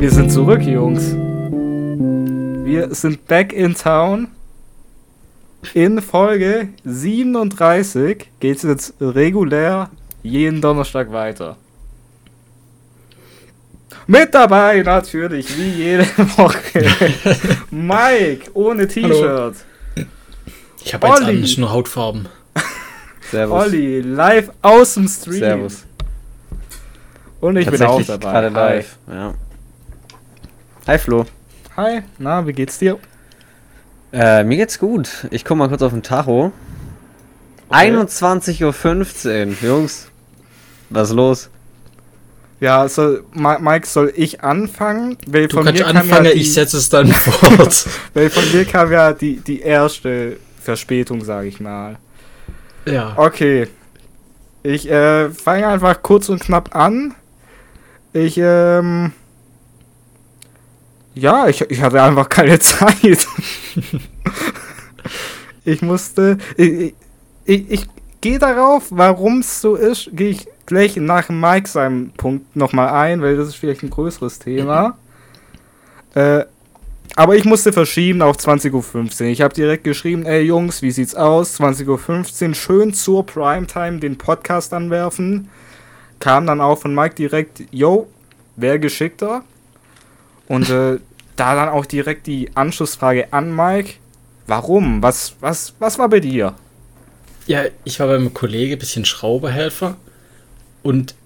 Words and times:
Wir 0.00 0.10
sind 0.10 0.32
zurück, 0.32 0.62
Jungs. 0.62 1.12
Wir 2.64 2.94
sind 2.94 3.26
back 3.26 3.52
in 3.52 3.74
town. 3.74 4.28
In 5.74 6.00
Folge 6.00 6.70
37 6.84 8.30
geht 8.40 8.56
es 8.56 8.62
jetzt 8.62 8.94
regulär 8.98 9.90
jeden 10.22 10.62
Donnerstag 10.62 11.12
weiter. 11.12 11.58
Mit 14.06 14.34
dabei 14.34 14.80
natürlich, 14.80 15.58
wie 15.58 15.68
jede 15.68 16.06
Woche, 16.38 16.82
Mike 17.70 18.52
ohne 18.54 18.88
T-Shirt. 18.88 19.56
Ich 20.82 20.94
habe 20.94 21.08
jetzt 21.08 21.22
an, 21.24 21.40
nicht 21.42 21.58
nur 21.58 21.70
Hautfarben. 21.70 22.26
Servus. 23.30 23.64
Olli, 23.66 24.00
live 24.00 24.50
aus 24.62 24.94
dem 24.94 25.06
Stream. 25.08 25.40
Servus. 25.40 25.84
Und 27.42 27.58
ich 27.58 27.70
bin 27.70 27.82
auch 27.82 28.02
dabei. 28.02 28.32
gerade 28.32 28.48
live. 28.48 28.96
Ja. 29.06 29.34
Hi 30.86 30.98
Flo. 30.98 31.26
Hi, 31.76 32.02
na, 32.18 32.46
wie 32.46 32.52
geht's 32.52 32.78
dir? 32.78 32.98
Äh, 34.12 34.44
mir 34.44 34.56
geht's 34.56 34.78
gut. 34.78 35.26
Ich 35.30 35.44
guck 35.44 35.56
mal 35.56 35.68
kurz 35.68 35.82
auf 35.82 35.92
den 35.92 36.02
Tacho. 36.02 36.52
21.15 37.70 39.46
Uhr, 39.48 39.54
Jungs. 39.62 40.08
Was 40.88 41.10
ist 41.10 41.14
los? 41.14 41.50
Ja, 42.58 42.88
soll, 42.88 43.24
Ma- 43.32 43.58
Mike, 43.58 43.86
soll 43.86 44.12
ich 44.16 44.42
anfangen? 44.42 45.16
Weil 45.26 45.46
Du 45.48 45.62
kannst 45.62 45.82
anfangen, 45.82 46.26
ja 46.26 46.32
die, 46.32 46.40
ich 46.40 46.52
setze 46.52 46.76
es 46.76 46.88
dann 46.88 47.06
fort. 47.12 47.86
Weil 48.14 48.28
von 48.28 48.50
mir 48.52 48.64
kam 48.64 48.90
ja 48.92 49.12
die, 49.12 49.36
die 49.36 49.60
erste 49.60 50.36
Verspätung, 50.60 51.24
sage 51.24 51.48
ich 51.48 51.60
mal. 51.60 51.96
ja. 52.86 53.14
Okay. 53.16 53.68
Ich 54.62 54.90
äh, 54.90 55.30
fange 55.30 55.68
einfach 55.68 56.02
kurz 56.02 56.28
und 56.28 56.40
knapp 56.42 56.74
an. 56.76 57.14
Ich, 58.12 58.36
ähm. 58.36 59.12
Ja, 61.14 61.48
ich, 61.48 61.60
ich 61.62 61.80
hatte 61.82 62.02
einfach 62.02 62.28
keine 62.28 62.58
Zeit. 62.60 63.26
ich 65.64 65.82
musste. 65.82 66.38
Ich, 66.56 66.94
ich, 67.44 67.70
ich 67.70 67.86
gehe 68.20 68.38
darauf, 68.38 68.86
warum 68.90 69.40
es 69.40 69.60
so 69.60 69.74
ist, 69.74 70.10
gehe 70.12 70.30
ich 70.30 70.46
gleich 70.66 70.96
nach 70.96 71.28
Mike 71.28 71.68
seinem 71.68 72.10
Punkt 72.10 72.54
nochmal 72.54 72.90
ein, 72.90 73.22
weil 73.22 73.36
das 73.36 73.48
ist 73.48 73.56
vielleicht 73.56 73.82
ein 73.82 73.90
größeres 73.90 74.38
Thema. 74.38 74.96
Äh, 76.14 76.44
aber 77.16 77.34
ich 77.34 77.44
musste 77.44 77.72
verschieben 77.72 78.22
auf 78.22 78.36
20.15 78.36 79.22
Uhr. 79.22 79.26
Ich 79.28 79.42
habe 79.42 79.52
direkt 79.52 79.84
geschrieben, 79.84 80.26
ey 80.26 80.42
Jungs, 80.42 80.80
wie 80.80 80.92
sieht's 80.92 81.14
aus? 81.14 81.60
20.15 81.60 82.48
Uhr, 82.48 82.54
schön 82.54 82.94
zur 82.94 83.26
Primetime 83.26 83.98
den 83.98 84.16
Podcast 84.16 84.72
anwerfen. 84.72 85.48
Kam 86.20 86.46
dann 86.46 86.60
auch 86.60 86.78
von 86.78 86.94
Mike 86.94 87.16
direkt, 87.16 87.62
yo, 87.72 88.06
wer 88.56 88.78
geschickter? 88.78 89.42
Und 90.50 90.68
äh, 90.68 90.98
da 91.36 91.54
dann 91.54 91.68
auch 91.68 91.86
direkt 91.86 92.26
die 92.26 92.50
Anschlussfrage 92.54 93.32
an 93.32 93.54
Mike. 93.54 93.94
Warum? 94.46 95.02
Was, 95.02 95.36
was, 95.40 95.74
was 95.78 95.98
war 95.98 96.08
bei 96.08 96.20
dir? 96.20 96.54
ja, 97.50 97.64
ich 97.84 97.98
war 97.98 98.06
beim 98.06 98.32
Kollege, 98.32 98.76
bisschen 98.76 99.04
Schrauberhelfer. 99.04 99.96
Und 100.84 101.16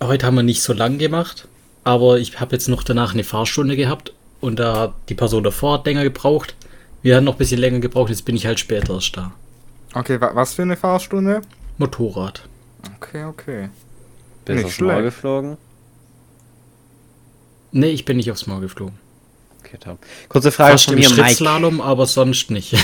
heute 0.00 0.26
haben 0.26 0.36
wir 0.36 0.44
nicht 0.44 0.62
so 0.62 0.72
lang 0.72 0.98
gemacht. 0.98 1.48
Aber 1.84 2.18
ich 2.18 2.38
habe 2.38 2.54
jetzt 2.54 2.68
noch 2.68 2.84
danach 2.84 3.14
eine 3.14 3.24
Fahrstunde 3.24 3.74
gehabt. 3.76 4.12
Und 4.40 4.60
da 4.60 4.78
hat 4.78 4.94
die 5.08 5.14
Person 5.14 5.42
davor 5.42 5.78
hat 5.78 5.86
länger 5.86 6.04
gebraucht. 6.04 6.54
Wir 7.02 7.16
haben 7.16 7.24
noch 7.24 7.34
ein 7.34 7.38
bisschen 7.38 7.58
länger 7.58 7.80
gebraucht. 7.80 8.10
Jetzt 8.10 8.24
bin 8.24 8.36
ich 8.36 8.46
halt 8.46 8.60
später 8.60 8.94
erst 8.94 9.16
da. 9.16 9.32
Okay, 9.94 10.20
wa 10.20 10.30
was 10.34 10.54
für 10.54 10.62
eine 10.62 10.76
Fahrstunde? 10.76 11.42
Motorrad. 11.78 12.48
Okay, 12.96 13.24
okay. 13.24 13.68
Bist 14.44 14.64
aufs 14.64 14.80
Maul 14.80 14.90
schlecht. 14.90 15.04
geflogen? 15.04 15.56
Nee, 17.72 17.88
ich 17.90 18.04
bin 18.04 18.16
nicht 18.18 18.30
aufs 18.30 18.46
Maul 18.46 18.60
geflogen. 18.60 18.98
Okay, 19.60 19.78
top. 19.78 19.98
Kurze 20.28 20.52
Frage 20.52 20.72
Fast 20.72 20.84
von 20.86 20.94
im 20.94 21.00
mir, 21.00 21.08
Mike. 21.10 21.22
Schrittslalom, 21.24 21.80
aber 21.80 22.06
sonst 22.06 22.50
nicht. 22.50 22.74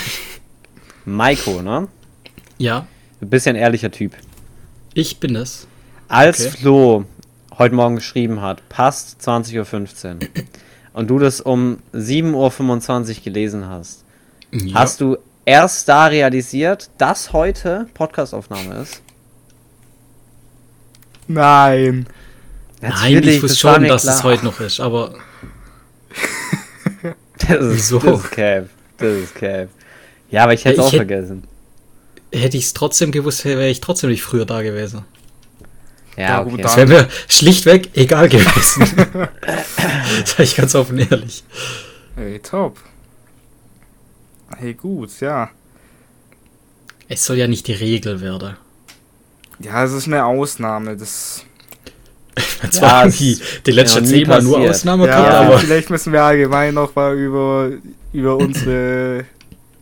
Maiko, 1.04 1.62
ne? 1.62 1.88
ja, 2.58 2.86
Du 3.20 3.26
bist 3.26 3.46
ja 3.46 3.52
ein 3.52 3.56
ehrlicher 3.56 3.90
Typ. 3.90 4.12
ich 4.94 5.18
bin 5.20 5.34
es. 5.36 5.66
Als 6.08 6.40
Okay. 6.46 6.50
Flo 6.58 7.04
heute 7.58 7.74
Morgen 7.74 7.96
geschrieben 7.96 8.40
hat, 8.40 8.66
passt 8.68 9.20
20.15 9.28 10.14
Uhr, 10.14 10.18
und 10.92 11.08
du 11.08 11.18
das 11.18 11.40
um 11.40 11.78
7.25 11.92 13.18
Uhr 13.18 13.24
gelesen 13.24 13.66
hast, 13.68 14.04
Ja. 14.52 14.74
hast 14.80 15.00
du 15.00 15.16
erst 15.44 15.88
da 15.88 16.06
realisiert, 16.06 16.90
dass 16.98 17.32
heute 17.32 17.88
Podcastaufnahme 17.94 18.76
ist? 18.82 19.02
Nein. 21.26 22.06
Nein, 22.80 23.22
ich 23.22 23.42
wusste 23.42 23.48
das 23.48 23.58
schon, 23.58 23.84
dass 23.88 24.04
es 24.04 24.20
klar. 24.20 24.32
heute 24.32 24.44
noch 24.44 24.60
ist, 24.60 24.80
aber 24.80 25.14
Das 27.38 27.50
ist, 27.60 27.74
Wieso? 27.92 27.98
das 27.98 28.20
ist 28.24 28.30
Cap. 28.30 28.68
Das 28.98 29.08
ist 29.16 29.34
Cap. 29.34 29.68
Ja, 30.30 30.42
aber 30.44 30.54
ich 30.54 30.64
hätte 30.64 30.80
es 30.80 30.86
auch 30.86 30.92
hätt- 30.92 30.96
vergessen. 30.98 31.44
hätte 32.32 32.56
ich 32.56 32.64
es 32.64 32.74
trotzdem 32.74 33.10
gewusst, 33.12 33.44
wäre 33.44 33.68
ich 33.68 33.80
trotzdem 33.80 34.10
nicht 34.10 34.22
früher 34.22 34.44
da 34.44 34.62
gewesen. 34.62 35.04
Ja, 36.16 36.40
okay. 36.42 36.50
gut, 36.50 36.64
Das 36.64 36.76
wäre 36.76 36.86
mir 36.88 37.08
schlichtweg 37.28 37.90
egal 37.96 38.28
gewesen. 38.28 38.84
Sag 40.24 40.40
ich 40.40 40.56
ganz 40.56 40.74
offen 40.74 40.98
ehrlich. 40.98 41.44
Hey, 42.16 42.40
top. 42.40 42.76
Hey, 44.56 44.74
gut, 44.74 45.10
ja. 45.20 45.50
Es 47.08 47.24
soll 47.24 47.36
ja 47.36 47.46
nicht 47.46 47.68
die 47.68 47.72
Regel 47.72 48.20
werden. 48.20 48.56
Ja, 49.60 49.84
es 49.84 49.92
ist 49.92 50.06
eine 50.08 50.24
Ausnahme. 50.24 50.96
Das. 50.96 51.44
Zwar 52.70 53.06
es 53.06 53.18
die, 53.18 53.38
die 53.66 53.70
letzten 53.72 53.98
ja 53.98 54.02
noch 54.02 54.10
nie 54.10 54.18
zehnmal 54.20 54.42
nur. 54.42 54.58
Ausnahme 54.58 55.06
Ja, 55.06 55.16
gehabt, 55.16 55.34
aber 55.34 55.58
vielleicht 55.58 55.90
müssen 55.90 56.12
wir 56.12 56.22
allgemein 56.22 56.74
noch 56.74 56.94
mal 56.94 57.16
über, 57.16 57.70
über 58.12 58.36
unsere 58.36 59.24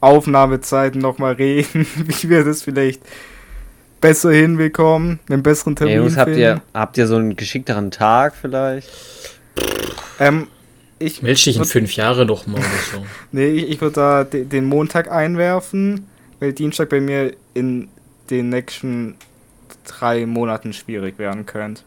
Aufnahmezeiten 0.00 1.00
noch 1.00 1.18
mal 1.18 1.32
reden, 1.34 1.86
wie 1.96 2.28
wir 2.28 2.44
das 2.44 2.62
vielleicht 2.62 3.00
besser 4.00 4.30
hinbekommen, 4.30 5.18
einen 5.28 5.42
besseren 5.42 5.72
Ja, 5.74 5.78
Termin 5.78 5.96
Jungs, 5.96 6.16
habt 6.16 6.26
finden. 6.26 6.40
ihr, 6.40 6.62
habt 6.74 6.98
ihr 6.98 7.06
so 7.06 7.16
einen 7.16 7.34
geschickteren 7.36 7.90
Tag 7.90 8.34
vielleicht? 8.40 8.88
Ähm, 10.20 10.48
ich 10.98 11.22
melde 11.22 11.40
dich 11.40 11.56
in 11.56 11.64
fünf 11.64 11.92
Jahre 11.96 12.24
noch 12.26 12.46
mal 12.46 12.58
oder 12.58 12.66
so. 12.92 13.06
Nee, 13.32 13.48
ich, 13.48 13.68
ich 13.70 13.80
würde 13.80 13.94
da 13.94 14.24
de, 14.24 14.44
den 14.44 14.64
Montag 14.66 15.10
einwerfen, 15.10 16.06
weil 16.40 16.52
Dienstag 16.52 16.88
bei 16.88 17.00
mir 17.00 17.32
in 17.54 17.88
den 18.30 18.48
nächsten 18.48 19.16
drei 19.86 20.26
Monaten 20.26 20.72
schwierig 20.72 21.18
werden 21.18 21.46
könnte. 21.46 21.82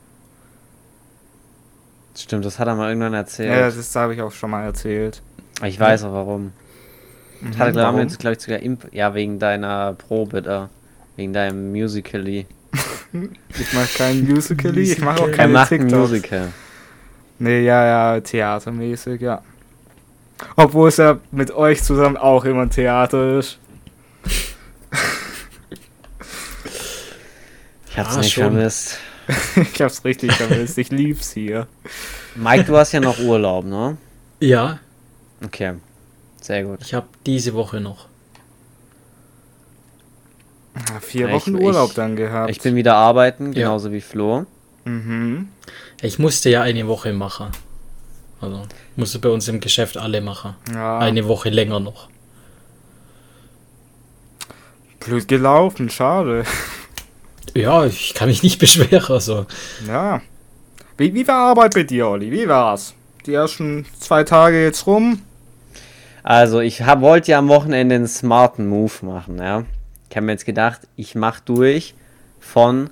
Stimmt, 2.18 2.44
das 2.46 2.59
hat 2.59 2.68
er 2.68 2.75
mal 2.75 2.90
irgendwann 2.90 3.14
erzählt. 3.14 3.50
Ja, 3.52 3.70
das 3.70 3.96
habe 3.96 4.14
ich 4.14 4.22
auch 4.22 4.31
schon 4.31 4.50
mal 4.52 4.64
erzählt. 4.66 5.22
ich 5.64 5.80
weiß 5.80 6.03
auch 6.03 6.14
warum. 6.14 6.52
Das 7.42 7.58
hat 7.58 7.59
er, 7.59 7.68
Mhm, 7.70 7.74
glaube 7.74 7.97
warum? 7.97 8.08
ich, 8.08 8.18
glaub 8.18 8.34
ich, 8.34 8.40
sogar 8.42 8.59
imp 8.59 8.88
ja, 8.94 9.14
wegen 9.14 9.40
deiner 9.40 9.94
Probe 9.94 10.42
da. 10.42 10.69
Wegen 11.16 11.34
deinem 11.34 11.72
Musically. 11.72 12.46
Ich 13.58 13.74
mache 13.74 13.88
kein 13.98 14.24
Musical, 14.28 14.78
ich 14.78 15.00
mache 15.00 15.16
auch 15.16 15.22
Musical. 15.22 15.36
Keine 15.38 15.53
macht 15.53 15.72
ein 15.72 15.80
TikToks. 15.80 16.09
Musical. 16.12 16.48
Nee, 17.40 17.62
ja, 17.62 17.86
ja, 18.14 18.19
theatermäßig, 18.22 19.19
ja. 19.22 19.42
Obwohl 20.56 20.90
es 20.90 20.98
ja 20.98 21.18
mit 21.31 21.50
euch 21.50 21.81
zusammen 21.81 22.18
auch 22.18 22.46
immer 22.46 22.62
ein 22.64 22.69
Theater 22.69 23.40
ist. 23.40 23.58
Ich 27.90 27.98
hab's 27.98 28.16
Ah, 28.16 28.19
nicht 28.19 28.34
schon. 28.34 28.44
vermisst. 28.53 29.00
ich 29.74 29.82
hab's 29.82 30.04
richtig 30.06 30.32
vermisst, 30.34 30.78
ich 30.78 30.90
lieb's 30.92 31.32
hier. 31.32 31.68
Mike, 32.36 32.64
du 32.66 32.76
hast 32.78 32.92
ja 32.92 33.00
noch 33.00 33.20
Urlaub, 33.20 33.66
ne? 33.66 33.98
Ja, 34.40 34.80
Okay. 35.46 35.76
Sehr 36.42 36.64
gut. 36.64 36.80
ich 36.82 36.94
habe 36.94 37.08
diese 37.26 37.54
Woche 37.54 37.80
noch. 37.80 38.08
Ah, 40.74 41.00
Vier 41.02 41.28
Ja, 41.30 41.34
Wochen 41.36 41.56
ich- 41.58 41.62
Urlaub 41.64 41.90
ich- 41.90 41.96
dann 41.96 42.16
gehabt. 42.16 42.50
Ich 42.52 42.60
bin 42.62 42.76
wieder 42.76 42.96
arbeiten, 42.96 43.48
Ja. 43.54 43.64
genauso 43.68 43.92
wie 43.92 44.02
Flo. 44.02 44.46
Mhm. 44.86 45.50
Ich 46.02 46.20
musste 46.20 46.50
ja 46.50 46.62
eine 46.62 46.88
Woche 46.88 47.14
machen. 47.14 47.52
Also 48.42 48.66
musste 48.96 49.20
bei 49.20 49.30
uns 49.30 49.48
im 49.50 49.60
Geschäft 49.60 49.98
alle 49.98 50.22
machen. 50.22 50.56
Ja, 50.74 50.98
Eine 51.00 51.28
Woche 51.28 51.50
länger 51.50 51.80
noch. 51.82 52.10
blöd 55.00 55.28
gelaufen, 55.28 55.90
schade. 55.90 56.44
Ja, 57.56 57.86
ich 57.86 58.13
kann 58.13 58.30
mich 58.30 58.44
nicht 58.44 58.60
beschweren. 58.60 59.13
Also. 59.13 59.46
Ja. 59.88 60.22
Wie, 60.98 61.13
wie 61.13 61.28
war 61.28 61.50
Arbeit 61.50 61.74
bei 61.74 61.84
dir, 61.84 62.07
Olli? 62.07 62.31
Wie 62.31 62.48
war's? 62.48 62.94
Die 63.25 63.34
ersten 63.34 63.86
zwei 64.00 64.24
Tage 64.24 64.63
jetzt 64.63 64.86
rum? 64.88 65.22
Also, 66.24 66.60
ich 66.60 66.81
hab, 66.84 67.01
wollte 67.01 67.31
ja 67.31 67.40
am 67.40 67.48
Wochenende 67.48 67.96
einen 67.96 68.07
smarten 68.07 68.68
Move 68.68 68.92
machen, 69.06 69.38
ja. 69.38 69.63
Ich 70.10 70.16
habe 70.16 70.25
mir 70.25 70.34
jetzt 70.34 70.46
gedacht, 70.46 70.81
ich 70.96 71.16
mache 71.16 71.42
durch 71.46 71.94
von 72.40 72.90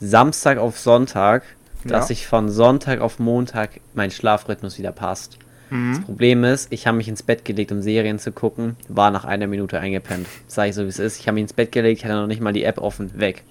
Samstag 0.00 0.58
auf 0.58 0.78
Sonntag, 0.78 1.42
dass 1.84 2.08
Ja. 2.08 2.12
ich 2.12 2.26
von 2.26 2.50
Sonntag 2.50 3.00
auf 3.00 3.18
Montag 3.18 3.80
mein 3.94 4.10
Schlafrhythmus 4.10 4.78
wieder 4.78 4.92
passt. 4.92 5.38
Das 5.70 5.78
Mhm. 5.78 6.04
Problem 6.04 6.44
ist, 6.44 6.72
ich 6.72 6.86
habe 6.86 6.96
mich 6.96 7.08
ins 7.08 7.22
Bett 7.24 7.44
gelegt, 7.44 7.72
um 7.72 7.82
Serien 7.82 8.18
zu 8.20 8.30
gucken, 8.30 8.76
war 8.88 9.10
nach 9.10 9.24
einer 9.24 9.46
Minute 9.48 9.80
eingepennt. 9.80 10.26
Sag 10.46 10.68
ich 10.68 10.74
so, 10.76 10.84
wie 10.84 10.88
es 10.88 10.98
ist. 11.00 11.18
Ich 11.18 11.26
habe 11.26 11.34
mich 11.34 11.42
ins 11.42 11.52
Bett 11.54 11.72
gelegt, 11.72 11.98
ich 11.98 12.04
hatte 12.04 12.14
noch 12.14 12.28
nicht 12.28 12.40
mal 12.40 12.52
die 12.52 12.62
App 12.64 12.78
offen, 12.78 13.18
weg. 13.18 13.42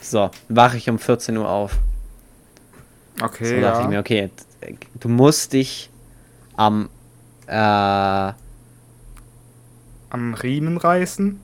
So, 0.00 0.30
wache 0.48 0.76
ich 0.76 0.88
um 0.88 0.98
14 0.98 1.36
Uhr 1.36 1.48
auf. 1.48 1.72
Okay, 3.20 3.44
So 3.56 3.60
dachte 3.60 3.78
ich 3.78 3.84
ja. 3.84 3.88
mir, 3.88 4.00
okay, 4.00 4.30
du 5.00 5.08
musst 5.08 5.52
dich 5.52 5.90
am 6.56 6.88
äh, 7.46 7.52
Am 10.10 10.34
Riemen 10.42 10.76
reißen? 10.76 11.40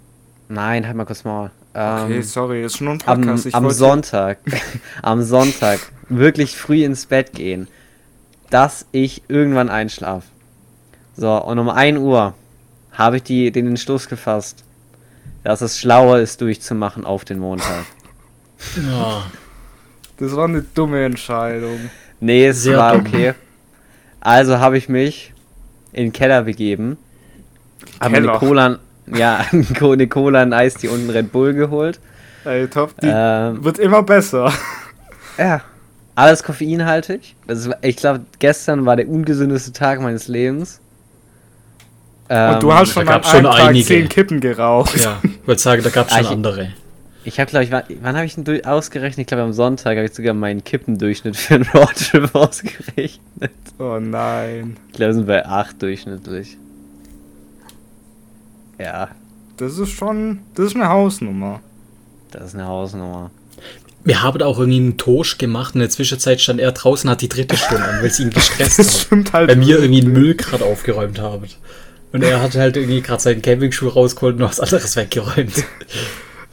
nein, 0.49 0.87
halt 0.87 0.96
mal 0.96 1.06
kurz 1.06 1.25
mal. 1.25 1.50
Okay, 1.72 2.16
Ähm, 2.16 2.22
sorry, 2.22 2.62
ist 2.64 2.76
schon 2.76 2.88
ein 2.88 2.99
am, 3.06 3.20
Podcast. 3.22 3.46
ich 3.46 3.54
am 3.54 3.64
wollte- 3.64 3.76
Sonntag, 3.76 4.38
am 5.02 5.22
Sonntag 5.22 5.81
wirklich 6.10 6.56
früh 6.58 6.84
ins 6.84 7.06
Bett 7.06 7.32
gehen, 7.32 7.69
dass 8.50 8.84
ich 8.93 9.22
irgendwann 9.28 9.70
einschlaf. 9.70 10.25
So, 11.16 11.43
und 11.43 11.58
um 11.58 11.70
1 11.70 11.99
Uhr 11.99 12.34
habe 12.93 13.16
ich 13.16 13.22
die, 13.22 13.50
den 13.50 13.66
Entschluss 13.69 14.08
gefasst, 14.08 14.62
dass 15.44 15.62
es 15.62 15.78
schlauer 15.81 16.19
ist, 16.19 16.43
durchzumachen 16.43 17.06
auf 17.06 17.25
den 17.25 17.38
Montag. 17.38 17.87
Ja. 18.76 19.25
Das 20.19 20.37
war 20.37 20.44
eine 20.44 20.62
dumme 20.62 21.05
Entscheidung. 21.05 21.91
Nee, 22.20 22.47
es 22.47 22.62
Sehr 22.62 22.79
war 22.79 22.93
dumm. 22.93 23.06
okay. 23.06 23.35
Also 24.20 24.59
habe 24.59 24.79
ich 24.79 24.88
mich 24.88 25.32
in 25.93 26.05
den 26.06 26.12
Keller 26.12 26.43
begeben, 26.43 26.97
habe 28.00 28.17
eine? 28.19 28.29
Cola, 28.32 28.79
ja, 29.12 29.44
eine 29.53 30.06
Cola, 30.09 30.41
ein 30.43 30.53
Eis, 30.53 30.75
die 30.75 30.88
unten 30.88 31.11
Red 31.11 31.32
Bull 31.32 31.55
geholt. 31.55 31.99
Ey, 32.44 32.69
top, 32.69 32.94
die 33.00 33.09
Ähm, 33.12 33.64
wird 33.64 33.79
immer 33.79 34.03
besser. 34.03 34.53
Ja. 35.38 35.62
Alles 36.14 36.43
koffeinhaltig. 36.43 37.35
Das 37.47 37.61
ist, 37.67 37.70
ich 37.82 37.97
glaube, 37.97 38.20
gestern 38.38 38.85
war 38.85 38.97
der 38.97 39.09
ungesündeste 39.09 39.73
Tag 39.73 40.00
meines 40.00 40.29
Lebens. 40.29 40.81
Ähm, 42.29 42.55
Und 42.55 42.62
du 42.62 42.73
hast 42.73 42.93
schon 42.93 43.06
da 43.06 43.14
an 43.14 43.20
gab's 43.23 43.31
schon 43.31 43.47
einem 43.47 43.56
Tag 43.56 43.69
einige. 43.69 43.87
zehn 43.87 44.09
Kippen 44.09 44.41
geraucht. 44.41 44.97
Ja, 45.03 45.19
ich 45.23 45.47
wollte 45.47 45.62
sagen, 45.62 45.82
da 45.82 45.91
gab 45.91 46.06
es 46.09 46.12
Ah, 46.12 46.17
schon 46.19 46.25
ich- 46.26 46.31
andere. 46.32 46.69
Ich 47.25 47.39
habe, 47.39 47.51
glaube 47.51 47.65
ich, 47.65 47.71
wann, 47.71 47.85
wann 48.03 48.17
habe 48.17 48.27
ich 48.27 48.35
denn 48.35 48.65
ausgerechnet? 48.65 49.19
Ich 49.21 49.27
glaube, 49.29 49.45
am 49.45 49.53
Sonntag 49.53 49.97
habe 49.97 50.07
ich 50.07 50.13
sogar 50.15 50.35
meinen 50.35 50.65
Kippendurchschnitt 50.65 51.37
für 51.37 51.55
einen 51.55 51.65
Roadtrip 51.69 52.35
ausgerechnet. 52.35 53.53
Oh 53.79 53.99
nein. 54.01 54.77
Ich 54.89 54.95
glaube, 54.95 55.11
wir 55.11 55.15
sind 55.15 55.27
bei 55.27 55.47
8 55.47 55.81
durchschnittlich. 55.81 56.57
Ja, 58.79 59.09
Das 59.57 59.79
ist 59.79 59.91
schon. 59.91 60.41
Das 60.55 60.67
ist 60.67 60.75
eine 60.77 60.89
Hausnummer. 60.89 61.61
das 62.33 62.47
ist 62.49 62.55
eine 62.55 62.67
Hausnummer. 62.67 63.31
Wir 64.05 64.23
haben 64.25 64.43
auch 64.43 64.59
irgendwie 64.59 64.79
einen 64.81 64.97
Toast 64.99 65.39
gemacht. 65.39 65.75
In 65.75 65.81
der 65.81 65.91
Zwischenzeit 65.91 66.41
stand 66.41 66.59
er 66.59 66.73
draußen, 66.73 67.09
hat 67.09 67.21
die 67.21 67.29
dritte 67.29 67.57
Stunde 67.57 67.85
an, 67.85 68.01
weil 68.01 68.07
es 68.07 68.19
ihn 68.19 68.31
gestresst 68.31 68.81
Das 68.81 68.89
hat. 68.95 69.01
stimmt 69.07 69.33
halt. 69.33 69.49
Weil 69.49 69.57
mir 69.57 69.79
irgendwie 69.79 70.01
einen. 70.03 70.13
Müll 70.13 70.35
gerade 70.35 70.65
aufgeräumt 70.65 71.21
haben. 71.21 71.47
Und 72.13 72.25
er 72.25 72.43
hat 72.43 72.57
halt 72.57 72.77
irgendwie 72.77 73.01
gerade 73.01 73.23
seinen 73.23 73.41
Campingschuh 73.43 73.89
rausgeholt 73.89 74.37
und 74.37 74.43
was 74.43 74.59
anderes 74.59 74.97
weggeräumt. 74.97 75.65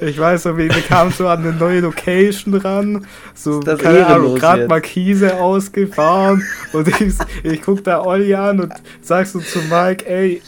Ich 0.02 0.18
weiß 0.18 0.46
noch, 0.46 0.58
wir 0.58 0.70
kamen 0.70 1.12
so 1.12 1.28
an 1.28 1.40
eine 1.40 1.52
neue 1.52 1.82
Location 1.82 2.54
ran. 2.54 3.06
So, 3.36 3.60
das 3.60 3.80
keine 3.80 4.08
Ahnung, 4.08 4.36
gerade? 4.36 4.68
Markise 4.68 5.36
ausgefahren. 5.36 6.42
und 6.74 6.88
ich, 6.88 7.14
ich 7.44 7.62
guck 7.62 7.84
da 7.84 8.02
Olli 8.04 8.34
an 8.34 8.62
und 8.62 8.74
sag 9.02 9.28
so 9.28 9.40
zu 9.40 9.60
Mike, 9.70 10.06
ey, 10.06 10.42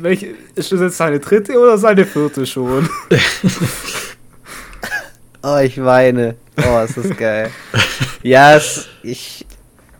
welche, 0.00 0.34
ist 0.54 0.72
das 0.72 0.80
jetzt 0.80 0.96
seine 0.96 1.20
dritte 1.20 1.58
oder 1.58 1.78
seine 1.78 2.04
vierte 2.04 2.44
schon? 2.44 2.88
Oh, 5.42 5.58
ich 5.58 5.82
weine. 5.82 6.34
Oh, 6.56 6.80
ist 6.80 6.96
das 6.96 7.16
geil. 7.16 7.50
ja, 8.22 8.56
es, 8.56 8.88
ich. 9.02 9.46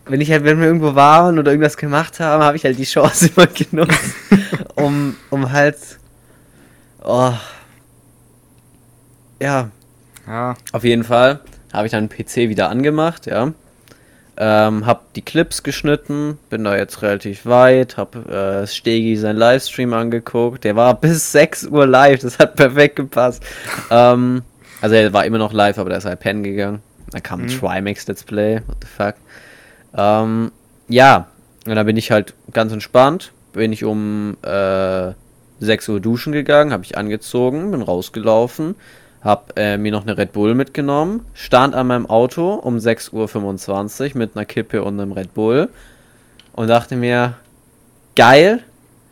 Wenn 0.06 0.20
ich 0.20 0.30
halt, 0.30 0.42
wenn 0.44 0.58
wir 0.58 0.66
irgendwo 0.66 0.94
waren 0.94 1.38
oder 1.38 1.52
irgendwas 1.52 1.76
gemacht 1.76 2.18
haben, 2.18 2.42
habe 2.42 2.56
ich 2.56 2.64
halt 2.64 2.78
die 2.78 2.84
Chance 2.84 3.30
immer 3.36 3.46
genutzt, 3.46 4.14
um, 4.74 5.16
um 5.30 5.52
halt. 5.52 5.76
Oh. 7.04 7.32
Ja, 9.40 9.70
Ja, 10.26 10.56
auf 10.72 10.84
jeden 10.84 11.04
Fall 11.04 11.40
habe 11.72 11.86
ich 11.86 11.92
dann 11.92 12.08
den 12.08 12.16
PC 12.26 12.48
wieder 12.48 12.68
angemacht, 12.70 13.26
ja. 13.26 13.52
Ähm, 14.40 14.86
hab 14.86 15.12
die 15.14 15.22
Clips 15.22 15.64
geschnitten, 15.64 16.38
bin 16.48 16.62
da 16.62 16.76
jetzt 16.76 17.02
relativ 17.02 17.44
weit, 17.44 17.96
hab 17.96 18.14
äh, 18.28 18.66
Stegi 18.68 19.16
seinen 19.16 19.36
Livestream 19.36 19.92
angeguckt. 19.92 20.62
Der 20.62 20.76
war 20.76 20.94
bis 21.00 21.32
6 21.32 21.66
Uhr 21.66 21.86
live, 21.86 22.20
das 22.20 22.38
hat 22.38 22.54
perfekt 22.54 22.96
gepasst. 22.96 23.42
ähm, 23.90 24.42
also 24.80 24.94
er 24.94 25.12
war 25.12 25.24
immer 25.24 25.38
noch 25.38 25.52
live, 25.52 25.78
aber 25.78 25.88
der 25.88 25.98
ist 25.98 26.04
halt 26.04 26.20
pennen 26.20 26.44
gegangen. 26.44 26.82
Dann 27.10 27.22
kam 27.22 27.40
ein 27.40 27.46
Mhm. 27.46 27.58
Trimax 27.58 28.06
Let's 28.06 28.22
Play, 28.22 28.60
what 28.66 28.76
the 28.82 28.86
fuck. 28.86 29.14
Ähm, 29.96 30.52
ja, 30.88 31.26
und 31.66 31.74
dann 31.74 31.86
bin 31.86 31.96
ich 31.96 32.12
halt 32.12 32.34
ganz 32.52 32.72
entspannt, 32.72 33.32
bin 33.54 33.72
ich 33.72 33.82
um 33.84 34.36
äh, 34.42 35.12
6 35.58 35.88
Uhr 35.88 36.00
duschen 36.00 36.32
gegangen, 36.32 36.72
habe 36.72 36.84
ich 36.84 36.96
angezogen, 36.96 37.72
bin 37.72 37.82
rausgelaufen, 37.82 38.76
hab 39.22 39.58
äh, 39.58 39.76
mir 39.76 39.92
noch 39.92 40.02
eine 40.02 40.16
Red 40.16 40.32
Bull 40.32 40.54
mitgenommen, 40.54 41.24
stand 41.34 41.74
an 41.74 41.88
meinem 41.88 42.06
Auto 42.06 42.54
um 42.54 42.76
6.25 42.76 44.12
Uhr 44.12 44.18
mit 44.18 44.36
einer 44.36 44.44
Kippe 44.44 44.82
und 44.84 45.00
einem 45.00 45.12
Red 45.12 45.34
Bull 45.34 45.68
und 46.52 46.68
dachte 46.68 46.96
mir, 46.96 47.34
geil, 48.16 48.62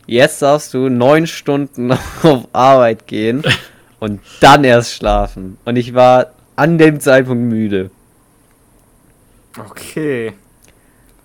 jetzt 0.05 0.41
darfst 0.41 0.73
du 0.73 0.89
neun 0.89 1.27
Stunden 1.27 1.91
auf 2.23 2.47
Arbeit 2.53 3.07
gehen 3.07 3.43
und 3.99 4.21
dann 4.39 4.63
erst 4.63 4.93
schlafen. 4.93 5.57
Und 5.65 5.75
ich 5.75 5.93
war 5.93 6.27
an 6.55 6.77
dem 6.77 6.99
Zeitpunkt 6.99 7.43
müde. 7.43 7.91
okay. 9.59 10.33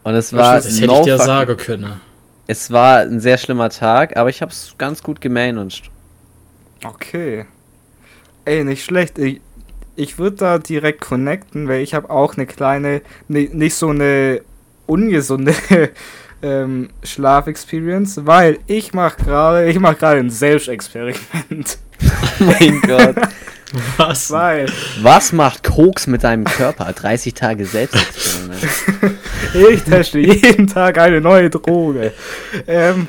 Und 0.04 0.14
es 0.14 0.32
war, 0.32 0.56
Das 0.56 0.76
hätte 0.80 0.86
no 0.86 0.98
ich 0.98 1.04
dir 1.04 1.18
sagen 1.18 1.56
können. 1.56 2.00
es 2.48 2.72
war 2.72 2.98
ein 2.98 3.20
sehr 3.20 3.38
schlimmer 3.38 3.70
Tag, 3.70 4.16
aber 4.16 4.30
ich 4.30 4.42
habe 4.42 4.50
es 4.50 4.74
ganz 4.76 5.00
gut 5.02 5.20
gemanagt. 5.20 5.90
Okay. 6.84 7.46
Ey, 8.44 8.64
nicht 8.64 8.84
schlecht. 8.84 9.18
Ich, 9.18 9.40
ich 9.94 10.18
würde 10.18 10.36
da 10.36 10.58
direkt 10.58 11.00
connecten, 11.00 11.68
weil 11.68 11.82
ich 11.82 11.94
habe 11.94 12.10
auch 12.10 12.36
eine 12.36 12.46
kleine, 12.46 13.02
ne, 13.28 13.48
nicht 13.52 13.74
so 13.74 13.90
eine 13.90 14.42
ungesunde 14.86 15.54
ähm, 16.42 16.90
Schlafexperience, 17.04 18.26
weil 18.26 18.58
ich 18.66 18.92
mache 18.94 19.22
gerade, 19.22 19.68
ich 19.68 19.78
mache 19.78 19.96
gerade 19.96 20.20
ein 20.20 20.30
Selbstexperiment. 20.30 21.78
mein 22.40 22.80
Gott. 22.80 23.16
Was? 23.96 24.30
Weil 24.30 24.66
Was 25.00 25.32
macht 25.32 25.62
Koks 25.62 26.06
mit 26.06 26.24
deinem 26.24 26.44
Körper? 26.44 26.92
30 26.92 27.32
Tage 27.32 27.64
Selbstexperiment. 27.64 28.62
ich 29.70 29.82
teste 29.82 30.18
jeden 30.18 30.66
Tag 30.66 30.98
eine 30.98 31.20
neue 31.20 31.48
Droge. 31.48 32.12
Ähm, 32.66 33.08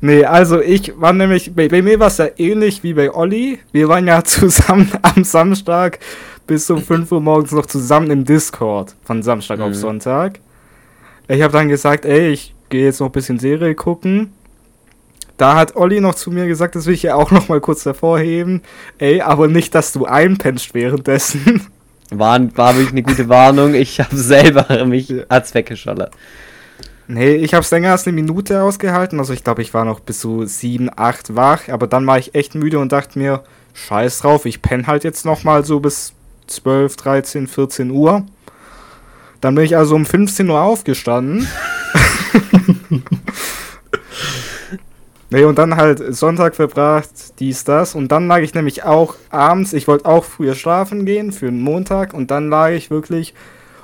nee, 0.00 0.24
also 0.24 0.60
ich 0.60 0.92
war 1.00 1.12
nämlich, 1.12 1.54
bei, 1.54 1.68
bei 1.68 1.82
mir 1.82 1.98
war 2.00 2.08
es 2.08 2.18
ja 2.18 2.28
ähnlich 2.36 2.82
wie 2.82 2.94
bei 2.94 3.12
Olli. 3.12 3.58
Wir 3.72 3.88
waren 3.88 4.06
ja 4.06 4.22
zusammen 4.24 4.90
am 5.02 5.24
Samstag 5.24 5.98
bis 6.46 6.68
um 6.70 6.80
5 6.82 7.10
Uhr 7.12 7.20
morgens 7.20 7.52
noch 7.52 7.66
zusammen 7.66 8.10
im 8.10 8.24
Discord 8.24 8.94
von 9.04 9.22
Samstag 9.22 9.60
auf 9.60 9.68
Mhm. 9.70 9.74
Sonntag. 9.74 10.40
Ich 11.28 11.42
habe 11.42 11.52
dann 11.52 11.68
gesagt, 11.68 12.04
ey, 12.04 12.28
ich 12.28 12.54
gehe 12.68 12.84
jetzt 12.84 13.00
noch 13.00 13.08
ein 13.08 13.12
bisschen 13.12 13.38
Serie 13.38 13.74
gucken. 13.74 14.32
Da 15.38 15.54
hat 15.56 15.76
Olli 15.76 16.00
noch 16.00 16.14
zu 16.14 16.30
mir 16.30 16.46
gesagt, 16.46 16.76
das 16.76 16.86
will 16.86 16.94
ich 16.94 17.02
ja 17.02 17.14
auch 17.14 17.30
noch 17.30 17.48
mal 17.48 17.60
kurz 17.60 17.84
hervorheben. 17.84 18.62
Ey, 18.98 19.20
aber 19.20 19.48
nicht, 19.48 19.74
dass 19.74 19.92
du 19.92 20.06
einpennst 20.06 20.72
währenddessen. 20.74 21.66
War, 22.10 22.38
war 22.56 22.74
wirklich 22.76 22.92
eine 22.92 23.02
gute 23.02 23.28
Warnung. 23.28 23.74
Ich 23.74 23.98
habe 23.98 24.16
selber 24.16 24.84
mich 24.86 25.08
Ja. 25.08 25.24
als 25.28 25.52
weggeschollert. 25.54 26.14
Nee, 27.08 27.36
ich 27.36 27.54
hab's 27.54 27.70
länger 27.70 27.92
als 27.92 28.06
eine 28.06 28.14
Minute 28.14 28.62
ausgehalten. 28.62 29.20
Also 29.20 29.32
ich 29.32 29.44
glaube, 29.44 29.62
ich 29.62 29.72
war 29.72 29.84
noch 29.84 30.00
bis 30.00 30.20
so 30.20 30.44
7, 30.44 30.90
8 30.94 31.36
wach. 31.36 31.68
Aber 31.68 31.86
dann 31.86 32.06
war 32.06 32.18
ich 32.18 32.34
echt 32.34 32.56
müde 32.56 32.80
und 32.80 32.90
dachte 32.92 33.18
mir, 33.18 33.44
scheiß 33.74 34.18
drauf, 34.20 34.44
ich 34.44 34.60
penne 34.60 34.86
halt 34.86 35.04
jetzt 35.04 35.24
noch 35.24 35.44
mal 35.44 35.64
so 35.64 35.78
bis 35.80 36.14
12, 36.48 36.96
13, 36.96 37.46
14 37.46 37.90
Uhr. 37.90 38.26
Dann 39.40 39.54
bin 39.54 39.64
ich 39.64 39.76
also 39.76 39.94
um 39.94 40.04
15 40.04 40.50
Uhr 40.50 40.60
aufgestanden. 40.60 41.46
nee, 45.30 45.44
und 45.44 45.58
dann 45.58 45.76
halt 45.76 46.02
Sonntag 46.14 46.56
verbracht, 46.56 47.38
dies, 47.38 47.62
das. 47.62 47.94
Und 47.94 48.10
dann 48.10 48.26
lag 48.26 48.40
ich 48.40 48.54
nämlich 48.54 48.82
auch 48.82 49.14
abends, 49.30 49.72
ich 49.74 49.86
wollte 49.86 50.06
auch 50.06 50.24
früher 50.24 50.56
schlafen 50.56 51.06
gehen 51.06 51.30
für 51.30 51.46
den 51.46 51.60
Montag. 51.60 52.14
Und 52.14 52.32
dann 52.32 52.48
lag 52.48 52.70
ich 52.70 52.90
wirklich 52.90 53.32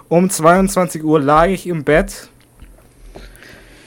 um 0.09 0.29
22 0.29 1.05
Uhr 1.05 1.21
lag 1.21 1.47
ich 1.47 1.67
im 1.69 1.85
Bett 1.85 2.29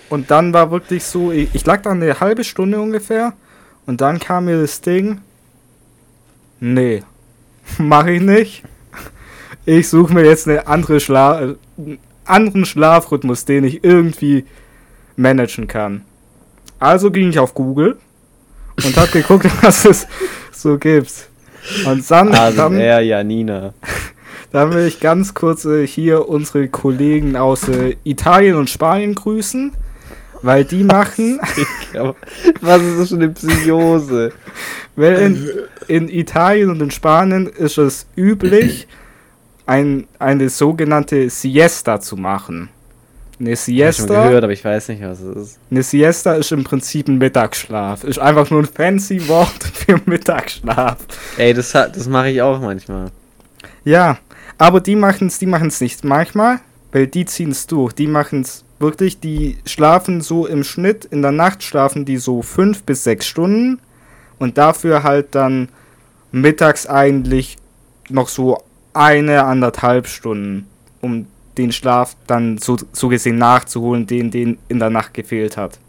und 0.10 0.32
dann 0.32 0.54
war 0.54 0.72
wirklich 0.72 1.04
so, 1.04 1.32
ich, 1.32 1.54
ich 1.54 1.66
lag 1.66 1.82
da 1.82 1.92
eine 1.92 2.20
halbe 2.20 2.44
Stunde 2.44 2.80
ungefähr 2.80 3.34
und 3.86 4.02
dann 4.02 4.20
kam 4.20 4.46
mir 4.46 4.62
das 4.62 4.82
Ding, 4.82 5.22
nee, 6.60 7.04
mache 7.78 8.12
ich 8.12 8.22
nicht. 8.22 8.64
Ich 9.66 9.90
suche 9.90 10.14
mir 10.14 10.26
jetzt 10.26 10.48
eine 10.48 10.68
andere 10.68 11.00
Schla 11.00 11.42
äh, 11.42 11.56
einen 11.78 12.00
anderen 12.26 12.66
Schlafrhythmus, 12.66 13.46
den 13.46 13.64
ich 13.64 13.84
irgendwie 13.84 14.46
managen 15.16 15.68
kann. 15.68 16.04
Also 16.80 17.12
ging 17.12 17.30
ich 17.30 17.40
auf 17.40 17.54
Google 17.54 17.98
und 18.84 18.98
habe 18.98 19.12
geguckt, 19.12 19.48
was 19.62 19.86
es 19.86 20.08
so 20.52 20.78
gibt. 20.78 21.30
Und 21.86 22.10
dann, 22.12 22.34
Also 22.34 22.58
dann, 22.58 22.78
er, 22.78 23.02
Janina. 23.02 23.74
dann 24.52 24.74
will 24.74 24.86
ich 24.86 25.00
ganz 25.00 25.34
kurz 25.34 25.66
äh, 25.66 25.88
hier 25.88 26.30
unsere 26.30 26.68
Kollegen 26.68 27.36
aus 27.36 27.68
äh, 27.68 27.96
Italien 28.04 28.56
und 28.56 28.70
Spanien 28.70 29.16
grüßen, 29.16 29.72
weil 30.46 30.64
die 30.64 30.84
machen, 30.84 31.40
Was 32.62 32.82
ist 32.82 33.00
das 33.00 33.10
für 33.10 33.16
eine 33.16 33.30
Psychose? 33.30 34.32
weil 34.96 35.14
in, 35.16 35.50
in 35.88 36.10
Italien 36.10 36.70
und 36.70 36.82
in 36.82 36.92
Spanien 36.92 37.48
ist 37.48 37.78
es 37.78 38.06
üblich, 38.16 38.88
ein, 39.66 40.08
eine 40.20 40.50
sogenannte 40.50 41.30
Siesta 41.30 42.00
zu 42.00 42.16
machen. 42.16 42.70
Eine 43.40 43.50
Hab 43.50 43.54
ich 43.54 43.60
Siesta, 43.60 44.24
gehört, 44.28 44.44
aber 44.44 44.54
ich 44.54 44.64
weiß 44.64 44.90
nicht, 44.90 45.02
was 45.02 45.20
es 45.20 45.36
ist. 45.36 45.60
eine 45.70 45.84
Siesta 45.84 46.36
ist 46.36 46.52
im 46.52 46.64
Prinzip 46.64 47.08
ein 47.08 47.18
Mittagsschlaf. 47.18 48.04
Ist 48.04 48.20
einfach 48.20 48.50
nur 48.50 48.62
ein 48.62 48.68
fancy 48.68 49.28
Wort 49.28 49.64
für 49.74 50.00
Mittagsschlaf. 50.06 50.98
Ey, 51.38 51.54
das, 51.54 51.72
das 51.72 52.08
mache 52.08 52.30
ich 52.30 52.42
auch 52.42 52.62
manchmal. 52.62 53.08
Ja, 53.84 54.20
aber 54.58 54.80
die 54.80 54.96
machen 54.96 55.28
es 55.28 55.40
die 55.40 55.48
machen's 55.48 55.82
nicht 55.82 56.06
manchmal, 56.06 56.60
weil 56.92 57.08
die 57.08 57.26
ziehen 57.26 57.52
es 57.52 57.68
durch. 57.68 57.94
Die 57.94 58.08
machen 58.08 58.42
es 58.42 58.64
wirklich, 58.86 59.20
die 59.20 59.58
schlafen 59.66 60.22
so 60.22 60.46
im 60.48 60.64
Schnitt, 60.64 61.04
in 61.06 61.22
der 61.22 61.32
Nacht 61.32 61.64
schlafen 61.64 62.06
die 62.06 62.18
so 62.18 62.42
fünf 62.42 62.84
bis 62.84 63.04
sechs 63.04 63.26
Stunden 63.28 63.80
und 64.40 64.58
dafür 64.58 65.04
halt 65.04 65.34
dann 65.36 65.70
mittags 66.32 66.86
eigentlich 66.88 67.58
noch 68.10 68.30
so 68.30 68.62
eine, 68.94 69.44
anderthalb 69.44 70.08
Stunden, 70.08 70.68
um 71.02 71.26
den 71.58 71.72
Schlaf 71.72 72.16
dann 72.28 72.58
so, 72.60 72.78
so 72.92 73.08
gesehen 73.10 73.38
nachzuholen, 73.38 74.06
den 74.08 74.30
den 74.32 74.58
in 74.68 74.80
der 74.80 74.90
Nacht 74.90 75.14
gefehlt 75.14 75.58
hat. 75.58 75.80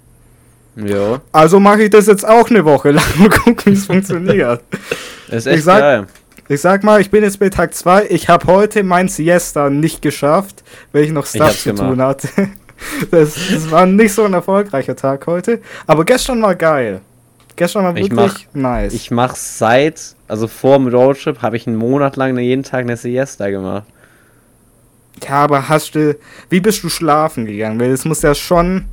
Jo. 0.76 1.18
Also 1.32 1.58
mache 1.60 1.84
ich 1.84 1.90
das 1.90 2.06
jetzt 2.06 2.26
auch 2.26 2.50
eine 2.50 2.64
Woche 2.64 2.90
lang 2.92 3.04
und 3.18 3.30
gucke, 3.30 3.66
wie 3.66 3.74
es 3.74 3.86
funktioniert. 3.92 4.62
Das 5.28 5.38
ist 5.38 5.46
echt 5.46 5.58
Ich 5.58 5.64
sag- 5.64 5.80
geil. 5.80 6.06
Ich 6.48 6.60
sag 6.60 6.84
mal, 6.84 7.00
ich 7.00 7.10
bin 7.10 7.24
jetzt 7.24 7.40
bei 7.40 7.48
Tag 7.48 7.74
2. 7.74 8.06
Ich 8.10 8.28
habe 8.28 8.46
heute 8.46 8.84
mein 8.84 9.08
Siesta 9.08 9.68
nicht 9.68 10.00
geschafft, 10.00 10.62
weil 10.92 11.02
ich 11.02 11.10
noch 11.10 11.26
Stuff 11.26 11.58
zu 11.60 11.74
gemacht. 11.74 11.88
tun 11.90 12.00
hatte. 12.02 12.28
Das, 13.10 13.34
das 13.50 13.70
war 13.70 13.86
nicht 13.86 14.12
so 14.12 14.24
ein 14.24 14.32
erfolgreicher 14.34 14.96
Tag 14.96 15.26
heute. 15.26 15.60
Aber 15.86 16.04
gestern 16.04 16.42
war 16.42 16.54
geil. 16.54 17.00
Gestern 17.56 17.84
war 17.84 17.96
Ich 17.96 18.10
wirklich 18.10 18.48
nice. 18.52 18.92
Ich 18.92 19.10
mache 19.10 19.36
seit, 19.36 20.14
also 20.28 20.46
vor 20.46 20.76
dem 20.76 20.88
Roadtrip, 20.88 21.40
habe 21.40 21.56
ich 21.56 21.66
einen 21.66 21.76
Monat 21.76 22.16
lang 22.16 22.36
jeden 22.38 22.62
Tag 22.62 22.80
eine 22.80 22.96
Siesta 22.96 23.48
gemacht. 23.48 23.84
ja, 25.22 25.30
aber 25.44 25.68
hast 25.68 25.94
du. 25.94 26.16
Wie 26.50 26.60
bist 26.60 26.82
du 26.84 26.88
schlafen 26.90 27.46
gegangen? 27.46 27.80
Weil 27.80 27.90
das 27.90 28.04
muss 28.04 28.20
ja 28.22 28.34
schon. 28.34 28.84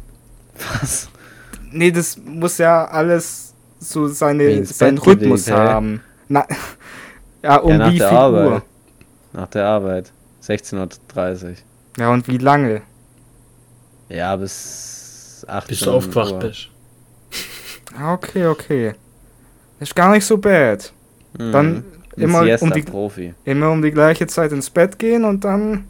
Was? 0.80 1.10
Nee, 1.72 1.92
das 1.92 2.18
muss 2.18 2.58
ja 2.58 2.86
alles 2.86 3.54
so 3.80 4.08
seine, 4.08 4.64
seinen 4.66 4.96
Bett 4.96 5.08
Rhythmus 5.08 5.48
hä? 5.48 5.52
haben. 5.54 6.02
Na, 6.30 6.46
ja, 7.44 7.58
um 7.58 7.72
ja, 7.72 7.78
nach 7.80 7.92
wie 7.92 7.98
der 7.98 8.08
viel 8.10 8.18
Arbeit. 8.18 8.48
Uhr? 8.48 8.64
Nach 9.34 9.48
der 9.48 9.66
Arbeit. 9.66 10.12
16.30 10.42 11.44
Uhr. 11.44 11.54
Ja, 11.98 12.12
und 12.12 12.28
wie 12.28 12.38
lange? 12.38 12.82
Ja, 14.10 14.36
bis 14.36 15.46
18 15.48 15.68
Bis 15.70 15.80
du 15.82 15.92
aufgewacht 15.92 16.32
Uhr. 16.34 16.40
bist. 16.40 16.70
Ah, 17.98 18.14
Okay, 18.14 18.48
okay. 18.48 18.94
Ist 19.80 19.96
gar 19.96 20.12
nicht 20.12 20.26
so 20.26 20.38
bad. 20.38 20.92
Mhm. 21.38 21.52
Dann 21.52 21.86
immer 22.16 22.40
um 22.40 22.46
die, 22.46 22.58
Siesta-Profi. 22.58 23.34
immer 23.44 23.70
um 23.70 23.82
die 23.82 23.92
gleiche 23.92 24.26
Zeit 24.28 24.52
ins 24.52 24.70
Bett 24.70 24.98
gehen 24.98 25.24
und 25.26 25.44
dann, 25.44 25.88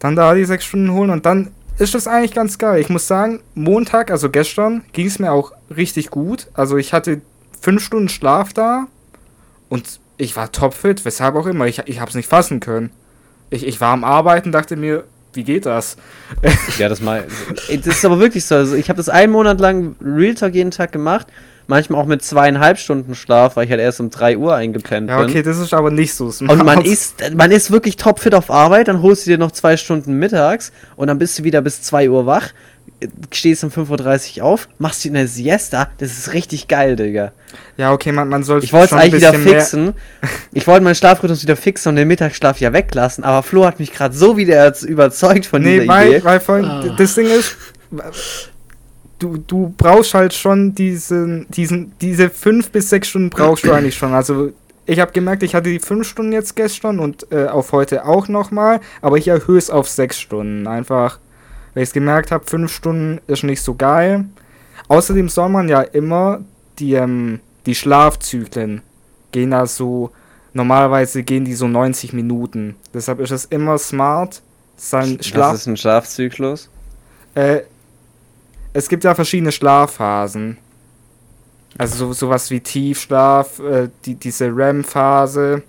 dann 0.00 0.16
da 0.16 0.34
die 0.34 0.44
sechs 0.44 0.64
Stunden 0.64 0.92
holen 0.92 1.10
und 1.10 1.24
dann 1.26 1.52
ist 1.78 1.94
das 1.94 2.06
eigentlich 2.08 2.32
ganz 2.32 2.58
geil. 2.58 2.80
Ich 2.80 2.88
muss 2.88 3.06
sagen, 3.06 3.40
Montag, 3.54 4.10
also 4.10 4.30
gestern, 4.30 4.82
ging 4.92 5.06
es 5.06 5.18
mir 5.18 5.32
auch 5.32 5.52
richtig 5.74 6.10
gut. 6.10 6.48
Also 6.54 6.76
ich 6.76 6.92
hatte 6.92 7.20
fünf 7.60 7.82
Stunden 7.84 8.08
Schlaf 8.08 8.52
da 8.52 8.86
und 9.68 10.00
ich 10.16 10.36
war 10.36 10.50
topfit, 10.52 11.04
weshalb 11.04 11.34
auch 11.36 11.46
immer. 11.46 11.66
Ich, 11.66 11.78
ich 11.86 12.00
habe 12.00 12.08
es 12.08 12.14
nicht 12.14 12.28
fassen 12.28 12.60
können. 12.60 12.90
Ich, 13.50 13.66
ich 13.66 13.80
war 13.80 13.92
am 13.92 14.04
Arbeiten, 14.04 14.52
dachte 14.52 14.76
mir, 14.76 15.04
wie 15.36 15.44
geht 15.44 15.66
das? 15.66 15.96
Ja, 16.78 16.88
das 16.88 17.00
mal. 17.00 17.24
Das 17.68 17.86
ist 17.86 18.04
aber 18.04 18.18
wirklich 18.18 18.44
so. 18.44 18.54
Also 18.56 18.74
ich 18.74 18.88
habe 18.88 18.96
das 18.96 19.08
einen 19.08 19.32
Monat 19.32 19.60
lang 19.60 19.94
Real 20.02 20.34
Talk 20.34 20.54
jeden 20.54 20.70
Tag 20.70 20.92
gemacht. 20.92 21.26
Manchmal 21.68 22.00
auch 22.00 22.06
mit 22.06 22.22
zweieinhalb 22.22 22.78
Stunden 22.78 23.16
Schlaf, 23.16 23.56
weil 23.56 23.64
ich 23.64 23.70
halt 23.72 23.80
erst 23.80 23.98
um 23.98 24.08
3 24.08 24.38
Uhr 24.38 24.54
eingepennt 24.54 25.08
Ja, 25.10 25.18
bin. 25.18 25.28
okay, 25.30 25.42
das 25.42 25.58
ist 25.58 25.74
aber 25.74 25.90
nicht 25.90 26.14
so 26.14 26.30
smart. 26.30 26.60
Und 26.60 26.64
man 26.64 26.80
ist, 26.82 27.34
man 27.34 27.50
ist 27.50 27.72
wirklich 27.72 27.96
topfit 27.96 28.34
auf 28.36 28.52
Arbeit, 28.52 28.86
dann 28.86 29.02
holst 29.02 29.26
du 29.26 29.30
dir 29.30 29.38
noch 29.38 29.50
zwei 29.50 29.76
Stunden 29.76 30.12
mittags 30.16 30.70
und 30.94 31.08
dann 31.08 31.18
bist 31.18 31.38
du 31.40 31.42
wieder 31.44 31.62
bis 31.62 31.82
2 31.82 32.08
Uhr 32.08 32.24
wach, 32.24 32.50
stehst 33.32 33.62
um 33.64 33.70
5.30 33.70 34.38
Uhr 34.38 34.44
auf, 34.44 34.68
machst 34.78 35.04
dir 35.04 35.10
eine 35.10 35.28
Siesta, 35.28 35.90
das 35.98 36.16
ist 36.16 36.32
richtig 36.32 36.66
geil, 36.68 36.96
Digga. 36.96 37.32
Ja, 37.76 37.92
okay, 37.92 38.10
man, 38.12 38.28
man 38.28 38.42
sollte 38.42 38.64
Ich 38.64 38.72
wollte 38.72 38.94
es 38.94 39.00
eigentlich 39.00 39.22
wieder 39.22 39.34
fixen. 39.34 39.92
Ich 40.52 40.66
wollte 40.66 40.82
meinen 40.82 40.94
Schlafrhythmus 40.94 41.42
wieder 41.42 41.56
fixen 41.56 41.90
und 41.90 41.96
den 41.96 42.08
Mittagsschlaf 42.08 42.58
ja 42.60 42.72
weglassen, 42.72 43.22
aber 43.24 43.42
Flo 43.42 43.66
hat 43.66 43.78
mich 43.80 43.92
gerade 43.92 44.14
so 44.14 44.36
wieder 44.36 44.74
überzeugt 44.82 45.46
von 45.46 45.62
Nee, 45.62 45.80
dieser 45.80 45.92
weil, 45.92 46.08
Idee. 46.08 46.24
weil 46.24 46.40
vor 46.40 46.54
allem, 46.56 46.64
Ah. 46.64 46.94
das 46.96 47.14
Ding 47.14 47.26
ist, 47.26 47.56
du, 49.18 49.36
du 49.38 49.74
brauchst 49.76 50.14
halt 50.14 50.34
schon 50.34 50.74
diesen, 50.74 51.46
diesen, 51.50 51.92
diese 52.00 52.30
fünf 52.30 52.70
bis 52.70 52.90
sechs 52.90 53.08
Stunden 53.08 53.30
brauchst 53.30 53.64
du 53.64 53.72
eigentlich 53.72 53.96
schon. 53.96 54.12
Also 54.14 54.52
ich 54.86 55.00
habe 55.00 55.12
gemerkt, 55.12 55.42
ich 55.42 55.54
hatte 55.54 55.70
die 55.70 55.80
fünf 55.80 56.08
Stunden 56.08 56.32
jetzt 56.32 56.54
gestern 56.56 56.98
und 57.00 57.26
äh, 57.32 57.46
auf 57.46 57.72
heute 57.72 58.04
auch 58.04 58.28
nochmal, 58.28 58.80
aber 59.02 59.16
ich 59.18 59.28
erhöhe 59.28 59.58
es 59.58 59.68
auf 59.70 59.88
sechs 59.88 60.20
Stunden. 60.20 60.66
Einfach, 60.66 61.18
weil 61.76 61.82
ich 61.82 61.90
es 61.90 61.92
gemerkt 61.92 62.30
habe, 62.30 62.46
fünf 62.46 62.72
Stunden 62.72 63.20
ist 63.26 63.44
nicht 63.44 63.60
so 63.60 63.74
geil. 63.74 64.24
Außerdem 64.88 65.28
soll 65.28 65.50
man 65.50 65.68
ja 65.68 65.82
immer 65.82 66.40
die, 66.78 66.94
ähm, 66.94 67.40
die 67.66 67.74
Schlafzyklen 67.74 68.80
gehen 69.30 69.50
da 69.50 69.66
so, 69.66 70.10
normalerweise 70.54 71.22
gehen 71.22 71.44
die 71.44 71.52
so 71.52 71.68
90 71.68 72.14
Minuten. 72.14 72.76
Deshalb 72.94 73.20
ist 73.20 73.30
es 73.30 73.44
immer 73.44 73.76
smart, 73.76 74.40
sein 74.78 75.22
Schlaf 75.22 75.52
Was 75.52 75.60
ist 75.60 75.66
ein 75.66 75.76
Schlafzyklus? 75.76 76.70
äh, 77.34 77.60
es 78.72 78.88
gibt 78.88 79.04
ja 79.04 79.14
verschiedene 79.14 79.52
Schlafphasen. 79.52 80.56
Also 81.76 82.06
so, 82.06 82.12
sowas 82.14 82.50
wie 82.50 82.60
Tiefschlaf, 82.60 83.58
äh, 83.58 83.90
die, 84.06 84.14
diese 84.14 84.46
REM-Phase 84.46 85.62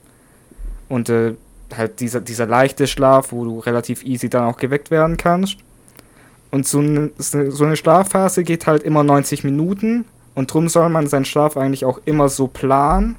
und 0.88 1.10
äh, 1.10 1.36
halt 1.76 2.00
dieser, 2.00 2.22
dieser 2.22 2.46
leichte 2.46 2.88
Schlaf, 2.88 3.34
wo 3.34 3.44
du 3.44 3.60
relativ 3.60 4.06
easy 4.06 4.30
dann 4.30 4.46
auch 4.46 4.56
geweckt 4.56 4.90
werden 4.90 5.18
kannst. 5.18 5.58
Und 6.52 6.66
so 6.68 6.80
eine, 6.80 7.12
so 7.18 7.66
eine 7.66 7.76
Schlafphase 7.76 8.44
geht 8.44 8.68
halt 8.68 8.84
immer 8.84 9.04
90 9.04 9.44
Minuten 9.44 10.06
und 10.34 10.54
drum 10.54 10.70
soll 10.70 10.90
man 10.90 11.08
seinen 11.08 11.26
Schlaf 11.26 11.58
eigentlich 11.58 11.84
auch 11.86 12.00
immer 12.06 12.30
so 12.30 12.48
planen, 12.48 13.18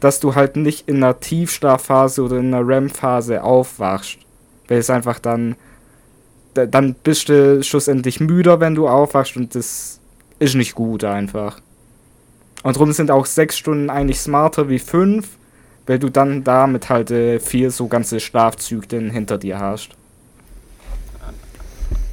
dass 0.00 0.20
du 0.20 0.34
halt 0.34 0.56
nicht 0.56 0.88
in 0.88 0.96
einer 0.96 1.18
Tiefschlafphase 1.18 2.22
oder 2.22 2.38
in 2.38 2.52
einer 2.52 2.66
REM-Phase 2.66 3.42
aufwachst. 3.42 4.18
Weil 4.68 4.78
es 4.78 4.90
einfach 4.90 5.18
dann 5.18 5.56
da- 6.54 6.66
dann 6.66 6.94
bist 6.94 7.28
du 7.28 7.62
schlussendlich 7.62 8.20
müder, 8.20 8.60
wenn 8.60 8.74
du 8.74 8.88
aufwachst 8.88 9.36
und 9.36 9.54
das 9.54 10.00
ist 10.38 10.54
nicht 10.54 10.74
gut 10.74 11.04
einfach. 11.04 11.60
Und 12.62 12.76
darum 12.76 12.92
sind 12.92 13.10
auch 13.10 13.26
sechs 13.26 13.56
Stunden 13.56 13.88
eigentlich 13.90 14.20
smarter 14.20 14.68
wie 14.68 14.78
fünf, 14.78 15.28
weil 15.86 15.98
du 15.98 16.08
dann 16.10 16.44
damit 16.44 16.88
halt 16.90 17.10
äh, 17.10 17.38
vier 17.40 17.70
so 17.70 17.86
ganze 17.88 18.20
Schlafzyklen 18.20 19.10
hinter 19.10 19.38
dir 19.38 19.58
hast. 19.58 19.90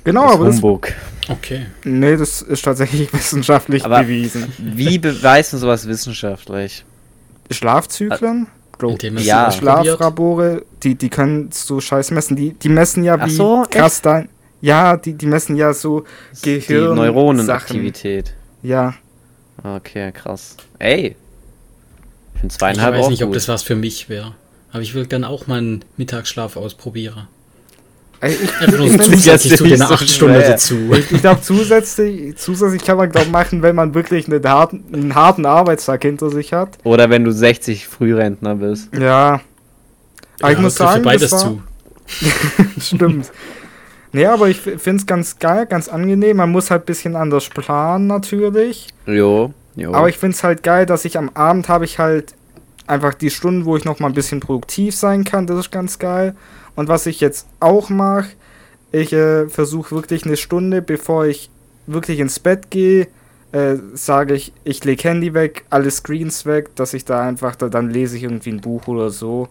Genau, 0.05 0.31
aber 0.31 0.45
das, 0.45 0.55
Humbug. 0.55 0.93
Okay. 1.27 1.65
nee, 1.83 2.15
das 2.15 2.41
ist 2.41 2.63
tatsächlich 2.63 3.11
wissenschaftlich 3.13 3.83
Aber- 3.83 4.03
bewiesen. 4.03 4.51
Wie 4.57 4.97
beweist 4.99 5.51
man 5.53 5.59
sowas 5.61 5.85
wissenschaftlich? 5.87 6.85
Schlafzyklen? 7.51 8.47
Bro, 8.77 8.97
Ja. 9.17 9.51
Schlaflabore, 9.51 10.63
die, 10.83 10.95
die 10.95 11.09
können 11.09 11.49
so 11.51 11.79
scheiß 11.79 12.11
messen. 12.11 12.35
Die, 12.35 12.53
die 12.53 12.69
messen 12.69 13.03
ja, 13.03 13.23
wie 13.25 13.29
so, 13.29 13.63
krass 13.69 14.01
dein. 14.01 14.29
Ja, 14.61 14.97
die, 14.97 15.13
die 15.13 15.25
messen 15.27 15.55
ja 15.55 15.73
so 15.73 16.05
Die 16.43 16.59
Gehirn. 16.59 16.95
Neuronenaktivität. 16.95 18.33
Ja, 18.63 18.93
Okay, 19.63 20.11
krass. 20.11 20.57
Ey. 20.79 21.15
Ich 22.35 22.41
bin 22.41 22.49
Ich 22.49 22.57
zweieinhalb 22.57 22.95
weiß 22.95 23.05
auch 23.05 23.09
nicht, 23.09 23.23
ob 23.23 23.29
gut. 23.29 23.37
das 23.37 23.47
was 23.47 23.63
für 23.63 23.75
mich 23.75 24.09
wäre. 24.09 24.35
Aber 24.71 24.81
ich 24.81 24.93
würde 24.93 25.07
gerne 25.07 25.29
auch 25.29 25.47
mal 25.47 25.59
einen 25.59 25.85
Mittagsschlaf 25.97 26.57
ausprobieren. 26.57 27.27
Ich, 28.27 28.61
Einfach 28.61 28.77
nur 28.77 28.87
ich, 28.87 29.01
zusätzlich 29.01 29.55
zu 29.57 29.63
den 29.63 29.73
nicht 29.73 29.87
so 29.87 29.93
acht 29.93 30.09
Stunden 30.09 30.35
schwer. 30.35 30.49
dazu. 30.51 30.75
ich, 30.93 31.11
ich 31.11 31.21
glaube, 31.21 31.41
zusätzlich, 31.41 32.37
zusätzlich 32.37 32.83
kann 32.83 32.97
man 32.97 33.09
glaub, 33.09 33.29
machen, 33.29 33.61
wenn 33.61 33.75
man 33.75 33.93
wirklich 33.93 34.27
einen 34.31 34.43
harten, 34.47 34.83
einen 34.93 35.15
harten 35.15 35.45
Arbeitstag 35.45 36.01
hinter 36.03 36.29
sich 36.29 36.53
hat. 36.53 36.77
Oder 36.83 37.09
wenn 37.09 37.23
du 37.23 37.31
60 37.31 37.87
Frührentner 37.87 38.55
bist. 38.55 38.93
Ja. 38.95 39.41
Aber 40.41 40.51
ich 40.51 40.57
Ja, 40.57 40.61
muss 40.61 40.75
trifft 40.75 40.89
für 40.89 40.93
sagen, 40.93 41.03
beides 41.03 41.29
das 41.31 41.45
war, 41.45 41.51
zu. 41.51 41.61
Stimmt. 42.79 43.31
Nee, 44.11 44.25
aber 44.27 44.47
ich 44.47 44.61
finde 44.61 44.95
es 44.95 45.05
ganz 45.05 45.39
geil, 45.39 45.65
ganz 45.65 45.89
angenehm. 45.89 46.37
Man 46.37 46.49
muss 46.51 46.71
halt 46.71 46.83
ein 46.83 46.85
bisschen 46.85 47.15
anders 47.15 47.49
planen, 47.49 48.07
natürlich. 48.07 48.87
Jo. 49.05 49.53
jo. 49.75 49.93
Aber 49.93 50.07
ich 50.07 50.17
finde 50.17 50.35
es 50.35 50.43
halt 50.43 50.63
geil, 50.63 50.85
dass 50.85 51.03
ich 51.03 51.17
am 51.17 51.29
Abend 51.33 51.67
habe 51.67 51.83
ich 51.85 51.99
halt 51.99 52.33
einfach 52.87 53.13
die 53.13 53.29
Stunden, 53.29 53.65
wo 53.65 53.75
ich 53.75 53.83
noch 53.83 53.99
mal 53.99 54.07
ein 54.07 54.13
bisschen 54.13 54.39
produktiv 54.39 54.95
sein 54.95 55.23
kann. 55.25 55.47
Das 55.47 55.57
ist 55.59 55.71
ganz 55.71 55.99
geil. 55.99 56.35
Und 56.75 56.87
was 56.87 57.05
ich 57.05 57.19
jetzt 57.19 57.47
auch 57.59 57.89
mache, 57.89 58.29
ich 58.91 59.13
äh, 59.13 59.47
versuche 59.47 59.95
wirklich 59.95 60.25
eine 60.25 60.37
Stunde, 60.37 60.81
bevor 60.81 61.25
ich 61.25 61.49
wirklich 61.87 62.19
ins 62.19 62.39
Bett 62.39 62.69
gehe, 62.69 63.07
äh, 63.51 63.75
sage 63.93 64.33
ich, 64.33 64.53
ich 64.63 64.83
lege 64.83 65.03
Handy 65.03 65.33
weg, 65.33 65.65
alle 65.69 65.91
Screens 65.91 66.45
weg, 66.45 66.75
dass 66.75 66.93
ich 66.93 67.05
da 67.05 67.21
einfach, 67.21 67.55
da, 67.55 67.69
dann 67.69 67.89
lese 67.89 68.17
ich 68.17 68.23
irgendwie 68.23 68.51
ein 68.51 68.61
Buch 68.61 68.87
oder 68.87 69.09
so. 69.09 69.47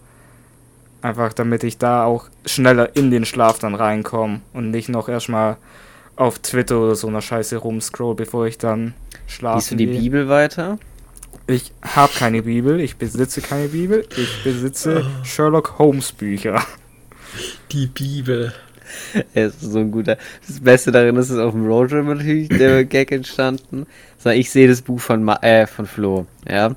Einfach 1.02 1.33
damit 1.35 1.64
ich 1.64 1.76
da 1.76 2.04
auch 2.04 2.28
schneller 2.47 2.97
in 2.97 3.11
den 3.11 3.26
Schlaf 3.26 3.59
dann 3.59 3.75
reinkomme 3.75 4.40
und 4.54 4.71
nicht 4.71 4.88
noch 4.88 5.09
erstmal 5.09 5.59
auf 6.16 6.38
Twitter 6.38 6.78
oder 6.81 6.95
so 6.95 7.09
einer 7.09 7.21
Scheiße 7.21 7.57
rumscroll, 7.57 8.14
bevor 8.14 8.47
ich 8.47 8.59
dann 8.59 8.95
schlafe. 9.26 9.59
Liest 9.59 9.71
du 9.73 9.76
die 9.76 9.87
Bibel 9.87 10.28
weiter? 10.28 10.78
Ich 11.47 11.73
habe 11.83 12.12
keine 12.14 12.43
Bibel, 12.43 12.81
ich 12.81 12.97
besitze 12.97 13.43
keine 13.43 13.69
Bibel, 13.69 14.07
ich 14.16 14.43
besitze 14.45 15.04
Sherlock 15.23 15.78
Holmes 15.78 16.12
Bücher. 16.12 16.62
Die 17.75 17.87
Bibel. 17.87 18.52
Er 19.35 19.47
ist 19.47 19.61
so 19.61 19.81
ein 19.81 19.90
guter. 19.90 20.16
Das 20.47 20.61
Beste 20.61 20.93
darin 20.93 21.16
ist, 21.16 21.31
es 21.31 21.38
auf 21.38 21.52
dem 21.52 21.66
Roadtrip 21.66 22.04
natürlich 22.04 22.49
der 22.59 22.85
Gag 22.85 23.11
entstanden. 23.11 23.87
Ich 24.25 24.50
sehe 24.50 24.69
das 24.69 24.81
Buch 24.81 25.00
von, 25.00 25.25
Ma 25.25 25.37
äh, 25.43 25.66
von 25.66 25.87
Flo, 25.87 26.26
ja. 26.49 26.76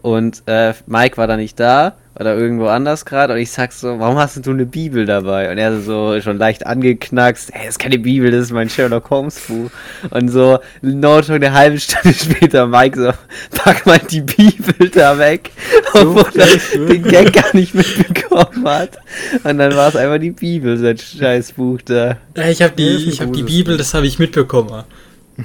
Und 0.00 0.42
äh, 0.46 0.72
Mike 0.86 1.18
war 1.18 1.26
da 1.26 1.36
nicht 1.36 1.60
da 1.60 1.96
oder 2.18 2.36
irgendwo 2.36 2.66
anders 2.66 3.04
gerade 3.04 3.34
und 3.34 3.38
ich 3.38 3.50
sag 3.50 3.72
so, 3.72 3.98
warum 3.98 4.16
hast 4.16 4.44
du 4.44 4.50
eine 4.50 4.66
Bibel 4.66 5.06
dabei? 5.06 5.50
Und 5.50 5.58
er 5.58 5.80
so 5.80 6.20
schon 6.20 6.38
leicht 6.38 6.66
angeknackst, 6.66 7.50
hey, 7.52 7.66
das 7.66 7.74
ist 7.74 7.78
keine 7.78 7.98
Bibel, 7.98 8.30
das 8.30 8.42
ist 8.42 8.52
mein 8.52 8.68
Sherlock 8.68 9.10
Holmes 9.10 9.40
Buch. 9.40 9.70
Und 10.10 10.28
so, 10.28 10.58
no 10.82 11.22
schon 11.22 11.36
eine 11.36 11.52
halbe 11.52 11.78
Stunde 11.78 12.16
später, 12.18 12.66
Mike 12.66 13.00
so, 13.00 13.12
pack 13.56 13.86
mal 13.86 14.00
die 14.10 14.22
Bibel 14.22 14.88
da 14.90 15.18
weg, 15.18 15.50
obwohl 15.92 16.26
er 16.34 16.86
den 16.88 17.02
Gag 17.04 17.32
gar 17.32 17.54
nicht 17.54 17.74
mitbekommen 17.74 18.68
hat. 18.68 18.98
Und 19.44 19.58
dann 19.58 19.74
war 19.76 19.88
es 19.88 19.96
einfach 19.96 20.18
die 20.18 20.32
Bibel, 20.32 20.76
sein 20.76 20.98
scheiß 20.98 21.52
Buch 21.52 21.80
da. 21.84 22.18
Ja, 22.36 22.48
ich 22.48 22.60
habe 22.60 22.74
die, 22.76 23.08
ich 23.08 23.20
hab 23.20 23.32
die 23.32 23.44
Bibel, 23.44 23.76
das 23.76 23.94
habe 23.94 24.06
ich 24.06 24.18
mitbekommen. 24.18 24.84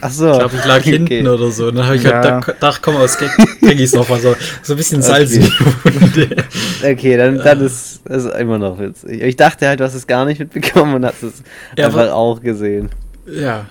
Ach 0.01 0.09
so. 0.11 0.31
Ich 0.31 0.37
glaube, 0.39 0.55
ich 0.55 0.65
lag 0.65 0.77
okay. 0.79 0.91
hinten 0.91 1.27
oder 1.27 1.51
so. 1.51 1.67
Und 1.67 1.75
dann 1.75 1.85
habe 1.85 1.95
ich 1.97 2.03
Ja. 2.03 2.21
halt 2.21 2.45
gedacht, 2.45 2.81
komm, 2.81 2.95
aus 2.97 3.17
Gag, 3.17 3.29
Gag 3.61 3.79
ist 3.79 3.95
noch 3.95 4.07
mal 4.09 4.19
so, 4.19 4.35
so 4.63 4.73
ein 4.73 4.77
bisschen 4.77 5.01
Salz 5.01 5.33
in 5.33 5.43
die 5.43 5.51
Wunde. 5.59 6.43
Okay, 6.83 7.17
dann, 7.17 7.37
dann 7.37 7.61
ist 7.61 8.01
es 8.09 8.25
immer 8.25 8.57
noch 8.57 8.79
witzig. 8.79 9.21
Ich 9.21 9.35
dachte 9.35 9.67
halt, 9.67 9.79
du 9.79 9.83
hast 9.83 9.93
es 9.95 10.07
gar 10.07 10.25
nicht 10.25 10.39
mitbekommen 10.39 10.95
und 10.95 11.05
hast 11.05 11.23
es 11.23 11.43
Ja, 11.77 11.87
einfach 11.87 12.01
aber- 12.01 12.13
auch 12.15 12.41
gesehen. 12.41 12.89
Ja, 13.27 13.67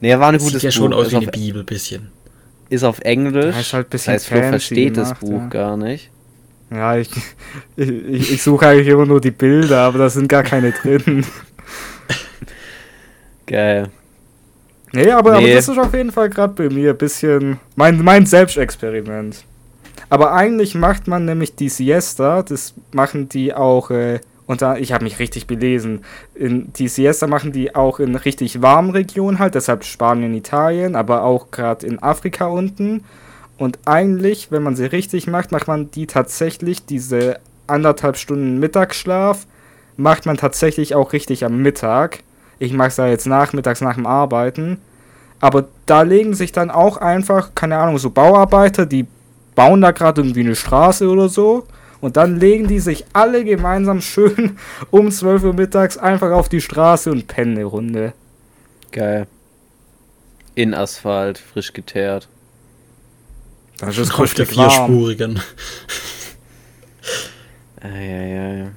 Nee, 0.00 0.16
war 0.16 0.28
ein 0.32 0.38
sieht 0.38 0.46
gutes 0.48 0.62
ja 0.62 0.70
schon 0.70 0.90
Buch. 0.92 0.98
aus 0.98 1.06
ist, 1.06 1.12
wie 1.12 1.16
auf, 1.16 1.22
eine 1.24 1.32
Bibel, 1.32 1.64
bisschen. 1.64 2.12
ist 2.68 2.84
auf 2.84 3.00
Englisch. 3.00 3.52
Ja, 3.54 3.60
ist 3.60 3.72
halt 3.72 3.88
ein 3.88 3.90
bisschen 3.90 4.14
das 4.14 4.22
heißt, 4.22 4.28
Flo 4.32 4.42
versteht 4.48 4.96
das 4.96 5.08
gemacht, 5.08 5.20
Buch 5.20 5.40
ja. 5.42 5.48
gar 5.48 5.76
nicht. 5.76 6.10
Ja, 6.70 6.96
ich, 6.96 7.10
ich, 7.76 7.88
ich, 7.88 8.32
ich 8.34 8.42
suche 8.42 8.68
eigentlich 8.68 8.86
immer 8.86 9.06
nur 9.06 9.20
die 9.20 9.32
Bilder, 9.32 9.80
aber 9.80 9.98
da 9.98 10.08
sind 10.08 10.28
gar 10.28 10.44
keine 10.44 10.70
drin. 10.70 11.26
Geil. 13.46 13.88
Nee, 14.92 15.10
aber, 15.10 15.32
aber 15.32 15.40
Nee. 15.42 15.54
das 15.54 15.68
ist 15.68 15.78
auf 15.78 15.92
jeden 15.94 16.12
Fall 16.12 16.30
gerade 16.30 16.54
bei 16.54 16.74
mir 16.74 16.90
ein 16.90 16.96
bisschen 16.98 17.58
mein, 17.76 18.02
mein 18.02 18.26
Selbstexperiment. 18.26 19.44
Aber 20.10 20.32
eigentlich 20.32 20.74
macht 20.74 21.06
man 21.08 21.24
nämlich 21.24 21.54
die 21.54 21.68
Siesta, 21.68 22.42
das 22.42 22.74
machen 22.92 23.28
die 23.28 23.52
auch, 23.52 23.90
äh, 23.90 24.20
und 24.46 24.62
da, 24.62 24.76
ich 24.76 24.92
habe 24.92 25.04
mich 25.04 25.18
richtig 25.18 25.46
belesen, 25.46 26.04
in, 26.34 26.72
die 26.72 26.88
Siesta 26.88 27.26
machen 27.26 27.52
die 27.52 27.74
auch 27.74 28.00
in 28.00 28.14
richtig 28.14 28.62
warmen 28.62 28.90
Regionen 28.90 29.38
halt, 29.38 29.54
deshalb 29.54 29.84
Spanien, 29.84 30.32
Italien, 30.34 30.96
aber 30.96 31.24
auch 31.24 31.50
gerade 31.50 31.86
in 31.86 32.02
Afrika 32.02 32.46
unten. 32.46 33.04
Und 33.58 33.78
eigentlich, 33.84 34.50
wenn 34.50 34.62
man 34.62 34.76
sie 34.76 34.86
richtig 34.86 35.26
macht, 35.26 35.52
macht 35.52 35.68
man 35.68 35.90
die 35.90 36.06
tatsächlich, 36.06 36.86
diese 36.86 37.40
anderthalb 37.66 38.16
Stunden 38.16 38.58
Mittagsschlaf, 38.58 39.46
macht 39.98 40.24
man 40.24 40.36
tatsächlich 40.38 40.94
auch 40.94 41.12
richtig 41.12 41.44
am 41.44 41.60
Mittag. 41.60 42.20
Ich 42.58 42.72
mache 42.72 42.88
es 42.88 42.96
da 42.96 43.06
jetzt 43.06 43.26
nachmittags 43.26 43.80
nach 43.80 43.94
dem 43.94 44.06
Arbeiten. 44.06 44.78
Aber 45.40 45.68
da 45.86 46.02
legen 46.02 46.34
sich 46.34 46.52
dann 46.52 46.70
auch 46.70 46.96
einfach, 46.96 47.54
keine 47.54 47.78
Ahnung, 47.78 47.98
so 47.98 48.10
Bauarbeiter, 48.10 48.86
die 48.86 49.06
bauen 49.54 49.80
da 49.80 49.92
gerade 49.92 50.20
irgendwie 50.20 50.40
eine 50.40 50.56
Straße 50.56 51.08
oder 51.08 51.28
so. 51.28 51.66
Und 52.00 52.16
dann 52.16 52.38
legen 52.38 52.68
die 52.68 52.78
sich 52.78 53.04
alle 53.12 53.44
gemeinsam 53.44 54.00
schön 54.00 54.56
um 54.90 55.10
12 55.10 55.44
Uhr 55.44 55.54
mittags 55.54 55.96
einfach 55.98 56.30
auf 56.32 56.48
die 56.48 56.60
Straße 56.60 57.10
und 57.10 57.26
pennen 57.26 57.56
eine 57.56 57.64
Runde. 57.64 58.12
Geil. 58.92 59.26
In 60.54 60.74
Asphalt, 60.74 61.38
frisch 61.38 61.72
geteert. 61.72 62.28
Das 63.78 63.96
ist 63.96 64.10
auf 64.10 64.34
der 64.34 64.44
kräftig 64.44 64.56
warm. 64.56 64.70
vierspurigen. 64.70 65.40
Eieiei. 67.80 68.70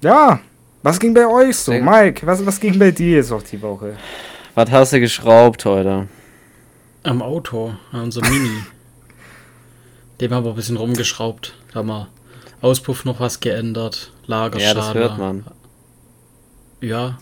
Ja, 0.00 0.40
was 0.82 0.98
ging 0.98 1.14
bei 1.14 1.26
euch 1.26 1.56
so? 1.56 1.72
Sehr- 1.72 1.82
Mike, 1.82 2.26
was, 2.26 2.44
was 2.44 2.58
ging 2.60 2.78
bei 2.78 2.90
dir 2.90 3.16
jetzt 3.16 3.32
auch 3.32 3.42
die 3.42 3.60
Woche? 3.62 3.96
Was 4.54 4.70
hast 4.70 4.92
du 4.92 5.00
geschraubt 5.00 5.64
heute? 5.64 6.08
Am 7.02 7.22
Auto, 7.22 7.74
an 7.92 8.02
unserem 8.02 8.30
Mini. 8.30 8.50
Dem 10.20 10.32
haben 10.34 10.44
wir 10.44 10.50
ein 10.50 10.56
bisschen 10.56 10.76
rumgeschraubt. 10.76 11.54
Da 11.72 11.78
haben 11.80 11.88
wir 11.88 12.08
Auspuff 12.60 13.04
noch 13.04 13.20
was 13.20 13.38
geändert. 13.40 14.12
Lagerschale. 14.26 14.68
Ja, 14.68 14.74
das 14.74 14.94
hört 14.94 15.18
man. 15.18 15.44
Ja. 16.80 17.18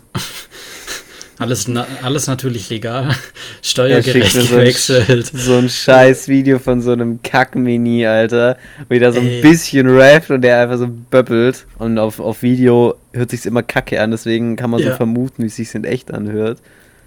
Alles, 1.38 1.68
na 1.68 1.86
alles 2.02 2.26
natürlich 2.26 2.70
legal. 2.70 3.08
Er 3.08 3.14
Steuergerecht 3.62 4.34
mir 4.34 4.42
so 4.42 4.54
ein, 4.54 4.60
gewechselt. 4.60 5.26
so 5.34 5.54
ein 5.56 5.68
scheiß 5.68 6.28
Video 6.28 6.58
von 6.58 6.80
so 6.80 6.92
einem 6.92 7.20
Kack-Mini, 7.22 8.06
Alter. 8.06 8.56
Wo 8.88 8.98
der 8.98 9.12
so 9.12 9.20
ein 9.20 9.26
Ey. 9.26 9.40
bisschen 9.42 9.86
rappt 9.88 10.30
und 10.30 10.40
der 10.42 10.60
einfach 10.60 10.78
so 10.78 10.88
böppelt. 10.88 11.66
Und 11.78 11.98
auf, 11.98 12.20
auf 12.20 12.42
Video 12.42 12.94
hört 13.12 13.30
sich's 13.30 13.44
immer 13.46 13.62
kacke 13.62 14.00
an, 14.00 14.10
deswegen 14.12 14.56
kann 14.56 14.70
man 14.70 14.80
so 14.82 14.88
Ja. 14.88 14.96
vermuten, 14.96 15.42
wie 15.42 15.46
es 15.48 15.56
sich 15.56 15.74
in 15.74 15.84
echt 15.84 16.12
anhört. 16.12 16.58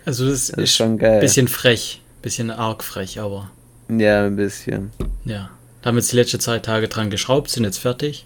Also 0.06 0.26
das, 0.30 0.48
Das 0.48 0.58
ist 0.58 0.63
ist 0.63 0.76
schon 0.76 0.92
ein 0.94 0.98
geil. 0.98 1.20
bisschen 1.20 1.48
frech. 1.48 2.02
Bisschen 2.22 2.52
arg 2.52 2.84
frech, 2.84 3.20
aber 3.20 3.50
Ja, 3.89 4.26
ein 4.26 4.36
bisschen. 4.36 4.92
ja. 5.26 5.50
Da 5.82 5.88
haben 5.88 5.96
wir 5.96 6.02
jetzt 6.02 6.12
die 6.12 6.18
letzten 6.18 6.39
zwei 6.42 6.60
Tage 6.60 6.89
dran 6.89 7.10
geschraubt, 7.10 7.50
sind 7.50 7.63
jetzt 7.63 7.78
fertig. 7.80 8.26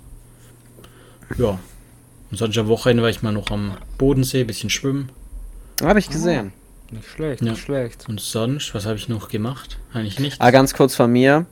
Ja. 1.38 1.60
Und 2.32 2.38
sonst 2.38 2.58
am 2.58 2.68
Wochenende 2.68 3.04
war 3.04 3.10
ich 3.12 3.22
mal 3.22 3.32
noch 3.32 3.52
am 3.52 3.78
Bodensee, 4.00 4.44
bisschen 4.44 4.72
schwimmen. 4.72 5.10
Habe 5.82 6.00
ich 6.00 6.10
gesehen. 6.10 6.54
Nicht 6.92 7.08
schlecht, 7.08 7.42
Ja. 7.42 7.52
nicht 7.52 7.62
schlecht. 7.62 8.08
Und 8.08 8.20
sonst, 8.20 8.74
was 8.76 8.86
habe 8.86 8.96
ich 8.96 9.10
noch 9.10 9.30
gemacht? 9.30 9.80
Eigentlich 9.94 10.20
nichts. 10.20 10.40
Ah, 10.40 10.52
ganz 10.52 10.74
kurz 10.74 10.96
von 10.96 11.12
mir. 11.12 11.46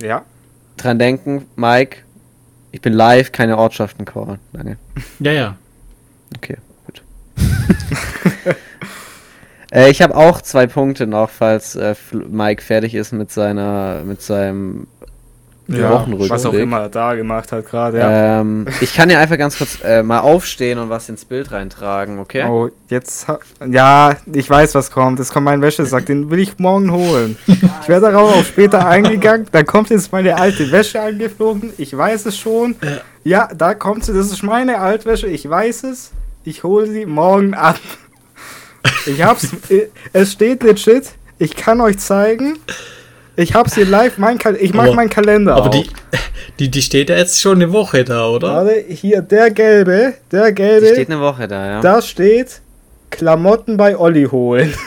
Ja. 0.00 0.24
Dran 0.76 0.98
denken, 0.98 1.46
Mike. 1.56 1.98
Ich 2.72 2.82
bin 2.82 2.92
live, 2.92 3.32
keine 3.32 3.56
Ortschaften 3.56 4.04
callen. 4.04 4.38
Danke. 4.52 4.76
Ja, 5.20 5.32
ja. 5.32 5.56
Okay, 6.36 6.58
gut. 6.84 7.02
äh, 9.72 9.90
ich 9.90 10.02
habe 10.02 10.14
auch 10.14 10.42
zwei 10.42 10.66
Punkte 10.66 11.06
noch, 11.06 11.30
falls 11.30 11.74
äh, 11.76 11.94
Mike 12.12 12.62
fertig 12.62 12.94
ist 12.94 13.12
mit 13.12 13.30
seiner, 13.30 14.02
mit 14.04 14.20
seinem 14.20 14.86
Ja, 15.68 15.90
Wochenrückblick. 15.90 16.30
was 16.30 16.46
auch 16.46 16.52
immer 16.52 16.82
er 16.82 16.88
da 16.88 17.14
gemacht 17.14 17.50
hat 17.50 17.66
gerade, 17.68 17.98
ja. 17.98 18.40
Ähm, 18.40 18.66
ich 18.80 18.94
kann 18.94 19.10
ja 19.10 19.18
einfach 19.18 19.36
ganz 19.36 19.58
kurz 19.58 19.78
äh, 19.82 20.02
mal 20.02 20.20
aufstehen 20.20 20.78
und 20.78 20.90
was 20.90 21.08
ins 21.08 21.24
Bild 21.24 21.50
reintragen, 21.50 22.20
okay? 22.20 22.44
Oh, 22.44 22.68
jetzt. 22.88 23.26
Ja, 23.68 24.14
ich 24.32 24.48
weiß, 24.48 24.76
was 24.76 24.92
kommt. 24.92 25.18
Es 25.18 25.30
kommt 25.32 25.44
mein 25.44 25.60
Wäschesack, 25.62 26.06
den 26.06 26.30
will 26.30 26.38
ich 26.38 26.58
morgen 26.58 26.92
holen. 26.92 27.36
Ich 27.46 27.88
werde 27.88 28.12
darauf 28.12 28.36
auch 28.36 28.44
später 28.44 28.86
eingegangen. 28.86 29.46
Da 29.50 29.64
kommt 29.64 29.90
jetzt 29.90 30.12
meine 30.12 30.36
alte 30.36 30.70
Wäsche 30.70 31.00
angeflogen. 31.00 31.72
Ich 31.78 31.96
weiß 31.96 32.26
es 32.26 32.38
schon. 32.38 32.76
Ja, 33.24 33.48
da 33.52 33.74
kommt 33.74 34.04
sie. 34.04 34.12
Das 34.12 34.26
ist 34.30 34.42
meine 34.44 34.78
Altwäsche. 34.78 35.26
Ich 35.26 35.48
weiß 35.48 35.84
es. 35.84 36.12
Ich 36.44 36.62
hole 36.62 36.86
sie 36.86 37.06
morgen 37.06 37.54
ab. 37.54 37.80
Ich 39.06 39.22
hab's. 39.22 39.48
äh, 39.68 39.88
es 40.12 40.32
steht 40.32 40.62
legit. 40.62 41.12
Ich 41.38 41.56
kann 41.56 41.80
euch 41.80 41.98
zeigen. 41.98 42.58
Ich 43.36 43.54
hab's 43.54 43.74
hier 43.74 43.84
live. 43.86 44.18
Mein 44.18 44.38
Kal 44.38 44.56
ich 44.56 44.72
mach 44.72 44.84
Aber- 44.84 44.94
meinen 44.94 45.10
Kalender 45.10 45.54
Aber 45.56 45.68
auf. 45.68 45.70
die, 45.74 45.86
die, 46.58 46.70
die 46.70 46.82
steht 46.82 47.10
ja 47.10 47.16
jetzt 47.16 47.40
schon 47.40 47.56
eine 47.56 47.72
Woche 47.72 48.02
da, 48.04 48.28
oder? 48.28 48.48
Warte, 48.54 48.84
hier 48.88 49.20
der 49.22 49.50
gelbe. 49.50 50.14
Der 50.32 50.46
Die 50.48 50.54
gelbe. 50.54 50.86
steht 50.88 51.10
eine 51.10 51.20
Woche 51.20 51.46
da, 51.46 51.66
ja. 51.66 51.80
Da 51.80 52.00
steht 52.02 52.60
Klamotten 53.10 53.76
bei 53.76 53.96
Olli 53.96 54.24
holen. 54.24 54.72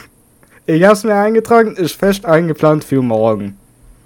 Ich 0.66 0.84
hab's 0.84 1.04
mir 1.04 1.16
eingetragen, 1.16 1.76
ist 1.76 1.96
fest 1.98 2.26
eingeplant 2.28 2.84
für 2.84 3.02
morgen. 3.02 3.58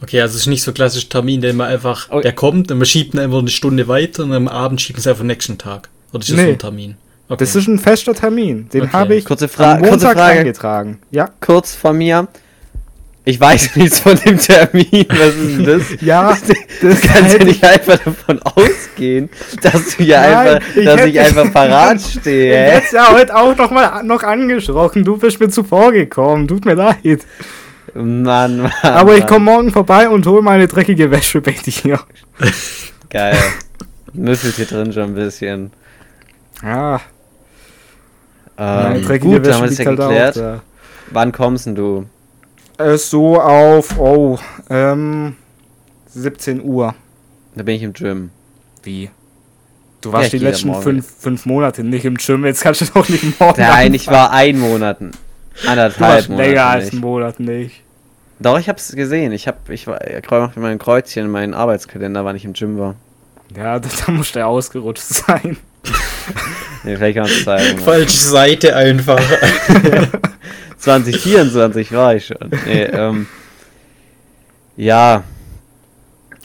Okay, 0.02 0.22
also 0.22 0.36
es 0.36 0.44
ist 0.44 0.48
nicht 0.48 0.64
so 0.64 0.72
klassisch 0.72 1.10
Termin, 1.10 1.42
den 1.42 1.58
man 1.58 1.68
einfach, 1.68 2.08
Oh. 2.10 2.22
der 2.22 2.32
kommt 2.32 2.72
und 2.72 2.78
man 2.78 2.86
schiebt 2.86 3.14
ihn 3.14 3.20
einfach 3.20 3.40
eine 3.40 3.50
Stunde 3.50 3.90
weiter 3.90 4.24
und 4.24 4.32
am 4.32 4.48
Abend 4.48 4.80
schiebt 4.80 4.96
man 4.96 5.02
es 5.02 5.08
einfach 5.08 5.26
nächsten 5.26 5.58
Tag. 5.58 5.90
Oder 6.14 6.22
ist 6.22 6.30
das 6.30 6.38
Nee. 6.38 6.46
so 6.46 6.50
ein 6.52 6.60
Termin? 6.60 6.96
Okay. 7.28 7.38
Das 7.44 7.58
ist 7.58 7.68
ein 7.68 7.80
fester 7.80 8.14
Termin. 8.16 8.70
Den 8.70 8.84
Okay. 8.84 8.94
habe 8.94 9.16
ich 9.16 9.26
Kurze 9.26 9.50
Fra- 9.50 9.74
am 9.74 9.80
kurze 9.82 9.92
Montag 10.06 10.14
Frage. 10.18 10.40
eingetragen. 10.40 11.00
Ja, 11.12 11.30
Kurz 11.42 11.76
von 11.76 11.98
mir. 11.98 12.30
Ich 13.26 13.40
weiß 13.40 13.76
nichts 13.78 14.00
von 14.02 14.18
dem 14.18 14.38
Termin. 14.38 15.06
Was 15.10 15.36
ist 15.36 15.58
denn 15.58 15.66
das? 15.66 15.84
ja. 16.02 16.38
Du 16.82 16.90
kannst 16.90 17.38
ja 17.38 17.44
nicht 17.44 17.64
einfach 17.64 17.98
davon 18.00 18.42
ausgehen, 18.42 19.30
dass 19.62 19.96
du 19.96 20.04
ja 20.04 20.22
Nein, 20.22 20.48
einfach, 20.56 20.68
ich 20.76 20.86
dass 20.86 20.98
hätte- 21.00 21.10
ich 21.10 21.20
einfach 21.20 21.54
parat 21.54 21.98
Ich 22.02 22.20
stehe. 22.20 22.54
hä? 22.54 22.72
hätte 22.72 22.96
ja 22.98 23.14
heute 23.14 23.34
auch 23.36 23.56
noch 23.56 23.72
mal 23.72 24.04
noch 24.04 24.24
angesprochen. 24.24 25.04
Du 25.06 25.18
bist 25.18 25.40
mir 25.40 25.48
zuvor 25.50 25.92
gekommen. 25.94 26.48
Tut 26.50 26.66
mir 26.66 26.74
leid. 26.74 27.26
Mann, 27.94 28.58
Mann. 28.62 28.72
Aber 28.82 29.16
ich 29.16 29.26
komme 29.28 29.46
morgen 29.46 29.72
vorbei 29.72 30.10
und 30.10 30.26
hole 30.26 30.42
meine 30.42 30.68
dreckige 30.68 31.10
Wäsche 31.12 31.40
bei 31.42 31.52
dir. 31.52 32.00
Geil. 33.10 33.38
Müffelt 34.14 34.56
hier 34.56 34.66
drin 34.66 34.92
schon 34.92 35.04
ein 35.04 35.16
bisschen. 35.16 35.72
Ja, 36.62 37.00
meine 38.58 38.96
Ähm, 38.98 39.06
dreckige 39.06 39.36
gut, 39.36 39.46
dann 39.46 39.54
haben 39.56 39.62
Wäsche 39.70 39.86
wir 39.86 39.96
das 39.96 40.08
ja 40.10 40.14
halt 40.18 40.34
geklärt. 40.36 40.62
Wann 41.12 41.32
kommst 41.32 41.66
denn 41.68 41.76
du? 41.76 42.06
Äh, 42.84 42.98
so 42.98 43.40
auf, 43.40 43.98
oh, 43.98 44.38
ähm, 44.70 45.36
17 46.08 46.62
Uhr. 46.64 46.96
Da 47.56 47.64
bin 47.64 47.76
ich 47.76 47.84
im 47.84 47.94
Gym. 47.94 48.32
Wie? 48.84 49.10
Du 50.02 50.10
Ja, 50.10 50.14
warst 50.14 50.34
ich 50.34 50.40
die 50.40 50.46
letzten 50.46 50.74
fünf, 50.76 51.06
fünf 51.20 51.46
Monate 51.46 51.84
nicht 51.84 52.04
im 52.06 52.16
Gym, 52.16 52.46
jetzt 52.46 52.62
kannst 52.62 52.82
du 52.82 52.86
doch 52.94 53.08
nicht 53.08 53.40
morgen. 53.40 53.62
Nein, 53.62 53.94
ich 53.94 54.08
war 54.08 54.32
ein 54.32 54.60
Monat. 54.60 55.00
Du 55.00 55.12
Anderthalb 55.68 56.00
warst 56.00 56.30
Monate. 56.30 56.50
länger 56.50 56.66
als 56.66 56.92
einen 56.92 57.02
Monat 57.02 57.40
nicht. 57.40 57.82
Doch, 58.40 58.60
ich 58.60 58.68
hab's 58.68 58.92
gesehen. 58.94 59.32
Ich 59.32 59.48
hab, 59.48 59.70
ich 59.70 59.88
war, 59.88 60.06
ich 60.06 60.28
mein 60.58 60.80
Kreuzchen 60.80 61.26
in 61.26 61.32
meinen 61.32 61.54
Arbeitskalender, 61.54 62.26
wann 62.26 62.36
ich 62.36 62.44
im 62.44 62.54
Gym 62.54 62.78
war. 62.78 62.96
Ja, 63.56 63.80
da, 63.80 63.88
da 64.06 64.12
muss 64.12 64.32
der 64.34 64.48
ausgerutscht 64.48 65.04
sein. 65.04 65.58
Nee, 66.84 66.98
vielleicht 66.98 67.16
kann 67.16 67.24
man 67.24 67.32
es 67.32 67.44
zeigen. 67.46 67.80
Falsche 67.84 68.18
Seite 68.18 68.76
einfach. 68.76 69.22
2024 70.84 71.92
war 71.94 72.16
ich 72.16 72.26
schon. 72.28 72.38
Nee, 72.66 72.84
ähm, 72.92 73.28
ja, 74.76 75.24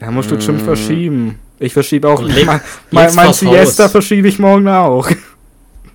Da 0.01 0.11
musst 0.11 0.31
du 0.31 0.41
schon 0.41 0.57
Mm. 0.59 0.65
verschieben. 0.65 1.39
Ich 1.59 1.73
verschiebe 1.73 2.09
auch. 2.09 2.23
Leg- 2.23 2.47
mein 2.47 2.61
mein, 2.93 3.15
mein 3.17 3.33
Siesta 3.33 3.89
verschiebe 3.89 4.29
ich 4.29 4.39
morgen 4.39 4.69
auch. 4.69 5.11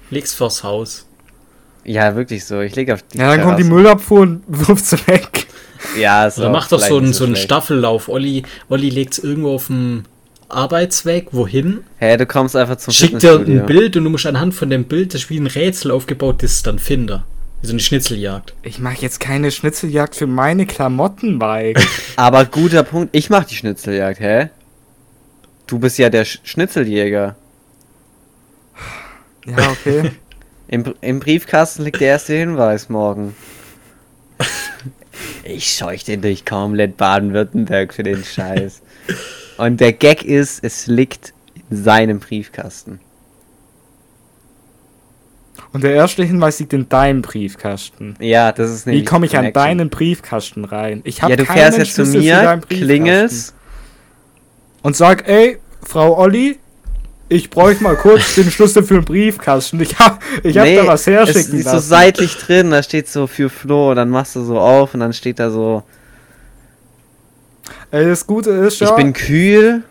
Leg's 0.10 0.34
vors 0.34 0.62
Haus. 0.64 1.06
ja, 1.86 2.14
wirklich 2.16 2.44
so. 2.46 2.60
Ich 2.60 2.76
lege 2.76 2.94
auf 2.96 3.04
die 3.04 3.18
Ja, 3.18 3.30
dann 3.30 3.42
kommt 3.44 3.60
die 3.60 3.64
Terrasse. 3.64 3.76
Müllabfuhr 3.76 4.20
und 4.22 4.44
wirft 4.48 4.86
sie 4.86 4.98
weg. 5.08 5.48
Ja, 5.98 6.28
ist 6.28 6.38
Oder 6.40 6.50
mach 6.50 6.68
doch 6.68 6.80
so 6.80 6.98
einen, 6.98 7.14
so 7.14 7.24
einen. 7.26 7.36
Staffellauf. 7.38 8.10
Olli, 8.10 8.44
Olli 8.70 8.90
legt's 8.90 9.20
irgendwo 9.20 9.56
auf 9.56 9.68
dem 9.68 10.04
Arbeitsweg. 10.50 11.28
Wohin? 11.32 11.84
Hä, 11.98 12.18
du 12.18 12.26
kommst 12.26 12.56
einfach 12.58 12.76
zum 12.78 12.94
Schickt 12.94 13.22
dir 13.24 13.40
ein 13.40 13.66
Bild 13.66 13.96
und 13.98 14.04
du 14.04 14.10
musst 14.10 14.26
anhand 14.26 14.54
von 14.54 14.70
dem 14.70 14.84
Bild, 14.86 15.14
das 15.14 15.24
ist 15.24 15.30
wie 15.30 15.38
ein 15.40 15.48
Rätsel 15.48 15.92
aufgebaut, 15.92 16.44
das 16.44 16.62
dann 16.64 16.78
finde. 16.80 17.24
Wie 17.64 17.68
so 17.68 17.74
eine 17.74 17.80
Schnitzeljagd. 17.80 18.54
Ich 18.62 18.80
mache 18.80 19.02
jetzt 19.02 19.22
keine 19.22 19.50
Schnitzeljagd 19.50 20.18
für 20.18 20.28
meine 20.28 20.66
Klamotten 20.66 21.40
bei. 21.40 21.74
Aber 22.18 22.44
guter 22.44 22.84
Punkt. 22.84 23.16
Ich 23.16 23.30
mach 23.30 23.46
die 23.46 23.56
Schnitzeljagd, 23.56 24.20
hä? 24.20 24.50
Du 25.66 25.80
bist 25.80 25.98
ja 25.98 26.10
der 26.10 26.26
Sch 26.26 26.42
Schnitzeljäger. 26.44 27.38
ja, 29.46 29.72
okay. 29.72 30.12
Im, 30.68 30.94
Im 31.00 31.22
Briefkasten 31.22 31.84
liegt 31.86 32.02
der 32.02 32.10
erste 32.10 32.34
Hinweis 32.34 32.90
morgen. 32.90 33.34
Ich 35.46 35.74
scheuch 35.74 36.04
den 36.04 36.22
durch 36.22 36.46
komplett 36.46 36.98
Baden-Württemberg 36.98 37.94
für 37.94 38.04
den 38.04 38.24
Scheiß. 38.24 38.82
Und 39.58 39.80
der 39.80 39.94
Gag 39.94 40.24
ist, 40.24 40.64
es 40.64 40.88
liegt 40.88 41.34
in 41.70 41.84
seinem 41.84 42.20
Briefkasten. 42.20 43.00
Und 45.74 45.84
der 45.84 45.94
erste 45.94 46.24
Hinweis 46.24 46.60
liegt 46.60 46.74
in 46.74 46.88
deinem 46.88 47.24
Briefkasten. 47.24 48.16
Ja, 48.20 48.52
das 48.52 48.70
ist 48.70 48.86
Wie 48.86 48.92
nämlich 48.92 49.08
komme 49.08 49.26
ich 49.26 49.36
an 49.36 49.52
deinen 49.54 49.90
Briefkasten 49.90 50.66
rein? 50.66 51.02
Ich 51.04 51.24
habe 51.24 51.32
Ja, 51.32 51.38
du 51.38 51.46
fährst 51.46 51.80
jetzt 51.80 51.96
zu 51.96 52.06
Schlüssel 52.06 52.22
mir, 52.22 52.62
klingelst. 52.70 53.56
Und 54.84 54.96
sag, 54.96 55.28
ey, 55.28 55.58
Frau 55.82 56.18
Olli, 56.18 56.60
ich 57.28 57.50
bräuchte 57.50 57.84
mal 57.84 57.96
kurz 57.96 58.36
den 58.36 58.52
Schlüssel 58.52 58.84
für 58.84 58.96
den 58.96 59.06
Briefkasten. 59.06 59.80
Ich 59.82 59.98
hab, 59.98 60.22
ich 60.44 60.58
hab 60.58 60.66
da 60.66 60.86
was 60.86 61.02
es 61.02 61.08
herschicken 61.08 61.58
ist 61.58 61.66
so 61.66 61.72
lassen. 61.72 61.88
seitlich 61.88 62.38
drin, 62.38 62.70
da 62.70 62.84
steht 62.84 63.08
so 63.08 63.26
für 63.26 63.50
Flo, 63.50 63.96
dann 63.96 64.12
machst 64.12 64.36
du 64.36 64.44
so 64.44 64.60
auf 64.60 64.94
und 64.94 65.00
dann 65.00 65.14
steht 65.14 65.40
da 65.40 65.50
so, 65.50 65.84
Ey, 67.90 68.06
das 68.06 68.28
Gute 68.28 68.52
ist 68.52 68.80
ja, 68.80 68.90
ich 68.90 68.96
bin 68.96 69.14
kühl 69.14 69.84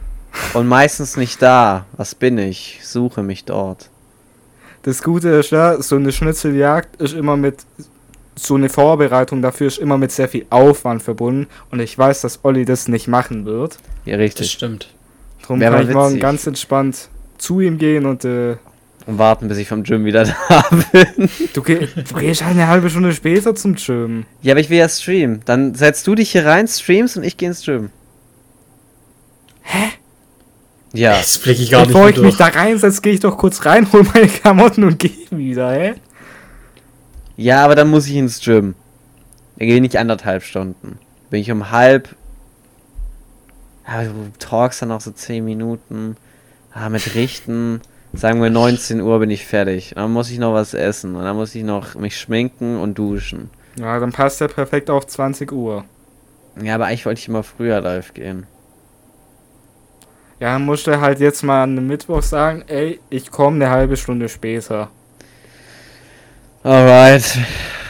und 0.55 0.67
meistens 0.67 1.17
nicht 1.17 1.41
da. 1.41 1.87
Was 1.97 2.15
bin 2.15 2.39
ich? 2.39 2.81
Suche 2.83 3.23
mich 3.23 3.45
dort. 3.45 3.91
Das 4.83 5.03
Gute 5.03 5.29
ist 5.31 5.51
ja, 5.51 5.81
so 5.81 5.97
eine 5.97 6.13
Schnitzeljagd 6.13 7.01
ist 7.01 7.15
immer 7.15 7.37
mit, 7.37 7.57
so 8.35 8.55
eine 8.55 8.69
Vorbereitung 8.69 9.43
dafür 9.43 9.67
ist 9.69 9.79
immer 9.79 9.99
mit 9.99 10.11
sehr 10.13 10.29
viel 10.29 10.47
Aufwand 10.51 11.03
verbunden. 11.03 11.47
Und 11.71 11.81
ich 11.81 11.97
weiß, 11.97 12.21
dass 12.23 12.45
Olli 12.45 12.65
das 12.65 12.89
nicht 12.89 13.07
machen 13.09 13.45
wird. 13.45 13.79
Ja, 14.05 14.17
Das 14.17 14.21
richtig. 14.25 14.51
stimmt. 14.51 14.89
Darum 15.43 15.61
Wär 15.61 15.71
kann 15.71 15.81
aber 15.81 15.89
ich 15.89 15.95
morgen 15.95 16.19
ganz 16.21 16.47
entspannt 16.47 17.09
zu 17.39 17.61
ihm 17.61 17.77
gehen 17.79 18.07
und 18.07 18.25
äh, 18.25 18.57
Und 19.07 19.19
warten, 19.19 19.49
bis 19.49 19.59
ich 19.59 19.69
vom 19.69 19.83
Gym 19.83 20.05
wieder 20.05 20.25
da 20.49 20.65
bin. 20.93 21.29
du, 21.53 21.63
geh, 21.63 21.87
du 22.09 22.15
gehst 22.15 22.43
halt 22.45 22.55
eine 22.57 22.69
halbe 22.69 22.89
Stunde 22.89 23.13
später 23.13 23.55
zum 23.55 23.75
Gym. 23.75 24.25
Ja, 24.43 24.53
aber 24.55 24.61
ich 24.61 24.71
will 24.71 24.79
ja 24.79 24.89
streamen. 24.89 25.43
Dann 25.45 25.75
setzt 25.75 26.07
du 26.07 26.15
dich 26.15 26.31
hier 26.33 26.47
rein, 26.47 26.69
streamst 26.69 27.17
und 27.17 27.25
ich 27.25 27.37
gehe 27.37 27.49
ins 27.49 27.65
Gym. 27.65 27.91
Hä? 29.63 29.91
Ja. 30.93 31.17
Das 31.17 31.39
blicke 31.39 31.63
ich 31.63 31.71
gar 31.71 31.81
nicht 31.81 31.89
Bevor 31.93 32.09
ich 32.09 32.19
mich 32.19 32.37
durch. 32.37 32.53
da 32.53 32.59
reinsetze, 32.59 33.01
gehe 33.01 33.15
ich 33.15 33.21
doch 33.21 33.39
kurz 33.39 33.65
rein, 33.65 33.87
hol 33.93 34.03
meine 34.15 34.29
Klamotten 34.29 34.85
und 34.85 34.99
gehe 34.99 35.11
wieder, 35.31 35.73
hä? 35.73 35.95
Ja, 37.37 37.65
aber 37.65 37.75
dann 37.75 37.89
muss 37.91 38.07
ich 38.07 38.17
ins 38.17 38.41
Gym. 38.41 38.75
Da 39.57 39.65
gehe 39.65 39.77
ich 39.77 39.81
nicht 39.81 39.97
anderthalb 39.97 40.43
Stunden. 40.43 40.99
Bin 41.31 41.41
ich 41.41 41.51
um 41.51 41.71
halb. 41.71 42.15
Ja, 43.87 44.05
du 44.05 44.31
talkst 44.39 44.83
dann 44.83 44.91
noch 44.91 45.01
so 45.01 45.11
10 45.11 45.45
Minuten. 45.45 46.17
Ah, 46.73 46.89
mit 46.89 47.15
Richten. 47.15 47.81
Sagen 48.13 48.43
wir 48.43 48.51
19 48.51 49.01
Uhr 49.01 49.19
bin 49.19 49.31
ich 49.31 49.47
fertig. 49.47 49.93
Dann 49.95 50.13
muss 50.13 50.31
ich 50.31 50.39
noch 50.39 50.53
was 50.53 50.75
essen. 50.75 51.17
Und 51.17 51.25
dann 51.25 51.37
muss 51.37 51.55
ich 51.55 51.65
noch 51.65 51.95
mich 51.95 52.19
schminken 52.19 52.79
und 52.79 52.99
duschen. 52.99 53.51
Ja, 53.79 53.99
dann 53.99 54.13
passt 54.13 54.41
der 54.41 54.49
perfekt 54.49 54.91
auf 54.91 55.07
20 55.07 55.51
Uhr. 55.53 55.85
Ja, 56.63 56.75
aber 56.75 56.87
eigentlich 56.87 57.07
wollte 57.07 57.21
ich 57.21 57.29
immer 57.29 57.43
früher 57.43 57.81
live 57.81 58.13
gehen. 58.13 58.47
Ja, 60.43 60.55
dann 60.55 60.65
musst 60.65 60.89
du 60.89 61.01
halt 61.01 61.21
jetzt 61.21 61.45
mal 61.45 61.63
an 61.63 61.79
einem 61.79 61.87
Mittwoch 61.87 62.21
sagen, 62.21 62.65
ey, 62.67 62.99
ich 63.11 63.31
komme 63.31 63.65
eine 63.65 63.71
halbe 63.71 63.97
Stunde 63.97 64.29
später. 64.29 64.91
Alright. 66.65 67.39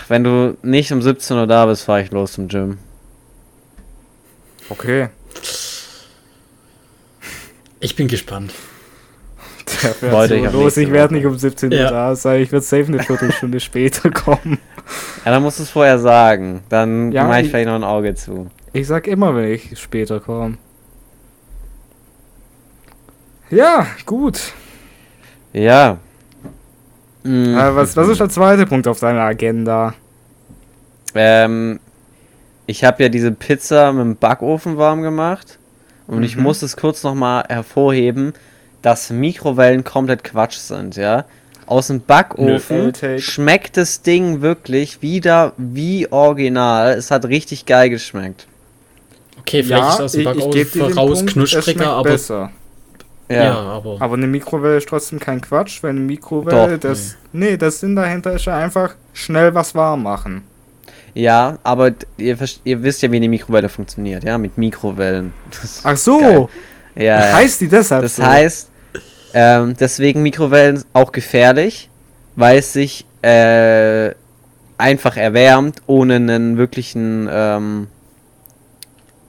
Wenn 0.08 0.22
du 0.22 0.58
nicht 0.60 0.92
um 0.92 1.00
17 1.00 1.34
Uhr 1.38 1.46
da 1.46 1.64
bist, 1.64 1.84
fahre 1.84 2.02
ich 2.02 2.10
los 2.10 2.32
zum 2.34 2.48
Gym. 2.48 2.76
Okay. 4.68 5.08
Ich 7.80 7.96
bin 7.96 8.06
gespannt. 8.06 8.52
Der 9.82 9.94
fährt 9.94 10.12
Leute, 10.12 10.38
so 10.38 10.44
ich 10.44 10.52
los, 10.52 10.76
ich 10.76 10.90
werde 10.92 11.14
nicht 11.14 11.24
um 11.24 11.38
17 11.38 11.72
Uhr 11.72 11.78
Ja. 11.78 11.90
da 11.90 12.14
sein, 12.14 12.42
ich 12.42 12.52
werde 12.52 12.66
safe 12.66 12.84
eine 12.88 12.98
Viertelstunde 13.02 13.60
später 13.60 14.10
kommen. 14.10 14.58
Ja, 15.24 15.30
dann 15.32 15.42
musst 15.42 15.58
du 15.58 15.62
es 15.62 15.70
vorher 15.70 15.98
sagen. 15.98 16.62
Dann 16.68 17.12
Ja, 17.12 17.24
mache 17.24 17.38
ich 17.40 17.44
ich- 17.46 17.50
vielleicht 17.50 17.68
noch 17.68 17.76
ein 17.76 17.84
Auge 17.84 18.14
zu. 18.14 18.50
Ich 18.74 18.86
sag 18.86 19.06
immer, 19.06 19.34
wenn 19.34 19.50
ich 19.52 19.78
später 19.80 20.20
komme. 20.20 20.58
Ja, 23.52 23.86
gut. 24.06 24.40
Ja. 25.52 25.98
Mhm. 27.22 27.54
Äh, 27.56 27.76
was, 27.76 27.94
was 27.96 28.08
ist 28.08 28.20
der 28.20 28.30
zweite 28.30 28.66
Punkt 28.66 28.88
auf 28.88 28.98
deiner 28.98 29.20
Agenda? 29.20 29.94
Ähm, 31.14 31.78
ich 32.66 32.82
habe 32.84 33.02
ja 33.02 33.08
diese 33.10 33.30
Pizza 33.30 33.92
mit 33.92 34.04
dem 34.04 34.16
Backofen 34.16 34.78
warm 34.78 35.02
gemacht. 35.02 35.58
Und 36.06 36.22
ich 36.22 36.36
Mhm. 36.36 36.42
muss 36.44 36.62
es 36.62 36.76
kurz 36.76 37.02
nochmal 37.02 37.44
hervorheben, 37.48 38.32
dass 38.80 39.10
Mikrowellen 39.10 39.84
komplett 39.84 40.24
Quatsch 40.24 40.56
sind, 40.56 40.96
ja. 40.96 41.26
Aus 41.66 41.86
dem 41.88 42.00
Backofen 42.00 42.92
schmeckt 43.18 43.76
das 43.76 44.02
Ding 44.02 44.40
wirklich 44.40 45.00
wieder 45.00 45.52
wie 45.58 46.10
original. 46.10 46.94
Es 46.94 47.10
hat 47.10 47.26
richtig 47.26 47.66
geil 47.66 47.88
geschmeckt. 47.88 48.46
Okay, 49.40 49.62
vielleicht 49.62 49.88
ist 49.94 50.00
aus 50.00 50.12
dem 50.12 50.24
Backofen 50.24 50.52
den 50.72 50.92
raus 50.98 51.18
Punkt, 51.18 51.28
es 51.30 51.32
knuspriger, 51.34 51.90
aber. 51.92 52.10
besser. 52.10 52.50
Ja, 53.35 53.59
aber. 53.59 53.97
Aber 54.01 54.14
eine 54.14 54.27
Mikrowelle 54.27 54.77
ist 54.79 54.88
trotzdem 54.88 55.18
kein 55.18 55.40
Quatsch, 55.40 55.83
weil 55.83 55.90
eine 55.90 56.01
Mikrowelle, 56.01 56.79
Doch, 56.79 56.90
das. 56.90 57.16
Nee. 57.33 57.57
der 57.57 57.71
Sinn 57.71 57.97
dahinter 57.97 58.33
ist 58.33 58.45
ja 58.45 58.57
einfach 58.57 58.95
schnell 59.12 59.55
was 59.55 59.75
warm 59.75 60.03
machen. 60.05 60.42
Ja, 61.14 61.59
aber 61.62 61.92
ihr, 62.16 62.38
ihr 62.64 62.83
wisst 62.83 63.03
ja, 63.03 63.12
wie 63.12 63.16
eine 63.16 63.29
Mikrowelle 63.29 63.68
funktioniert, 63.68 64.25
ja, 64.25 64.38
mit 64.38 64.57
Mikrowellen. 64.57 65.33
Das, 65.51 65.81
Ach 65.85 65.97
so, 65.97 66.18
Geil. 66.18 66.49
ja, 66.97 67.03
ja. 67.05 67.33
heißt 67.35 67.61
die 67.61 67.68
deshalb 67.68 68.03
Das 68.03 68.16
so? 68.16 68.23
heißt, 68.25 68.71
ähm, 69.35 69.75
deswegen 69.79 70.23
Mikrowellen 70.23 70.83
auch 70.95 71.12
gefährlich, 71.12 71.90
weil 72.35 72.59
es 72.59 72.73
sich 72.73 73.05
äh, 73.21 74.12
einfach 74.79 75.16
erwärmt, 75.16 75.83
ohne 75.87 76.16
einen 76.16 76.57
wirklichen 76.57 77.29
ähm, 77.31 77.88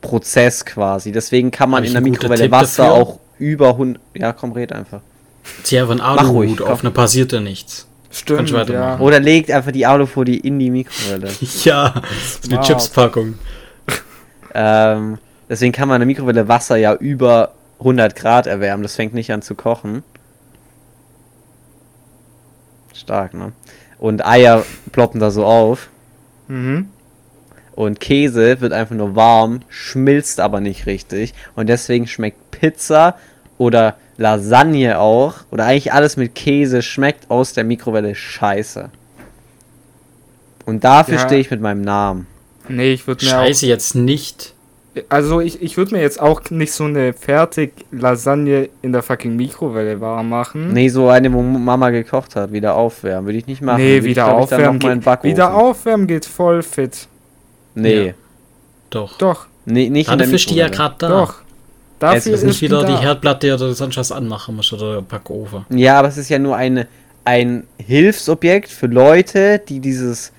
Prozess 0.02 0.66
quasi. 0.66 1.12
Deswegen 1.12 1.52
kann 1.52 1.70
man 1.70 1.84
in 1.84 1.94
der 1.94 2.02
Mikrowelle 2.02 2.50
Wasser 2.52 2.84
dafür? 2.84 3.02
auch 3.02 3.20
über 3.40 3.70
100... 3.70 4.02
Ja, 4.16 4.34
komm, 4.34 4.52
red 4.54 4.72
einfach. 4.72 5.02
Zieh 5.64 5.80
einfach 5.80 5.92
einen 5.92 6.00
Mach 6.02 6.30
ruhig, 6.30 6.50
Aluhut 6.50 6.58
komm. 6.60 6.68
auf, 6.70 6.82
dann 6.82 6.94
passiert 6.94 7.32
ja 7.32 7.40
nichts. 7.40 7.88
Stimmt, 8.12 8.50
ja. 8.52 9.00
Oder 9.00 9.20
legt 9.20 9.50
einfach 9.50 9.72
die 9.72 9.86
Alufolie 9.86 10.38
in 10.40 10.60
die 10.60 10.70
Mikrowelle. 10.70 11.32
Ja, 11.64 11.94
eine 11.96 12.04
Smart. 12.46 12.66
Chipspackung. 12.68 13.34
ähm, 14.54 15.18
deswegen 15.50 15.72
kann 15.72 15.88
man 15.88 15.96
in 15.96 16.02
der 16.02 16.08
Mikrowelle 16.08 16.48
Wasser 16.48 16.78
ja 16.78 16.94
über 16.94 17.54
100 17.80 18.16
Grad 18.16 18.46
erwärmen. 18.46 18.84
Das 18.84 18.96
fängt 18.96 19.14
nicht 19.16 19.32
an 19.32 19.42
zu 19.42 19.56
kochen. 19.56 20.04
Stark, 22.94 23.34
ne? 23.34 23.52
Und 23.98 24.26
Eier 24.26 24.64
ploppen 24.92 25.20
da 25.20 25.32
so 25.32 25.46
auf. 25.46 25.90
Mhm. 26.48 26.90
Und 27.76 28.00
Käse 28.00 28.62
wird 28.62 28.72
einfach 28.74 28.96
nur 28.96 29.16
warm, 29.16 29.62
schmilzt 29.70 30.40
aber 30.40 30.60
nicht 30.60 30.86
richtig. 30.86 31.34
Und 31.56 31.70
deswegen 31.70 32.06
schmeckt 32.08 32.52
Pizza 32.52 33.16
oder 33.58 33.96
Lasagne 34.18 35.00
auch, 35.00 35.36
oder 35.50 35.66
eigentlich 35.66 35.92
alles 35.92 36.18
mit 36.18 36.36
Käse, 36.36 36.82
schmeckt 36.84 37.32
aus 37.32 37.54
der 37.54 37.64
Mikrowelle 37.64 38.14
scheiße. 38.14 38.90
Und 40.66 40.84
dafür 40.84 41.16
Ja. 41.16 41.20
stehe 41.22 41.42
ich 41.42 41.50
mit 41.52 41.62
meinem 41.62 41.82
Namen. 41.82 42.28
Nee, 42.70 42.94
ich 42.94 43.08
würde 43.08 43.26
mir 43.26 43.32
Scheiße, 43.32 43.66
jetzt 43.66 43.96
nicht. 43.96 44.50
auch. 44.50 44.54
Also, 45.10 45.42
ich, 45.42 45.60
ich 45.64 45.76
würde 45.76 45.96
mir 45.96 46.02
jetzt 46.02 46.22
auch 46.22 46.42
nicht 46.52 46.72
so 46.72 46.84
eine 46.84 47.14
fertig 47.14 47.74
Lasagne 47.92 48.70
in 48.84 48.92
der 48.92 49.02
fucking 49.02 49.36
Mikrowelle 49.36 50.00
warm 50.00 50.30
machen. 50.30 50.72
Nee, 50.72 50.88
so 50.90 51.10
eine, 51.10 51.34
wo 51.34 51.42
Mama 51.42 51.90
gekocht 51.90 52.36
hat, 52.36 52.52
wieder 52.52 52.76
aufwärmen. 52.76 53.26
Würde 53.26 53.40
ich 53.40 53.48
nicht 53.48 53.64
machen. 53.64 53.82
Nee, 53.82 53.96
Würde 53.96 53.98
ich, 53.98 54.04
wieder 54.12 54.26
ich, 54.26 54.28
dann 54.28 54.36
aufwärmen. 54.44 54.80
den 54.80 55.00
Geht, 55.02 55.24
wieder 55.24 55.54
aufwärmen 55.56 56.06
geht 56.06 56.26
voll 56.26 56.62
fit. 56.62 57.08
Nee, 57.76 58.08
Ja. 58.08 58.14
Doch. 58.90 59.18
Doch, 59.18 59.48
nee 59.66 59.90
nicht 59.90 60.08
der 60.10 60.18
Dafür 60.18 60.38
steht 60.38 60.56
ja 60.58 60.68
gerade 60.70 60.96
da. 61.00 61.08
doch. 61.10 61.36
Dafür 62.00 62.18
Es 62.18 62.24
Das 62.26 62.34
ist 62.34 62.44
nicht 62.44 62.62
wieder 62.62 62.82
da. 62.82 62.88
die 62.88 63.02
Herdplatte 63.02 63.54
oder 63.54 63.74
sonst 63.74 63.98
was 63.98 64.12
anmachen 64.12 64.56
musst 64.56 64.72
oder 64.74 65.02
Backofen. 65.02 65.66
Ja, 65.70 65.98
aber 66.00 66.10
es 66.10 66.18
ist 66.18 66.30
ja 66.30 66.38
nur 66.38 66.56
eine, 66.56 66.88
ein 67.26 67.64
Hilfsobjekt 67.78 68.70
für 68.70 68.88
Leute, 68.88 69.60
die 69.68 69.80
dieses, 69.80 70.32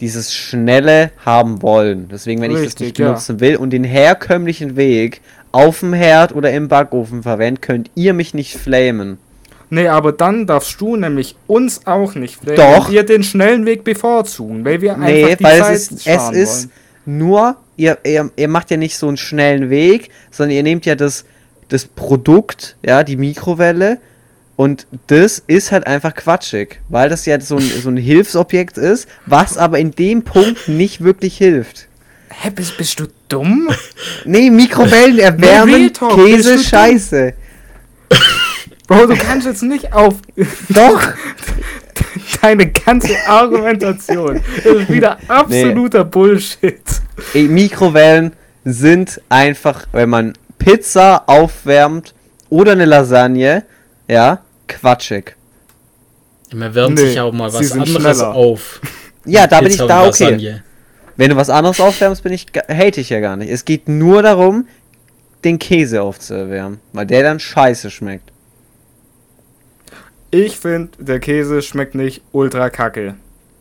dieses 0.00 0.34
Schnelle 0.34 1.10
haben 1.24 1.62
wollen. 1.62 2.08
Deswegen, 2.10 2.40
wenn 2.40 2.50
ich 2.50 2.56
das 2.56 2.66
Richtig, 2.68 2.86
nicht 2.88 2.98
ja. 2.98 3.06
benutzen 3.08 3.38
will 3.40 3.56
und 3.56 3.70
den 3.70 3.84
herkömmlichen 3.84 4.76
Weg 4.76 5.20
auf 5.52 5.80
dem 5.80 5.92
Herd 5.92 6.34
oder 6.34 6.50
im 6.52 6.68
Backofen 6.68 7.22
verwende, 7.22 7.60
könnt 7.60 7.90
ihr 7.94 8.14
mich 8.14 8.34
nicht 8.34 8.56
flamen. 8.56 9.18
Nee, 9.70 9.86
aber 9.86 10.12
dann 10.12 10.46
darfst 10.46 10.80
du 10.80 10.96
nämlich 10.96 11.36
uns 11.46 11.86
auch 11.86 12.14
nicht 12.16 12.36
flamen, 12.36 12.56
Doch. 12.56 12.90
wir 12.90 13.04
den 13.04 13.22
schnellen 13.22 13.66
Weg 13.66 13.84
bevorzugen, 13.84 14.64
weil 14.64 14.80
wir 14.80 14.96
Nee, 14.96 15.24
einfach 15.24 15.36
die 15.38 15.44
weil 15.44 15.60
Zeit 15.60 15.76
es 15.76 15.90
ist, 15.92 16.06
es 16.06 16.30
ist 16.30 16.68
wollen. 17.06 17.18
nur, 17.18 17.56
ihr, 17.76 17.98
ihr, 18.04 18.30
ihr 18.34 18.48
macht 18.48 18.70
ja 18.72 18.76
nicht 18.76 18.96
so 18.98 19.06
einen 19.06 19.16
schnellen 19.16 19.70
Weg, 19.70 20.10
sondern 20.32 20.56
ihr 20.56 20.62
nehmt 20.64 20.86
ja 20.86 20.96
das, 20.96 21.24
das 21.68 21.84
Produkt, 21.86 22.76
ja, 22.84 23.04
die 23.04 23.16
Mikrowelle, 23.16 23.98
und 24.56 24.86
das 25.06 25.42
ist 25.46 25.72
halt 25.72 25.86
einfach 25.86 26.14
quatschig, 26.14 26.80
weil 26.90 27.08
das 27.08 27.24
ja 27.24 27.40
so 27.40 27.56
ein, 27.56 27.62
so 27.62 27.88
ein 27.88 27.96
Hilfsobjekt 27.96 28.76
ist, 28.76 29.08
was 29.24 29.56
aber 29.56 29.78
in 29.78 29.92
dem 29.92 30.22
Punkt 30.22 30.68
nicht 30.68 31.02
wirklich 31.02 31.38
hilft. 31.38 31.86
Hä, 32.28 32.50
bist, 32.50 32.76
bist 32.76 33.00
du 33.00 33.06
dumm? 33.28 33.70
Nee, 34.24 34.50
Mikrowellen 34.50 35.18
erwärmen, 35.20 35.92
Talk, 35.94 36.14
Käse, 36.16 36.58
scheiße. 36.58 37.34
Bro, 38.90 39.06
du 39.06 39.14
kannst 39.14 39.46
jetzt 39.46 39.62
nicht 39.62 39.92
auf 39.92 40.16
Doch! 40.68 41.00
deine 42.42 42.66
ganze 42.72 43.14
Argumentation. 43.28 44.40
Das 44.56 44.64
ist 44.64 44.88
wieder 44.90 45.16
absoluter 45.28 46.04
Bullshit. 46.04 46.82
Ey, 47.32 47.44
Mikrowellen 47.44 48.32
sind 48.64 49.20
einfach, 49.28 49.86
wenn 49.92 50.10
man 50.10 50.32
Pizza 50.58 51.22
aufwärmt 51.28 52.14
oder 52.48 52.72
eine 52.72 52.84
Lasagne, 52.84 53.64
ja, 54.08 54.40
quatschig. 54.66 55.36
Man 56.52 56.74
wärmt 56.74 56.98
Nee, 56.98 57.10
sich 57.10 57.20
auch 57.20 57.32
mal 57.32 57.52
was 57.52 57.70
anderes 57.70 57.90
schneller. 57.90 58.34
auf. 58.34 58.80
Ja, 59.24 59.46
da 59.46 59.60
bin 59.60 59.68
ich 59.68 59.74
Pizza 59.74 59.86
da 59.86 60.00
okay. 60.08 60.24
Lasagne. 60.24 60.64
Wenn 61.16 61.30
du 61.30 61.36
was 61.36 61.48
anderes 61.48 61.78
aufwärmst, 61.78 62.24
bin 62.24 62.32
ich, 62.32 62.46
hate 62.68 63.00
ich 63.00 63.10
ja 63.10 63.20
gar 63.20 63.36
nicht. 63.36 63.50
Es 63.52 63.64
geht 63.64 63.88
nur 63.88 64.22
darum, 64.22 64.66
den 65.44 65.60
Käse 65.60 66.02
aufzuerwärmen, 66.02 66.80
weil 66.92 67.06
der 67.06 67.22
dann 67.22 67.38
scheiße 67.38 67.88
schmeckt. 67.92 68.29
Ich 70.30 70.56
finde, 70.56 70.90
der 70.98 71.18
Käse 71.20 71.60
schmeckt 71.62 71.94
nicht 71.94 72.22
ultra 72.32 72.70
kacke. 72.70 73.16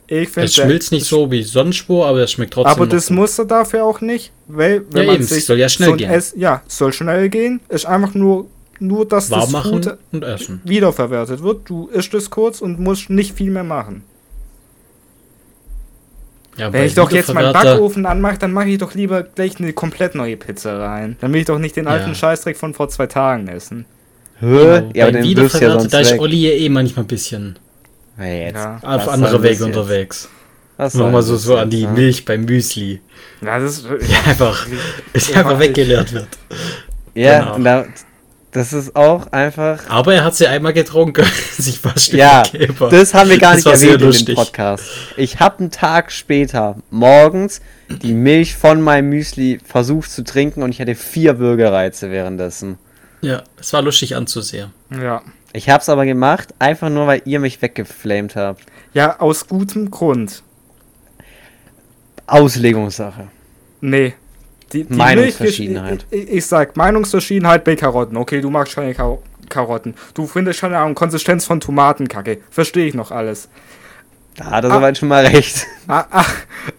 Ich 0.08 0.30
finde, 0.30 0.46
Es 0.48 0.56
schmilzt 0.56 0.92
nicht 0.92 1.06
so 1.06 1.30
wie 1.32 1.46
wo, 1.88 2.04
aber 2.04 2.20
es 2.20 2.32
schmeckt 2.32 2.54
trotzdem 2.54 2.72
Aber 2.74 2.88
das 2.88 3.08
gut. 3.08 3.18
muss 3.18 3.38
er 3.38 3.46
dafür 3.46 3.84
auch 3.84 4.02
nicht, 4.02 4.32
weil 4.48 4.84
wenn 4.92 5.02
Ja, 5.02 5.06
man 5.08 5.16
eben, 5.16 5.24
es 5.24 5.30
sich 5.30 5.46
soll 5.46 5.60
ja 5.60 5.70
schnell 5.70 5.92
ein 5.92 5.98
gehen. 5.98 6.10
Ess, 6.10 6.34
ja, 6.36 6.64
es 6.68 6.78
soll 6.78 6.94
schnell 6.94 7.30
gehen. 7.30 7.60
Ist 7.70 7.86
einfach 7.86 8.14
nur, 8.16 8.48
nur 8.80 9.08
dass 9.08 9.30
warm 9.30 9.52
das 9.52 9.64
Gute 9.64 9.98
und 10.12 10.24
essen. 10.24 10.62
wiederverwertet 10.64 11.44
wird. 11.44 11.70
Du 11.70 11.88
isst 11.90 12.14
es 12.16 12.30
kurz 12.32 12.60
und 12.62 12.80
musst 12.80 13.10
nicht 13.12 13.36
viel 13.36 13.52
mehr 13.52 13.64
machen. 13.64 14.04
Ja, 16.58 16.74
Wenn 16.74 16.86
ich 16.86 16.94
doch 16.96 17.12
jetzt 17.12 17.34
meinen 17.34 17.54
Backofen 17.54 18.06
anmache, 18.06 18.38
dann 18.40 18.52
mache 18.52 18.70
ich 18.70 18.80
doch 18.80 18.94
lieber 18.94 19.24
gleich 19.24 19.60
eine 19.60 19.72
komplett 19.74 20.16
neue 20.16 20.36
Pizza 20.38 20.78
rein. 20.80 21.16
Dann 21.22 21.32
will 21.32 21.40
ich 21.42 21.46
doch 21.46 21.60
nicht 21.60 21.76
den 21.76 21.88
alten 21.88 22.10
Ja. 22.10 22.16
Scheißdreck 22.16 22.58
von 22.58 22.74
vor 22.74 22.90
zwei 22.90 23.08
Tagen 23.08 23.48
essen. 23.48 23.86
Hä? 24.40 24.46
Genau, 24.46 24.92
ja, 24.94 25.04
aber 25.08 25.12
den 25.22 25.38
wirfst 25.38 25.60
du 25.62 25.66
ja 25.66 25.72
sonst 25.80 25.94
da 25.94 26.00
ist 26.00 26.12
weg. 26.14 26.22
Olli 26.22 26.48
ja 26.50 26.52
eh 26.56 26.70
manchmal 26.70 27.06
ein 27.06 27.08
bisschen 27.08 27.60
Hey, 28.18 28.46
jetzt. 28.48 28.56
Ja. 28.56 28.80
Auf 28.82 29.08
andere 29.08 29.42
Wege 29.42 29.54
jetzt? 29.54 29.62
unterwegs. 29.62 30.30
Nochmal 30.94 31.22
so, 31.24 31.36
so 31.38 31.58
an 31.58 31.70
die 31.70 31.82
ja? 31.82 31.92
Milch 31.92 32.24
beim 32.26 32.46
Müsli. 32.46 33.02
Ja, 33.42 33.60
das 33.60 33.80
ist. 33.80 33.86
Die 33.86 34.30
einfach, 34.30 34.66
die 34.66 35.32
Ja, 35.32 35.38
einfach 35.40 35.60
weggeleert 35.60 36.14
wird. 36.14 36.28
Ja, 37.16 37.54
Genau. 37.56 37.64
da, 37.64 37.86
das 38.52 38.74
ist 38.74 38.96
auch 38.96 39.32
einfach. 39.32 39.82
Aber 39.90 40.14
er 40.16 40.24
hat 40.24 40.36
sie 40.36 40.48
einmal 40.48 40.74
getrunken, 40.74 41.26
sich 41.58 41.80
fast 41.80 42.14
Ja, 42.14 42.44
das 42.90 43.14
haben 43.14 43.30
wir 43.30 43.38
gar 43.38 43.56
nicht 43.56 43.68
erwähnt 43.68 44.02
in 44.02 44.26
dem. 44.26 44.36
Podcast. 44.36 44.86
Ich 45.18 45.40
habe 45.40 45.60
einen 45.60 45.72
Tag 45.72 46.12
später 46.12 46.78
morgens 46.90 47.62
die 48.02 48.14
Milch 48.14 48.56
von 48.56 48.82
meinem 48.82 49.10
Müsli 49.10 49.60
versucht 49.64 50.10
zu 50.12 50.24
trinken 50.24 50.64
und 50.64 50.72
ich 50.72 50.80
hatte 50.82 50.96
vier 50.96 51.40
Würgereize 51.40 52.10
währenddessen. 52.10 52.78
Ja, 53.22 53.44
es 53.60 53.74
war 53.74 53.82
lustig 53.82 54.16
anzusehen. 54.16 54.72
Ja. 54.92 55.22
Ich 55.52 55.70
habe 55.70 55.82
es 55.82 55.90
aber 55.90 56.06
gemacht, 56.06 56.54
einfach 56.60 56.90
nur, 56.90 57.08
weil 57.08 57.22
ihr 57.26 57.40
mich 57.40 57.62
weggeflamed 57.62 58.36
habt. 58.36 58.64
Ja, 58.94 59.20
aus 59.20 59.48
gutem 59.48 59.90
Grund. 59.92 60.44
Auslegungssache. 62.28 63.28
Nee. 63.82 64.14
Die, 64.74 64.84
die 64.84 64.94
Meinungsverschiedenheit. 64.94 66.06
Milch- 66.12 66.24
Ich, 66.24 66.30
ich 66.30 66.46
sag 66.46 66.78
Meinungsverschiedenheit 66.78 67.64
bei 67.64 67.76
Karotten. 67.76 68.18
Okay, 68.18 68.40
du 68.42 68.50
magst 68.52 68.76
keine 68.76 68.94
Karo 68.94 69.24
Karotten. 69.50 69.96
Du 70.14 70.28
findest 70.28 70.60
schon 70.60 70.76
eine 70.76 70.94
Konsistenz 70.94 71.46
von 71.46 71.60
Tomatenkacke. 71.60 72.40
Verstehe 72.52 72.86
ich 72.86 72.94
noch 72.94 73.10
alles. 73.10 73.50
Da 74.36 74.46
hat 74.52 74.64
er 74.64 74.70
Ah. 74.72 74.76
soweit 74.76 74.98
schon 75.00 75.08
mal 75.10 75.26
recht. 75.26 75.66
Ah, 75.88 76.06
ah, 76.12 76.26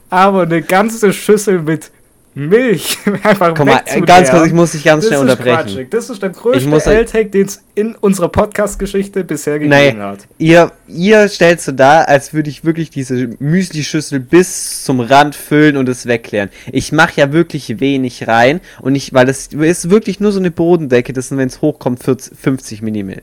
aber 0.09 0.43
eine 0.43 0.63
ganze 0.63 1.13
Schüssel 1.13 1.63
mit 1.63 1.91
Milch 2.35 2.99
einfach 3.25 3.55
Komm 3.55 3.69
mal, 3.69 3.83
äh, 3.87 4.01
ganz 4.03 4.31
kurz, 4.31 4.47
ich 4.47 4.53
muss 4.53 4.73
dich 4.73 4.85
ganz 4.85 5.05
das 5.05 5.09
schnell 5.09 5.21
unterbrechen. 5.21 5.57
quatschig. 5.57 5.91
Das 5.91 6.11
ist 6.11 6.23
der 6.23 6.31
größte 6.31 6.95
L-Tag, 6.95 7.33
den 7.33 7.47
es 7.47 7.63
in 7.75 7.95
unserer 7.97 8.29
Podcast-Geschichte 8.29 9.25
bisher 9.25 9.59
gegeben 9.59 10.01
hat. 10.01 10.29
ihr, 10.39 10.71
ihr 10.87 11.29
stellt 11.29 11.61
so 11.61 11.73
dar, 11.73 12.09
als 12.09 12.33
würde 12.33 12.49
ich 12.51 12.65
wirklich 12.65 12.91
diese 12.91 13.31
Müsli-Schüssel 13.39 14.21
bis 14.21 14.85
zum 14.85 15.01
Rand 15.01 15.35
füllen 15.35 15.77
und 15.77 15.89
es 15.89 16.07
wegklären. 16.07 16.51
Ich 16.71 16.93
mache 16.93 17.21
ja 17.21 17.33
wirklich 17.33 17.81
wenig 17.81 18.29
rein 18.29 18.61
und 18.81 18.95
ich, 18.95 19.13
weil 19.13 19.27
das 19.27 19.49
ist 19.49 19.91
wirklich 19.91 20.21
nur 20.21 20.31
so 20.31 20.39
eine 20.39 20.51
Bodendecke, 20.53 21.13
das 21.13 21.29
sind, 21.29 21.39
wenn 21.39 21.49
es 21.49 21.61
hochkommt, 21.61 22.03
40, 22.03 22.39
50 22.39 22.83
Millimeter. 22.83 23.23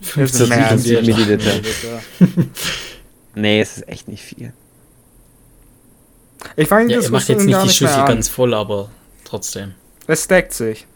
Das 0.00 0.10
50 0.10 0.40
ist 0.40 0.48
mehr 0.48 0.70
als 0.70 0.86
Milliliter. 0.86 1.36
Milliliter. 1.36 1.60
Nee, 3.34 3.60
es 3.60 3.76
ist 3.76 3.88
echt 3.88 4.08
nicht 4.08 4.24
viel. 4.24 4.52
Ich 6.56 6.68
fange 6.68 6.90
Ja, 6.90 6.96
das 6.96 7.06
er 7.06 7.12
macht 7.12 7.28
jetzt 7.28 7.44
nicht 7.44 7.62
die 7.64 7.68
Schüssel 7.68 8.00
an. 8.00 8.06
ganz 8.06 8.28
voll, 8.28 8.54
aber 8.54 8.90
trotzdem. 9.24 9.74
Es 10.06 10.24
stackt 10.24 10.52
sich. 10.52 10.86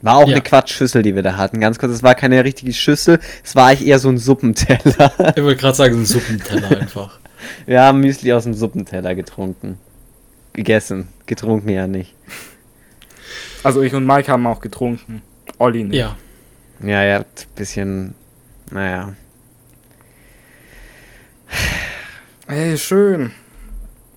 War 0.00 0.16
auch 0.16 0.26
Ja. 0.28 0.34
eine 0.34 0.42
Quatschschüssel, 0.42 1.02
die 1.02 1.14
wir 1.14 1.22
da 1.22 1.36
hatten. 1.36 1.60
Ganz 1.60 1.78
kurz, 1.78 1.92
es 1.92 2.02
war 2.02 2.14
keine 2.14 2.42
richtige 2.44 2.72
Schüssel, 2.72 3.20
es 3.44 3.54
war 3.54 3.68
eigentlich 3.68 3.86
eher 3.88 3.98
so 3.98 4.08
ein 4.08 4.18
Suppenteller. 4.18 5.12
Ich 5.36 5.42
wollte 5.42 5.56
gerade 5.60 5.76
sagen, 5.76 6.00
ein 6.00 6.06
Suppenteller 6.06 6.76
einfach. 6.80 7.18
Wir 7.66 7.82
haben 7.82 8.00
Müsli 8.00 8.32
aus 8.32 8.44
dem 8.44 8.54
Suppenteller 8.54 9.14
getrunken. 9.14 9.78
Gegessen. 10.52 11.08
Getrunken 11.26 11.68
ja 11.70 11.86
nicht. 11.86 12.14
Also 13.64 13.82
ich 13.82 13.94
und 13.94 14.06
Mike 14.06 14.30
haben 14.30 14.46
auch 14.46 14.60
getrunken. 14.60 15.22
Olli 15.58 15.84
nicht. 15.84 15.98
Ja, 15.98 16.16
Ja, 16.82 17.02
ja, 17.04 17.18
ein 17.18 17.24
bisschen. 17.54 18.14
Naja. 18.70 19.14
Ey, 22.48 22.76
schön. 22.76 23.32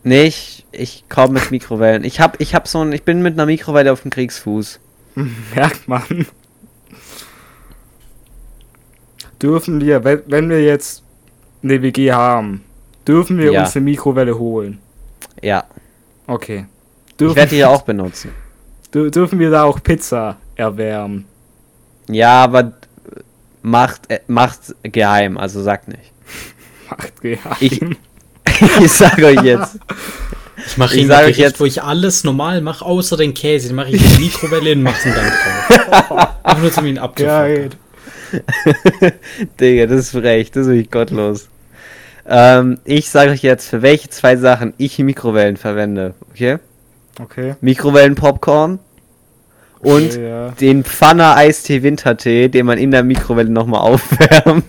Nee, 0.08 0.24
ich, 0.26 0.66
ich 0.72 1.04
komm 1.10 1.34
mit 1.34 1.50
Mikrowellen. 1.52 2.04
Ich 2.04 2.20
hab, 2.20 2.40
ich 2.40 2.54
hab 2.54 2.68
so 2.68 2.80
ein, 2.82 2.92
ich 2.94 3.04
bin 3.04 3.22
mit 3.24 3.34
einer 3.34 3.48
Mikrowelle 3.48 3.92
auf 3.92 4.04
dem 4.04 4.12
Kriegsfuß. 4.12 4.80
Merkt 5.56 5.88
man. 5.88 6.04
Dürfen 9.42 9.82
wir, 9.82 10.04
wenn, 10.04 10.50
wir 10.50 10.64
jetzt 10.64 11.04
eine 11.64 11.82
WG 11.82 12.12
haben, 12.12 12.64
dürfen 13.08 13.38
wir 13.38 13.52
Ja. 13.52 13.62
uns 13.62 13.76
eine 13.76 13.84
Mikrowelle 13.86 14.38
holen? 14.38 14.80
Ja. 15.42 15.66
Okay. 16.28 16.68
Ich 17.10 17.16
Dürfen, 17.18 17.36
werde 17.36 17.50
die 17.50 17.58
ja 17.58 17.70
auch 17.70 17.82
benutzen. 17.82 18.32
dür- 18.94 19.10
dürfen 19.10 19.40
wir 19.40 19.50
da 19.52 19.64
auch 19.64 19.82
Pizza 19.84 20.38
erwärmen? 20.56 21.26
Ja, 22.10 22.44
aber 22.44 22.74
macht, 23.62 24.10
äh, 24.12 24.20
macht 24.28 24.76
geheim, 24.84 25.38
also 25.38 25.62
sagt 25.62 25.88
nicht. 25.88 26.12
Macht 26.90 27.20
geheim. 27.22 27.56
Ich, 27.60 27.82
ich 28.84 28.92
sag 28.92 29.18
euch 29.20 29.42
jetzt. 29.42 29.78
ich 30.68 30.78
mache 30.78 30.98
ihn 30.98 31.08
sag 31.08 31.20
euch 31.20 31.24
Gericht, 31.24 31.40
jetzt- 31.40 31.60
wo 31.60 31.66
ich 31.66 31.82
alles 31.84 32.24
normal 32.24 32.62
mache, 32.62 32.86
außer 32.86 33.18
den 33.18 33.34
Käse. 33.34 33.68
Den 33.68 33.76
mache 33.76 33.90
ich 33.92 34.04
in 34.04 34.18
die 34.18 34.24
Mikrowelle 34.26 34.72
und 34.74 34.84
mache 34.84 35.10
ihn 35.10 35.16
dann 35.16 35.32
drauf. 36.10 36.30
Einfach 36.44 36.62
nur 36.62 36.72
zum 36.72 36.86
ihn 36.86 36.96
Geil. 36.96 37.04
abzufacken. 37.04 37.70
Digga, 39.60 39.86
das 39.86 40.00
ist 40.00 40.12
frech, 40.12 40.52
das 40.52 40.64
ist 40.64 40.68
wirklich 40.70 40.92
gottlos. 40.92 41.48
Ähm, 42.28 42.80
ich 42.86 43.10
sage 43.10 43.32
euch 43.32 43.44
jetzt, 43.44 43.70
für 43.70 43.82
welche 43.82 44.10
zwei 44.10 44.36
Sachen 44.36 44.74
ich 44.78 44.98
Mikrowellen 45.00 45.58
verwende. 45.58 46.16
Okay? 46.32 46.58
Okay. 47.22 47.56
Mikrowellen-Popcorn 47.62 48.80
und 49.80 50.12
Okay, 50.14 50.28
ja. 50.28 50.50
den 50.60 50.84
Pfanner 50.84 51.38
Eistee 51.38 51.84
Wintertee, 51.84 52.50
den 52.50 52.66
man 52.66 52.78
in 52.80 52.92
der 52.92 53.04
Mikrowelle 53.04 53.50
nochmal 53.52 53.82
aufwärmt. 53.82 54.66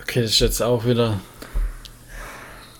Okay, 0.00 0.20
das 0.22 0.32
ist 0.32 0.40
jetzt 0.40 0.62
auch 0.62 0.84
wieder. 0.84 1.18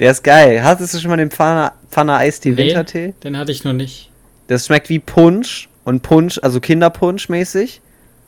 Der 0.00 0.10
ist 0.10 0.24
geil. 0.24 0.62
Hattest 0.64 0.94
du 0.94 0.98
schon 0.98 1.10
mal 1.10 1.16
den 1.16 1.30
Pfanner, 1.30 1.72
Pfanner 1.90 2.16
Eistee 2.18 2.50
Nee. 2.50 2.56
Wintertee? 2.56 3.14
Den 3.22 3.36
hatte 3.36 3.52
ich 3.52 3.64
noch 3.64 3.72
nicht. 3.72 4.10
Das 4.48 4.66
schmeckt 4.66 4.88
wie 4.88 4.98
Punsch 4.98 5.68
und 5.84 6.02
Punsch, 6.02 6.38
also 6.42 6.60
Kinderpunsch 6.60 7.28
mäßig. 7.28 7.80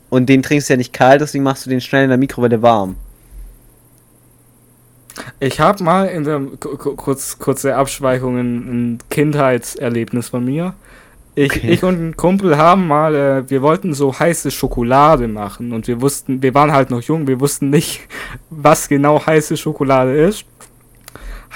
Und 0.09 0.27
den 0.29 0.43
trinkst 0.43 0.69
du 0.69 0.73
ja 0.73 0.77
nicht 0.77 0.93
kalt, 0.93 1.21
deswegen 1.21 1.43
machst 1.43 1.65
du 1.65 1.69
den 1.69 1.81
schnell 1.81 2.03
in 2.03 2.09
der 2.09 2.17
Mikrowelle 2.17 2.61
warm. 2.61 2.95
Ich 5.39 5.59
habe 5.59 5.83
mal 5.83 6.05
in 6.07 6.23
der 6.25 6.39
ku- 6.59 6.77
ku- 6.77 6.95
kurz 6.95 7.39
kurze 7.39 7.75
Abschweichung 7.75 8.37
ein, 8.37 8.55
ein 8.93 8.97
Kindheitserlebnis 9.09 10.29
von 10.29 10.43
mir. 10.45 10.73
Ich, 11.35 11.51
Okay. 11.51 11.69
ich 11.71 11.83
und 11.83 11.95
ein 12.09 12.15
Kumpel 12.17 12.57
haben 12.57 12.87
mal, 12.87 13.15
äh, 13.15 13.49
wir 13.49 13.61
wollten 13.61 13.93
so 13.93 14.17
heiße 14.17 14.51
Schokolade 14.51 15.27
machen 15.27 15.73
und 15.73 15.87
wir 15.87 16.01
wussten, 16.01 16.41
wir 16.41 16.53
waren 16.53 16.71
halt 16.71 16.89
noch 16.91 17.01
jung, 17.01 17.27
wir 17.27 17.39
wussten 17.41 17.69
nicht, 17.69 18.01
was 18.49 18.87
genau 18.87 19.25
heiße 19.25 19.57
Schokolade 19.57 20.15
ist. 20.15 20.45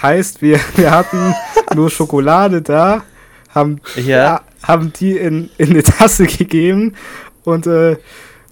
Heißt, 0.01 0.41
wir, 0.41 0.59
wir 0.75 0.91
hatten 0.91 1.33
nur 1.75 1.89
Schokolade 1.89 2.61
da, 2.61 3.03
haben, 3.53 3.81
Ja. 3.95 4.41
haben 4.63 4.93
die 4.93 5.17
in, 5.17 5.49
in 5.57 5.69
eine 5.71 5.83
Tasse 5.83 6.25
gegeben 6.25 6.93
und 7.43 7.67
äh, 7.67 7.97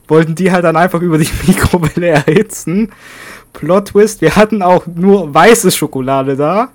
wollten 0.08 0.36
die 0.36 0.52
halt 0.52 0.64
dann 0.64 0.76
einfach 0.78 1.02
über 1.02 1.18
die 1.18 1.30
Mikrowelle 1.48 2.08
erhitzen. 2.08 2.92
Plot 3.54 3.90
Twist, 3.90 4.22
wir 4.22 4.36
hatten 4.36 4.62
auch 4.62 4.86
nur 4.88 5.34
weiße 5.34 5.72
Schokolade 5.72 6.36
da, 6.36 6.70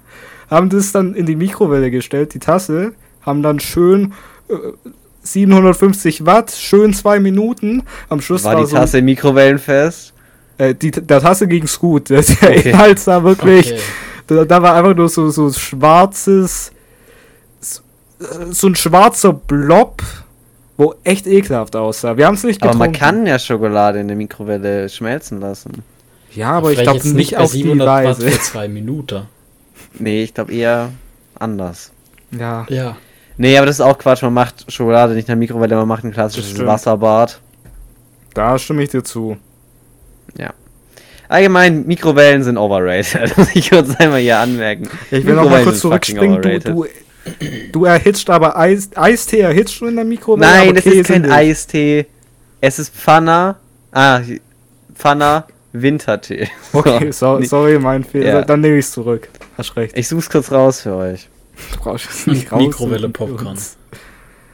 haben 0.51 0.69
das 0.69 0.93
dann 0.93 1.15
in 1.15 1.27
die 1.27 1.37
Mikrowelle 1.37 1.91
gestellt, 1.91 2.35
die 2.35 2.39
Tasse, 2.41 2.93
haben 3.23 3.43
dann 3.43 3.61
schön 3.61 4.13
äh, 4.49 4.55
750 5.23 6.27
Watt, 6.27 6.51
schön 6.51 6.93
zwei 6.93 7.21
Minuten. 7.21 7.85
Am 8.09 8.21
Schluss 8.21 8.45
War 8.45 8.55
war, 8.55 8.61
die 8.63 8.67
so, 8.67 8.77
Tasse 8.77 9.03
mikrowellenfest? 9.03 10.13
äh, 10.59 10.75
die, 10.75 10.91
der 10.91 11.21
Tasse 11.21 11.47
ging's 11.47 11.79
gut. 11.79 12.11
Der 12.11 12.19
Okay. 12.21 12.71
Inhalt 12.71 12.99
sah 12.99 13.23
wirklich, 13.23 13.73
Okay. 13.73 13.81
Da, 14.27 14.45
da 14.45 14.63
war 14.63 14.75
einfach 14.75 14.95
nur 14.95 15.09
so, 15.09 15.31
so 15.31 15.51
schwarzes, 15.53 16.73
so, 17.61 17.81
äh, 18.21 18.53
so 18.53 18.67
ein 18.69 18.75
schwarzer 18.75 19.33
Blob, 19.33 20.03
wo 20.77 20.95
echt 21.05 21.27
ekelhaft 21.27 21.77
aussah. 21.77 22.17
Wir 22.17 22.27
haben 22.27 22.35
es 22.35 22.45
nicht 22.45 22.63
Aber 22.63 22.73
getrunken. 22.73 22.93
man 22.93 22.99
kann 22.99 23.27
ja 23.27 23.39
Schokolade 23.39 24.01
in 24.01 24.09
der 24.09 24.17
Mikrowelle 24.17 24.89
schmelzen 24.89 25.41
lassen. 25.41 25.83
Ja, 26.35 26.53
aber 26.53 26.71
ich 26.73 26.79
Vielleicht 26.79 26.91
glaube 26.93 27.07
jetzt 27.07 27.15
nicht 27.15 27.33
bei 27.33 27.39
auf 27.39 27.53
die 27.53 27.59
700 27.59 27.87
Watt 27.89 28.05
Weise. 28.05 28.31
für 28.31 28.41
zwei 28.41 28.69
Minuten. 28.69 29.23
Nee, 29.99 30.23
ich 30.23 30.33
glaube 30.33 30.53
eher 30.55 30.91
anders. 31.39 31.93
Ja, 32.31 32.65
Ja. 32.71 32.97
Nee, 33.37 33.57
aber 33.59 33.67
das 33.67 33.77
ist 33.77 33.81
auch 33.81 33.99
Quatsch. 33.99 34.23
Man 34.23 34.33
macht 34.33 34.71
Schokolade 34.73 35.13
nicht 35.15 35.25
in 35.25 35.33
der 35.33 35.37
Mikrowelle, 35.37 35.77
man 35.77 35.89
macht 35.89 36.05
ein 36.05 36.13
klassisches. 36.13 36.65
Wasserbad. 36.65 37.41
da 38.35 38.59
stimme 38.59 38.83
ich 38.83 38.91
dir 38.91 39.03
zu. 39.05 39.37
Allgemein, 41.33 41.87
Mikrowellen 41.87 42.43
sind 42.43 42.59
overrated. 42.59 43.39
muss 43.39 43.49
ich 43.55 43.71
kurz 43.71 43.97
einmal 43.97 44.21
hier 44.21 44.39
anmerken. 44.39 44.91
Ich 45.11 45.25
will 45.25 45.35
noch 45.35 45.45
mal 45.45 45.65
Mikrowellen 45.65 45.65
kurz 45.65 45.81
zurückspringen. 45.81 46.43
Du, 46.43 46.59
du, 46.61 46.87
du 47.73 47.85
erhitzt 47.87 48.29
aber 48.29 48.59
Eis, 48.59 48.91
Eistee 48.95 49.41
erhitzt 49.41 49.81
du 49.81 49.87
in 49.87 49.97
der 49.97 50.05
Mikrowelle. 50.05 50.47
Nein, 50.47 50.77
es 50.77 50.85
ist 50.85 51.07
kein. 51.07 51.31
Eistee. 51.31 52.05
Es 52.61 52.79
ist 52.79 52.95
Pfanner. 52.95 53.57
Ah, 53.93 54.21
Pfanner 54.95 55.47
Wintertee. 55.73 56.49
Okay, 56.75 57.11
so, 57.13 57.39
Nee, 57.39 57.47
sorry, 57.47 57.79
mein 57.79 58.05
Fehler. 58.05 58.27
Ja. 58.27 58.43
Dann 58.43 58.61
nehme 58.61 58.77
ich 58.77 58.85
es 58.85 58.93
zurück. 58.93 59.31
Hast 59.57 59.75
recht. 59.77 59.97
Ich 59.97 60.09
such's 60.09 60.29
kurz 60.29 60.53
raus 60.53 60.83
für 60.83 60.95
euch. 60.95 61.31
Du 61.73 61.79
brauchst 61.81 62.11
es 62.11 62.27
nicht 62.27 62.53
raus. 62.53 62.61
Mikrowelle 62.61 63.09
Popcorn. 63.09 63.59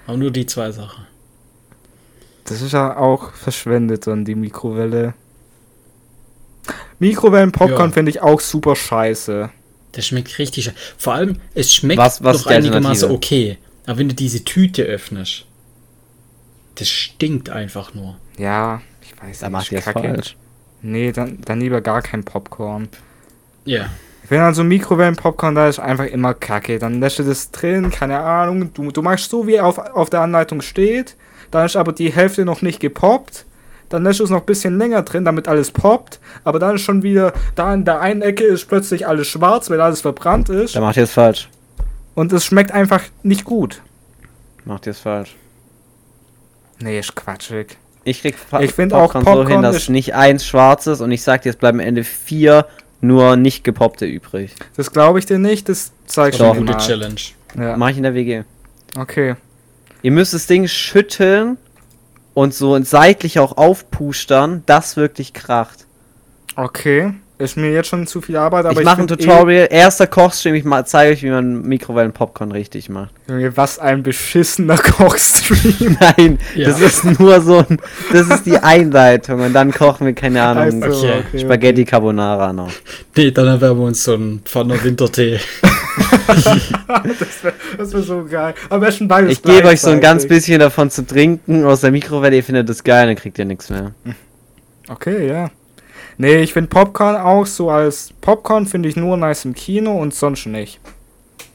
Aber 0.07 0.17
nur 0.17 0.31
die 0.31 0.47
zwei 0.47 0.71
Sachen. 0.71 1.07
Das 2.45 2.62
ist 2.62 2.73
ja 2.73 2.97
auch 2.97 3.33
verschwendet 3.33 4.07
dann, 4.07 4.25
die 4.25 4.37
Mikrowelle. 4.37 5.14
Mikrowellen-Popcorn 6.98 7.90
Ja. 7.90 7.94
finde 7.94 8.11
ich 8.11 8.20
auch 8.20 8.40
super 8.40 8.74
scheiße. 8.76 9.50
Das 9.92 10.06
schmeckt 10.06 10.38
richtig. 10.38 10.68
sche- 10.68 10.74
Vor 10.96 11.14
allem, 11.14 11.40
es 11.54 11.72
schmeckt 11.74 11.98
Was- 11.98 12.22
was 12.22 12.42
doch 12.42 12.50
einigermaßen 12.50 13.11
okay. 13.11 13.58
Aber 13.87 13.98
wenn 13.98 14.08
du 14.08 14.14
diese 14.14 14.44
Tüte 14.44 14.82
öffnest, 14.82 15.46
das 16.74 16.88
stinkt 16.88 17.50
einfach 17.50 17.94
nur. 17.94 18.16
Ja, 18.37 18.82
ich 19.02 19.12
weiß 19.20 19.40
Da 19.40 19.46
nicht. 19.46 19.52
macht 19.52 19.72
ihr 19.72 19.78
es 19.78 19.84
Kacke. 19.84 20.00
falsch. 20.00 20.37
Nee, 20.82 21.11
dann, 21.12 21.38
dann 21.44 21.61
lieber 21.61 21.80
gar 21.80 22.02
kein 22.02 22.24
Popcorn. 22.24 22.88
Ja. 23.64 23.88
Wenn 24.28 24.38
dann 24.40 24.54
so 24.54 24.62
Mikrowellen-Popcorn 24.62 25.54
da 25.54 25.68
ist, 25.68 25.78
einfach 25.78 26.04
immer 26.04 26.34
kacke. 26.34 26.78
Dann 26.78 27.00
lässt 27.00 27.18
du 27.18 27.22
das 27.22 27.50
drin, 27.50 27.90
keine 27.90 28.18
Ahnung. 28.20 28.72
Du, 28.74 28.90
du 28.90 29.00
machst 29.02 29.30
so, 29.30 29.46
wie 29.46 29.58
auf, 29.58 29.78
auf 29.78 30.11
der 30.11 30.20
Anleitung 30.20 30.61
steht. 30.61 31.16
Dann 31.50 31.64
ist 31.64 31.76
aber 31.76 31.92
die 31.92 32.12
Hälfte 32.12 32.44
noch 32.44 32.61
nicht 32.61 32.78
gepoppt. 32.78 33.46
Dann 33.88 34.05
lässt 34.05 34.20
du 34.20 34.24
es 34.24 34.31
noch 34.31 34.40
ein 34.40 34.46
bisschen 34.46 34.77
länger 34.79 35.03
drin, 35.03 35.24
damit 35.24 35.48
alles 35.48 35.70
poppt. 35.70 36.20
Aber 36.44 36.59
dann 36.59 36.77
ist 36.77 36.83
schon 36.83 37.03
wieder, 37.03 37.33
da 37.55 37.72
in 37.72 37.85
der 37.85 38.01
einen 38.01 38.22
Ecke 38.22 38.44
ist 38.44 38.66
plötzlich 38.66 39.07
alles 39.07 39.27
schwarz, 39.29 39.70
weil 39.70 39.81
alles 39.81 40.03
verbrannt 40.03 40.48
ist. 40.51 40.77
Da 40.77 40.81
macht 40.81 40.96
ihr 40.96 41.05
es 41.05 41.12
falsch. 41.12 41.48
Und 42.14 42.33
es 42.33 42.44
schmeckt 42.44 42.72
einfach 42.72 43.03
nicht 43.22 43.44
gut. 43.44 43.81
Macht 44.64 44.87
ihr 44.87 44.90
es 44.92 45.01
falsch. 45.01 45.37
Nee, 46.81 46.98
ist 46.98 47.14
quatschig. 47.16 47.77
Ich 48.05 48.20
krieg 48.22 48.37
Fa 48.38 48.61
Ich 48.61 48.72
find 48.72 48.92
auch 48.92 49.12
Popcorn, 49.12 49.24
so 49.24 49.31
Popcorn 49.31 49.48
hin, 49.53 49.62
dass 49.62 49.77
ist- 49.77 49.88
nicht 49.90 50.14
eins 50.14 50.46
schwarzes 50.46 51.01
und 51.01 51.11
ich 51.11 51.22
sag 51.22 51.42
dir, 51.42 51.51
es 51.51 51.57
bleiben 51.57 51.81
am 51.81 51.87
Ende 51.87 52.05
vier 52.05 52.66
nur 53.01 53.37
nicht 53.37 53.64
gepoppte 53.64 54.07
übrig. 54.07 54.55
Das 54.77 54.90
glaube 54.92 55.18
ich 55.18 55.27
dir 55.27 55.38
nicht, 55.38 55.68
das 55.68 55.92
zeigst 56.07 56.40
Doch. 56.40 56.48
du 56.55 56.55
mir 56.55 56.61
Gute 56.66 56.72
mal. 56.72 56.79
Challenge. 56.79 57.20
Ja. 57.59 57.77
Mach 57.77 57.90
ich 57.90 57.96
in 57.96 58.03
der 58.03 58.14
WG. 58.14 58.42
Okay. 58.98 59.37
Ihr 60.03 60.12
müsst 60.12 60.35
das 60.35 60.46
Ding 60.46 60.66
schütteln 60.68 61.59
und 62.38 62.55
so 62.55 62.81
seitlich 62.85 63.40
auch 63.40 63.57
aufpustern, 63.57 64.62
das 64.66 64.96
wirklich 64.96 65.33
kracht. 65.33 65.87
Okay. 66.55 67.12
Ist 67.38 67.57
mir 67.57 67.72
jetzt 67.72 67.88
schon 67.88 68.07
zu 68.07 68.20
viel 68.20 68.37
Arbeit, 68.37 68.64
aber 68.64 68.74
ich 68.74 68.79
ich, 68.81 68.85
mache 68.85 69.01
ein 69.03 69.09
find 69.09 69.20
Tutorial, 69.20 69.66
erster 69.70 70.07
Kochstream, 70.07 70.55
ich 70.55 70.64
zeige 70.87 71.12
euch, 71.12 71.22
wie 71.24 71.31
man 71.31 71.62
Mikrowellen-Popcorn 71.62 72.53
richtig 72.53 72.88
macht. 72.88 73.11
Eh, 73.29 73.33
Junge, 73.33 73.57
was 73.57 73.81
ein 73.81 74.05
beschissener 74.05 74.77
Kochstream. 74.79 75.96
Nein, 76.01 76.38
Ja. 76.55 76.68
das 76.68 76.81
ist 76.81 77.18
nur 77.18 77.40
so 77.40 77.59
ein, 77.59 77.79
das 78.12 78.29
ist 78.29 78.46
die 78.46 78.59
Einleitung 78.59 79.40
und 79.40 79.53
dann 79.53 79.72
kochen 79.72 80.07
wir, 80.07 80.14
keine 80.14 80.42
Ahnung, 80.42 80.81
Also, 80.83 81.09
Okay. 81.09 81.40
Spaghetti 81.40 81.85
Carbonara 81.85 82.53
noch. 82.53 82.70
Nee, 83.16 83.33
dann 83.33 83.46
erwerben 83.48 83.81
wir 83.81 83.87
uns 83.87 84.05
so 84.05 84.14
einen 84.14 84.42
Pfanner 84.44 84.83
Wintertee. 84.85 85.40
Das 87.18 87.44
wäre 87.44 87.55
wär 87.92 88.03
so 88.03 88.25
geil. 88.25 88.55
Am 88.71 88.81
besten 88.81 89.09
beides 89.09 89.33
Ich 89.33 89.42
gebe 89.42 89.68
euch 89.68 89.81
so 89.81 89.90
ein 89.90 90.01
ganz 90.01 90.27
bisschen 90.27 90.59
davon 90.61 90.90
zu 90.90 91.07
trinken 91.07 91.64
aus 91.64 91.81
der 91.83 91.90
Mikrowelle, 91.90 92.37
ihr 92.37 92.44
findet 92.44 92.68
das 92.68 92.83
geil, 92.85 93.07
dann 93.07 93.16
kriegt 93.16 93.38
ihr 93.38 93.44
nichts 93.44 93.71
mehr. 93.71 93.92
Okay, 94.88 95.27
ja. 95.29 95.51
Nee, 96.16 96.38
ich 96.38 96.53
finde 96.53 96.68
Popcorn 96.68 97.16
auch 97.16 97.47
so 97.47 97.71
als 97.71 98.11
Popcorn 98.21 98.66
finde 98.66 98.88
ich 98.88 98.97
nur 98.97 99.16
nice 99.16 99.44
im 99.44 99.55
Kino 99.55 99.97
und 100.01 100.14
sonst 100.14 100.47
nicht. 100.47 100.81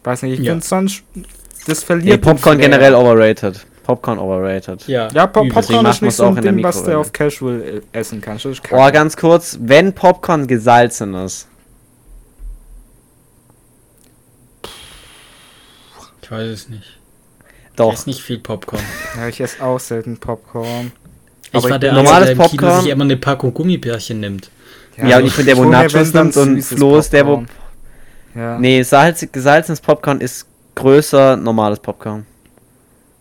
Weiß 0.04 0.22
nicht, 0.24 0.40
ich 0.40 0.46
Ja. 0.46 0.54
finde 0.54 0.66
sonst 0.66 1.04
das 1.68 1.80
Nee, 1.82 1.86
verliert 1.86 2.22
Popcorn 2.22 2.58
den 2.58 2.70
Flair. 2.72 2.80
generell 2.80 2.96
overrated. 2.96 3.66
Popcorn 3.84 4.18
overrated. 4.20 4.88
Ja, 4.88 5.10
Ja, 5.12 5.28
Pop 5.28 5.46
übel. 5.46 5.54
Popcorn 5.62 5.86
ist 5.88 6.02
nicht 6.02 6.16
so 6.16 6.24
auch 6.26 6.36
ein 6.38 6.42
Ding, 6.42 6.64
was 6.64 6.84
du 6.84 6.98
auf 6.98 7.12
Casual 7.12 7.62
äh, 7.62 7.82
essen 7.98 8.22
kannst. 8.22 8.46
Oh, 8.46 8.92
ganz 8.92 9.18
kurz, 9.18 9.58
wenn 9.62 9.92
Popcorn 9.94 10.48
gesalzen 10.48 11.14
ist, 11.16 11.48
weiß 16.34 16.48
es 16.50 16.70
nicht. 16.70 16.84
Ich 17.72 17.76
doch. 17.78 17.94
esse 17.94 18.10
nicht 18.10 18.22
viel 18.22 18.40
Popcorn. 18.40 18.82
Ja, 19.18 19.28
ich 19.28 19.40
esse 19.42 19.64
auch 19.64 19.80
selten 19.80 20.18
Popcorn. 20.18 20.92
Ich 21.46 21.56
Aber 21.56 21.64
war 21.70 21.72
ich 21.76 21.80
der 21.82 21.94
normales 21.94 22.26
der 22.26 22.32
im 22.32 22.38
Kino 22.42 22.62
Popcorn- 22.64 22.82
sich 22.82 22.92
immer 22.92 23.04
eine 23.04 23.18
Packung 23.18 23.54
Gummibärchen 23.54 24.20
nimmt. 24.20 24.50
Ja, 24.98 25.18
und 25.18 25.26
ich 25.26 25.36
bin 25.36 25.46
der, 25.46 25.58
wo 25.58 25.66
Nachos 25.66 26.14
nimmt 26.14 26.36
und 26.38 26.62
Flo 26.62 26.98
ist 26.98 27.14
der, 27.14 27.26
wo- 27.26 27.38
Popcorn. 27.38 27.50
Ja. 28.36 28.58
Nee, 28.60 28.82
salzig, 28.84 29.32
gesalzenes 29.32 29.80
Popcorn 29.82 30.20
ist 30.22 30.48
größer 30.76 31.38
normales 31.38 31.80
Popcorn. 31.80 32.26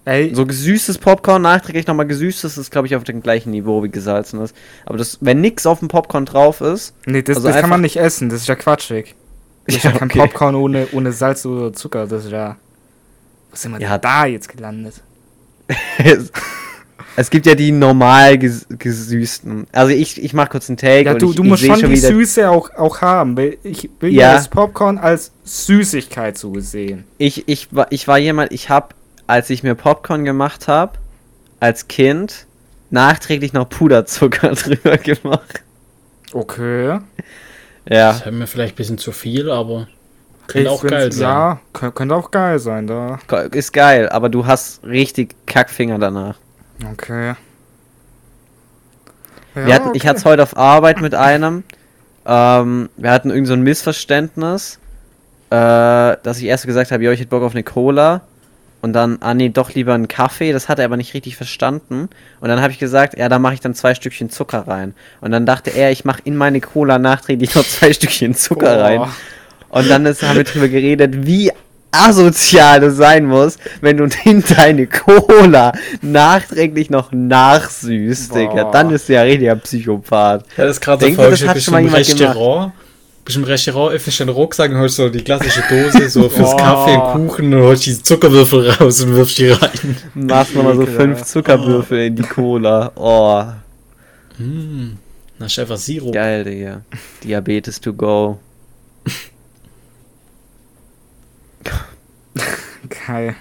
Ey, 0.05 0.35
So 0.35 0.45
gesüßtes 0.47 0.99
Popcorn, 0.99 1.43
nachträglich 1.43 1.87
nochmal 1.87 2.07
gesüßtes, 2.09 2.59
ist 2.59 2.71
glaube 2.73 2.89
ich 2.89 2.97
auf 2.97 3.05
dem 3.05 3.23
gleichen 3.23 3.51
Niveau 3.51 3.85
wie 3.85 3.89
gesalzenes. 3.89 4.53
Aber 4.85 4.99
das, 4.99 5.19
wenn 5.21 5.41
nix 5.41 5.65
auf 5.65 5.79
dem 5.79 5.89
Popcorn 5.89 6.25
drauf 6.25 6.61
ist, 6.61 6.95
nee, 7.07 7.23
das, 7.23 7.37
also 7.37 7.49
das 7.49 7.61
kann 7.61 7.71
man 7.71 7.83
nicht 7.83 7.97
essen. 7.99 8.29
Das 8.29 8.41
ist 8.41 8.49
ja 8.49 8.57
quatschig. 8.57 9.15
Das 9.67 9.77
ist 9.77 9.85
ja, 9.85 9.93
kein 9.93 10.09
Popcorn 10.09 10.57
ohne, 10.57 10.89
ohne 10.93 11.13
Salz 11.13 11.47
oder 11.47 11.73
Zucker. 11.73 12.07
Das 12.09 12.25
ist 12.25 12.33
ja. 12.33 12.57
Wo 13.53 13.57
sind 13.57 13.71
wir 13.73 13.81
Ja. 13.81 13.91
denn 13.99 14.01
da 14.01 14.27
jetzt 14.27 14.49
gelandet? 14.49 14.95
es, 15.99 16.33
es 17.17 17.31
gibt 17.31 17.47
ja 17.47 17.55
die 17.55 17.71
normal 17.71 18.39
ges 18.39 18.67
gesüßten. 18.69 19.67
Also 19.71 19.93
ich, 19.93 20.21
ich 20.23 20.33
mach 20.35 20.49
kurz 20.49 20.69
einen 20.69 20.79
Take 20.79 21.05
Ja, 21.05 21.13
und 21.13 21.23
du, 21.23 21.31
ich, 21.31 21.37
du 21.37 21.45
musst 21.45 21.63
seh 21.63 21.77
schon 21.77 21.91
die 21.91 21.97
Süße 21.97 22.51
auch, 22.51 22.71
auch 22.75 23.01
haben. 23.01 23.37
Weil 23.37 23.59
ich 23.63 23.89
will 24.01 24.13
Ja. 24.13 24.33
das 24.35 24.49
Popcorn 24.49 24.99
als 24.99 25.31
Süßigkeit 25.45 26.37
so 26.37 26.59
sehen. 26.59 27.05
ich, 27.19 27.47
ich, 27.49 27.69
war, 27.75 27.87
ich 27.91 28.09
war 28.09 28.19
jemand, 28.19 28.53
ich 28.53 28.69
hab, 28.71 28.95
als 29.27 29.51
ich 29.51 29.63
mir 29.63 29.75
Popcorn 29.75 30.25
gemacht 30.25 30.67
habe, 30.69 30.99
als 31.61 31.87
Kind, 31.87 32.47
nachträglich 32.91 33.53
noch 33.53 33.69
Puderzucker 33.69 34.51
drüber 34.55 34.97
gemacht. 34.99 35.63
Okay. 36.33 36.99
Ja. 37.89 38.13
Das 38.13 38.27
haben 38.27 38.39
wir 38.39 38.47
vielleicht 38.47 38.75
ein 38.75 38.77
bisschen 38.77 38.99
zu 38.99 39.13
viel, 39.13 39.51
aber 39.51 39.87
könnte 40.47 40.61
Ich 40.61 40.69
auch 40.69 40.83
geil 40.87 41.13
sein. 41.13 41.23
Ja, 41.23 41.61
kö- 41.75 41.91
könnte 41.91 42.15
auch 42.15 42.31
geil 42.31 42.59
sein 42.59 42.87
da. 42.87 43.19
Ist 43.53 43.73
geil, 43.73 44.09
aber 44.09 44.29
du 44.29 44.47
hast 44.47 44.85
richtig 44.85 45.35
Kackfinger 45.47 45.99
danach. 45.99 46.37
Okay. 46.93 47.35
Ja, 49.55 49.67
Wir 49.67 49.75
hatten, 49.75 49.91
Ich 49.95 50.03
okay. 50.03 50.09
hatte 50.09 50.19
es 50.19 50.25
heute 50.25 50.43
auf 50.43 50.57
Arbeit 50.57 51.01
mit 51.01 51.15
einem. 51.15 51.65
Ähm, 52.25 52.89
wir 52.97 53.11
hatten 53.11 53.31
irgend 53.31 53.49
so 53.49 53.53
ein 53.55 53.63
Missverständnis, 53.63 54.79
äh, 55.51 55.55
dass 55.57 56.39
ich 56.39 56.45
erst 56.45 56.67
gesagt 56.67 56.91
habe, 56.93 57.03
ja, 57.05 57.13
ich 57.13 57.21
hätte 57.21 57.31
Bock 57.31 57.43
auf 57.43 57.53
eine 57.53 57.63
Cola. 57.63 58.23
Und 58.81 58.95
dann, 58.95 59.19
ah 59.21 59.33
nee, 59.33 59.49
doch 59.49 59.73
lieber 59.75 59.95
einen 59.95 60.09
Kaffee. 60.09 60.53
Das 60.53 60.69
hat 60.69 60.81
er 60.81 60.87
aber 60.87 60.97
nicht 60.97 61.15
richtig 61.15 61.37
verstanden. 61.37 62.09
Und 62.41 62.49
dann 62.49 62.61
habe 62.61 62.73
ich 62.73 62.81
gesagt, 62.81 63.17
ja, 63.17 63.29
da 63.29 63.39
mache 63.39 63.55
ich 63.55 63.61
dann 63.61 63.75
zwei 63.75 63.95
Stückchen 63.95 64.29
Zucker 64.29 64.67
rein. 64.67 64.95
Und 65.21 65.31
dann 65.31 65.47
dachte 65.47 65.71
er, 65.71 65.93
ich 65.93 66.05
mache 66.05 66.21
in 66.25 66.35
meine 66.37 66.61
Cola 66.61 66.99
nachträglich 66.99 67.55
noch 67.55 67.63
zwei 67.65 67.93
Stückchen 67.93 68.35
Zucker 68.35 68.75
Boah. 68.75 68.83
rein. 68.83 69.01
Und 69.73 69.91
dann 69.91 70.07
ist, 70.07 70.23
haben 70.23 70.37
wir 70.37 70.45
drüber 70.45 70.69
geredet, 70.69 71.27
wie 71.27 71.51
asozial 71.91 72.81
das 72.81 72.97
sein 72.97 73.27
muss, 73.27 73.59
wenn 73.81 73.97
du 73.97 74.07
in 74.25 74.43
deine 74.57 74.87
Cola 74.87 75.73
nachträglich 76.01 76.89
noch 76.91 77.11
nachsüßt, 77.13 78.35
Digga. 78.35 78.71
Dann 78.71 78.91
ist 78.91 79.09
du 79.09 79.15
ja 79.15 79.23
richtiger 79.23 79.57
Psychopath. 79.57 80.45
Ja, 80.57 80.65
das 80.65 80.77
ist 80.77 80.81
gerade 80.81 81.13
so 81.15 81.23
hat 81.49 81.55
Bist 81.55 81.67
schon 81.67 81.79
im 81.79 81.89
Restaurant, 81.93 82.73
bist 83.25 83.37
im 83.37 83.45
Restaurant, 83.45 83.95
öffnest 83.95 84.21
den 84.21 84.29
Rucksack 84.31 84.71
und 84.71 84.79
holst 84.79 84.97
so 84.97 85.09
die 85.09 85.23
klassische 85.23 85.63
Dose 85.69 86.09
so 86.09 86.29
fürs 86.29 86.51
Boah. 86.51 86.57
Kaffee 86.57 86.97
und 86.97 87.29
Kuchen 87.29 87.55
und 87.55 87.63
holst 87.63 87.87
die 87.87 88.03
Zuckerwürfel 88.03 88.71
raus 88.71 89.03
und 89.03 89.15
wirfst 89.15 89.39
die 89.39 89.49
rein. 89.49 89.97
Machst 90.15 90.55
nochmal 90.55 90.77
so 90.77 90.87
fünf 90.87 91.23
Zuckerwürfel 91.25 92.07
in 92.07 92.17
die 92.17 92.23
Cola. 92.23 92.93
Oh, 92.95 93.45
Mm, 94.39 94.97
das 95.39 95.53
ist 95.53 95.59
einfach 95.59 95.77
Sirup. 95.77 96.13
geil, 96.13 96.43
Digga. 96.45 96.81
Diabetes 97.23 97.81
to 97.81 97.93
go. 97.93 98.39
Geil. 103.07 103.35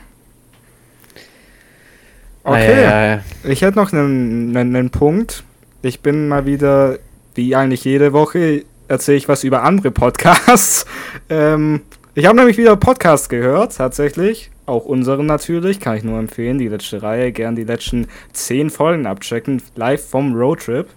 Okay. 2.44 2.86
Ei, 2.86 2.88
ei, 2.88 3.14
ei. 3.16 3.24
Ich 3.44 3.62
hätte 3.62 3.78
noch 3.78 3.94
einen, 3.94 4.56
einen, 4.56 4.76
einen 4.76 4.90
Punkt. 4.90 5.44
Ich 5.82 6.02
bin 6.02 6.28
mal 6.28 6.46
wieder, 6.46 6.98
wie 7.36 7.56
eigentlich 7.56 7.84
jede 7.84 8.14
Woche, 8.14 8.66
erzähle 8.88 9.18
ich 9.18 9.28
was 9.28 9.44
über 9.44 9.64
andere 9.64 9.92
Podcasts. 9.92 10.86
ähm, 11.30 11.82
ich 12.14 12.26
habe 12.26 12.36
nämlich 12.36 12.58
wieder 12.58 12.76
Podcast 12.76 13.30
gehört, 13.30 13.78
tatsächlich. 13.78 14.52
Auch 14.66 14.86
unseren 14.86 15.26
natürlich, 15.26 15.80
kann 15.80 15.98
ich 15.98 16.04
nur 16.04 16.20
empfehlen. 16.20 16.58
Die 16.58 16.68
letzte 16.68 17.02
Reihe, 17.02 17.32
gern 17.32 17.56
die 17.56 17.64
letzten 17.64 18.08
zehn 18.34 18.70
Folgen 18.70 19.06
abchecken, 19.06 19.62
live 19.76 20.04
vom 20.04 20.34
Roadtrip. 20.34 20.88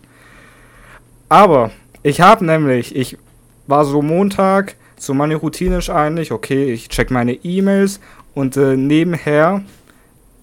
Aber 1.28 1.70
ich 2.02 2.20
habe 2.20 2.44
nämlich, 2.44 2.94
ich 2.94 3.16
war 3.66 3.84
so 3.84 4.02
Montag, 4.02 4.76
so 5.04 5.14
meine 5.14 5.36
Routine 5.36 5.78
ist 5.78 5.90
eigentlich, 5.90 6.32
okay, 6.32 6.72
ich 6.72 6.88
check 6.88 7.10
meine 7.10 7.32
E-Mails 7.32 8.00
und 8.34 8.56
äh, 8.56 8.76
nebenher 8.76 9.62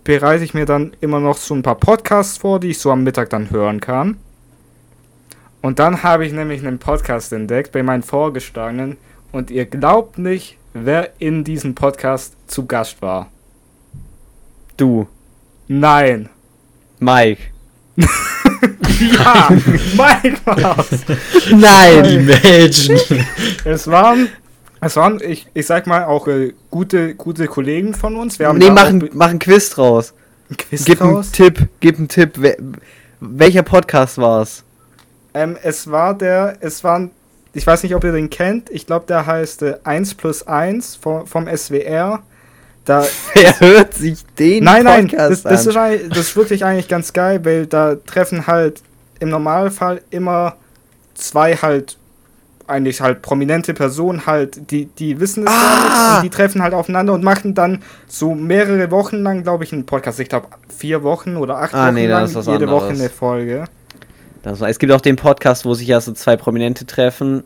bereite 0.03 0.43
ich 0.43 0.53
mir 0.53 0.66
dann 0.66 0.95
immer 1.01 1.20
noch 1.20 1.38
so 1.38 1.53
ein 1.53 1.64
paar 1.64 1.76
Podcasts 1.76 2.38
vor, 2.38 2.59
die 2.59 2.70
ich 2.70 2.80
so 2.80 2.91
am 2.91 3.03
Mittag 3.03 3.30
dann 3.30 3.49
hören 3.49 3.80
kann. 3.80 4.18
Und 5.62 5.80
dann 5.80 6.01
habe 6.03 6.26
ich 6.26 6.34
nämlich 6.34 6.66
einen 6.66 6.80
Podcast 6.80 7.34
entdeckt 7.34 7.72
bei 7.72 7.84
meinen 7.84 8.03
Vorgestangenen 8.03 8.97
und 9.32 9.51
ihr 9.51 9.66
glaubt 9.66 10.18
nicht, 10.18 10.57
wer 10.74 11.12
in 11.20 11.43
diesem 11.43 11.76
Podcast 11.76 12.36
zu 12.47 12.66
Gast 12.66 13.01
war. 13.01 13.32
Du, 14.78 15.07
Nein. 15.68 16.30
Mike. 16.99 17.41
Ja, 19.01 19.49
Mike 19.49 20.38
war's. 20.45 21.05
Nein! 21.49 22.05
Imagine. 22.05 23.26
Es 23.66 23.88
waren, 23.88 24.30
es 24.82 24.95
waren, 24.95 25.21
ich, 25.21 25.47
ich 25.53 25.67
sag 25.67 25.86
mal, 25.88 26.05
auch 26.05 26.27
äh, 26.27 26.53
gute, 26.71 27.15
gute 27.15 27.47
Kollegen 27.47 27.93
von 27.93 28.15
uns. 28.15 28.39
Wir 28.39 28.47
haben 28.47 28.57
Nee, 28.57 28.71
mach 28.71 28.88
ein, 28.88 29.09
mach 29.13 29.29
ein 29.29 29.39
Quiz 29.39 29.69
draus. 29.69 30.13
ein 30.49 30.57
Quiz 30.57 30.86
Gib 30.86 31.01
einen 31.01 31.15
raus. 31.15 31.32
Tipp, 31.32 31.67
gib 31.79 31.97
einen 31.97 32.07
Tipp. 32.07 32.39
Welcher 33.19 33.61
Podcast 33.61 34.17
war's? 34.17 34.63
Ähm, 35.34 35.55
es 35.61 35.89
war 35.89 36.17
der, 36.17 36.57
es 36.59 36.84
waren, 36.84 37.11
ich 37.53 37.65
weiß 37.65 37.84
nicht, 37.84 37.95
ob 37.95 38.03
ihr 38.03 38.11
den 38.11 38.29
kennt, 38.29 38.69
ich 38.71 38.88
glaube, 38.88 39.05
der 39.07 39.25
heißt 39.25 39.61
äh, 39.61 39.77
1 39.84 40.15
plus 40.15 40.45
1 40.47 40.95
vom, 40.95 41.27
vom 41.27 41.47
SWR. 41.47 42.23
Da, 42.84 43.05
Wer 43.36 43.59
hört 43.59 43.93
sich 43.93 44.25
den 44.39 44.63
nein, 44.63 44.84
nein, 44.84 45.07
Podcast 45.07 45.45
das, 45.45 45.51
das, 45.51 45.67
ist 45.67 45.77
eigentlich, 45.77 46.09
das 46.09 46.17
ist 46.17 46.36
wirklich 46.36 46.65
eigentlich 46.65 46.88
ganz 46.88 47.13
geil, 47.13 47.45
weil 47.45 47.67
da 47.67 47.95
treffen 47.95 48.47
halt 48.47 48.82
im 49.19 49.29
Normalfall 49.29 50.01
immer 50.09 50.55
zwei 51.13 51.55
halt, 51.55 51.97
eigentlich 52.72 53.01
halt 53.01 53.22
prominente 53.22 53.74
Personen 53.74 54.26
halt, 54.26 54.72
die, 54.72 54.86
die 54.86 55.19
wissen 55.19 55.43
es 55.45 55.53
Ah! 55.53 55.76
nicht 56.13 56.15
und 56.17 56.24
die 56.24 56.30
treffen 56.36 56.61
halt 56.63 56.74
aufeinander 56.74 57.13
und 57.13 57.24
machen 57.24 57.53
dann 57.53 57.84
so 58.07 58.34
mehrere 58.34 58.89
Wochen 58.91 59.17
lang, 59.17 59.43
glaube 59.43 59.63
ich, 59.63 59.74
einen 59.74 59.86
Podcast. 59.86 60.19
Ich 60.19 60.30
glaube, 60.30 60.47
vier 60.76 61.03
Wochen 61.03 61.36
oder 61.38 61.57
acht 61.57 61.74
Ah, 61.74 61.88
Wochen 61.88 61.95
nee, 61.95 62.07
lang, 62.07 62.28
jede 62.28 62.67
Woche 62.69 62.86
anderes. 62.88 62.99
eine 63.01 63.09
Folge. 63.09 63.65
Das 64.43 64.59
es 64.61 64.80
gibt 64.80 64.91
auch 64.91 65.01
den 65.01 65.17
Podcast, 65.17 65.65
wo 65.65 65.74
sich 65.76 65.88
ja 65.88 66.01
so 66.01 66.13
zwei 66.13 66.36
Prominente 66.36 66.86
treffen. 66.86 67.43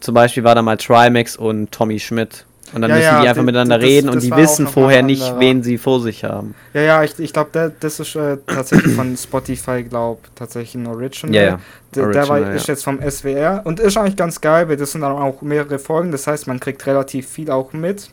Zum 0.00 0.14
Beispiel 0.14 0.44
war 0.44 0.54
da 0.54 0.62
mal 0.62 0.76
Trimax 0.76 1.36
und 1.36 1.70
Tommy 1.72 1.98
Schmidt. 1.98 2.46
Und 2.72 2.82
dann 2.82 2.90
Ja, 2.90 2.96
müssen 2.96 3.06
ja, 3.06 3.22
die 3.22 3.28
einfach 3.28 3.42
d- 3.42 3.46
miteinander 3.46 3.78
das- 3.78 3.86
reden 3.86 4.06
das 4.06 4.14
und 4.16 4.22
die 4.22 4.36
wissen 4.36 4.66
vorher 4.68 5.02
nicht, 5.02 5.22
anderer. 5.22 5.40
wen 5.40 5.62
sie 5.62 5.76
vor 5.78 6.00
sich 6.00 6.22
haben. 6.24 6.54
Ja, 6.72 6.80
ja, 6.82 7.02
ich, 7.02 7.18
ich 7.18 7.32
glaube, 7.32 7.72
das 7.80 7.98
ist 8.00 8.14
äh, 8.14 8.36
tatsächlich 8.46 8.94
von 8.94 9.16
Spotify, 9.16 9.82
glaube 9.82 10.20
tatsächlich 10.36 10.76
ein 10.76 10.86
Original. 10.86 11.34
Ja, 11.34 11.42
ja. 11.42 11.60
Der, 11.94 12.08
der 12.10 12.28
war, 12.28 12.52
ist 12.54 12.68
jetzt 12.68 12.84
vom 12.84 13.00
SWR 13.02 13.62
und 13.64 13.80
ist 13.80 13.96
eigentlich 13.96 14.16
ganz 14.16 14.40
geil, 14.40 14.68
weil 14.68 14.76
das 14.76 14.92
sind 14.92 15.00
dann 15.00 15.12
auch 15.12 15.42
mehrere 15.42 15.78
Folgen. 15.80 16.12
Das 16.12 16.26
heißt, 16.28 16.46
man 16.46 16.60
kriegt 16.60 16.86
relativ 16.86 17.28
viel 17.28 17.50
auch 17.50 17.72
mit 17.72 18.10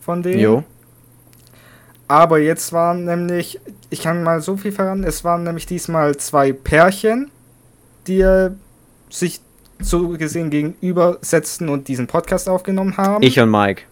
von 0.00 0.22
denen. 0.22 0.40
Jo. 0.40 0.64
Aber 2.08 2.38
jetzt 2.38 2.72
waren 2.72 3.04
nämlich, 3.04 3.60
ich 3.90 4.02
kann 4.02 4.22
mal 4.22 4.40
so 4.40 4.56
viel 4.56 4.72
verraten, 4.72 5.04
es 5.04 5.24
waren 5.24 5.44
nämlich 5.44 5.66
diesmal 5.66 6.16
zwei 6.16 6.52
Pärchen, 6.52 7.30
die 8.06 8.20
äh, 8.20 8.50
sich 9.10 9.40
so 9.86 10.08
gesehen 10.10 10.50
gegenübersetzten 10.50 11.68
und 11.68 11.88
diesen 11.88 12.06
Podcast 12.06 12.48
aufgenommen 12.48 12.96
haben. 12.96 13.22
Ich 13.22 13.38
und 13.40 13.50
Mike. 13.50 13.82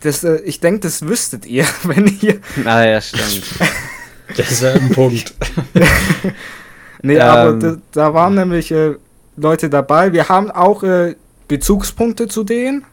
das, 0.00 0.24
äh, 0.24 0.36
ich 0.44 0.60
denke, 0.60 0.80
das 0.80 1.06
wüsstet 1.06 1.46
ihr, 1.46 1.64
wenn 1.84 2.06
ihr 2.20 2.40
Ah, 2.64 2.84
ja, 2.84 3.00
stimmt. 3.00 3.44
Das 4.36 4.48
ist 4.50 4.62
ja 4.62 4.72
ein 4.74 4.90
Punkt. 4.90 5.34
Nee, 7.02 7.14
Ähm. 7.14 7.20
aber 7.22 7.52
da, 7.54 7.76
da 7.92 8.14
waren 8.14 8.34
nämlich 8.34 8.70
äh, 8.72 8.94
Leute 9.36 9.70
dabei. 9.70 10.12
Wir 10.12 10.28
haben 10.28 10.50
auch 10.50 10.82
äh, 10.82 11.16
Bezugspunkte 11.48 12.28
zu 12.28 12.44
denen. 12.44 12.84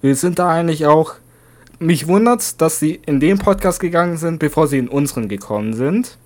Wir 0.00 0.14
sind 0.14 0.38
da 0.38 0.48
eigentlich 0.48 0.86
auch. 0.86 1.14
Mich 1.80 2.06
wundert's, 2.06 2.56
dass 2.56 2.78
sie 2.78 3.00
in 3.06 3.20
den 3.20 3.38
Podcast 3.38 3.80
gegangen 3.80 4.16
sind, 4.16 4.38
bevor 4.38 4.66
sie 4.68 4.78
in 4.78 4.88
unseren 4.88 5.28
gekommen 5.28 5.74
sind. 5.74 6.18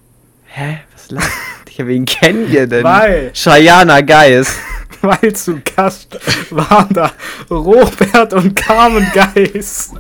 Hä? 0.44 0.80
Was 0.92 1.10
lacht? 1.10 1.30
Wen 1.78 2.04
kennen 2.04 2.50
wir 2.50 2.66
denn? 2.66 2.84
Weil, 2.84 3.32
Cheyenne 3.32 4.04
Geist. 4.04 4.54
weil 5.02 5.32
zu 5.34 5.60
Gast 5.76 6.18
waren 6.50 6.92
da 6.92 7.12
Robert 7.50 8.32
und 8.34 8.54
Carmen 8.54 9.06
Geis. 9.12 9.92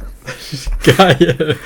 Geil. 0.96 1.56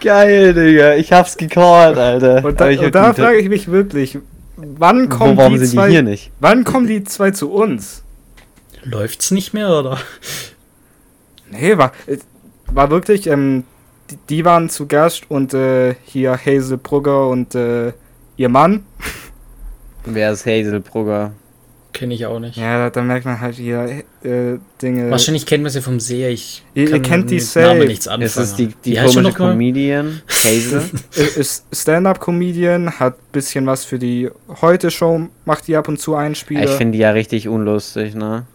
Geil, 0.00 0.54
Digga. 0.54 0.94
Ich 0.94 1.12
hab's 1.12 1.36
gecallt, 1.36 1.96
Alter. 1.96 2.44
Und 2.44 2.60
da, 2.60 2.68
und 2.68 2.94
da 2.94 3.14
frage 3.14 3.38
ich 3.38 3.48
mich 3.48 3.68
wirklich, 3.68 4.18
wann 4.56 5.04
Wo, 5.10 5.16
kommen 5.16 5.36
warum 5.36 5.52
die 5.52 5.58
sind 5.60 5.70
zwei, 5.70 5.86
die 5.86 5.92
hier 5.92 6.02
nicht? 6.02 6.30
wann 6.40 6.64
kommen 6.64 6.86
die 6.86 7.04
zwei 7.04 7.30
zu 7.30 7.50
uns? 7.52 8.02
Läuft's 8.84 9.30
nicht 9.30 9.54
mehr, 9.54 9.70
oder? 9.70 9.98
Nee, 11.50 11.76
war, 11.76 11.92
äh, 12.06 12.18
war 12.66 12.90
wirklich, 12.90 13.26
ähm, 13.26 13.64
die, 14.10 14.18
die 14.28 14.44
waren 14.44 14.68
zu 14.68 14.86
Gast 14.86 15.30
und 15.30 15.54
äh, 15.54 15.94
hier 16.04 16.36
Hazel 16.36 16.78
Brugger 16.78 17.28
und 17.28 17.54
äh, 17.54 17.92
ihr 18.36 18.48
Mann. 18.48 18.84
Wer 20.04 20.32
ist 20.32 20.46
Hazel 20.46 20.80
Brugger? 20.80 21.32
Kenne 21.92 22.14
ich 22.14 22.24
auch 22.24 22.38
nicht. 22.38 22.56
Ja, 22.56 22.78
da, 22.84 22.90
da 22.90 23.02
merkt 23.02 23.26
man 23.26 23.38
halt 23.38 23.56
hier 23.56 24.02
äh, 24.24 24.58
Dinge. 24.80 25.10
Wahrscheinlich 25.10 25.44
kennt 25.44 25.62
man 25.62 25.70
sie 25.70 25.82
vom 25.82 26.00
See. 26.00 26.26
Ich 26.28 26.64
Ihr- 26.74 26.88
ihr 26.90 27.02
kennt 27.02 27.30
die. 27.30 27.40
Namen 27.54 27.86
nichts 27.86 28.08
anfangen. 28.08 28.22
Ist 28.26 28.36
es 28.38 28.54
die, 28.54 28.68
die 28.84 28.94
sie 28.94 29.00
komische? 29.00 29.32
Comedian? 29.34 30.22
Hazel? 30.28 30.82
Äh, 31.16 31.38
ist 31.40 31.66
Stand-up-Comedian, 31.70 32.98
hat 32.98 33.32
bisschen 33.32 33.66
was 33.66 33.84
für 33.84 33.98
die 33.98 34.30
Heute-Show, 34.62 35.28
macht 35.44 35.68
die 35.68 35.76
ab 35.76 35.86
und 35.88 36.00
zu 36.00 36.14
Einspieler. 36.14 36.64
ich 36.64 36.70
finde 36.70 36.92
die 36.92 36.98
ja 37.00 37.10
richtig 37.10 37.46
unlustig, 37.48 38.14
ne? 38.14 38.46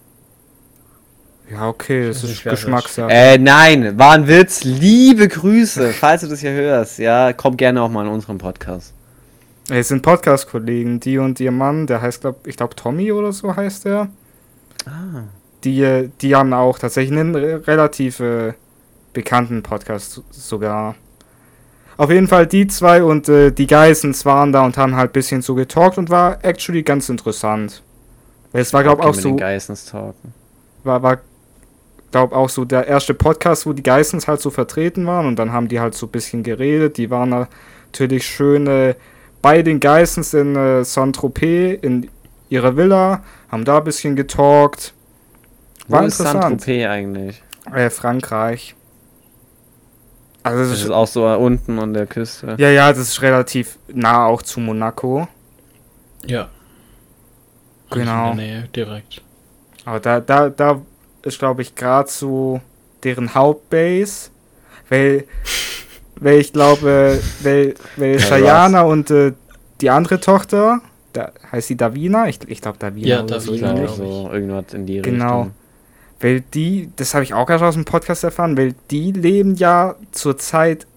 ja, 1.52 1.68
okay, 1.70 2.08
das 2.08 2.22
das 2.22 2.32
ist. 2.32 2.44
Geschmackssache. 2.44 3.10
Äh, 3.12 3.38
nein, 3.38 3.98
war 4.00 4.14
ein 4.14 4.28
Witz. 4.28 4.64
Liebe 4.64 5.28
Grüße, 5.28 5.94
falls 5.94 6.22
du 6.24 6.28
das 6.28 6.40
hier 6.42 6.52
hörst. 6.52 6.98
Ja, 6.98 7.32
komm 7.34 7.56
gerne 7.56 7.82
auch 7.84 7.90
mal 7.90 8.06
in 8.06 8.12
unseren 8.12 8.38
Podcast. 8.40 8.94
Es 9.70 9.90
sind 9.90 10.02
Podcast-Kollegen, 10.02 11.00
die 11.00 11.18
und 11.18 11.40
ihr 11.40 11.52
Mann, 11.52 11.88
der 11.88 12.02
heißt, 12.02 12.22
glaub, 12.22 12.48
ich 12.48 12.56
glaube, 12.56 12.76
Tommy 12.76 13.12
oder 13.12 13.34
so 13.34 13.56
heißt 13.56 13.86
der. 13.86 14.10
Ah. 14.86 15.24
Die, 15.64 15.82
äh, 15.82 16.10
die 16.22 16.36
haben 16.36 16.54
auch 16.54 16.80
tatsächlich 16.80 17.20
einen 17.20 17.36
re 17.36 17.68
relativ 17.68 18.20
äh, 18.22 18.54
bekannten 19.14 19.64
Podcast 19.64 20.12
so- 20.14 20.24
sogar. 20.32 20.96
Auf 21.98 22.12
jeden 22.12 22.28
Fall 22.28 22.46
die 22.48 22.68
zwei 22.68 23.04
und 23.04 23.28
äh, 23.28 23.52
die 23.52 23.68
Geissens 23.68 24.24
waren 24.24 24.52
da 24.54 24.64
und 24.64 24.78
haben 24.78 24.96
halt 24.96 25.10
ein 25.10 25.14
bisschen 25.14 25.42
so 25.42 25.56
getalkt 25.56 25.98
und 25.98 26.10
war 26.10 26.44
actually 26.46 26.84
ganz 26.84 27.10
interessant. 27.10 27.82
Weil 28.52 28.62
Es 28.62 28.72
war, 28.72 28.84
glaube 28.84 29.02
Okay, 29.02 29.10
auch 29.10 29.16
so, 29.16 29.30
den 29.30 29.38
Geissens 29.38 29.86
talken. 29.86 30.34
war, 30.84 31.02
war 31.02 31.18
glaube 32.12 32.36
auch 32.36 32.48
so 32.50 32.64
der 32.64 32.88
erste 32.88 33.14
Podcast, 33.14 33.66
wo 33.66 33.74
die 33.74 33.84
Geissens 33.84 34.28
halt 34.28 34.40
so 34.40 34.50
vertreten 34.52 35.06
waren 35.08 35.26
und 35.26 35.38
dann 35.38 35.52
haben 35.52 35.68
die 35.68 35.80
halt 35.82 35.96
so 35.96 36.06
ein 36.06 36.12
bisschen 36.12 36.44
geredet. 36.44 36.98
Die 36.98 37.10
waren 37.10 37.48
natürlich 37.92 38.26
schön 38.26 38.68
äh, 38.68 38.94
bei 39.42 39.62
den 39.62 39.80
Geissens 39.80 40.34
in 40.34 40.56
äh, 40.56 40.84
Saint-Tropez 40.84 41.80
in 41.82 42.10
ihrer 42.50 42.76
Villa, 42.78 43.24
haben 43.50 43.66
da 43.66 43.78
ein 43.78 43.84
bisschen 43.84 44.16
getalkt. 44.16 44.94
War 45.88 46.02
Wo 46.04 46.06
ist 46.06 46.20
interessant. 46.20 46.62
Saint-Tropez 46.62 46.86
eigentlich? 46.88 47.44
Äh, 47.74 47.90
Frankreich. 47.90 48.76
Also 50.44 50.60
das 50.60 50.70
Das 50.70 50.78
ist, 50.80 50.86
ist 50.86 50.92
auch 50.92 51.08
so 51.08 51.26
unten 51.28 51.78
an 51.80 51.94
der 51.94 52.06
Küste. 52.08 52.56
ja, 52.58 52.70
ja, 52.70 52.90
das 52.90 53.00
ist 53.00 53.22
relativ 53.22 53.78
nah 53.88 54.26
auch 54.28 54.42
zu 54.42 54.60
Monaco. 54.62 55.28
Ja. 56.26 56.50
Genau. 57.92 58.32
In 58.32 58.38
der 58.38 58.46
Nähe, 58.46 58.70
direkt. 58.76 59.22
Aber 59.86 60.00
da, 60.00 60.20
da, 60.20 60.50
da 60.50 60.82
ist, 61.24 61.40
glaube 61.40 61.62
ich, 61.62 61.76
gerade 61.76 62.10
so 62.10 62.62
deren 63.04 63.34
Hauptbase. 63.34 64.30
Weil, 64.90 65.26
weil 66.20 66.40
ich 66.40 66.54
glaube, 66.54 67.20
weil, 67.44 67.76
weil 67.96 68.14
Ja, 68.14 68.20
Shayana 68.20 68.82
und 68.82 69.12
äh, 69.12 69.34
die 69.82 69.90
andere 69.90 70.20
Tochter, 70.20 70.82
da 71.14 71.32
heißt 71.52 71.68
sie 71.68 71.78
Davina? 71.78 72.28
Ich, 72.28 72.40
ich 72.48 72.62
glaube 72.62 72.78
Davina. 72.80 73.08
Ja, 73.08 73.24
oder 73.24 73.40
so 73.40 73.54
Ich 73.54 73.62
Davina, 73.62 73.86
glaub 73.86 73.96
so 73.96 74.30
irgendwas 74.32 74.74
in 74.74 74.86
die 74.86 75.02
Genau. 75.02 75.42
Richtung. 75.42 75.54
Weil 76.20 76.42
die, 76.42 76.90
das 76.96 77.14
habe 77.14 77.24
ich 77.24 77.34
auch 77.34 77.50
erst 77.50 77.64
aus 77.64 77.76
dem 77.76 77.86
Podcast 77.86 78.24
erfahren, 78.24 78.58
weil 78.58 78.74
die 78.90 79.12
leben 79.12 79.56
ja 79.56 79.96
zurzeit 80.12 80.88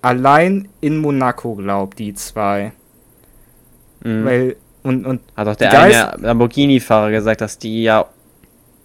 allein 0.00 0.68
in 0.80 0.98
Monaco, 0.98 1.54
glaubt 1.54 1.98
die 1.98 2.14
zwei. 2.14 2.72
Mhm. 4.02 4.24
Weil, 4.24 4.56
und, 4.82 5.06
und 5.06 5.20
Hat 5.36 5.48
auch 5.48 5.56
der 5.56 5.78
eine 5.78 6.14
Lamborghini-Fahrer 6.18 7.10
gesagt, 7.10 7.40
dass 7.40 7.58
die 7.58 7.82
ja 7.84 8.06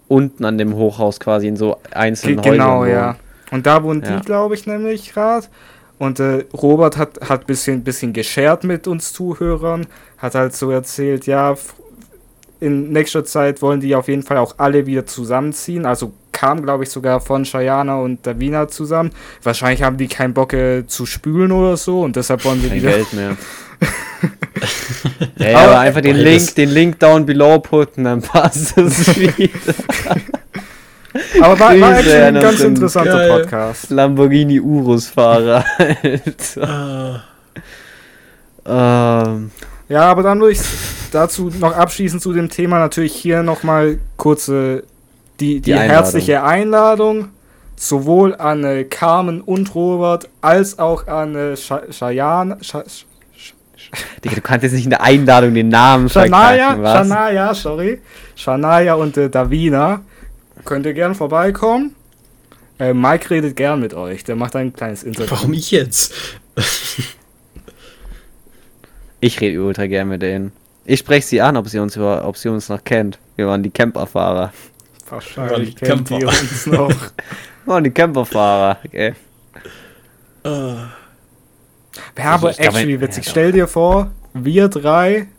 unten 0.08 0.44
an 0.44 0.58
dem 0.58 0.76
Hochhaus 0.76 1.20
quasi 1.20 1.48
in 1.48 1.56
so 1.56 1.78
einzelnen 1.92 2.42
genau, 2.42 2.80
Häusern 2.80 2.94
ja. 2.94 3.16
Und 3.52 3.66
da 3.66 3.84
wohnen 3.84 4.04
Ja. 4.04 4.18
die, 4.18 4.26
glaube 4.26 4.56
ich, 4.56 4.66
nämlich 4.68 5.14
gerade. 5.14 5.48
Und 5.98 6.20
äh, 6.20 6.46
Robert 6.54 6.98
hat, 6.98 7.20
hat 7.28 7.46
bisschen, 7.48 7.84
bisschen 7.84 8.14
geshared 8.14 8.64
mit 8.64 8.88
uns 8.88 9.12
Zuhörern, 9.12 9.86
hat 10.18 10.36
halt 10.36 10.56
so 10.56 10.72
erzählt, 10.72 11.26
ja, 11.28 11.56
in 12.62 12.92
nächster 12.92 13.24
Zeit 13.26 13.62
wollen 13.62 13.80
die 13.80 13.96
auf 13.96 14.08
jeden 14.08 14.24
Fall 14.24 14.38
auch 14.38 14.56
alle 14.58 14.86
wieder 14.86 15.06
zusammenziehen. 15.06 15.86
Also 15.86 16.14
kam, 16.32 16.62
glaube 16.62 16.84
ich, 16.84 16.90
sogar 16.90 17.20
von 17.22 17.44
Shayana 17.46 18.00
und 18.00 18.26
Davina 18.28 18.68
zusammen. 18.68 19.12
Wahrscheinlich 19.44 19.84
haben 19.84 19.98
die 19.98 20.08
keinen 20.08 20.34
Bock 20.34 20.54
äh, 20.54 20.86
zu 20.88 21.06
spülen 21.06 21.52
oder 21.52 21.76
so 21.78 22.02
und 22.02 22.16
deshalb 22.16 22.44
wollen 22.46 22.62
sie 22.62 22.68
Kein 22.70 22.78
wieder. 22.78 22.92
Geld 22.92 23.14
mehr. 23.14 23.38
ja, 25.38 25.50
ja, 25.52 25.58
Aber- 25.58 25.68
aber 25.72 25.80
einfach 25.80 26.02
den. 26.02 26.16
Link, 26.18 26.56
den 26.56 26.70
Link 26.70 27.00
down 27.00 27.26
below 27.26 27.60
putten, 27.60 28.04
dann 28.04 28.22
passt 28.22 28.78
es 28.78 29.18
wieder. 29.38 29.50
Aber 31.42 31.60
war, 31.60 31.80
war 31.80 31.90
eigentlich 31.96 32.14
ein 32.16 32.36
an 32.38 32.42
ganz 32.42 32.60
interessanter 32.62 33.12
Geil. 33.28 33.42
Podcast. 33.42 33.90
Lamborghini 33.90 34.60
Urus-Fahrer. 34.60 35.64
Ah, 38.66 39.24
ähm, 39.26 39.52
Ja, 39.88 40.02
aber 40.12 40.22
dann 40.24 40.40
würde 40.40 40.54
ich 40.54 40.60
dazu 41.12 41.52
noch 41.60 41.76
abschließend 41.76 42.22
zu 42.22 42.34
dem 42.34 42.50
Thema 42.50 42.80
natürlich 42.80 43.14
hier 43.14 43.42
nochmal 43.44 43.98
kurze 44.18 44.84
die, 45.40 45.56
die, 45.56 45.62
Die 45.62 45.74
Einladung. 45.74 45.96
herzliche 45.96 46.44
Einladung 46.44 47.30
sowohl 47.76 48.36
an 48.36 48.64
äh, 48.64 48.84
Carmen 48.84 49.42
und 49.42 49.74
Robert 49.74 50.30
als 50.42 50.78
auch 50.78 51.08
an 51.08 51.34
äh, 51.36 51.56
Sha- 51.58 51.84
Cheyenne, 51.90 52.58
Sha- 52.62 52.82
Sh- 52.82 53.06
Digga, 54.24 54.36
du 54.36 54.42
kannst 54.42 54.64
jetzt 54.64 54.74
nicht 54.74 54.84
in 54.84 54.90
der 54.92 55.02
Einladung 55.02 55.54
den 55.54 55.70
Namen 55.70 56.10
Shania? 56.10 56.76
Shania, 56.76 57.54
sorry, 57.56 58.02
Shania 58.36 58.94
und 58.96 59.16
äh, 59.18 59.30
Davina. 59.30 60.02
Könnt 60.70 60.86
ihr 60.86 60.94
gern 60.94 61.16
vorbeikommen. 61.16 61.96
Äh, 62.78 62.94
Mike 62.94 63.32
redet 63.32 63.56
gern 63.56 63.80
mit 63.80 63.96
euch, 63.96 64.24
der 64.24 64.36
macht 64.36 64.56
ein 64.56 64.72
kleines 64.72 65.02
Interview. 65.02 65.32
warum 65.32 65.52
ich 65.54 65.72
jetzt? 65.72 66.14
Ich 69.20 69.42
rede 69.42 69.64
ultra 69.64 69.88
gern 69.88 70.10
mit 70.10 70.22
denen. 70.22 70.52
Ich 70.86 71.00
spreche 71.00 71.26
sie 71.26 71.42
an, 71.42 71.58
ob 71.58 71.68
sie 71.68 71.80
uns 71.80 71.96
über, 71.96 72.24
ob 72.24 72.38
sie 72.38 72.50
uns 72.50 72.70
noch 72.70 72.84
kennt. 72.84 73.18
Wir 73.36 73.48
waren 73.48 73.64
die 73.64 73.72
Camperfahrer. 73.72 74.54
Wahrscheinlich 75.10 75.74
Die 75.74 75.86
kennt 75.86 76.12
ihr 76.12 76.20
Camper. 76.20 76.40
uns 76.40 76.66
noch. 76.68 76.90
Wir 77.66 77.74
waren 77.74 77.84
die 77.84 77.90
Camperfahrer. 77.90 78.78
Okay. 78.86 79.16
Ah, 80.44 80.90
Wäre 82.16 82.28
aber 82.30 82.52
glaube, 82.52 82.64
actually 82.64 83.02
witzig. 83.02 83.26
ja, 83.26 83.32
Stell 83.32 83.52
dir 83.54 83.68
vor, 83.68 84.12
wir 84.36 84.68
drei 84.68 85.30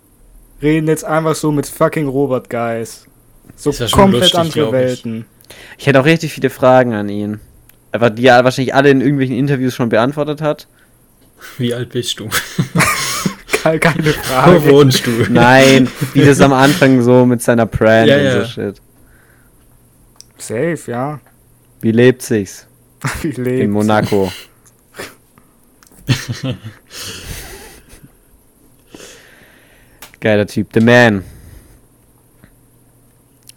reden 0.60 0.88
jetzt 0.88 1.04
einfach 1.04 1.36
so 1.36 1.52
mit 1.52 1.66
fucking 1.68 2.08
Robert 2.08 2.50
Guys. 2.50 3.06
So 3.60 3.70
Ist 3.70 3.80
ja 3.80 3.88
schon 3.88 4.00
komplett 4.00 4.22
lustig, 4.22 4.38
andere 4.40 4.60
glaub 4.60 4.68
ich. 4.74 4.80
Welten. 4.80 5.24
Ich 5.76 5.86
hätte 5.86 6.00
auch 6.00 6.06
richtig 6.06 6.32
viele 6.32 6.48
Fragen 6.48 6.94
an 6.94 7.10
ihn. 7.10 7.40
Aber 7.92 8.08
die 8.08 8.26
er 8.26 8.42
wahrscheinlich 8.44 8.74
alle 8.74 8.88
in 8.90 9.00
irgendwelchen 9.02 9.36
Interviews 9.36 9.74
schon 9.74 9.90
beantwortet 9.90 10.40
hat. 10.40 10.66
wie 11.58 11.74
alt 11.74 11.90
bist 11.90 12.18
du? 12.20 12.28
Ke- 13.62 13.78
Keine 13.78 14.06
Wo 14.06 14.12
Frage. 14.12 14.64
wohnst 14.70 15.06
du? 15.06 15.10
Nein, 15.28 15.88
wie 16.14 16.24
das 16.24 16.40
am 16.40 16.54
Anfang 16.54 17.02
so 17.02 17.26
mit 17.26 17.42
seiner 17.42 17.66
Brand 17.66 18.08
Ja, 18.08 18.16
und 18.16 18.24
ja. 18.24 18.40
so 18.40 18.46
shit. 18.50 18.80
Safe, 20.38 20.78
ja. 20.86 21.20
Wie 21.82 21.92
lebt 21.92 22.22
sich's 22.22 22.66
Wie 23.22 23.28
in 23.28 23.44
lebt. 23.44 23.70
Monaco? 23.72 24.32
Geiler 30.20 30.46
Typ, 30.46 30.68
The 30.74 30.80
Man. 30.80 31.24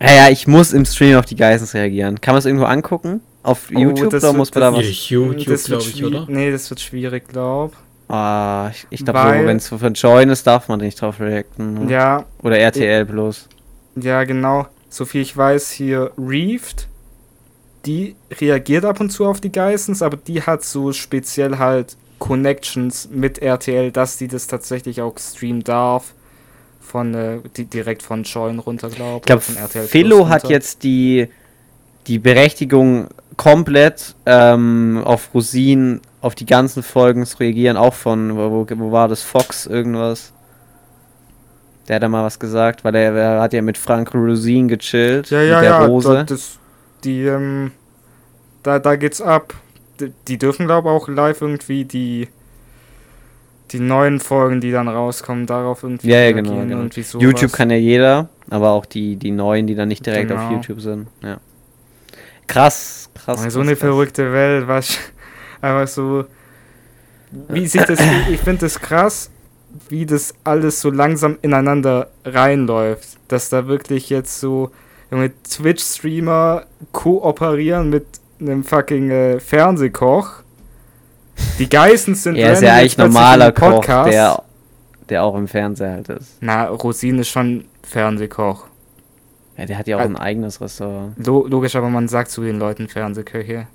Ja, 0.03 0.11
ja, 0.13 0.29
ich 0.29 0.47
muss 0.47 0.73
im 0.73 0.85
Stream 0.85 1.17
auf 1.17 1.25
die 1.25 1.35
Geissens 1.35 1.73
reagieren. 1.73 2.19
Kann 2.21 2.33
man 2.33 2.39
es 2.39 2.45
irgendwo 2.45 2.65
angucken? 2.65 3.21
Auf 3.41 3.69
Oh, 3.73 3.79
YouTube 3.79 4.09
das 4.11 4.23
oder 4.23 4.33
wird- 4.33 4.37
muss 4.37 4.53
man 4.53 4.61
da 4.61 4.73
was? 4.73 5.09
YouTube, 5.09 5.37
Das 5.45 5.69
wird 5.69 5.81
glaube 5.81 5.83
ich, 5.95 6.05
oder? 6.05 6.25
Nee, 6.29 6.51
das 6.51 6.69
wird 6.69 6.79
schwierig, 6.79 7.27
glaub. 7.27 7.73
Ah, 8.09 8.69
ich, 8.71 8.85
ich 8.89 9.03
glaube, 9.05 9.45
wenn 9.45 9.57
es 9.57 9.69
von 9.69 9.93
Join 9.93 10.29
ist, 10.29 10.45
darf 10.45 10.67
man 10.67 10.79
nicht 10.81 11.01
drauf 11.01 11.19
reacten. 11.19 11.85
ne? 11.85 11.91
Ja, 11.91 12.25
Oder 12.43 12.57
RTL 12.59 13.05
bloß. 13.05 13.47
ja, 13.95 14.23
genau. 14.25 14.67
So 14.89 15.05
viel 15.05 15.21
ich 15.21 15.35
weiß, 15.35 15.71
hier 15.71 16.11
Reefed, 16.17 16.87
die 17.85 18.15
reagiert 18.39 18.85
ab 18.85 18.99
und 18.99 19.09
zu 19.09 19.25
auf 19.25 19.41
die 19.41 19.51
Geissens, 19.51 20.01
aber 20.01 20.17
die 20.17 20.41
hat 20.43 20.63
so 20.63 20.93
speziell 20.93 21.57
halt 21.57 21.97
Connections 22.19 23.09
mit 23.11 23.39
RTL, 23.39 23.91
dass 23.91 24.17
die 24.17 24.27
das 24.27 24.47
tatsächlich 24.47 25.01
auch 25.01 25.17
streamen 25.17 25.63
darf. 25.63 26.13
Von, 26.85 27.13
äh, 27.15 27.39
die, 27.55 27.65
direkt 27.65 28.03
von 28.03 28.23
Join 28.23 28.59
runter, 28.59 28.89
glaube 28.89 29.17
Ich 29.17 29.25
glaube, 29.25 29.41
von 29.41 29.55
RTL 29.55 29.87
Philo 29.87 30.27
hat 30.27 30.49
jetzt 30.49 30.83
die, 30.83 31.27
die 32.07 32.19
Berechtigung, 32.19 33.07
komplett 33.37 34.15
ähm, 34.25 35.01
auf 35.03 35.33
Rosin, 35.33 36.01
auf 36.21 36.35
die 36.35 36.45
ganzen 36.45 36.83
Folgen 36.83 37.25
zu 37.25 37.37
reagieren, 37.39 37.77
auch 37.77 37.93
von, 37.93 38.35
wo, 38.35 38.51
wo, 38.51 38.67
wo 38.69 38.91
war 38.91 39.07
das, 39.07 39.23
Fox 39.23 39.65
irgendwas? 39.65 40.33
Der 41.87 41.97
hat 41.97 42.03
da 42.03 42.09
mal 42.09 42.23
was 42.23 42.39
gesagt, 42.39 42.83
weil 42.83 42.95
er, 42.95 43.13
er 43.13 43.41
hat 43.41 43.53
ja 43.53 43.61
mit 43.61 43.77
Frank 43.77 44.13
Rosin 44.13 44.67
gechillt, 44.67 45.29
Ja, 45.29 45.41
ja, 45.41 45.55
mit 45.55 45.63
der 45.63 45.71
ja. 45.71 45.85
Rose. 45.85 46.13
Da, 46.13 46.23
das, 46.23 46.59
die, 47.03 47.23
ähm, 47.23 47.71
da, 48.61 48.79
da 48.79 48.95
geht's 48.95 49.21
ab. 49.21 49.53
Die, 49.99 50.13
die 50.27 50.37
dürfen, 50.37 50.65
glaube 50.65 50.89
ich, 50.89 50.95
auch 50.95 51.07
live 51.07 51.41
irgendwie 51.41 51.85
die, 51.85 52.29
die 53.73 53.79
neuen 53.79 54.19
Folgen, 54.19 54.61
die 54.61 54.71
dann 54.71 54.87
rauskommen, 54.87 55.45
darauf 55.47 55.83
irgendwie 55.83 56.09
Ja, 56.09 56.19
ja, 56.19 56.31
genau, 56.31 56.55
genau. 56.65 56.85
YouTube 57.19 57.51
kann 57.51 57.69
ja 57.69 57.75
jeder, 57.77 58.29
aber 58.49 58.71
auch 58.71 58.85
die, 58.85 59.15
die 59.15 59.31
neuen, 59.31 59.67
die 59.67 59.75
dann 59.75 59.87
nicht 59.89 60.05
direkt 60.05 60.31
auf 60.31 60.39
Genau. 60.39 60.51
YouTube 60.53 60.79
sind. 60.79 61.07
Ja. 61.23 61.39
Krass, 62.47 63.09
krass. 63.13 63.39
so 63.39 63.43
krass, 63.43 63.57
eine 63.57 63.71
krass. 63.71 63.79
verrückte 63.79 64.31
Welt, 64.31 64.67
was 64.67 64.97
einfach 65.61 65.87
so. 65.87 66.25
Wie 67.49 67.65
sich 67.65 67.81
das. 67.81 67.99
ich 68.29 68.39
finde 68.39 68.61
das 68.61 68.79
krass, 68.79 69.31
wie 69.89 70.05
das 70.05 70.35
alles 70.43 70.81
so 70.81 70.91
langsam 70.91 71.37
ineinander 71.41 72.09
reinläuft. 72.25 73.17
Dass 73.27 73.49
da 73.49 73.65
wirklich 73.67 74.09
jetzt 74.11 74.39
so 74.39 74.69
junge 75.09 75.31
Twitch-Streamer 75.43 76.65
kooperieren 76.91 77.89
mit 77.89 78.05
einem 78.39 78.63
fucking 78.63 79.09
äh, 79.09 79.39
Fernsehkoch. 79.39 80.42
Die 81.59 81.69
Geißen 81.69 82.15
sind 82.15 82.35
Er 82.37 82.53
ist 82.53 82.61
ja 82.61 82.75
eigentlich 82.75 82.97
normaler 82.97 83.51
Koch, 83.51 83.85
der, 83.85 84.43
der 85.09 85.23
auch 85.23 85.35
im 85.35 85.47
Fernseher 85.47 85.91
halt 85.91 86.09
ist. 86.09 86.37
Na, 86.41 86.67
Rosin 86.67 87.19
ist 87.19 87.29
schon 87.29 87.65
Fernsehkoch. 87.83 88.67
Ja, 89.57 89.65
der 89.65 89.77
hat 89.77 89.87
ja 89.87 89.97
auch 89.97 90.01
Äh, 90.01 90.05
ein 90.05 90.17
eigenes 90.17 90.61
Restaurant. 90.61 91.13
Lo 91.25 91.45
logisch, 91.47 91.75
aber 91.75 91.89
man 91.89 92.07
sagt 92.07 92.31
zu 92.31 92.41
den 92.41 92.57
Leuten 92.57 92.87
Fernsehköche. 92.87 93.67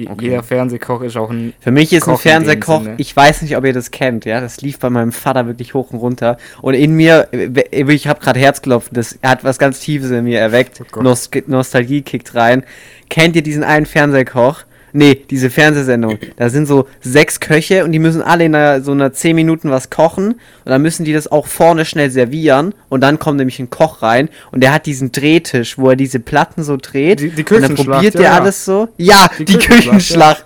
Okay. 0.00 0.26
Jeder 0.26 0.44
Fernsehkoch 0.44 1.02
ist 1.02 1.16
auch 1.16 1.28
ein 1.28 1.54
Für 1.58 1.72
mich 1.72 1.92
ist 1.92 2.02
ein 2.06 2.14
Koch 2.14 2.24
in 2.24 2.30
dem 2.30 2.44
Fernsehkoch, 2.44 2.82
ich 2.98 3.16
weiß 3.16 3.42
nicht, 3.42 3.56
ob 3.56 3.64
ihr 3.64 3.72
das 3.72 3.90
kennt, 3.90 4.24
ja, 4.24 4.40
das 4.40 4.60
lief 4.60 4.78
bei 4.78 4.90
meinem 4.90 5.10
Vater 5.10 5.46
wirklich 5.48 5.74
hoch 5.74 5.90
und 5.90 5.98
runter. 5.98 6.36
Und 6.62 6.74
in 6.74 6.94
mir, 6.94 7.26
ich 7.72 8.06
habe 8.06 8.20
gerade 8.20 8.38
Herzklopfen, 8.38 8.94
das 8.94 9.18
hat 9.24 9.42
was 9.42 9.58
ganz 9.58 9.80
Tiefes 9.80 10.12
in 10.12 10.24
mir 10.24 10.38
erweckt. 10.38 10.82
Oh. 10.96 11.02
Nost 11.02 11.36
Nostalgie 11.48 12.02
kickt 12.02 12.36
rein. 12.36 12.62
Kennt 13.10 13.34
ihr 13.34 13.42
diesen 13.42 13.64
einen 13.64 13.86
Fernsehkoch? 13.86 14.62
Nee, 14.92 15.22
diese 15.28 15.50
Fernsehsendung. 15.50 16.18
Da 16.36 16.48
sind 16.48 16.66
so 16.66 16.86
sechs 17.00 17.40
Köche 17.40 17.84
und 17.84 17.92
die 17.92 17.98
müssen 17.98 18.22
alle 18.22 18.44
in 18.46 18.54
einer, 18.54 18.80
so 18.80 18.92
einer 18.92 19.12
10 19.12 19.36
Minuten 19.36 19.70
was 19.70 19.90
kochen. 19.90 20.28
Und 20.32 20.38
dann 20.64 20.80
müssen 20.82 21.04
die 21.04 21.12
das 21.12 21.30
auch 21.30 21.46
vorne 21.46 21.84
schnell 21.84 22.10
servieren. 22.10 22.74
Und 22.88 23.02
dann 23.02 23.18
kommt 23.18 23.36
nämlich 23.38 23.58
ein 23.58 23.70
Koch 23.70 24.02
rein 24.02 24.28
und 24.50 24.62
der 24.62 24.72
hat 24.72 24.86
diesen 24.86 25.12
Drehtisch, 25.12 25.76
wo 25.78 25.90
er 25.90 25.96
diese 25.96 26.20
Platten 26.20 26.62
so 26.62 26.76
dreht. 26.76 27.20
Die- 27.20 27.30
die 27.30 27.42
und 27.42 27.50
dann 27.50 27.60
Küchenschlacht, 27.60 27.88
probiert 27.90 28.14
ja, 28.14 28.20
der 28.20 28.30
ja. 28.30 28.40
alles 28.40 28.64
so. 28.64 28.88
Ja, 28.96 29.30
die, 29.38 29.44
Die 29.44 29.58
Küchenschlacht. 29.58 30.44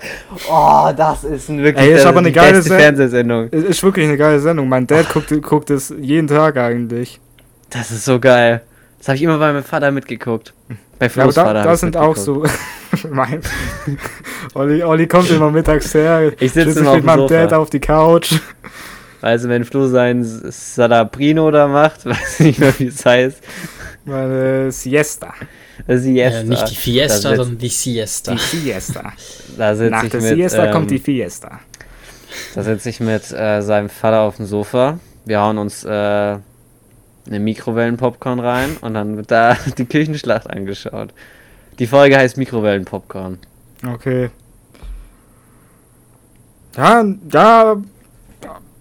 Oh, 0.51 0.91
das 0.97 1.25
ist 1.25 1.49
ein 1.49 1.63
wirklich 1.63 1.87
Ey, 1.89 1.95
ist 1.95 2.07
aber 2.07 2.19
eine 2.19 2.33
geile 2.33 2.63
Sen- 2.63 2.77
Fernsehsendung. 2.77 3.49
Es 3.53 3.65
ist 3.65 3.83
wirklich 3.83 4.07
eine 4.07 4.17
geile 4.17 4.41
Sendung. 4.41 4.69
Mein 4.69 4.87
Dad 4.87 5.09
guckt, 5.09 5.31
guckt 5.43 5.71
es 5.71 5.95
jeden 6.01 6.29
Tag 6.29 6.57
eigentlich. 6.57 7.21
Das 7.71 7.91
ist 7.91 8.05
so 8.05 8.19
geil. 8.21 8.61
Das 9.03 9.09
habe 9.09 9.17
ich 9.17 9.23
immer 9.25 9.39
bei 9.39 9.53
meinem 9.53 9.65
Vater 9.65 9.91
mitgeguckt. 9.91 10.55
Bei 11.01 11.07
Ja, 11.07 11.09
Flo's 11.09 11.35
Vater 11.35 11.55
da, 11.55 11.59
hab 11.59 11.67
da 11.67 11.73
ich's 11.73 11.81
sind 11.81 11.97
auch 11.97 12.15
so. 12.15 12.45
mein. 13.11 13.41
Olli, 14.55 14.85
Olli 14.85 15.09
kommt 15.09 15.29
immer 15.29 15.51
mittags 15.51 15.93
her. 15.93 16.33
Ich 16.39 16.53
sitze 16.53 16.69
sitze 16.69 16.81
immer 16.81 16.91
auf 16.91 16.97
mit 16.99 17.03
dem 17.03 17.07
meinem 17.07 17.19
Sofa. 17.23 17.35
Dad 17.35 17.53
auf 17.55 17.71
die 17.71 17.81
Couch. 17.81 18.35
Also 19.21 19.49
wenn 19.49 19.65
Flo 19.65 19.89
sein 19.89 20.25
Salabrino 20.25 21.51
da 21.51 21.67
macht, 21.67 22.07
weiß 22.07 22.39
ich 22.41 22.47
nicht 22.47 22.61
mehr, 22.61 22.79
wie 22.79 22.87
es 22.87 23.05
heißt. 23.05 23.43
Meine 24.05 24.71
Siesta. 24.71 25.35
Siesta. 25.89 26.39
Äh, 26.39 26.45
nicht 26.45 26.71
die 26.71 26.77
Fiesta, 26.77 27.35
sondern 27.35 27.59
die 27.59 27.69
Siesta. 27.71 28.35
Die 28.35 28.57
Siesta. 28.57 29.13
Nach 29.57 30.05
ich 30.05 30.11
der 30.13 30.21
mit, 30.21 30.37
Siesta 30.37 30.67
ähm, 30.67 30.73
kommt 30.73 30.93
die 30.93 31.01
Fiesta. 31.01 31.59
Da 32.55 32.63
sitze 32.63 32.89
ich 32.89 33.01
mit 33.01 33.33
äh, 33.33 33.63
seinem 33.63 33.89
Vater 33.89 34.21
auf 34.21 34.37
dem 34.37 34.47
Sofa. 34.47 35.01
Wir 35.25 35.41
hauen 35.41 35.59
uns 35.59 35.83
äh, 35.83 36.37
eine 37.27 37.41
Mikrowellenpopcorn 37.41 38.41
rein 38.41 38.77
und 38.81 38.95
dann 38.95 39.17
wird 39.17 39.31
da 39.31 39.57
die 39.79 39.85
Küchenschlacht 39.85 40.51
angeschaut. 40.51 41.13
Die 41.79 41.87
Folge 41.87 42.17
heißt 42.17 42.37
Mikrowellenpopcorn. 42.37 43.39
Okay. 43.87 44.31
Ja, 46.77 47.05
ja, 47.33 47.83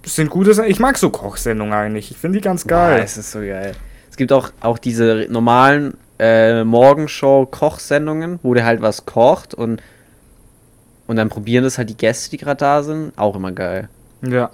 sind 0.05 0.29
gute 0.29 0.53
Sendungen. 0.53 0.71
Ich 0.71 0.79
mag 0.79 0.97
so 0.97 1.09
Kochsendungen 1.09 1.73
eigentlich. 1.73 2.11
Ich 2.11 2.17
finde 2.17 2.39
die 2.39 2.43
ganz 2.43 2.65
geil. 2.65 3.01
es 3.03 3.17
ist 3.17 3.31
so 3.31 3.39
geil. 3.39 3.73
Es 4.09 4.17
gibt 4.17 4.31
auch, 4.31 4.51
auch 4.61 4.77
diese 4.77 5.27
normalen 5.29 5.97
äh, 6.19 6.63
Morgenshow-Kochsendungen, 6.63 8.39
wo 8.43 8.53
der 8.53 8.65
halt 8.65 8.81
was 8.81 9.05
kocht 9.05 9.53
und, 9.53 9.81
und 11.07 11.15
dann 11.15 11.29
probieren 11.29 11.63
das 11.63 11.77
halt 11.77 11.89
die 11.89 11.97
Gäste, 11.97 12.29
die 12.31 12.37
gerade 12.37 12.57
da 12.57 12.83
sind. 12.83 13.17
Auch 13.17 13.35
immer 13.35 13.51
geil. 13.51 13.89
Ja. 14.21 14.51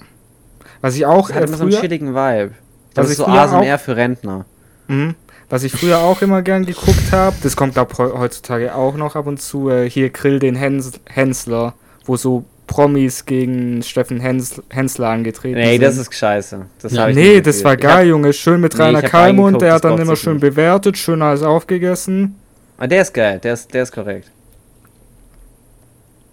Was 0.81 0.95
ich 0.95 1.05
auch 1.05 1.27
Das 1.27 1.35
hat 1.35 1.43
äh, 1.43 1.47
immer 1.47 1.57
so 1.57 1.63
einen 1.63 1.73
chilligen 1.73 2.13
Vibe. 2.13 2.53
Das 2.97 3.05
Was 3.05 3.11
ist 3.11 3.19
ich 3.19 3.25
so 3.25 3.31
ASMR 3.31 3.79
für 3.79 3.95
Rentner. 3.95 4.45
Mhm. 4.87 5.15
Was 5.49 5.63
ich 5.63 5.71
früher 5.71 5.99
auch 5.99 6.21
immer 6.21 6.41
gern 6.41 6.65
geguckt 6.65 7.11
habe, 7.13 7.35
das 7.41 7.55
kommt 7.55 7.75
glaub 7.75 7.97
heu- 7.97 8.17
heutzutage 8.17 8.75
auch 8.75 8.95
noch 8.97 9.15
ab 9.15 9.27
und 9.27 9.41
zu, 9.41 9.69
äh, 9.69 9.89
hier 9.89 10.09
Grill 10.09 10.39
den 10.39 10.55
Hens 10.55 10.91
Hensler, 11.09 11.73
wo 12.05 12.17
so 12.17 12.43
Promis 12.67 13.23
gegen 13.25 13.81
Steffen 13.81 14.19
Hens 14.19 14.61
Hensler 14.69 15.07
angetreten 15.07 15.55
Nee, 15.57 15.73
sind. 15.73 15.83
das 15.83 15.95
ist 15.97 16.13
scheiße. 16.13 16.65
Das 16.81 16.91
Ja, 16.91 17.07
ich 17.07 17.15
nee, 17.15 17.39
das 17.39 17.63
war 17.63 17.75
Ich 17.79 17.85
hab- 17.85 17.93
geil, 17.95 18.07
Junge. 18.07 18.33
Schön 18.33 18.59
mit 18.59 18.73
Nee, 18.73 18.81
Rainer 18.83 18.99
ich 18.99 19.05
hab 19.05 19.11
Kalmund, 19.11 19.61
der 19.61 19.73
hat 19.75 19.85
dann 19.85 19.97
immer 19.97 20.17
schön 20.17 20.33
nicht. 20.33 20.41
bewertet, 20.41 20.97
schön 20.97 21.21
alles 21.21 21.43
aufgegessen. 21.43 22.35
Ah, 22.77 22.87
der 22.87 23.01
ist 23.03 23.13
geil, 23.13 23.39
der 23.41 23.53
ist, 23.53 23.73
der 23.73 23.83
ist 23.83 23.93
korrekt. 23.93 24.29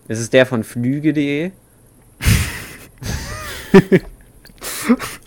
Ist 0.08 0.18
es 0.18 0.28
der 0.28 0.44
von 0.44 0.64
flüge.de? 0.64 1.52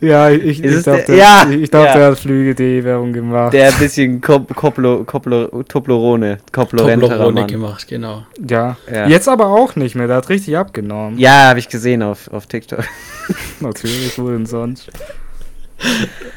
Ja, 0.00 0.30
ich, 0.30 0.62
ich 0.62 0.82
der- 0.84 0.98
der, 0.98 1.16
Ja, 1.16 1.46
ich 1.50 1.70
glaub, 1.70 1.84
ja. 1.86 1.94
der 1.96 2.06
hat 2.12 2.18
Flüge.de 2.18 2.84
Werbung 2.84 3.12
gemacht. 3.12 3.52
Der 3.52 3.68
ein 3.68 3.78
bisschen 3.78 4.20
Kop 4.20 4.54
Koplo, 4.54 5.02
Koplo, 5.04 5.62
Toblerone, 5.64 6.38
Toblerone 6.52 7.46
gemacht, 7.46 7.86
genau. 7.88 8.22
ja. 8.48 8.76
Ja. 8.92 9.06
Jetzt 9.08 9.28
aber 9.28 9.48
auch 9.48 9.74
nicht 9.76 9.94
mehr, 9.96 10.06
der 10.06 10.16
hat 10.16 10.28
richtig 10.28 10.56
abgenommen. 10.56 11.18
Ja, 11.18 11.48
habe 11.48 11.58
ich 11.58 11.68
gesehen 11.68 12.02
auf, 12.02 12.30
auf 12.32 12.46
TikTok. 12.46 12.84
Natürlich, 13.60 14.18
wo 14.18 14.28
denn 14.28 14.46
sonst? 14.46 14.88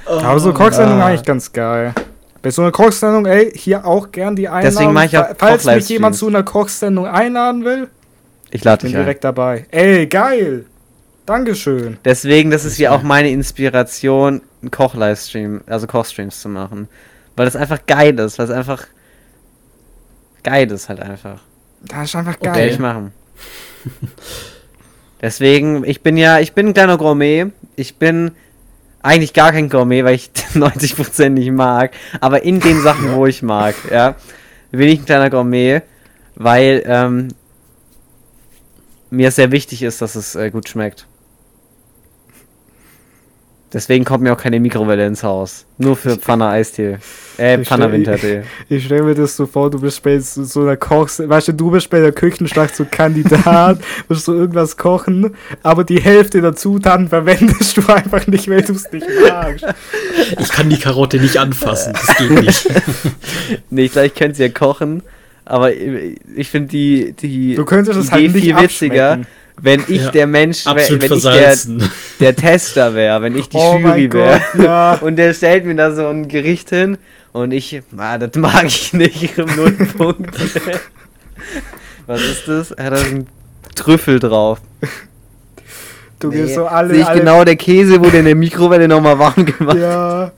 aber 0.05 0.39
so 0.39 0.53
Kochsendung 0.53 0.99
Ah. 1.01 1.07
eigentlich 1.07 1.23
ganz 1.25 1.51
geil. 1.51 1.93
Bei 2.41 2.49
so 2.49 2.63
einer 2.63 2.71
Kochsendung, 2.71 3.25
ey, 3.27 3.51
hier 3.55 3.85
auch 3.85 4.11
gern 4.11 4.35
die 4.35 4.47
Einladung. 4.47 4.71
Deswegen 4.71 4.93
mach 4.93 5.03
ich 5.05 5.17
auch 5.17 5.27
Fa- 5.27 5.35
Falls 5.37 5.65
mich 5.65 5.89
jemand 5.89 6.15
zu 6.15 6.27
einer 6.27 6.43
Kochsendung 6.43 7.05
einladen 7.05 7.63
will, 7.63 7.87
Ich 8.49 8.63
lade 8.63 8.81
bin 8.81 8.87
dich 8.89 8.97
ein. 8.97 9.03
direkt 9.03 9.23
dabei. 9.23 9.65
Ey, 9.69 10.07
geil! 10.07 10.65
Dankeschön. 11.25 11.97
Deswegen, 12.03 12.51
das 12.51 12.65
ist 12.65 12.77
ja 12.77 12.91
auch 12.91 13.03
meine 13.03 13.29
Inspiration, 13.29 14.41
einen 14.61 14.71
Koch-Livestream, 14.71 15.61
also 15.67 15.87
Kochstreams 15.87 16.41
zu 16.41 16.49
machen. 16.49 16.87
Weil 17.35 17.45
das 17.45 17.55
einfach 17.55 17.85
geil 17.85 18.19
ist, 18.19 18.37
weil 18.39 18.45
es 18.45 18.51
einfach 18.51 18.85
geil 20.43 20.69
ist 20.71 20.89
halt 20.89 20.99
einfach. 20.99 21.41
Das 21.81 22.09
ist 22.09 22.15
einfach 22.15 22.35
Okay. 22.35 22.45
Werde 22.45 22.59
geil. 22.59 22.69
ich 22.69 22.79
machen. 22.79 23.13
Deswegen, 25.21 25.83
ich 25.85 26.01
bin 26.01 26.17
ja, 26.17 26.39
ich 26.39 26.53
bin 26.53 26.67
ein 26.67 26.73
kleiner 26.73 26.97
Gourmet. 26.97 27.47
Ich 27.75 27.97
bin 27.97 28.31
eigentlich 29.03 29.33
gar 29.33 29.51
kein 29.51 29.69
Gourmet, 29.69 30.03
weil 30.03 30.15
ich 30.15 30.31
90% 30.53 31.29
nicht 31.29 31.51
mag. 31.51 31.91
Aber 32.19 32.43
in 32.43 32.59
den 32.59 32.81
Sachen, 32.83 33.13
wo 33.13 33.25
ich 33.27 33.41
mag, 33.41 33.75
ja, 33.91 34.15
bin 34.71 34.87
ich 34.87 34.99
ein 34.99 35.05
kleiner 35.05 35.29
Gourmet, 35.29 35.81
weil 36.35 36.83
ähm, 36.85 37.29
mir 39.09 39.27
es 39.27 39.35
sehr 39.35 39.51
wichtig 39.51 39.83
ist, 39.83 40.01
dass 40.01 40.15
es 40.15 40.35
äh, 40.35 40.49
gut 40.49 40.69
schmeckt. 40.69 41.05
Deswegen 43.73 44.03
kommt 44.03 44.21
mir 44.23 44.33
auch 44.33 44.37
keine 44.37 44.59
Mikrowelle 44.59 45.07
ins 45.07 45.23
Haus. 45.23 45.65
Nur 45.77 45.95
für 45.95 46.17
Pfanne 46.17 46.47
Eistee. 46.47 46.97
Äh, 47.37 47.61
Ich 47.61 47.67
Pfanne 47.67 47.89
Wintertee. 47.91 48.43
Ich 48.69 48.85
stelle 48.85 49.03
mir 49.03 49.15
das 49.15 49.37
so 49.37 49.45
vor, 49.45 49.69
du 49.71 49.79
bist 49.79 50.03
bei 50.03 50.19
so, 50.19 50.61
einer 50.61 50.75
Kochs... 50.75 51.21
Weißt 51.25 51.47
du, 51.47 51.53
du 51.53 51.71
bist 51.71 51.89
bei 51.89 52.01
der 52.01 52.11
Küchenschlacht 52.11 52.75
so 52.75 52.85
Kandidat, 52.89 53.79
musst 54.09 54.25
so 54.25 54.33
irgendwas 54.33 54.75
kochen, 54.75 55.35
aber 55.63 55.85
die 55.85 56.01
Hälfte 56.01 56.41
der 56.41 56.53
Zutaten 56.53 57.07
verwendest 57.07 57.77
du 57.77 57.87
einfach 57.87 58.27
nicht, 58.27 58.49
weil 58.49 58.61
du 58.61 58.73
es 58.73 58.91
nicht 58.91 59.07
magst. 59.25 59.65
Ich 60.37 60.49
kann 60.49 60.69
die 60.69 60.77
Karotte 60.77 61.17
nicht 61.17 61.37
anfassen, 61.37 61.93
das 61.93 62.17
geht 62.17 62.31
nicht. 62.31 62.67
Nee, 63.69 63.87
vielleicht 63.87 64.17
könnt 64.17 64.37
ihr 64.37 64.47
ja 64.47 64.51
kochen, 64.51 65.01
aber 65.45 65.71
ich 65.73 66.49
finde 66.49 66.67
die, 66.69 67.13
die 67.13 67.55
Du 67.55 67.65
könntest 67.65 67.97
es 67.99 68.11
halt 68.11 68.33
nicht 68.33 68.43
viel 68.43 68.57
witziger, 68.57 69.13
abschmecken. 69.13 69.27
Wenn 69.59 69.83
ich 69.87 70.03
Ja, 70.03 70.11
der 70.11 70.27
Mensch, 70.27 70.65
Absolut 70.65 71.01
wenn 71.01 71.17
ich 71.17 71.23
der, 71.23 71.55
der 72.19 72.35
Tester 72.35 72.93
wäre, 72.93 73.21
wenn 73.21 73.35
ich 73.37 73.49
die 73.49 73.57
oh 73.57 73.77
Jury 73.77 74.11
wäre. 74.11 74.41
Ja. 74.57 74.93
Und 75.01 75.15
der 75.17 75.33
stellt 75.33 75.65
mir 75.65 75.75
da 75.75 75.91
so 75.91 76.07
ein 76.07 76.27
Gericht 76.27 76.69
hin 76.69 76.97
und 77.33 77.51
ich, 77.51 77.81
ah, 77.97 78.17
das 78.17 78.35
mag 78.35 78.65
ich 78.65 78.91
nicht, 78.91 79.37
null 79.37 79.71
Punkt. 79.71 80.35
Was 82.07 82.21
ist 82.21 82.47
das? 82.47 82.71
Er 82.71 82.85
hat 82.85 82.93
da 82.93 82.97
so 82.97 83.05
einen 83.05 83.27
Trüffel 83.73 84.19
drauf. 84.19 84.59
Du 86.19 86.27
Nee, 86.29 86.41
gehst 86.41 86.55
so 86.55 86.65
alle, 86.67 86.93
Sehe 86.93 87.01
ich 87.01 87.07
alle 87.07 87.19
genau, 87.19 87.43
der 87.43 87.55
Käse 87.55 88.03
wurde 88.03 88.17
in 88.17 88.25
der 88.25 88.35
Mikrowelle 88.35 88.87
nochmal 88.87 89.17
warm 89.17 89.45
gemacht. 89.45 89.77
Ja, 89.77 90.31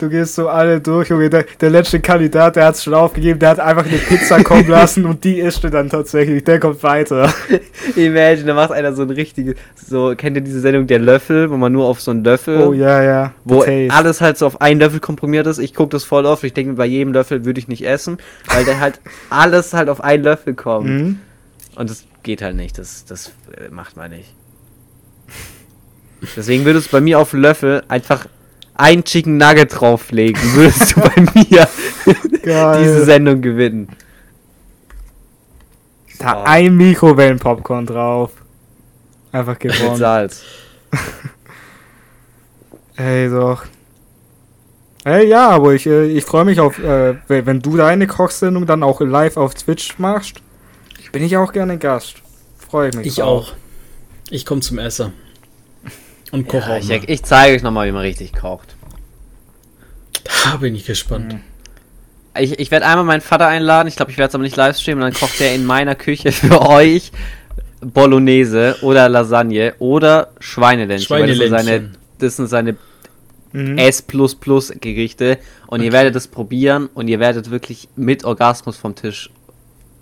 du 0.00 0.08
gehst 0.08 0.34
so 0.34 0.48
alle 0.48 0.80
durch, 0.80 1.08
Junge. 1.08 1.30
Der, 1.30 1.44
der 1.60 1.70
letzte 1.70 2.00
Kandidat, 2.00 2.56
der 2.56 2.66
hat 2.66 2.74
es 2.76 2.84
schon 2.84 2.94
aufgegeben, 2.94 3.38
der 3.38 3.50
hat 3.50 3.60
einfach 3.60 3.86
eine 3.86 3.98
Pizza 3.98 4.42
kommen 4.42 4.66
lassen 4.68 5.04
und 5.04 5.22
die 5.24 5.38
isst 5.38 5.62
du 5.62 5.70
dann 5.70 5.88
tatsächlich. 5.88 6.44
Der 6.44 6.58
kommt 6.58 6.82
weiter. 6.82 7.32
Imagine, 7.96 8.46
da 8.46 8.54
macht 8.54 8.72
einer 8.72 8.92
so 8.94 9.02
ein 9.02 9.10
richtiges, 9.10 9.56
so, 9.74 10.14
kennt 10.16 10.36
ihr 10.36 10.42
diese 10.42 10.60
Sendung 10.60 10.86
Der 10.86 10.98
Löffel, 10.98 11.50
wo 11.50 11.56
man 11.56 11.72
nur 11.72 11.86
auf 11.86 12.00
so 12.00 12.10
einen 12.10 12.24
Löffel 12.24 12.58
Oh 12.62 12.72
ja, 12.72 13.02
ja. 13.02 13.32
wo 13.44 13.62
alles 13.62 14.20
halt 14.20 14.38
so 14.38 14.46
auf 14.46 14.60
einen 14.60 14.80
Löffel 14.80 15.00
komprimiert 15.00 15.46
ist. 15.46 15.58
Ich 15.58 15.74
gucke 15.74 15.90
das 15.90 16.04
voll 16.04 16.26
oft. 16.26 16.44
Ich 16.44 16.52
denke, 16.52 16.74
bei 16.74 16.86
jedem 16.86 17.12
Löffel 17.12 17.44
würde 17.44 17.60
ich 17.60 17.68
nicht 17.68 17.86
essen, 17.86 18.18
weil 18.46 18.64
der 18.64 18.80
halt 18.80 19.00
alles 19.30 19.74
halt 19.74 19.88
auf 19.88 20.02
einen 20.02 20.24
Löffel 20.24 20.54
kommt. 20.54 20.88
Mhm. 20.88 21.18
Und 21.76 21.90
das 21.90 22.04
geht 22.22 22.42
halt 22.42 22.56
nicht. 22.56 22.78
Das, 22.78 23.04
das 23.04 23.32
äh, 23.56 23.68
macht 23.70 23.96
man 23.96 24.10
nicht. 24.10 24.34
Deswegen 26.36 26.64
würdest 26.64 26.88
du 26.88 26.92
bei 26.92 27.00
mir 27.00 27.18
auf 27.18 27.32
Löffel 27.32 27.82
einfach 27.88 28.26
ein 28.80 29.04
Chicken 29.04 29.36
Nugget 29.36 29.80
drauflegen. 29.80 30.40
Würdest 30.54 30.96
du 30.96 31.00
bei 31.00 31.22
mir 31.34 31.68
diese 32.78 33.04
Sendung 33.04 33.42
gewinnen. 33.42 33.88
Da 36.18 36.44
ein 36.44 36.76
Mikrowellenpopcorn 36.76 37.86
drauf. 37.86 38.32
Einfach 39.32 39.58
Mit 39.62 39.72
gewonnen. 39.72 39.96
Salz. 39.96 40.42
Ey, 42.96 43.30
doch. 43.30 43.64
Ey, 45.04 45.28
ja, 45.28 45.48
aber 45.48 45.72
ich, 45.72 45.86
äh, 45.86 46.06
ich 46.06 46.24
freue 46.24 46.44
mich 46.44 46.60
auf, 46.60 46.78
äh, 46.78 47.16
wenn 47.26 47.46
wenn 47.46 47.60
du 47.60 47.76
deine 47.76 48.06
Kochsendung 48.06 48.66
dann 48.66 48.82
auch 48.82 49.00
live 49.00 49.38
auf 49.38 49.54
Twitch 49.54 49.98
machst. 49.98 50.42
Bin 51.12 51.22
ich 51.22 51.36
auch 51.36 51.52
gerne 51.52 51.78
Gast. 51.78 52.16
Freue 52.58 52.90
ich 52.90 52.96
mich. 52.96 53.06
Ich 53.06 53.14
drauf. 53.16 53.48
auch. 53.48 53.52
Ich 54.28 54.44
komme 54.44 54.60
zum 54.60 54.78
Essen. 54.78 55.14
Und 56.32 56.48
koche 56.48 56.70
Ja, 56.70 56.76
auch 56.76 56.80
ich, 56.80 56.88
mal. 56.88 57.00
ich 57.06 57.22
zeige 57.22 57.56
euch 57.56 57.62
nochmal, 57.62 57.88
wie 57.88 57.92
man 57.92 58.02
richtig 58.02 58.32
kocht. 58.32 58.74
Da 60.44 60.56
bin 60.56 60.74
ich 60.74 60.86
gespannt. 60.86 61.34
Mhm. 61.34 61.40
Ich, 62.38 62.58
ich 62.58 62.70
werde 62.70 62.86
einmal 62.86 63.04
meinen 63.04 63.20
Vater 63.20 63.48
einladen. 63.48 63.88
Ich 63.88 63.96
glaube, 63.96 64.10
ich 64.12 64.18
werde 64.18 64.28
es 64.28 64.34
aber 64.34 64.44
nicht 64.44 64.56
live 64.56 64.76
streamen. 64.78 65.02
Dann 65.02 65.12
kocht 65.12 65.40
er 65.40 65.54
in 65.54 65.66
meiner 65.66 65.94
Küche 65.94 66.30
für 66.32 66.60
euch 66.68 67.10
Bolognese 67.80 68.76
oder 68.82 69.08
Lasagne 69.08 69.74
oder 69.78 70.30
Schweineländchen. 70.38 71.10
weil 71.18 71.26
Das 71.26 71.36
sind 71.38 71.48
seine, 71.50 71.62
Schweineländchen. 71.64 71.96
das 72.18 72.36
sind 72.36 72.46
seine 72.46 72.76
Mhm. 73.52 73.78
S 73.78 74.04
Gerichte. 74.80 75.38
Und 75.66 75.82
ihr 75.82 75.90
werdet 75.92 76.14
es 76.14 76.28
probieren 76.28 76.88
und 76.94 77.08
ihr 77.08 77.18
werdet 77.18 77.50
wirklich 77.50 77.88
mit 77.96 78.24
Orgasmus 78.24 78.76
vom 78.76 78.94
Tisch 78.94 79.30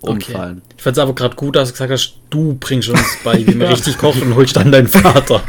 umfallen. 0.01 0.62
Ich 0.76 0.82
fand's 0.82 0.99
aber 0.99 1.14
gerade 1.14 1.34
gut, 1.36 1.57
dass 1.57 1.68
du 1.68 1.72
gesagt 1.72 1.92
hast, 1.92 2.18
du 2.30 2.55
bringst 2.59 2.88
uns 2.88 3.18
bei, 3.24 3.44
wie 3.46 3.55
man 3.55 3.66
richtig 3.72 3.99
kocht 3.99 4.22
und 4.22 4.34
holst 4.34 4.57
dann 4.57 4.70
deinen 4.72 4.88
Vater. 4.88 5.42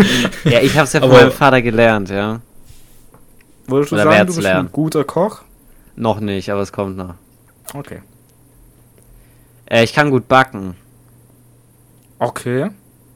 Ja, 0.46 0.60
ich 0.62 0.74
habe 0.76 0.86
es 0.86 0.94
ja 0.94 1.00
von 1.02 1.12
Aber- 1.12 1.20
meinem 1.22 1.32
Vater 1.32 1.62
gelernt, 1.62 2.10
ja. 2.10 2.42
Würdest 3.68 3.92
du 3.92 3.96
Oder 3.96 4.04
sagen, 4.06 4.20
du 4.22 4.26
bist 4.26 4.42
lernen. 4.42 4.68
ein 4.68 4.72
guter 4.72 5.04
Koch? 5.04 5.42
Noch 5.96 6.20
nicht, 6.20 6.50
aber 6.50 6.62
es 6.62 6.72
kommt 6.72 6.98
noch. 6.98 7.14
Okay. 7.74 8.02
Äh, 9.70 9.84
ich 9.84 9.94
kann 9.94 10.10
gut 10.10 10.28
backen. 10.28 10.76
Okay. 12.18 12.62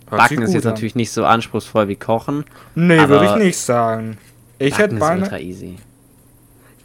Hört 0.10 0.22
Backen 0.22 0.42
ist 0.44 0.54
jetzt 0.54 0.66
an. 0.68 0.74
natürlich 0.74 0.94
nicht 0.96 1.12
so 1.12 1.26
anspruchsvoll 1.26 1.88
wie 1.88 1.96
Kochen. 1.96 2.46
Nee, 2.76 3.08
würde 3.10 3.26
ich 3.26 3.36
nicht 3.36 3.58
sagen. 3.58 4.18
Ich 4.60 4.78
hätte 4.78 4.96
beinahe. 4.96 5.24
ultra 5.24 5.40
easy. 5.40 5.78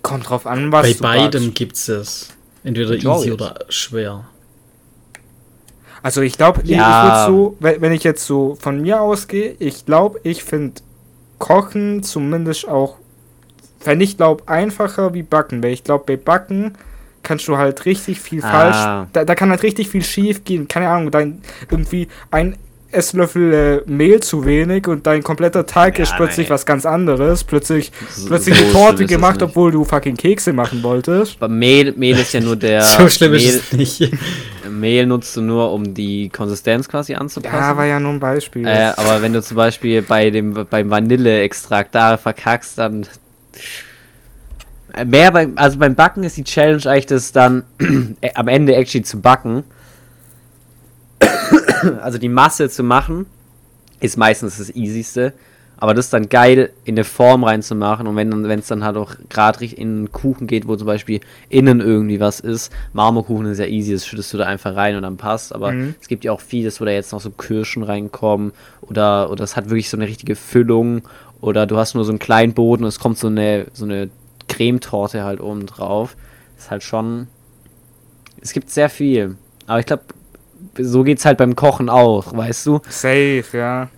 Kommt 0.02 0.30
drauf 0.30 0.46
an, 0.46 0.72
was 0.72 0.86
bei 0.86 0.92
du 0.94 0.98
beidem 1.02 1.42
backst. 1.44 1.54
gibt's 1.56 1.88
es. 1.88 2.28
Entweder 2.64 2.94
easy 2.94 3.30
oder 3.32 3.54
schwer. 3.68 4.24
Also 6.02 6.20
ich 6.22 6.36
glaube, 6.36 6.60
ich, 6.64 6.70
Ja. 6.70 7.24
ich 7.24 7.28
würde 7.28 7.38
so, 7.38 7.56
wenn, 7.60 7.80
wenn 7.80 7.92
ich 7.92 8.04
jetzt 8.04 8.24
so 8.26 8.56
von 8.60 8.80
mir 8.80 9.00
ausgehe, 9.00 9.54
ich 9.58 9.84
glaube, 9.86 10.20
ich 10.22 10.44
finde 10.44 10.80
Kochen 11.38 12.02
zumindest 12.02 12.68
auch 12.68 12.96
fände 13.80 14.04
ich, 14.04 14.16
glaube 14.16 14.42
einfacher 14.46 15.14
wie 15.14 15.22
Backen, 15.22 15.62
weil 15.62 15.72
ich 15.72 15.84
glaube, 15.84 16.04
bei 16.06 16.16
Backen 16.16 16.72
kannst 17.22 17.46
du 17.46 17.58
halt 17.58 17.84
richtig 17.84 18.20
viel 18.20 18.42
Ah. 18.44 18.50
falsch, 18.50 19.08
da, 19.12 19.24
da 19.24 19.34
kann 19.34 19.50
halt 19.50 19.62
richtig 19.62 19.88
viel 19.88 20.02
schief 20.02 20.44
gehen, 20.44 20.66
keine 20.66 20.88
Ahnung, 20.88 21.10
dein, 21.10 21.42
irgendwie 21.70 22.08
ein 22.30 22.56
Esslöffel 22.90 23.52
äh, 23.86 23.90
Mehl 23.90 24.20
zu 24.20 24.46
wenig 24.46 24.88
und 24.88 25.06
dein 25.06 25.22
kompletter 25.22 25.66
Teig 25.66 25.98
Ja, 25.98 26.04
ist 26.04 26.16
plötzlich 26.16 26.48
nein. 26.48 26.54
was 26.54 26.64
ganz 26.64 26.86
anderes, 26.86 27.44
plötzlich, 27.44 27.92
So- 28.10 28.28
plötzlich 28.28 28.58
eine 28.60 28.72
Torte 28.72 29.04
gemacht, 29.04 29.42
obwohl 29.42 29.70
du 29.70 29.84
fucking 29.84 30.16
Kekse 30.16 30.54
machen 30.54 30.82
wolltest. 30.82 31.36
Aber 31.38 31.52
Mehl, 31.52 31.92
Mehl 31.92 32.18
ist 32.18 32.32
ja 32.32 32.40
nur 32.40 32.56
der. 32.56 32.80
so 32.82 33.06
schlimm 33.08 33.32
Mehl, 33.32 33.40
ist 33.42 33.62
es 33.64 33.72
nicht. 34.00 34.10
Mehl 34.80 35.06
nutzt 35.06 35.36
du 35.36 35.42
nur, 35.42 35.72
um 35.72 35.94
die 35.94 36.28
Konsistenz 36.28 36.88
quasi 36.88 37.14
anzupassen. 37.14 37.56
Ja, 37.56 37.76
war 37.76 37.86
ja 37.86 38.00
nur 38.00 38.12
ein 38.12 38.20
Beispiel. 38.20 38.66
Äh, 38.66 38.92
aber 38.96 39.22
wenn 39.22 39.32
du 39.32 39.42
zum 39.42 39.56
Beispiel 39.56 40.02
bei 40.02 40.30
dem 40.30 40.66
beim 40.68 40.90
Vanilleextrakt 40.90 41.94
da 41.94 42.16
verkackst, 42.16 42.78
dann 42.78 43.06
Äh, 44.94 45.04
mehr 45.04 45.30
beim 45.30 45.52
also 45.56 45.78
beim 45.78 45.94
Backen 45.94 46.24
ist 46.24 46.36
die 46.36 46.44
Challenge 46.44 46.84
eigentlich 46.86 47.06
das 47.06 47.32
dann 47.32 47.64
äh, 48.20 48.30
am 48.34 48.48
Ende 48.48 48.74
actually 48.74 49.04
zu 49.04 49.20
backen. 49.20 49.64
also 52.00 52.18
die 52.18 52.28
Masse 52.28 52.68
zu 52.70 52.82
machen 52.82 53.26
ist 54.00 54.16
meistens 54.16 54.58
das 54.58 54.70
easyste, 54.70 55.32
aber 55.80 55.94
das 55.94 56.10
dann 56.10 56.28
geil 56.28 56.70
in 56.84 56.94
eine 56.96 57.04
Form 57.04 57.44
reinzumachen 57.44 58.06
und 58.06 58.16
wenn 58.16 58.48
wenn 58.48 58.58
es 58.58 58.66
dann 58.66 58.84
halt 58.84 58.96
auch 58.96 59.14
gerade 59.28 59.64
in 59.64 59.88
einen 59.88 60.12
Kuchen 60.12 60.46
geht, 60.46 60.66
wo 60.68 60.76
zum 60.76 60.86
Beispiel 60.86 61.20
innen 61.48 61.80
irgendwie 61.80 62.20
was 62.20 62.40
ist, 62.40 62.72
Marmorkuchen 62.92 63.46
ist 63.46 63.58
ja 63.58 63.66
easy, 63.66 63.92
das 63.92 64.06
schüttest 64.06 64.32
du 64.34 64.38
da 64.38 64.46
einfach 64.46 64.74
rein 64.74 64.96
und 64.96 65.02
dann 65.02 65.16
passt, 65.16 65.54
aber 65.54 65.72
Mhm. 65.72 65.94
es 66.00 66.08
gibt 66.08 66.24
ja 66.24 66.32
auch 66.32 66.40
vieles, 66.40 66.80
wo 66.80 66.84
da 66.84 66.90
jetzt 66.90 67.12
noch 67.12 67.20
so 67.20 67.30
Kirschen 67.30 67.82
reinkommen 67.82 68.52
oder 68.82 69.30
oder 69.30 69.44
es 69.44 69.56
hat 69.56 69.66
wirklich 69.70 69.88
so 69.88 69.96
eine 69.96 70.06
richtige 70.06 70.34
Füllung 70.36 71.02
oder 71.40 71.66
du 71.66 71.76
hast 71.76 71.94
nur 71.94 72.04
so 72.04 72.10
einen 72.10 72.18
kleinen 72.18 72.54
Boden 72.54 72.82
und 72.84 72.88
es 72.88 72.98
kommt 72.98 73.18
so 73.18 73.28
eine 73.28 73.66
so 73.72 73.84
eine 73.84 74.10
Cremetorte 74.48 75.22
halt 75.24 75.40
oben 75.40 75.66
drauf. 75.66 76.16
Ist 76.56 76.70
halt 76.70 76.82
schon 76.82 77.28
es 78.40 78.52
gibt 78.52 78.70
sehr 78.70 78.88
viel, 78.90 79.36
aber 79.66 79.80
ich 79.80 79.86
glaube 79.86 80.02
so 80.76 81.02
geht's 81.04 81.24
halt 81.24 81.38
beim 81.38 81.54
Kochen 81.54 81.88
auch, 81.88 82.36
weißt 82.36 82.66
du? 82.66 82.80
Safe, 82.88 83.44
ja. 83.52 83.88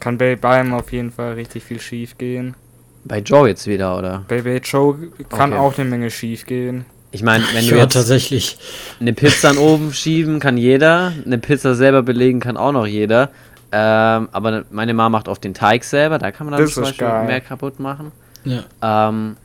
Kann 0.00 0.18
bei 0.18 0.36
beidem 0.36 0.72
auf 0.74 0.92
jeden 0.92 1.10
Fall 1.12 1.34
richtig 1.34 1.64
viel 1.64 1.80
schief 1.80 2.16
gehen. 2.18 2.54
Bei 3.04 3.18
Joe 3.18 3.48
jetzt 3.48 3.66
wieder, 3.66 3.96
oder? 3.98 4.24
Bei, 4.28 4.42
bei 4.42 4.56
Joe 4.58 4.96
kann 5.28 5.52
Okay. 5.52 5.60
auch 5.60 5.78
eine 5.78 5.88
Menge 5.88 6.10
schief 6.10 6.46
gehen. 6.46 6.84
Ich 7.10 7.22
meine, 7.22 7.42
wenn 7.54 7.66
du 7.66 7.76
ja, 7.76 7.82
jetzt 7.84 7.94
tatsächlich. 7.94 8.58
eine 9.00 9.14
Pizza 9.14 9.50
in 9.50 9.56
den 9.56 9.64
Ofen 9.64 9.92
schieben, 9.94 10.40
kann 10.40 10.58
jeder. 10.58 11.12
Eine 11.24 11.38
Pizza 11.38 11.74
selber 11.74 12.02
belegen 12.02 12.40
kann 12.40 12.56
auch 12.58 12.72
noch 12.72 12.86
jeder. 12.86 13.30
Ähm, 13.72 14.28
aber 14.32 14.64
meine 14.70 14.94
Mama 14.94 15.10
macht 15.18 15.28
oft 15.28 15.42
den 15.44 15.52
Teig 15.54 15.84
selber, 15.84 16.18
da 16.18 16.30
kann 16.32 16.46
man 16.46 16.52
dann 16.52 16.62
Das 16.64 16.72
zum 16.74 16.84
Beispiel 16.84 17.06
geil. 17.06 17.26
mehr 17.26 17.40
kaputt 17.42 17.78
machen. 17.80 18.12
Ja. 18.44 18.64
Ähm, 18.82 19.36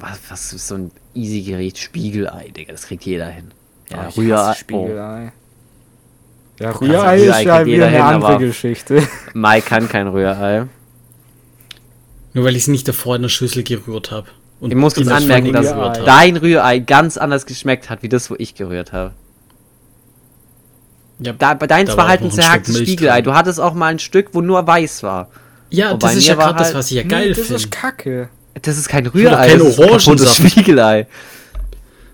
was, 0.00 0.18
was 0.30 0.52
ist 0.52 0.66
so 0.68 0.74
ein 0.76 0.90
easy 1.14 1.42
Gericht? 1.42 1.78
Spiegelei, 1.78 2.48
Digga, 2.56 2.72
das 2.72 2.86
kriegt 2.86 3.04
jeder 3.04 3.26
hin. 3.28 3.52
Ja, 3.90 4.04
Oh, 4.04 4.08
ich 4.08 4.16
Rührei. 4.18 4.36
hasse 4.38 4.50
Oh, 4.50 4.54
Spiegelei. 4.60 5.32
Ja, 6.58 6.70
Rührei 6.72 7.20
Rührei 7.20 7.40
ist 7.40 7.44
ja 7.46 7.64
wieder 7.66 7.86
eine 7.86 7.96
hin, 7.96 8.04
andere 8.04 8.38
Geschichte. 8.38 9.06
Mai 9.34 9.60
kann 9.60 9.88
kein 9.88 10.08
Rührei. 10.08 10.66
Nur 12.34 12.44
weil 12.44 12.56
ich 12.56 12.62
es 12.62 12.68
nicht 12.68 12.86
davor 12.88 13.16
in 13.16 13.22
der 13.22 13.28
Schüssel 13.28 13.62
gerührt 13.62 14.10
habe. 14.10 14.26
Ich 14.60 14.74
muss 14.74 14.94
kurz 14.94 15.06
das 15.06 15.22
anmerken, 15.22 15.52
dass 15.52 15.72
hab. 15.72 16.04
dein 16.04 16.36
Rührei 16.36 16.80
ganz 16.80 17.16
anders 17.16 17.46
geschmeckt 17.46 17.90
hat, 17.90 18.02
wie 18.02 18.08
das, 18.08 18.28
wo 18.30 18.34
ich 18.38 18.54
gerührt 18.56 18.92
habe. 18.92 19.12
Ja, 21.20 21.32
Da, 21.32 21.54
bei 21.54 21.66
deins 21.68 21.90
Da 21.90 21.96
war 21.96 22.08
halt 22.08 22.22
ein 22.22 22.30
zerhacktes 22.30 22.76
Spiegelei. 22.78 23.16
drin. 23.16 23.24
Du 23.24 23.34
hattest 23.34 23.60
auch 23.60 23.74
mal 23.74 23.86
ein 23.86 23.98
Stück, 24.00 24.30
wo 24.32 24.40
nur 24.40 24.66
weiß 24.66 25.02
war. 25.04 25.28
ja 25.70 25.92
Und 25.92 26.02
das 26.02 26.16
ist 26.16 26.26
ja 26.26 26.36
war 26.36 26.46
gerade 26.46 26.58
das, 26.58 26.66
halt- 26.68 26.76
was 26.76 26.90
ich 26.90 26.96
ja 26.96 27.02
Nee, 27.04 27.08
geil 27.08 27.28
das 27.30 27.38
finde. 27.38 27.54
ist 27.54 27.70
kacke. 27.70 28.28
Das 28.62 28.76
ist 28.76 28.88
kein 28.88 29.06
Rührei, 29.06 29.48
kein 29.48 29.58
das 29.60 29.68
ist 29.78 30.08
ein. 30.08 30.18
Spiegelei. 30.50 31.06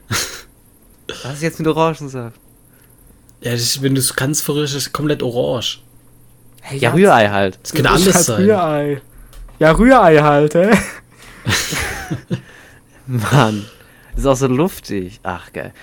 Was 1.22 1.34
ist 1.34 1.42
jetzt 1.42 1.59
mit 1.59 1.68
Orangensaft? 1.68 2.38
Ja, 3.45 3.53
das 3.53 3.61
ist, 3.61 3.82
wenn 3.82 3.95
du 3.95 4.01
es 4.01 4.16
ganz 4.16 4.40
verrührst, 4.40 4.74
ist 4.74 4.86
es 4.86 4.92
komplett 4.92 5.22
orange. 5.22 5.82
Hey, 6.62 6.78
Ja, 6.78 6.92
Rührei 6.92 7.28
halt. 7.28 7.59
Das 7.62 7.72
kann 7.72 7.84
das 7.84 8.01
ist 8.01 8.07
alles 8.07 8.14
halt 8.16 8.24
sein. 8.24 8.36
Rührei. 8.45 9.03
Ja, 9.59 9.72
Rührei 9.72 10.18
halt, 10.18 10.55
hä? 10.55 10.70
Mann. 13.07 13.66
Ist 14.16 14.26
auch 14.26 14.36
so 14.36 14.47
luftig. 14.47 15.20
Ach, 15.24 15.53
geil. 15.53 15.74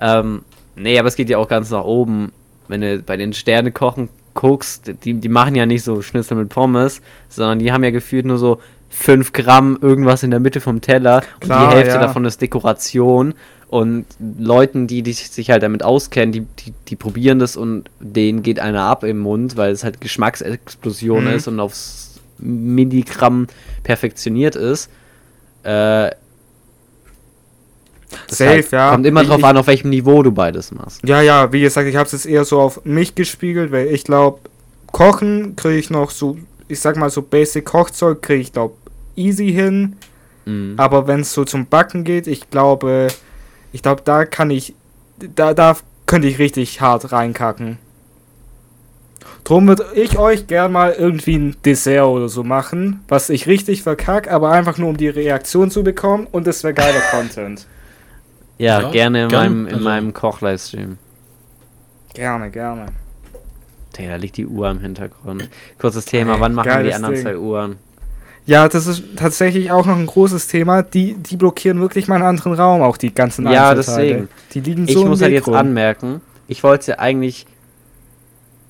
Ähm, 0.00 0.42
nee, 0.76 0.98
aber 0.98 1.08
es 1.08 1.14
geht 1.14 1.28
ja 1.28 1.36
auch 1.36 1.48
ganz 1.48 1.70
nach 1.70 1.84
oben. 1.84 2.32
Wenn 2.68 2.80
du 2.80 3.00
bei 3.00 3.18
den 3.18 3.34
Sterne 3.34 3.70
kochen 3.70 4.08
guckst, 4.32 4.90
die, 5.04 5.12
die 5.14 5.28
machen 5.28 5.54
ja 5.54 5.66
nicht 5.66 5.84
so 5.84 6.00
Schnitzel 6.00 6.38
mit 6.38 6.48
Pommes, 6.48 7.02
sondern 7.28 7.58
die 7.58 7.70
haben 7.70 7.84
ja 7.84 7.90
gefühlt 7.90 8.24
nur 8.24 8.38
so 8.38 8.60
5 8.88 9.32
Gramm 9.32 9.78
irgendwas 9.82 10.22
in 10.22 10.30
der 10.30 10.40
Mitte 10.40 10.60
vom 10.62 10.80
Teller 10.80 11.22
und 11.34 11.40
Klar, 11.40 11.68
die 11.68 11.76
Hälfte 11.76 11.94
ja. 11.96 12.00
davon 12.00 12.24
ist 12.24 12.40
Dekoration. 12.40 13.34
Und 13.70 14.04
Leuten, 14.36 14.88
die, 14.88 15.02
die 15.02 15.12
sich 15.12 15.48
halt 15.48 15.62
damit 15.62 15.84
auskennen, 15.84 16.32
die, 16.32 16.40
die, 16.40 16.72
die 16.88 16.96
probieren 16.96 17.38
das 17.38 17.56
und 17.56 17.88
denen 18.00 18.42
geht 18.42 18.58
einer 18.58 18.82
ab 18.82 19.04
im 19.04 19.20
Mund, 19.20 19.56
weil 19.56 19.70
es 19.70 19.84
halt 19.84 20.00
Geschmacksexplosion 20.00 21.24
Mhm. 21.26 21.30
ist 21.30 21.46
und 21.46 21.60
aufs 21.60 22.18
Milligramm 22.38 23.46
perfektioniert 23.84 24.56
ist. 24.56 24.90
Äh, 25.62 26.10
das 28.26 28.38
Safe, 28.38 28.50
halt, 28.50 28.70
ja. 28.72 28.90
Kommt 28.90 29.06
immer 29.06 29.22
Ich- 29.22 29.28
drauf 29.28 29.44
an, 29.44 29.56
auf 29.56 29.68
welchem 29.68 29.90
Niveau 29.90 30.22
du 30.24 30.32
beides 30.32 30.72
machst. 30.72 31.00
Ja, 31.06 31.20
ja, 31.20 31.52
wie 31.52 31.60
gesagt, 31.60 31.86
ich 31.88 31.94
habe 31.94 32.06
es 32.06 32.12
jetzt 32.12 32.26
eher 32.26 32.44
so 32.44 32.60
auf 32.60 32.84
mich 32.84 33.14
gespiegelt, 33.14 33.70
weil 33.70 33.86
ich 33.88 34.02
glaube, 34.04 34.40
Kochen 34.90 35.54
kriege 35.54 35.78
ich 35.78 35.90
noch 35.90 36.10
so, 36.10 36.36
ich 36.66 36.80
sag 36.80 36.96
mal 36.96 37.10
so 37.10 37.22
Basic 37.22 37.64
Kochzeug 37.64 38.20
kriege 38.22 38.40
ich 38.40 38.52
glaube 38.52 38.74
easy 39.14 39.52
hin, 39.52 39.94
Mhm. 40.44 40.74
aber 40.76 41.06
wenn 41.06 41.20
es 41.20 41.32
so 41.32 41.44
zum 41.44 41.66
Backen 41.66 42.02
geht, 42.02 42.26
ich 42.26 42.50
glaube, 42.50 43.06
ich 43.72 43.82
glaube, 43.82 44.02
da 44.04 44.24
kann 44.24 44.50
ich, 44.50 44.74
da, 45.34 45.54
da 45.54 45.76
könnte 46.06 46.28
ich 46.28 46.38
richtig 46.38 46.80
hart 46.80 47.12
reinkacken. 47.12 47.78
Drum 49.44 49.66
würde 49.68 49.86
ich 49.94 50.18
euch 50.18 50.46
gern 50.46 50.72
mal 50.72 50.92
irgendwie 50.92 51.36
ein 51.36 51.56
Dessert 51.64 52.04
oder 52.06 52.28
so 52.28 52.44
machen, 52.44 53.02
was 53.08 53.30
ich 53.30 53.46
richtig 53.46 53.82
verkack, 53.82 54.30
aber 54.30 54.50
einfach 54.52 54.76
nur 54.78 54.90
um 54.90 54.96
die 54.96 55.08
Reaktion 55.08 55.70
zu 55.70 55.82
bekommen 55.82 56.26
und 56.30 56.46
es 56.46 56.62
wäre 56.62 56.74
geiler 56.74 57.00
Content. 57.10 57.66
Ja, 58.58 58.80
Ja, 58.82 58.90
gerne 58.90 59.24
in 59.24 59.28
gern. 59.28 59.42
meinem, 59.42 59.66
in 59.66 59.72
Also- 59.74 59.84
meinem 59.84 60.12
Koch-Livestream. 60.14 60.98
Gerne, 62.14 62.50
gerne. 62.50 62.86
Digga, 63.96 64.10
da 64.10 64.16
liegt 64.16 64.36
die 64.36 64.46
Uhr 64.46 64.70
im 64.70 64.80
Hintergrund. 64.80 65.48
Kurzes 65.78 66.04
Thema, 66.04 66.38
wann 66.40 66.54
machen 66.54 66.66
wir 66.66 66.72
die 66.74 66.78
geiles 66.90 66.94
anderen 66.96 67.14
Ding. 67.14 67.22
zwei 67.24 67.36
Uhren? 67.36 67.76
Ja, 68.46 68.68
das 68.68 68.86
ist 68.86 69.02
tatsächlich 69.16 69.70
auch 69.70 69.86
noch 69.86 69.96
ein 69.96 70.06
großes 70.06 70.48
Thema. 70.48 70.82
Die, 70.82 71.14
die 71.14 71.36
blockieren 71.36 71.80
wirklich 71.80 72.08
meinen 72.08 72.22
anderen 72.22 72.54
Raum, 72.54 72.82
auch 72.82 72.96
die 72.96 73.14
ganzen 73.14 73.48
Ja, 73.48 73.70
Einzelteile. 73.70 74.06
deswegen. 74.08 74.28
Die 74.54 74.60
liegen 74.60 74.84
Ich 74.88 74.94
so 74.94 75.02
im 75.02 75.08
muss 75.08 75.22
halt 75.22 75.32
jetzt 75.32 75.46
rum. 75.46 75.54
anmerken, 75.54 76.20
ich 76.48 76.62
wollte 76.64 76.80
es 76.80 76.86
ja 76.88 76.98
eigentlich 76.98 77.46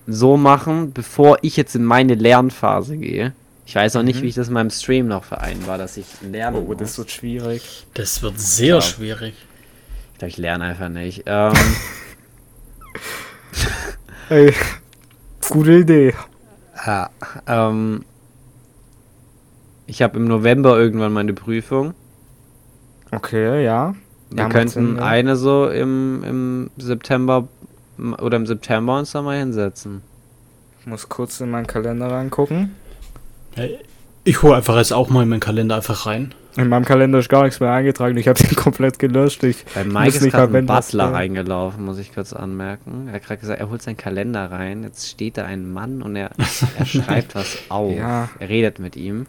so 0.07 0.37
machen, 0.37 0.93
bevor 0.93 1.39
ich 1.43 1.57
jetzt 1.57 1.75
in 1.77 1.85
meine 1.85 2.15
Lernphase 2.15 2.97
gehe. 2.97 3.33
Ich 3.65 3.77
weiß 3.77 3.95
auch 3.97 4.03
nicht, 4.03 4.19
Mhm. 4.19 4.23
wie 4.25 4.29
ich 4.29 4.35
das 4.35 4.49
in 4.49 4.55
meinem 4.55 4.71
Stream 4.71 5.07
noch 5.07 5.23
vereinbar, 5.25 5.79
dass 5.79 5.97
ich 5.97 6.07
lerne. 6.29 6.59
Oh, 6.59 6.75
das 6.75 6.91
muss. 6.91 6.99
wird 6.99 7.11
schwierig. 7.13 7.87
Das 7.95 8.21
wird 8.23 8.39
sehr 8.41 8.75
Ja. 8.77 8.81
schwierig. 8.83 9.35
Ich 10.13 10.19
glaube, 10.19 10.31
ich 10.31 10.37
lerne 10.39 10.65
einfach 10.65 10.89
nicht. 10.89 11.23
Ähm, 11.27 11.53
Ey, 14.29 14.53
gute 15.49 15.73
Idee. 15.73 16.15
ja, 16.87 17.11
ähm, 17.47 18.05
ich 19.91 20.03
habe 20.03 20.19
im 20.19 20.25
November 20.27 20.79
irgendwann 20.79 21.13
meine 21.13 21.33
Prüfung. 21.35 21.95
Okay, 23.11 23.65
ja. 23.65 23.95
Wir 24.31 24.45
Ja, 24.45 24.49
könnten 24.49 24.69
Sinn, 24.69 24.97
ja. 24.97 25.03
eine 25.05 25.35
so 25.37 25.69
im, 25.69 26.23
im 26.25 26.71
September 26.77 27.49
oder 27.99 28.37
im 28.37 28.47
September 28.47 28.99
uns 28.99 29.11
da 29.13 29.23
mal 29.23 29.37
hinsetzen. 29.39 30.03
Ich 30.81 30.87
muss 30.87 31.09
kurz 31.09 31.41
in 31.41 31.51
meinen 31.51 31.67
Kalender 31.67 32.07
reingucken. 32.11 32.75
Hey, 33.57 33.79
Ich 34.25 34.43
hole 34.43 34.55
einfach 34.57 34.77
jetzt 34.77 34.93
auch 34.93 35.11
mal 35.11 35.25
in 35.25 35.29
meinen 35.29 35.41
Kalender 35.41 35.75
einfach 35.77 36.07
rein. 36.07 36.35
In 36.57 36.69
meinem 36.69 36.85
Kalender 36.85 37.19
ist 37.19 37.29
gar 37.29 37.45
nichts 37.45 37.61
mehr 37.61 37.73
eingetragen. 37.73 38.17
Ich 38.17 38.29
habe 38.29 38.41
den 38.41 38.55
komplett 38.57 38.99
gelöscht. 38.99 39.43
Ich, 39.43 39.65
Bei 39.75 39.85
muss 39.85 39.93
Mike 39.93 40.09
ist 40.09 40.23
nicht 40.23 40.33
gerade 40.33 40.53
mal, 40.53 40.59
ein 40.59 40.67
Butler 40.67 41.13
reingelaufen, 41.13 41.85
muss 41.85 41.99
ich 41.99 42.15
kurz 42.15 42.33
anmerken. 42.33 43.09
Er 43.09 43.15
hat 43.15 43.25
gerade 43.25 43.41
gesagt, 43.41 43.61
er 43.61 43.69
holt 43.71 43.83
seinen 43.83 43.97
Kalender 43.97 44.51
rein. 44.51 44.85
Jetzt 44.85 45.09
steht 45.09 45.37
da 45.37 45.45
ein 45.45 45.73
Mann 45.73 46.01
und 46.03 46.15
er, 46.17 46.31
er 46.79 46.87
schreibt 46.87 47.35
was 47.35 47.59
auf. 47.69 47.93
Ja. 47.95 48.29
Er 48.39 48.49
redet 48.49 48.79
mit 48.79 48.97
ihm. 48.97 49.27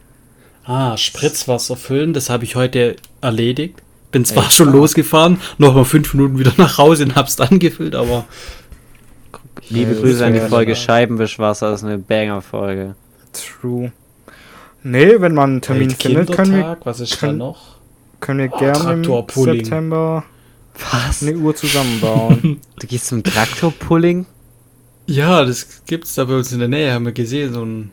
Ah, 0.64 0.96
Spritzwasser 0.98 1.76
füllen, 1.76 2.14
das 2.14 2.30
habe 2.30 2.44
ich 2.44 2.56
heute 2.56 2.96
erledigt. 3.22 3.82
Bin 4.12 4.26
zwar 4.26 4.44
Echt? 4.46 4.54
schon 4.54 4.72
losgefahren, 4.72 5.40
noch 5.58 5.74
mal 5.74 5.86
fünf 5.86 6.14
Minuten 6.14 6.38
wieder 6.38 6.54
nach 6.58 6.78
Hause 6.78 7.06
und 7.06 7.16
hab's 7.16 7.36
dann 7.38 7.60
gefüllt, 7.60 7.96
aber 7.96 8.26
Liebe 9.70 9.96
Grüße 9.96 10.26
an 10.26 10.34
die 10.34 10.40
Folge 10.42 10.76
Scheibenwischwasser, 10.76 11.72
das 11.72 11.82
ist 11.82 11.88
eine 11.88 11.98
Banger-Folge. 11.98 12.96
true. 13.32 13.92
Nee, 14.84 15.22
wenn 15.22 15.34
man 15.34 15.52
einen 15.52 15.62
Termin 15.62 15.92
findet, 15.92 16.32
können 16.32 16.56
wir, 16.56 16.78
was 16.84 17.00
ist 17.00 17.14
da 17.14 17.28
können- 17.28 17.38
noch? 17.38 17.78
können 18.20 18.40
wir 18.40 18.48
gerne 18.50 18.94
im. 18.94 19.04
September 19.30 20.24
Was? 20.92 21.22
eine 21.24 21.38
Uhr 21.38 21.56
zusammenbauen. 21.56 22.60
Du 22.80 22.88
gehst 22.88 23.08
zum 23.08 23.24
Traktorpulling? 23.24 24.26
Ja, 25.06 25.44
das 25.46 25.84
gibt's 25.86 26.16
da 26.16 26.26
bei 26.26 26.36
uns 26.36 26.52
in 26.52 26.60
der 26.60 26.68
Nähe, 26.68 26.92
haben 26.94 27.06
wir 27.06 27.12
gesehen, 27.14 27.54
so 27.54 27.64
ein, 27.64 27.92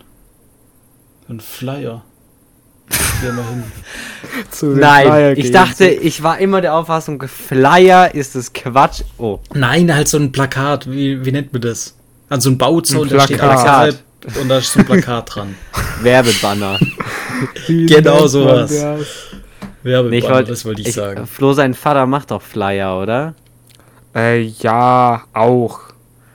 so 1.27 1.35
ein 1.35 1.41
Flyer. 1.41 1.81
Ja, 1.83 2.03
immerhin. 2.03 2.05
zu 2.05 2.05
den 2.05 2.78
Nein, 4.63 5.07
Flyer 5.07 5.37
ich 5.39 5.51
dachte, 5.51 5.87
ich 5.89 6.23
war 6.23 6.39
immer 6.39 6.61
der 6.61 6.75
Auffassung, 6.75 7.23
Flyer 7.27 8.15
ist 8.15 8.35
das 8.35 8.53
Quatsch. 8.53 9.03
Oh, 9.19 9.41
Nein, 9.55 9.95
halt 9.95 10.09
so 10.09 10.19
ein 10.19 10.33
Plakat. 10.33 10.91
Wie, 10.91 11.25
wie 11.25 11.33
nennt 11.33 11.53
man 11.53 11.63
das? 11.63 11.95
Also 12.29 12.51
ein 12.51 12.59
Bauzaun, 12.59 13.09
Ein 13.09 13.17
da 13.17 13.21
steht 13.21 13.39
Plakat. 13.39 13.99
Plakat 14.21 14.37
und 14.43 14.49
da 14.49 14.59
ist 14.59 14.73
so 14.73 14.81
ein 14.81 14.87
Plakat 14.87 15.35
dran. 15.35 15.55
Werbebanner. 16.03 16.79
Wie 17.67 17.87
Genau 17.87 18.27
sowas. 18.27 18.71
das? 18.71 19.07
Werbebanner, 19.83 20.11
Nee, 20.11 20.19
ich 20.19 20.29
wollt- 20.29 20.49
das 20.51 20.65
wollte 20.65 20.83
ich, 20.83 20.93
sagen. 20.93 21.27
Flo, 21.27 21.53
sein 21.53 21.75
Vater 21.75 22.07
macht 22.07 22.31
doch 22.31 22.43
Flyer, 22.43 23.01
oder? 23.01 23.35
Äh, 24.15 24.41
ja, 24.43 25.23
auch. 25.33 25.81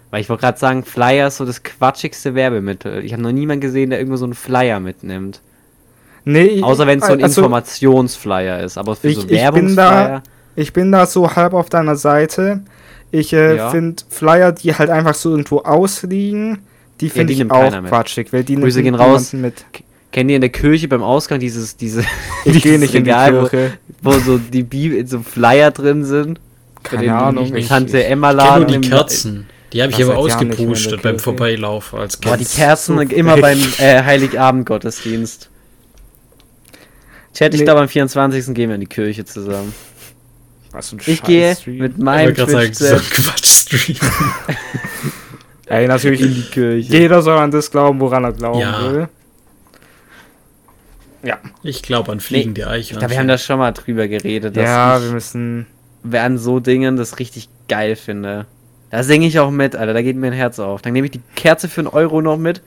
Weil 0.10 0.22
ich 0.22 0.30
wollte 0.30 0.42
gerade 0.42 0.60
sagen, 0.60 0.84
Flyer 0.86 1.28
ist 1.28 1.38
so 1.38 1.46
das 1.46 1.64
quatschigste 1.64 2.36
Werbemittel. 2.36 3.04
Ich 3.04 3.14
habe 3.14 3.22
noch 3.24 3.32
niemanden 3.32 3.62
gesehen, 3.62 3.90
der 3.90 4.00
irgendwo 4.00 4.18
so 4.18 4.26
einen 4.26 4.36
Flyer 4.36 4.80
mitnimmt. 4.80 5.42
Nee, 6.26 6.44
ich- 6.46 6.64
Außer 6.64 6.88
wenn 6.88 7.00
es 7.00 7.06
so 7.08 7.14
ein 7.14 7.24
also, 7.24 7.42
Informationsflyer 7.42 8.62
ist. 8.62 8.78
Aber 8.78 8.96
für 8.96 9.10
Ich- 9.10 9.16
so 9.16 9.22
ich 9.24 9.28
bin 9.28 9.38
Werbungsflyer. 9.38 10.24
Ich 10.56 10.72
bin 10.74 10.92
da 10.92 11.06
so 11.06 11.36
halb 11.36 11.54
auf 11.54 11.70
deiner 11.70 11.96
Seite. 11.96 12.62
Ich 13.12 13.34
äh, 13.34 13.58
Ja. 13.58 13.70
finde 13.70 14.04
Flyer, 14.10 14.52
die 14.52 14.74
halt 14.74 14.90
einfach 14.90 15.14
so 15.16 15.32
irgendwo 15.32 15.60
ausliegen, 15.60 16.60
die 17.02 17.10
finde 17.10 17.34
die 17.34 17.42
ich 17.42 17.52
auch 17.52 17.72
quatschig, 17.86 18.32
weil 18.32 18.44
die 18.44 18.56
Grüße 18.56 18.82
gehen 18.84 18.96
raus. 18.96 19.34
mit. 19.34 19.66
Kennt 20.12 20.30
ihr 20.30 20.36
in 20.36 20.42
der 20.42 20.52
Kirche 20.52 20.88
beim 20.88 21.02
Ausgang 21.04 21.40
dieses, 21.40 21.76
diese, 21.76 22.02
Ich 22.46 22.54
gehe 22.54 22.54
dieses 22.78 22.80
nicht 22.82 22.96
in 22.96 23.04
die 23.04 23.10
Regal, 23.10 23.36
wo- 23.44 23.48
Kirche. 23.48 23.74
Wo, 24.02 24.12
so 24.14 24.38
die 24.38 24.64
Bibel, 24.64 25.06
so 25.08 25.20
Flyer 25.22 25.72
drin 25.72 26.06
sind? 26.06 26.40
Keine 26.84 27.16
Ahnung. 27.16 27.56
Ich, 27.56 27.68
Tante 27.68 28.04
Emma 28.06 28.32
Ich 28.32 28.38
kenne 28.38 28.50
nur 28.50 28.60
Laden. 28.60 28.68
die 28.68 28.76
im- 28.76 28.82
Kerzen. 28.82 29.48
Die 29.74 29.82
habe 29.82 29.92
ich 29.92 29.98
Das 29.98 30.08
aber 30.10 30.18
ausgepostet 30.20 31.02
beim 31.02 31.14
Kirche. 31.14 31.24
Vorbeilauf 31.24 31.94
als 31.96 32.18
Boah, 32.18 32.38
die 32.38 32.44
Kind. 32.46 32.56
Kerzen 32.58 32.96
so 32.98 33.02
immer 33.02 33.38
beim 33.38 33.58
äh, 33.80 34.04
Heiligabend-Gottesdienst. 34.04 35.50
Chat, 37.34 37.54
ich 37.54 37.60
Nee. 37.62 37.66
glaube 37.66 37.82
am 37.82 37.88
24. 37.90 38.54
gehen 38.54 38.70
wir 38.70 38.76
in 38.76 38.82
die 38.82 38.88
Kirche 38.88 39.26
zusammen. 39.26 39.74
was 40.72 40.90
für 40.90 40.96
ein 40.96 41.02
Ich 41.06 41.22
gehe 41.24 41.50
Scheiß-Stream. 41.50 41.78
mit 41.78 41.94
Ich 41.98 42.04
meinem 42.04 42.34
Quatsch-Stream. 42.34 43.98
Ey, 45.68 45.88
natürlich, 45.88 46.22
in 46.22 46.34
die 46.34 46.42
Kirche. 46.44 46.92
jeder 46.92 47.22
soll 47.22 47.38
an 47.38 47.52
das 47.52 47.70
glauben, 47.72 48.00
woran 48.00 48.24
er 48.24 48.34
glauben 48.34 48.60
Ja. 48.60 48.92
will. 48.92 49.08
Ja. 51.24 51.38
Ich 51.64 51.84
glaube 51.84 52.12
an 52.12 52.20
fliegende 52.20 52.64
Eichhörnchen. 52.68 52.82
Ich 52.82 53.00
glaube, 53.00 53.12
wir 53.12 53.20
haben 53.20 53.28
da 53.28 53.38
schon 53.38 53.58
mal 53.60 53.72
drüber 53.72 54.08
geredet, 54.08 54.58
dass 54.58 54.64
Ja, 54.64 54.98
ich 54.98 55.04
wir 55.06 55.12
müssen. 55.14 55.68
wer 56.04 56.24
an 56.24 56.38
so 56.38 56.60
Dingen 56.60 56.98
das 56.98 57.20
richtig 57.20 57.48
geil 57.70 57.96
finde. 57.96 58.46
Da 58.90 59.04
singe 59.04 59.26
ich 59.26 59.40
auch 59.40 59.50
mit, 59.50 59.76
Alter. 59.76 59.94
Da 59.94 60.02
geht 60.02 60.18
mir 60.18 60.28
ein 60.28 60.34
Herz 60.34 60.60
auf. 60.60 60.82
Dann 60.82 60.94
nehme 60.94 61.06
ich 61.06 61.12
die 61.12 61.22
Kerze 61.36 61.70
für 61.70 61.82
einen 61.82 61.88
Euro 61.88 62.22
noch 62.22 62.38
mit. 62.38 62.62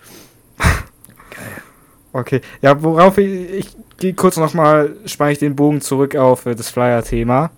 Okay. 2.16 2.40
Ja, 2.62 2.82
worauf 2.82 3.18
ich. 3.18 3.50
Ich 3.50 3.76
gehe 3.98 4.14
kurz 4.14 4.38
nochmal, 4.38 4.96
spanne 5.04 5.32
ich 5.32 5.38
den 5.38 5.54
Bogen 5.54 5.82
zurück 5.82 6.16
auf 6.16 6.46
äh, 6.46 6.54
das 6.54 6.70
Flyer-Thema. 6.70 7.50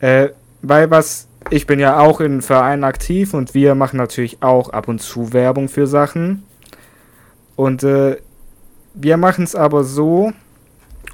Äh, 0.00 0.28
weil 0.60 0.90
was. 0.90 1.28
Ich 1.48 1.66
bin 1.66 1.78
ja 1.78 2.00
auch 2.00 2.20
in 2.20 2.42
Vereinen 2.42 2.82
aktiv 2.82 3.32
und 3.32 3.54
wir 3.54 3.76
machen 3.76 3.98
natürlich 3.98 4.42
auch 4.42 4.70
ab 4.70 4.88
und 4.88 5.00
zu 5.00 5.32
Werbung 5.32 5.68
für 5.68 5.86
Sachen. 5.86 6.42
Und 7.54 7.84
äh, 7.84 8.16
wir 8.94 9.16
machen 9.16 9.44
es 9.44 9.54
aber 9.54 9.84
so. 9.84 10.32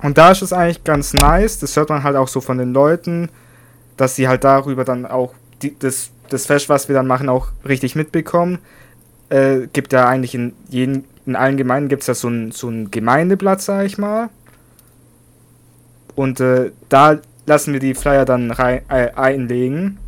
Und 0.03 0.19
da 0.19 0.33
ist 0.33 0.43
es 0.43 0.53
eigentlich 0.53 0.85
ganz 0.85 1.13
nice. 1.13 1.59
Das 1.59 1.77
hört 1.77 1.91
man 1.91 2.03
halt 2.03 2.17
auch 2.17 2.29
so 2.29 2.41
von 2.41 2.59
den 2.59 2.73
Leuten, 2.73 3.29
dass 3.97 4.17
sie 4.17 4.27
halt 4.27 4.43
darüber 4.43 4.85
dann 4.85 5.07
auch 5.07 5.35
die, 5.61 5.79
das, 5.79 6.11
das 6.31 6.47
Fest, 6.47 6.69
was 6.69 6.89
wir 6.89 6.95
dann 6.95 7.07
machen, 7.07 7.29
auch 7.29 7.49
richtig 7.69 7.95
mitbekommen. 7.95 8.59
Äh, 9.29 9.69
gibt 9.73 9.93
ja 9.93 10.09
eigentlich 10.09 10.35
in 10.35 10.55
jeden, 10.71 11.05
in 11.27 11.37
allen 11.37 11.57
Gemeinden 11.57 11.89
gibt 11.89 12.03
es 12.03 12.09
ja 12.09 12.15
so 12.15 12.29
ein, 12.29 12.51
so 12.53 12.69
ein 12.69 12.91
Gemeindeblatt, 12.91 13.61
sag 13.61 13.87
ich 13.87 13.99
mal. 13.99 14.29
Und 16.15 16.41
äh, 16.41 16.73
da 16.89 17.19
lassen 17.47 17.73
wir 17.73 17.81
die 17.81 17.95
Flyer 17.95 18.25
dann 18.25 18.51
rein, 18.51 18.83
äh, 18.89 19.11
einlegen, 19.15 19.99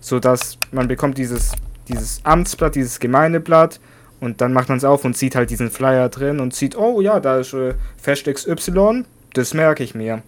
sodass 0.00 0.58
man 0.72 0.88
bekommt 0.88 1.18
dieses, 1.18 1.52
dieses 1.88 2.20
Amtsblatt, 2.24 2.74
dieses 2.74 3.00
Gemeindeblatt 3.00 3.80
und 4.20 4.40
dann 4.40 4.52
macht 4.52 4.68
man 4.68 4.78
es 4.78 4.84
auf 4.84 5.04
und 5.04 5.16
sieht 5.16 5.34
halt 5.34 5.50
diesen 5.50 5.70
Flyer 5.70 6.08
drin 6.08 6.40
und 6.40 6.54
sieht, 6.54 6.76
oh 6.76 7.00
ja, 7.00 7.20
da 7.20 7.38
ist 7.40 7.52
äh, 7.54 7.74
Fest 7.96 8.26
XY, 8.26 9.04
das 9.34 9.54
merke 9.54 9.82
ich 9.84 9.94
mir. 9.94 10.22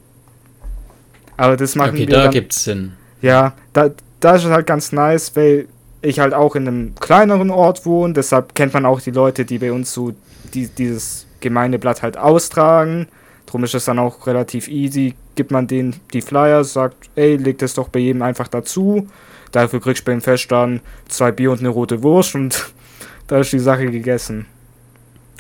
Aber 1.36 1.57
das 1.57 1.74
machen 1.74 2.01
Okay, 2.01 2.07
wir 2.07 2.07
da 2.09 2.22
dann, 2.24 2.30
gibt's 2.30 2.64
Sinn. 2.64 2.95
ja, 3.20 3.55
da, 3.72 3.90
da 4.20 4.36
ist 4.36 4.45
es 4.45 4.51
halt 4.51 4.66
ganz 4.66 4.93
nice, 4.93 5.34
weil 5.36 5.68
ich 6.03 6.18
halt 6.18 6.34
auch 6.34 6.57
in 6.57 6.68
einem 6.68 6.94
kleineren 6.96 7.50
Ort 7.50 7.86
wohne, 7.86 8.12
deshalb 8.12 8.55
kennt 8.55 8.74
man 8.74 8.84
auch 8.84 9.00
die 9.00 9.12
Leute, 9.12 9.44
die 9.44 9.59
bei 9.59 9.72
uns 9.72 9.92
so 9.92 10.12
die, 10.53 10.66
dieses 10.66 11.26
Gemeindeblatt 11.40 12.03
halt 12.03 12.18
austragen. 12.18 13.07
Drum 13.46 13.64
ist 13.64 13.74
es 13.74 13.84
dann 13.84 13.98
auch 13.98 14.26
relativ 14.26 14.68
easy. 14.68 15.14
Gibt 15.34 15.50
man 15.50 15.66
denen 15.66 15.96
die 16.12 16.20
Flyer, 16.22 16.64
sagt, 16.64 17.11
ey, 17.14 17.36
leg 17.36 17.59
das 17.59 17.74
doch 17.74 17.88
bei 17.88 18.00
jedem 18.00 18.22
einfach 18.22 18.48
dazu. 18.48 19.09
Dafür 19.53 19.80
kriegst 19.80 20.07
du 20.07 20.11
beim 20.11 20.20
Fest 20.20 20.50
dann 20.50 20.80
zwei 21.09 21.30
Bier 21.30 21.53
und 21.53 21.61
eine 21.61 21.68
rote 21.68 22.03
Wurst 22.03 22.34
und 22.34 22.72
da 23.26 23.40
ist 23.40 23.53
die 23.53 23.59
Sache 23.59 23.86
gegessen. 23.86 24.46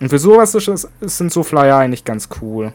Und 0.00 0.08
für 0.08 0.18
sowas 0.18 0.54
ist 0.54 0.88
sind 1.00 1.32
so 1.32 1.42
Flyer 1.42 1.76
eigentlich 1.76 2.04
ganz 2.04 2.28
cool. 2.40 2.72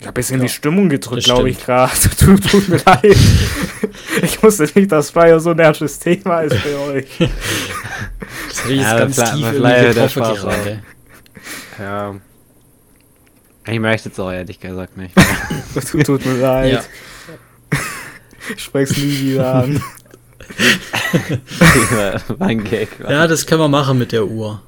Ich 0.00 0.06
habe 0.06 0.12
bisschen 0.14 0.38
Ja, 0.38 0.44
die 0.46 0.48
Stimmung 0.48 0.88
gedrückt, 0.88 1.24
glaube 1.24 1.50
ich, 1.50 1.64
gerade. 1.64 1.90
Tut, 2.18 2.44
tut 2.50 2.68
mir 2.68 2.80
leid. 2.86 3.16
Ich 4.22 4.40
wusste 4.42 4.68
nicht, 4.74 4.92
dass 4.92 5.10
Flyer 5.10 5.40
so 5.40 5.50
ein 5.50 5.58
ernstes 5.58 5.98
Thema 5.98 6.40
ist 6.42 6.54
für 6.56 6.78
euch. 6.92 7.06
Das 7.18 8.68
jetzt 8.68 8.80
Ja, 8.80 8.98
ganz 8.98 9.16
Fly- 9.16 9.24
tief 9.32 9.46
Fly- 9.48 9.74
irgendwie 9.76 9.94
der 9.94 10.08
Spaß 10.08 10.38
gerade. 10.40 10.82
Ja. 11.78 12.14
Ich 13.66 13.80
möchte 13.80 14.08
es 14.08 14.18
auch 14.20 14.30
ehrlich 14.32 14.60
gesagt 14.60 14.96
nicht. 14.96 15.14
Tut, 15.90 16.06
tut 16.06 16.24
mir 16.26 16.34
leid. 16.40 16.72
Ja. 16.72 17.78
Ich 18.56 18.62
spreche 18.62 18.92
es 18.92 18.96
nie 18.98 19.18
wieder 19.32 19.54
an. 19.56 19.82
War 22.38 22.48
ein 22.48 22.64
Gag. 22.64 22.88
ja, 23.06 23.26
das 23.26 23.44
können 23.46 23.60
wir 23.60 23.68
machen 23.68 23.98
mit 23.98 24.12
der 24.12 24.26
Uhr. 24.26 24.62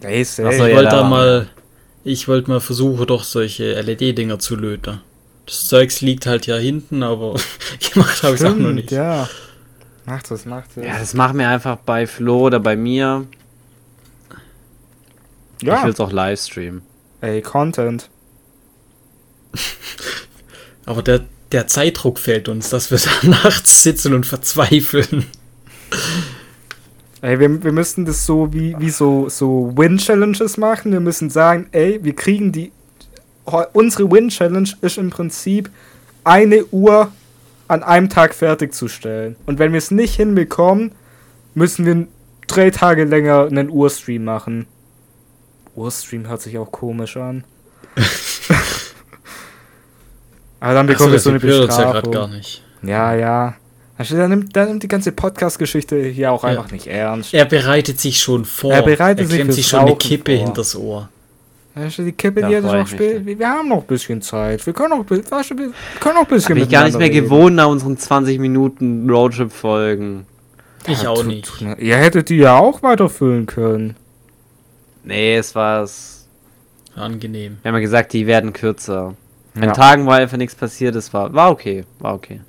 Ey, 0.00 0.22
Ach 0.22 0.26
so, 0.26 0.48
Ich 0.48 0.58
wollte 0.60 0.84
da- 0.84 0.90
da 1.02 1.04
mal, 1.08 1.48
ich 2.06 2.28
wollte 2.28 2.50
mal 2.50 2.60
versuchen, 2.60 3.06
doch 3.06 3.24
solche 3.24 3.80
LED-Dinger 3.80 4.38
zu 4.38 4.56
löten. 4.56 5.00
Das 5.44 5.66
Zeugs 5.68 6.00
liegt 6.00 6.26
halt 6.26 6.46
ja 6.46 6.56
hinten, 6.56 7.02
aber 7.02 7.34
gemacht 7.92 8.22
habe 8.22 8.36
ich 8.36 8.44
auch 8.44 8.54
noch 8.54 8.72
nicht. 8.72 8.90
ja. 8.90 9.28
Macht 10.04 10.30
das, 10.30 10.44
macht 10.44 10.70
das. 10.76 10.84
Ja, 10.84 10.98
das 11.00 11.14
machen 11.14 11.38
wir 11.38 11.48
einfach 11.48 11.78
bei 11.78 12.06
Flo 12.06 12.42
oder 12.46 12.60
bei 12.60 12.76
mir. 12.76 13.26
Ich 15.60 15.66
Ja, 15.66 15.82
will 15.84 15.90
es 15.92 15.98
auch 16.00 16.12
live 16.12 16.40
streamen. 16.40 16.82
ey, 17.22 17.42
Content. 17.42 18.08
Aber 20.84 21.02
der, 21.02 21.24
der 21.50 21.66
Zeitdruck 21.66 22.18
fällt 22.20 22.48
uns, 22.48 22.70
dass 22.70 22.90
wir 22.92 22.98
da 22.98 23.28
nachts 23.44 23.82
sitzen 23.82 24.14
und 24.14 24.26
verzweifeln. 24.26 25.26
Ey, 27.22 27.40
wir, 27.40 27.62
wir 27.64 27.72
müssten 27.72 28.04
das 28.04 28.26
so 28.26 28.52
wie, 28.52 28.76
wie 28.78 28.90
so, 28.90 29.28
so 29.28 29.72
Win-Challenges 29.74 30.58
machen. 30.58 30.92
Wir 30.92 31.00
müssen 31.00 31.30
sagen, 31.30 31.66
ey, 31.72 31.98
wir 32.02 32.14
kriegen 32.14 32.52
die. 32.52 32.72
Unsere 33.72 34.10
Win-Challenge 34.10 34.68
ist 34.80 34.98
im 34.98 35.10
Prinzip 35.10 35.70
eine 36.24 36.64
Uhr 36.66 37.12
an 37.68 37.82
einem 37.82 38.08
Tag 38.08 38.34
fertigzustellen. 38.34 39.36
Und 39.46 39.58
wenn 39.58 39.72
wir 39.72 39.78
es 39.78 39.90
nicht 39.90 40.16
hinbekommen, 40.16 40.92
müssen 41.54 41.86
wir 41.86 42.06
drei 42.46 42.70
Tage 42.70 43.04
länger 43.04 43.46
einen 43.46 43.70
Urstream 43.70 44.24
machen. 44.24 44.66
Urstream 45.74 46.28
hört 46.28 46.42
sich 46.42 46.58
auch 46.58 46.70
komisch 46.70 47.16
an. 47.16 47.44
Aber 50.60 50.74
dann 50.74 50.86
bekommen 50.86 51.12
wir 51.12 51.18
so 51.18 51.30
eine 51.30 51.38
uns 51.38 51.44
ja 51.44 51.50
gerade 51.66 51.66
Bestrafung. 51.66 52.12
gar 52.12 52.28
nicht. 52.28 52.62
Ja, 52.82 53.14
ja. 53.14 53.54
Also, 53.98 54.14
der, 54.16 54.28
nimmt, 54.28 54.54
der 54.54 54.66
nimmt 54.66 54.82
die 54.82 54.88
ganze 54.88 55.12
Podcast-Geschichte 55.12 56.02
hier 56.02 56.30
auch 56.32 56.42
Ja. 56.44 56.50
einfach 56.50 56.70
nicht 56.70 56.86
ernst. 56.86 57.32
Er 57.32 57.46
bereitet 57.46 57.98
sich 57.98 58.20
schon 58.20 58.44
vor. 58.44 58.72
Er 58.72 58.82
bereitet 58.82 59.26
sich 59.26 59.36
klemmt 59.36 59.46
fürs 59.48 59.56
sich 59.56 59.66
schon 59.68 59.80
eine 59.80 59.90
Rauchen 59.90 59.98
Kippe 59.98 60.36
vor. 60.36 60.44
hinters 60.44 60.76
Ohr. 60.76 61.08
Weißt 61.74 61.98
du, 61.98 62.02
die 62.04 62.12
Kippe, 62.12 62.40
Da 62.40 62.48
die 62.48 62.54
hätte 62.56 62.66
ich 62.66 62.70
freu 62.72 62.78
noch 62.80 62.86
spät. 62.88 63.26
Wir 63.38 63.48
haben 63.48 63.68
noch 63.68 63.80
ein 63.82 63.86
bisschen 63.86 64.22
Zeit. 64.22 64.64
Wir 64.66 64.72
können 64.72 64.98
noch, 64.98 65.10
weißt 65.10 65.50
du, 65.50 65.58
wir 65.58 65.72
können 66.00 66.14
noch 66.14 66.22
ein 66.22 66.26
bisschen 66.28 66.54
Bin 66.54 66.64
ich 66.64 66.70
gar 66.70 66.84
nicht 66.84 66.98
mehr 66.98 67.08
miteinander 67.08 67.36
gewohnt 67.36 67.56
nach 67.56 67.68
unseren 67.68 67.98
20 67.98 68.38
Minuten 68.38 69.08
Roadtrip-Folgen. 69.10 70.04
reden. 70.04 70.26
Ich 70.88 71.02
Ja, 71.02 71.10
auch 71.10 71.16
tut- 71.18 71.26
nicht. 71.26 71.44
tut 71.46 71.78
Ihr 71.78 71.96
hättet 71.96 72.28
die 72.30 72.36
ja 72.36 72.56
auch 72.58 72.82
weiterfüllen 72.82 73.46
können. 73.46 73.96
Nee, 75.04 75.36
es 75.36 75.54
war 75.54 75.82
es. 75.82 76.26
Angenehm. 76.94 77.58
Wir 77.62 77.68
haben 77.70 77.76
ja 77.76 77.80
gesagt, 77.80 78.12
die 78.14 78.26
werden 78.26 78.52
kürzer. 78.52 79.14
An 79.54 79.62
Ja. 79.62 79.72
Tagen, 79.72 80.06
wo 80.06 80.10
einfach 80.10 80.36
nichts 80.38 80.54
passiert 80.54 80.96
ist, 80.96 81.12
war, 81.12 81.32
war 81.34 81.50
okay. 81.50 81.84
War 81.98 82.14
okay. 82.14 82.40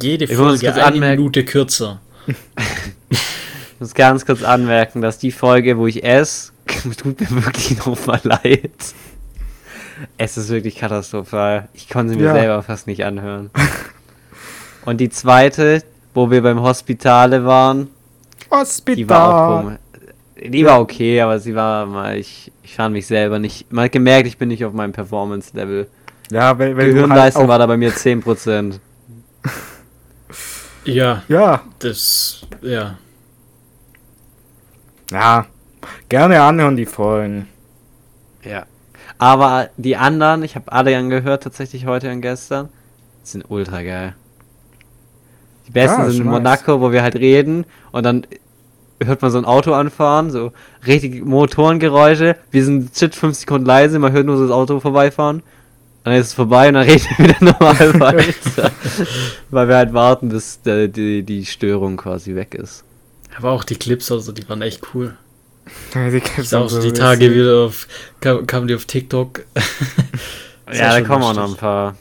Jede 0.00 0.24
Ich 0.26 0.30
muss 0.32 0.38
Folge 0.60 0.72
eine 0.74 0.84
anmerken- 0.84 1.16
Minute 1.22 1.44
kürzer. 1.44 2.00
Ich 3.10 3.80
muss 3.80 3.94
ganz 3.94 4.26
kurz 4.26 4.42
anmerken, 4.42 5.02
dass 5.02 5.18
die 5.18 5.30
Folge, 5.30 5.78
wo 5.78 5.86
ich 5.86 6.02
esse, 6.02 6.50
tut 6.96 7.20
mir 7.20 7.30
wirklich 7.44 7.78
nochmal 7.86 8.18
leid. 8.24 8.72
Es 10.16 10.36
ist 10.36 10.48
wirklich 10.48 10.74
katastrophal. 10.74 11.68
Ich 11.74 11.88
konnte 11.88 12.12
sie 12.14 12.18
mir 12.18 12.24
Ja. 12.24 12.32
selber 12.32 12.62
fast 12.64 12.88
nicht 12.88 13.04
anhören. 13.04 13.50
Und 14.84 15.00
die 15.00 15.10
zweite, 15.10 15.84
wo 16.12 16.28
wir 16.28 16.42
beim 16.42 16.60
Hospitale 16.60 17.44
waren, 17.44 17.86
die 18.44 18.50
war 18.50 18.58
auch 18.58 18.60
Hospital. 18.62 19.62
komisch. 19.62 19.78
Die 20.52 20.66
war 20.66 20.80
okay, 20.80 21.20
aber 21.20 21.38
sie 21.38 21.54
war 21.54 21.86
mal, 21.86 22.16
ich, 22.16 22.50
ich 22.64 22.74
fand 22.74 22.92
mich 22.94 23.06
selber 23.06 23.38
nicht. 23.38 23.72
Man 23.72 23.84
hat 23.84 23.92
gemerkt, 23.92 24.26
ich 24.26 24.38
bin 24.38 24.48
nicht 24.48 24.64
auf 24.64 24.72
meinem 24.72 24.92
Performance-Level. 24.92 25.86
Ja, 26.32 26.58
weil, 26.58 26.70
weil 26.70 26.74
du 26.74 26.80
halt 26.82 26.94
Gehirnleistung 26.94 27.44
auch, 27.44 27.48
war 27.48 27.60
da 27.60 27.66
bei 27.66 27.76
mir 27.76 27.92
10%. 27.92 28.80
Ja, 30.84 31.22
Ja, 31.28 31.62
das, 31.78 32.46
ja. 32.62 32.98
ja. 35.10 35.46
Gerne 36.08 36.40
anhören 36.42 36.76
die 36.76 36.86
Folgen. 36.86 37.48
Ja. 38.42 38.66
Aber 39.18 39.68
die 39.76 39.96
anderen, 39.96 40.42
ich 40.42 40.54
habe 40.54 40.70
alle 40.72 40.96
angehört, 40.96 41.42
tatsächlich 41.42 41.86
heute 41.86 42.10
und 42.12 42.20
gestern, 42.22 42.68
sind 43.22 43.44
ultra 43.48 43.82
geil. 43.82 44.14
Die 45.66 45.72
besten 45.72 46.00
Ja, 46.02 46.10
sind 46.10 46.20
in 46.20 46.26
nice. 46.26 46.32
Monaco, 46.38 46.80
wo 46.80 46.92
wir 46.92 47.02
halt 47.02 47.16
reden 47.16 47.66
und 47.92 48.04
dann 48.04 48.26
hört 49.02 49.22
man 49.22 49.30
so 49.30 49.38
ein 49.38 49.44
Auto 49.44 49.74
anfahren, 49.74 50.30
so 50.30 50.52
richtig 50.86 51.24
Motorengeräusche. 51.24 52.36
Wir 52.50 52.64
sind 52.64 52.96
shit 52.96 53.14
5 53.14 53.36
Sekunden 53.36 53.66
leise, 53.66 53.98
man 53.98 54.12
hört 54.12 54.26
nur 54.26 54.36
so 54.36 54.44
das 54.44 54.52
Auto 54.52 54.80
vorbeifahren. 54.80 55.42
Dann 56.08 56.16
ist 56.16 56.28
es 56.28 56.32
vorbei 56.34 56.68
und 56.68 56.74
dann 56.74 56.88
reden 56.88 57.04
wir 57.18 57.24
wieder 57.26 57.36
normal 57.40 58.00
weiter. 58.00 58.72
Weil 59.50 59.68
wir 59.68 59.76
halt 59.76 59.92
warten, 59.92 60.30
bis 60.30 60.62
der, 60.62 60.88
die, 60.88 61.22
die 61.22 61.44
Störung 61.44 61.98
quasi 61.98 62.34
weg 62.34 62.54
ist. 62.54 62.82
Aber 63.36 63.50
auch 63.50 63.62
die 63.62 63.76
Clips, 63.76 64.10
also 64.10 64.32
die 64.32 64.48
waren 64.48 64.62
echt 64.62 64.80
cool. 64.94 65.18
Ja, 65.94 66.08
die 66.08 66.20
gibt's 66.20 66.50
Ich 66.50 66.54
auch 66.54 66.66
so 66.70 66.80
die 66.80 66.88
witzig. 66.88 66.98
Tage 67.04 67.34
wieder 67.34 67.66
auf, 67.66 67.86
kam, 68.20 68.46
kamen 68.46 68.68
die 68.68 68.74
auf 68.74 68.86
TikTok. 68.86 69.44
Ja, 70.70 70.92
da 70.92 71.00
kommen 71.00 71.24
auch 71.24 71.34
noch 71.34 71.48
ein 71.48 71.56
paar. 71.56 71.96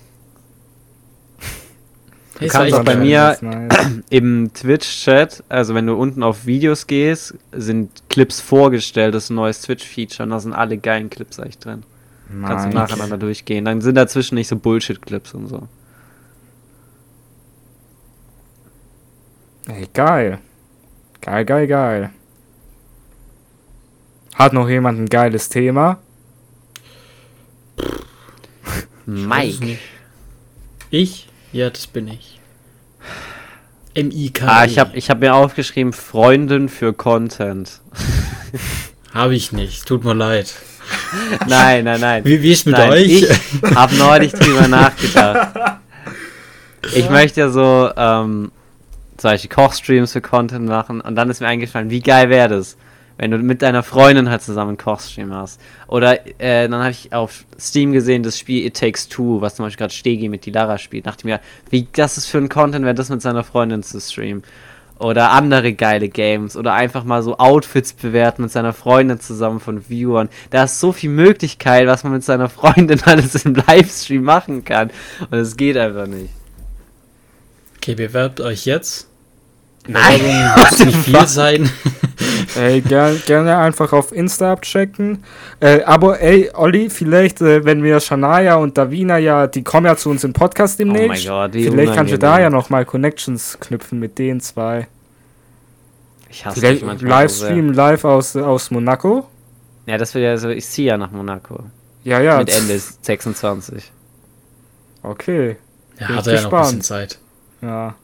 Hey, 2.37 2.47
es 2.47 2.53
kannst 2.53 2.73
auch 2.73 2.83
bei 2.83 2.97
mir-. 2.97 3.37
Nice. 3.39 4.01
Im 4.09 4.51
Twitch-Chat, 4.53 5.43
also 5.47 5.73
wenn 5.73 5.87
du 5.87 5.95
unten 5.95 6.21
auf 6.21 6.45
Videos 6.45 6.85
gehst, 6.85 7.35
sind 7.53 7.89
Clips 8.09 8.41
vorgestellt, 8.41 9.15
das 9.15 9.25
ist 9.25 9.29
ein 9.29 9.35
neues 9.35 9.61
Twitch-Feature 9.61 10.23
und 10.23 10.31
da 10.31 10.41
sind 10.41 10.51
alle 10.51 10.77
geilen 10.77 11.09
Clips 11.09 11.39
eigentlich 11.39 11.59
drin. 11.59 11.83
Kannst 12.29 12.65
du 12.65 12.69
nacheinander 12.69 13.17
durchgehen. 13.17 13.65
Dann 13.65 13.81
sind 13.81 13.95
dazwischen 13.95 14.35
nicht 14.35 14.47
so 14.47 14.57
Bullshit-Clips 14.57 15.33
und 15.33 15.47
so. 15.47 15.67
Ey, 19.67 19.87
geil. 19.93 20.39
Geil, 21.21 21.45
geil, 21.45 21.67
geil. 21.67 22.09
Hat 24.35 24.53
noch 24.53 24.69
jemand 24.69 24.99
ein 24.99 25.07
geiles 25.07 25.49
Thema? 25.49 25.99
Nicht. 29.05 29.79
Ich? 30.89 31.27
Ja, 31.51 31.69
das 31.69 31.87
bin 31.87 32.07
ich. 32.07 32.39
M-I-K. 33.93 34.45
Ah, 34.45 34.65
ich 34.65 34.77
habe 34.77 34.95
ich 34.95 35.09
hab 35.09 35.19
mir 35.19 35.33
aufgeschrieben, 35.33 35.91
Freundin 35.91 36.69
für 36.69 36.93
Content. 36.93 37.81
Hab 39.13 39.31
ich 39.31 39.51
nicht. 39.51 39.87
Tut 39.87 40.03
mir 40.03 40.13
leid. 40.13 40.53
Nein, 41.47 41.83
nein, 41.85 41.99
nein. 41.99 42.25
Wie, 42.25 42.41
wie 42.41 42.51
ist 42.51 42.65
mit 42.65 42.77
Nein, 42.77 42.91
euch? 42.91 43.23
Ich 43.23 43.75
habe 43.75 43.95
neulich 43.95 44.31
drüber 44.33 44.67
nachgedacht. 44.67 45.79
Ich 46.95 47.09
möchte 47.09 47.41
ja 47.41 47.49
so 47.49 47.89
ähm, 47.95 48.51
Beispiel 49.21 49.49
Kochstreams 49.49 50.13
für 50.13 50.21
Content 50.21 50.67
machen 50.67 51.01
und 51.01 51.15
dann 51.15 51.29
ist 51.29 51.41
mir 51.41 51.47
eingefallen, 51.47 51.89
wie 51.89 52.01
geil 52.01 52.29
wäre 52.29 52.49
das, 52.49 52.77
wenn 53.17 53.31
du 53.31 53.37
mit 53.39 53.61
deiner 53.61 53.83
Freundin 53.83 54.29
halt 54.29 54.41
zusammen 54.41 54.69
einen 54.69 54.77
Kochstream 54.77 55.33
hast. 55.33 55.59
Oder 55.87 56.25
äh, 56.39 56.69
dann 56.69 56.81
habe 56.81 56.91
ich 56.91 57.13
auf 57.13 57.45
Steam 57.59 57.91
gesehen, 57.91 58.23
das 58.23 58.37
Spiel 58.37 58.65
It 58.65 58.77
Takes 58.77 59.07
Two, 59.09 59.41
was 59.41 59.55
zum 59.55 59.65
Beispiel 59.65 59.79
gerade 59.79 59.93
Stegi 59.93 60.29
mit 60.29 60.45
die 60.45 60.51
Lara 60.51 60.77
spielt. 60.77 61.07
Dachte 61.07 61.25
mir, 61.25 61.39
wie 61.69 61.87
das 61.93 62.17
ist 62.17 62.27
für 62.27 62.37
ein 62.37 62.49
Content, 62.49 62.85
wäre 62.85 62.95
das 62.95 63.09
mit 63.09 63.21
seiner 63.21 63.43
Freundin 63.43 63.83
zu 63.83 63.99
streamen. 63.99 64.43
Oder 64.99 65.31
andere 65.31 65.73
geile 65.73 66.09
Games. 66.09 66.55
Oder 66.57 66.73
einfach 66.73 67.03
mal 67.03 67.21
so 67.21 67.37
Outfits 67.37 67.93
bewerten 67.93 68.43
mit 68.43 68.51
seiner 68.51 68.73
Freundin 68.73 69.19
zusammen 69.19 69.59
von 69.59 69.89
Viewern. 69.89 70.29
Da 70.49 70.63
ist 70.63 70.79
so 70.79 70.91
viel 70.91 71.09
Möglichkeit, 71.09 71.87
was 71.87 72.03
man 72.03 72.13
mit 72.13 72.23
seiner 72.23 72.49
Freundin 72.49 73.01
alles 73.05 73.35
im 73.45 73.55
Livestream 73.55 74.23
machen 74.23 74.63
kann. 74.63 74.91
Und 75.29 75.37
es 75.37 75.57
geht 75.57 75.77
einfach 75.77 76.07
nicht. 76.07 76.29
Okay, 77.77 77.95
bewerbt 77.95 78.41
euch 78.41 78.65
jetzt. 78.65 79.07
Nein, 79.87 80.21
muss 80.57 80.79
nicht 80.85 80.97
viel 80.97 81.27
sein. 81.27 81.69
Ey, 82.55 82.81
gern, 82.81 83.21
gerne 83.25 83.57
einfach 83.57 83.93
auf 83.93 84.11
Insta 84.11 84.51
abchecken. 84.51 85.23
Äh, 85.59 85.83
aber 85.83 86.19
ey, 86.19 86.49
Olli, 86.53 86.89
vielleicht, 86.89 87.41
äh, 87.41 87.63
wenn 87.65 87.83
wir 87.83 87.99
Shania 87.99 88.55
und 88.55 88.77
Davina 88.77 89.17
ja, 89.17 89.47
die 89.47 89.63
kommen 89.63 89.85
ja 89.85 89.95
zu 89.95 90.09
uns 90.09 90.23
im 90.23 90.33
Podcast 90.33 90.79
Oh 90.81 90.85
mein 90.85 90.95
demnächst. 90.95 91.27
Gott, 91.27 91.53
wie 91.53 91.69
vielleicht 91.69 91.93
kannst 91.93 92.13
du 92.13 92.19
da 92.19 92.39
ja 92.39 92.49
nochmal 92.49 92.85
Connections 92.85 93.57
knüpfen 93.59 93.99
mit 93.99 94.17
den 94.17 94.41
zwei. 94.41 94.87
Ich 96.29 96.45
hasse 96.45 96.59
dich 96.59 96.79
Vielleicht 96.79 96.99
so 96.99 97.07
Livestream 97.07 97.71
live 97.71 98.03
aus, 98.03 98.35
aus 98.35 98.71
Monaco. 98.71 99.27
Ja, 99.85 99.97
das 99.97 100.13
wird 100.13 100.23
ja 100.23 100.37
so, 100.37 100.49
ich 100.49 100.65
ziehe 100.65 100.89
ja 100.89 100.97
nach 100.97 101.11
Monaco. 101.11 101.63
Ja, 102.03 102.19
ja. 102.19 102.39
Mit 102.39 102.49
Ende 102.49 102.79
26. 102.79 103.91
Okay. 105.03 105.57
Ja, 105.99 106.07
Bin 106.07 106.15
hat 106.15 106.27
er 106.27 106.35
ja 106.35 106.41
noch 106.41 106.53
ein 106.53 106.61
bisschen. 106.63 106.81
Zeit. 106.81 107.19
Ja. 107.61 107.95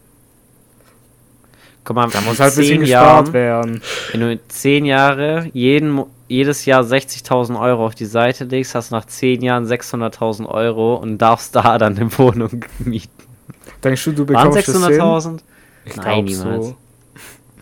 Guck 1.85 1.95
mal, 1.95 2.07
Da 2.09 2.21
muss 2.21 2.39
halt 2.39 2.53
ein 2.53 2.57
bisschen 2.57 2.63
zehn 2.77 2.79
gespart 2.81 3.27
Jahren, 3.27 3.33
werden. 3.33 3.81
wenn 4.11 4.19
du 4.21 4.31
in 4.31 4.39
10 4.47 4.85
Jahre 4.85 5.49
jeden, 5.53 6.01
jedes 6.29 6.65
Jahr 6.65 6.81
60.000 6.83 7.59
Euro 7.59 7.85
auf 7.85 7.95
die 7.95 8.05
Seite 8.05 8.45
legst, 8.45 8.73
hast 8.73 8.91
du 8.91 8.95
nach 8.95 9.05
10 9.05 9.41
Jahren 9.41 9.65
600.000 9.65 10.45
Euro 10.47 10.95
und 10.95 11.17
darfst 11.17 11.55
da 11.55 11.77
dann 11.79 11.97
eine 11.97 12.17
Wohnung 12.17 12.63
mieten. 12.79 13.09
Denkst 13.83 14.05
du, 14.05 14.11
du 14.13 14.25
bekommst 14.25 14.57
das 14.57 14.65
hin? 14.65 14.75
600.000? 14.75 15.39
Ich 15.85 15.95
Nein, 15.97 16.25
glaube 16.25 16.33
so. 16.33 16.75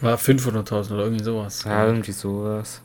War 0.01 0.17
500.000 0.17 0.93
oder 0.93 1.03
irgendwie 1.05 1.24
sowas. 1.24 1.63
Ja, 1.63 1.86
irgendwie 1.88 2.11
sowas. 2.11 2.82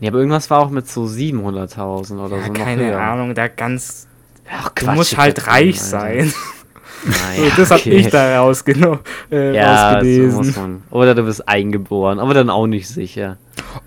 Ja, 0.00 0.08
aber 0.10 0.18
irgendwas 0.18 0.48
war 0.48 0.60
auch 0.60 0.70
mit 0.70 0.88
so 0.88 1.04
700.000 1.04 2.24
oder 2.24 2.36
Ja, 2.38 2.42
so. 2.46 2.52
noch 2.52 2.58
keine. 2.58 2.96
Ahnung, 2.98 3.34
da 3.34 3.48
ganz. 3.48 4.06
Ach, 4.50 4.70
Du 4.70 4.84
Quatsch, 4.86 4.96
musst 4.96 5.12
ich 5.12 5.18
halt 5.18 5.46
reich 5.46 5.74
Alter. 5.80 5.84
sein. 5.84 6.32
Naja, 7.04 7.50
das 7.56 7.70
hab 7.70 7.78
okay. 7.78 7.90
ich 7.90 8.08
da 8.08 8.40
rausgeno 8.40 8.98
äh, 9.30 9.54
Ja, 9.54 9.90
so 9.90 9.94
rausgelesen. 9.94 10.36
muss 10.36 10.56
man. 10.56 10.82
Oder 10.90 11.14
du 11.14 11.22
bist 11.22 11.48
eingeboren, 11.48 12.18
aber 12.18 12.34
dann 12.34 12.50
auch 12.50 12.66
nicht 12.66 12.88
sicher. 12.88 13.36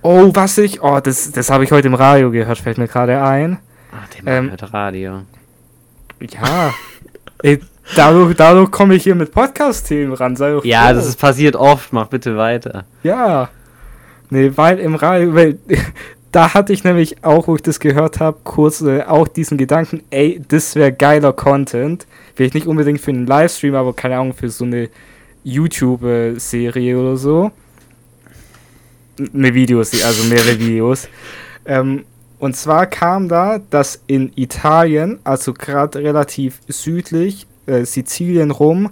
Oh, 0.02 0.30
was 0.34 0.58
ich. 0.58 0.82
Oh, 0.82 1.00
das, 1.00 1.32
das 1.32 1.50
habe 1.50 1.64
ich 1.64 1.72
heute 1.72 1.88
im 1.88 1.94
Radio 1.94 2.32
gehört, 2.32 2.58
fällt 2.58 2.78
mir 2.78 2.88
gerade 2.88 3.22
ein. 3.22 3.60
Ach, 3.92 4.08
der 4.10 4.24
Mann 4.24 4.46
Ähm, 4.46 4.50
hört 4.52 4.74
Radio. 4.74 5.22
Ja. 6.22 6.74
Ey, 7.44 7.60
dadurch 7.96 8.36
dadurch 8.36 8.72
komme 8.72 8.96
ich 8.96 9.04
hier 9.04 9.16
mit 9.16 9.32
Podcast-Themen 9.32 10.14
ran. 10.14 10.36
Ja, 10.64 10.88
froh. 10.88 10.94
das 10.94 11.08
ist 11.08 11.20
passiert 11.20 11.56
oft. 11.56 11.92
Mach 11.94 12.08
bitte 12.08 12.38
weiter. 12.38 12.86
Ja. 13.04 13.50
Nee, 14.30 14.52
weil 14.56 14.80
im 14.80 14.96
Radio, 14.96 15.36
weil 15.36 15.60
da 16.32 16.54
hatte 16.54 16.72
ich 16.72 16.84
nämlich 16.84 17.24
auch, 17.24 17.48
wo 17.48 17.56
ich 17.56 17.62
das 17.64 17.80
gehört 17.80 18.20
habe, 18.20 18.38
kurz 18.44 18.82
äh, 18.82 19.04
auch 19.04 19.28
diesen 19.28 19.58
Gedanken, 19.58 20.04
ey, 20.12 20.42
das 20.48 20.76
wäre 20.76 20.94
geiler 20.94 21.34
Content. 21.34 22.06
Vielleicht 22.36 22.54
nicht 22.54 22.68
unbedingt 22.68 23.02
für 23.02 23.12
einen 23.12 23.28
Livestream, 23.28 23.76
aber 23.76 23.94
keine 23.94 24.18
Ahnung, 24.18 24.34
für 24.34 24.50
so 24.50 24.66
eine 24.66 24.90
YouTube-Serie 25.44 26.98
oder 26.98 27.18
so. 27.18 27.52
Eine 29.34 29.54
Videoserie, 29.54 30.06
also 30.06 30.24
mehrere 30.26 30.60
Videos. 30.60 31.08
Ähm, 31.66 32.06
und 32.40 32.56
zwar 32.56 32.88
kam 32.88 33.30
da, 33.30 33.60
dass 33.70 34.02
in 34.08 34.32
Italien, 34.36 35.20
also 35.24 35.54
gerade 35.54 36.00
relativ 36.00 36.60
südlich, 36.68 37.46
äh, 37.68 37.86
Sizilien 37.86 38.52
rum, 38.52 38.90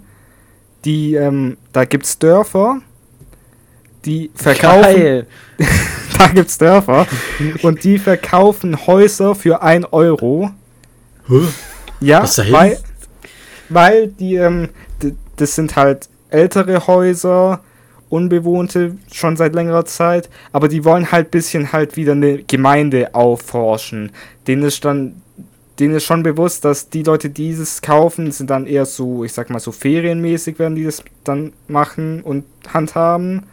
die, 0.85 1.15
ähm, 1.15 1.57
da 1.73 1.85
gibt's 1.85 2.19
Dörfer, 2.19 2.81
die 4.05 4.29
verkaufen, 4.35 4.93
Geil. 4.93 5.27
da 6.17 6.27
gibt's 6.27 6.57
Dörfer, 6.57 7.07
und 7.63 7.83
die 7.83 7.97
verkaufen 7.97 8.85
Häuser 8.85 9.35
für 9.35 9.61
1 9.61 9.87
Euro. 9.91 10.51
Huh? 11.27 11.41
Ja, 11.99 12.23
Was 12.23 12.37
weil, 12.51 12.77
weil 13.70 14.07
die, 14.07 14.36
ähm, 14.36 14.70
das 15.38 15.55
sind 15.55 15.76
halt 15.76 16.09
ältere 16.30 16.88
Häuser, 16.88 17.61
unbewohnte, 18.09 18.97
schon 19.11 19.38
seit 19.38 19.53
längerer 19.53 19.86
Zeit, 19.86 20.30
aber 20.51 20.67
die 20.67 20.84
wollen 20.84 21.11
halt 21.11 21.32
bisschen 21.32 21.72
halt 21.72 21.95
wieder 21.95 22.13
eine 22.13 22.43
Gemeinde 22.43 23.13
aufforschen. 23.13 24.11
Denen 24.47 24.63
ist 24.63 24.84
dann, 24.84 25.22
denen 25.80 25.95
ist 25.95 26.05
schon 26.05 26.24
bewusst, 26.24 26.65
dass 26.65 26.89
die 26.89 27.03
Leute, 27.03 27.30
die 27.30 27.49
dieses 27.49 27.82
kaufen, 27.82 28.32
sind 28.32 28.49
dann 28.49 28.65
eher 28.65 28.86
so, 28.86 29.24
ich 29.24 29.34
sag 29.34 29.49
mal 29.49 29.59
so 29.59 29.72
ferienmäßig 29.72 30.59
werden 30.59 30.76
die 30.76 30.84
das 30.84 31.03
dann 31.24 31.53
machen 31.67 32.22
und 32.22 32.45
handhaben. 32.74 33.43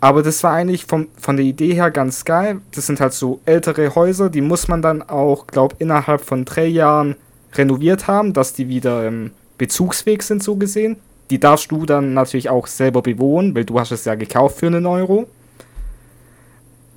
Aber 0.00 0.22
das 0.22 0.42
war 0.42 0.52
eigentlich 0.52 0.86
vom, 0.86 1.08
von 1.18 1.36
der 1.36 1.46
Idee 1.46 1.74
her 1.74 1.90
ganz 1.90 2.24
geil. 2.24 2.60
Das 2.74 2.86
sind 2.86 3.00
halt 3.00 3.12
so 3.12 3.40
ältere 3.44 3.94
Häuser, 3.94 4.28
die 4.28 4.42
muss 4.42 4.68
man 4.68 4.82
dann 4.82 5.02
auch, 5.02 5.46
glaub, 5.46 5.76
innerhalb 5.78 6.22
von 6.22 6.44
drei 6.44 6.66
Jahren 6.66 7.16
renoviert 7.58 8.06
haben, 8.06 8.32
dass 8.32 8.52
die 8.52 8.68
wieder 8.68 9.04
ähm, 9.04 9.30
bezugsfähig 9.58 10.22
sind, 10.22 10.42
so 10.42 10.56
gesehen. 10.56 10.96
Die 11.30 11.40
darfst 11.40 11.70
du 11.70 11.86
dann 11.86 12.14
natürlich 12.14 12.48
auch 12.50 12.66
selber 12.66 13.02
bewohnen, 13.02 13.54
weil 13.54 13.64
du 13.64 13.78
hast 13.80 13.90
es 13.90 14.04
ja 14.04 14.14
gekauft 14.14 14.58
für 14.58 14.66
einen 14.66 14.86
Euro. 14.86 15.26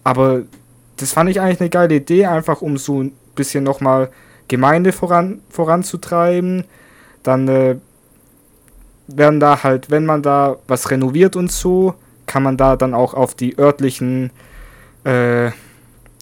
Aber 0.04 0.44
das 0.98 1.14
fand 1.14 1.30
ich 1.30 1.42
eigentlich 1.42 1.62
eine 1.62 1.70
geile 1.70 1.96
Idee, 1.96 2.26
einfach 2.26 2.62
um 2.62 2.78
so 2.78 3.04
ein 3.04 3.14
bisschen 3.36 3.64
nochmal 3.64 4.10
Gemeinde 4.48 4.92
voran, 4.92 5.42
voranzutreiben. 5.50 6.66
Dann 7.24 7.48
äh, 7.48 7.76
werden 9.08 9.40
da 9.40 9.64
halt, 9.64 9.90
wenn 9.90 10.06
man 10.06 10.22
da 10.22 10.58
was 10.68 10.92
renoviert 10.92 11.36
und 11.36 11.52
so, 11.52 11.96
kann 12.26 12.44
man 12.44 12.58
da 12.58 12.76
dann 12.76 12.94
auch 12.94 13.14
auf 13.14 13.34
die 13.34 13.58
örtlichen 13.58 14.32
äh, 15.04 15.52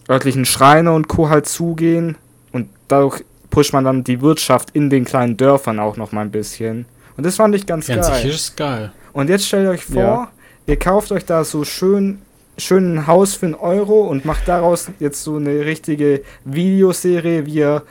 örtlichen 0.10 0.46
Schreine 0.46 0.94
und 0.94 1.08
Co. 1.08 1.30
halt 1.30 1.48
zugehen. 1.48 2.18
Und 2.52 2.70
dadurch 2.88 3.24
pusht 3.50 3.74
man 3.74 3.84
dann 3.84 4.04
die 4.04 4.22
Wirtschaft 4.22 4.70
in 4.74 4.90
den 4.90 5.06
kleinen 5.06 5.38
Dörfern 5.38 5.80
auch 5.80 5.98
noch 5.98 6.12
mal 6.12 6.22
ein 6.22 6.32
bisschen. 6.32 6.86
Und 7.16 7.26
das 7.26 7.38
fand 7.38 7.56
ich 7.56 7.66
ganz 7.66 7.88
Ganz 7.88 8.08
geil. 8.08 8.30
ist 8.30 8.58
geil. 8.58 8.92
Und 9.14 9.30
jetzt 9.30 9.48
stellt 9.48 9.68
euch 9.68 9.84
vor, 9.86 10.02
Ja. 10.02 10.32
ihr 10.68 10.78
kauft 10.78 11.12
euch 11.12 11.26
da 11.26 11.44
so 11.44 11.64
schön, 11.64 12.20
schön 12.58 12.96
ein 12.96 13.08
Haus 13.08 13.34
für 13.36 13.48
einen 13.48 13.56
Euro 13.56 14.02
und 14.02 14.26
macht 14.26 14.48
daraus 14.48 14.90
jetzt 15.00 15.24
so 15.24 15.38
eine 15.38 15.66
richtige 15.66 16.22
Videoserie, 16.46 17.46
wie 17.46 17.54
ihr, 17.56 17.84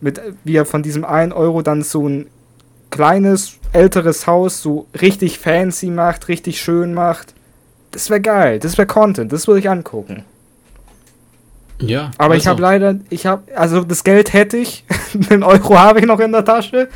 mit, 0.00 0.20
wie 0.44 0.54
ihr 0.54 0.64
von 0.64 0.82
diesem 0.82 1.04
1 1.04 1.34
Euro 1.34 1.62
dann 1.62 1.82
so 1.82 2.08
ein 2.08 2.26
kleines, 2.90 3.54
älteres 3.72 4.26
Haus 4.26 4.62
so 4.62 4.86
richtig 5.00 5.38
fancy 5.38 5.86
macht, 5.90 6.28
richtig 6.28 6.60
schön 6.60 6.94
macht. 6.94 7.34
Das 7.90 8.08
wäre 8.10 8.20
geil, 8.20 8.58
das 8.58 8.78
wäre 8.78 8.86
Content, 8.86 9.32
das 9.32 9.46
würde 9.46 9.60
ich 9.60 9.68
angucken. 9.68 10.24
Ja. 11.82 12.10
Aber 12.18 12.34
ich 12.34 12.40
also, 12.40 12.50
habe 12.50 12.62
leider, 12.62 12.96
ich 13.10 13.26
habe, 13.26 13.42
also 13.54 13.82
das 13.82 14.04
Geld 14.04 14.32
hätte 14.32 14.56
ich, 14.56 14.84
einen 15.30 15.42
Euro 15.42 15.78
habe 15.78 16.00
ich 16.00 16.06
noch 16.06 16.20
in 16.20 16.32
der 16.32 16.44
Tasche. 16.44 16.88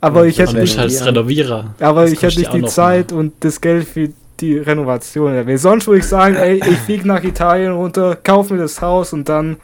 Aber 0.00 0.26
ich 0.26 0.38
hätte 0.38 0.54
nicht, 0.54 0.76
bist 0.76 1.00
halt 1.00 1.16
Renovierer. 1.16 1.74
aber 1.80 2.02
Das 2.02 2.12
ich 2.12 2.22
hätte 2.22 2.38
nicht 2.38 2.52
die 2.52 2.64
Zeit 2.64 3.12
und 3.12 3.32
das 3.40 3.60
Geld 3.60 3.88
für 3.88 4.10
die 4.40 4.58
Renovation. 4.58 5.46
Weil 5.46 5.58
sonst 5.58 5.86
würde 5.86 6.00
ich 6.00 6.06
sagen, 6.06 6.36
ey, 6.36 6.56
ich 6.58 6.78
fliege 6.78 7.08
nach 7.08 7.24
Italien 7.24 7.72
runter, 7.72 8.16
kauf 8.16 8.50
mir 8.50 8.58
das 8.58 8.80
Haus 8.82 9.12
und 9.12 9.28
dann 9.28 9.56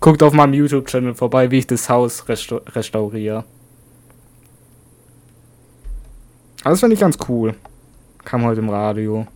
guckt 0.00 0.22
auf 0.22 0.32
meinem 0.32 0.54
YouTube-Channel 0.54 1.14
vorbei, 1.14 1.50
wie 1.50 1.58
ich 1.58 1.66
das 1.66 1.88
Haus 1.88 2.28
resta 2.28 2.60
restauriere. 2.74 3.44
Das 6.64 6.80
finde 6.80 6.94
ich 6.94 7.00
ganz 7.00 7.16
cool. 7.28 7.54
Kam 8.24 8.44
heute 8.44 8.60
im 8.60 8.68
Radio. 8.68 9.26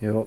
Ja. 0.00 0.24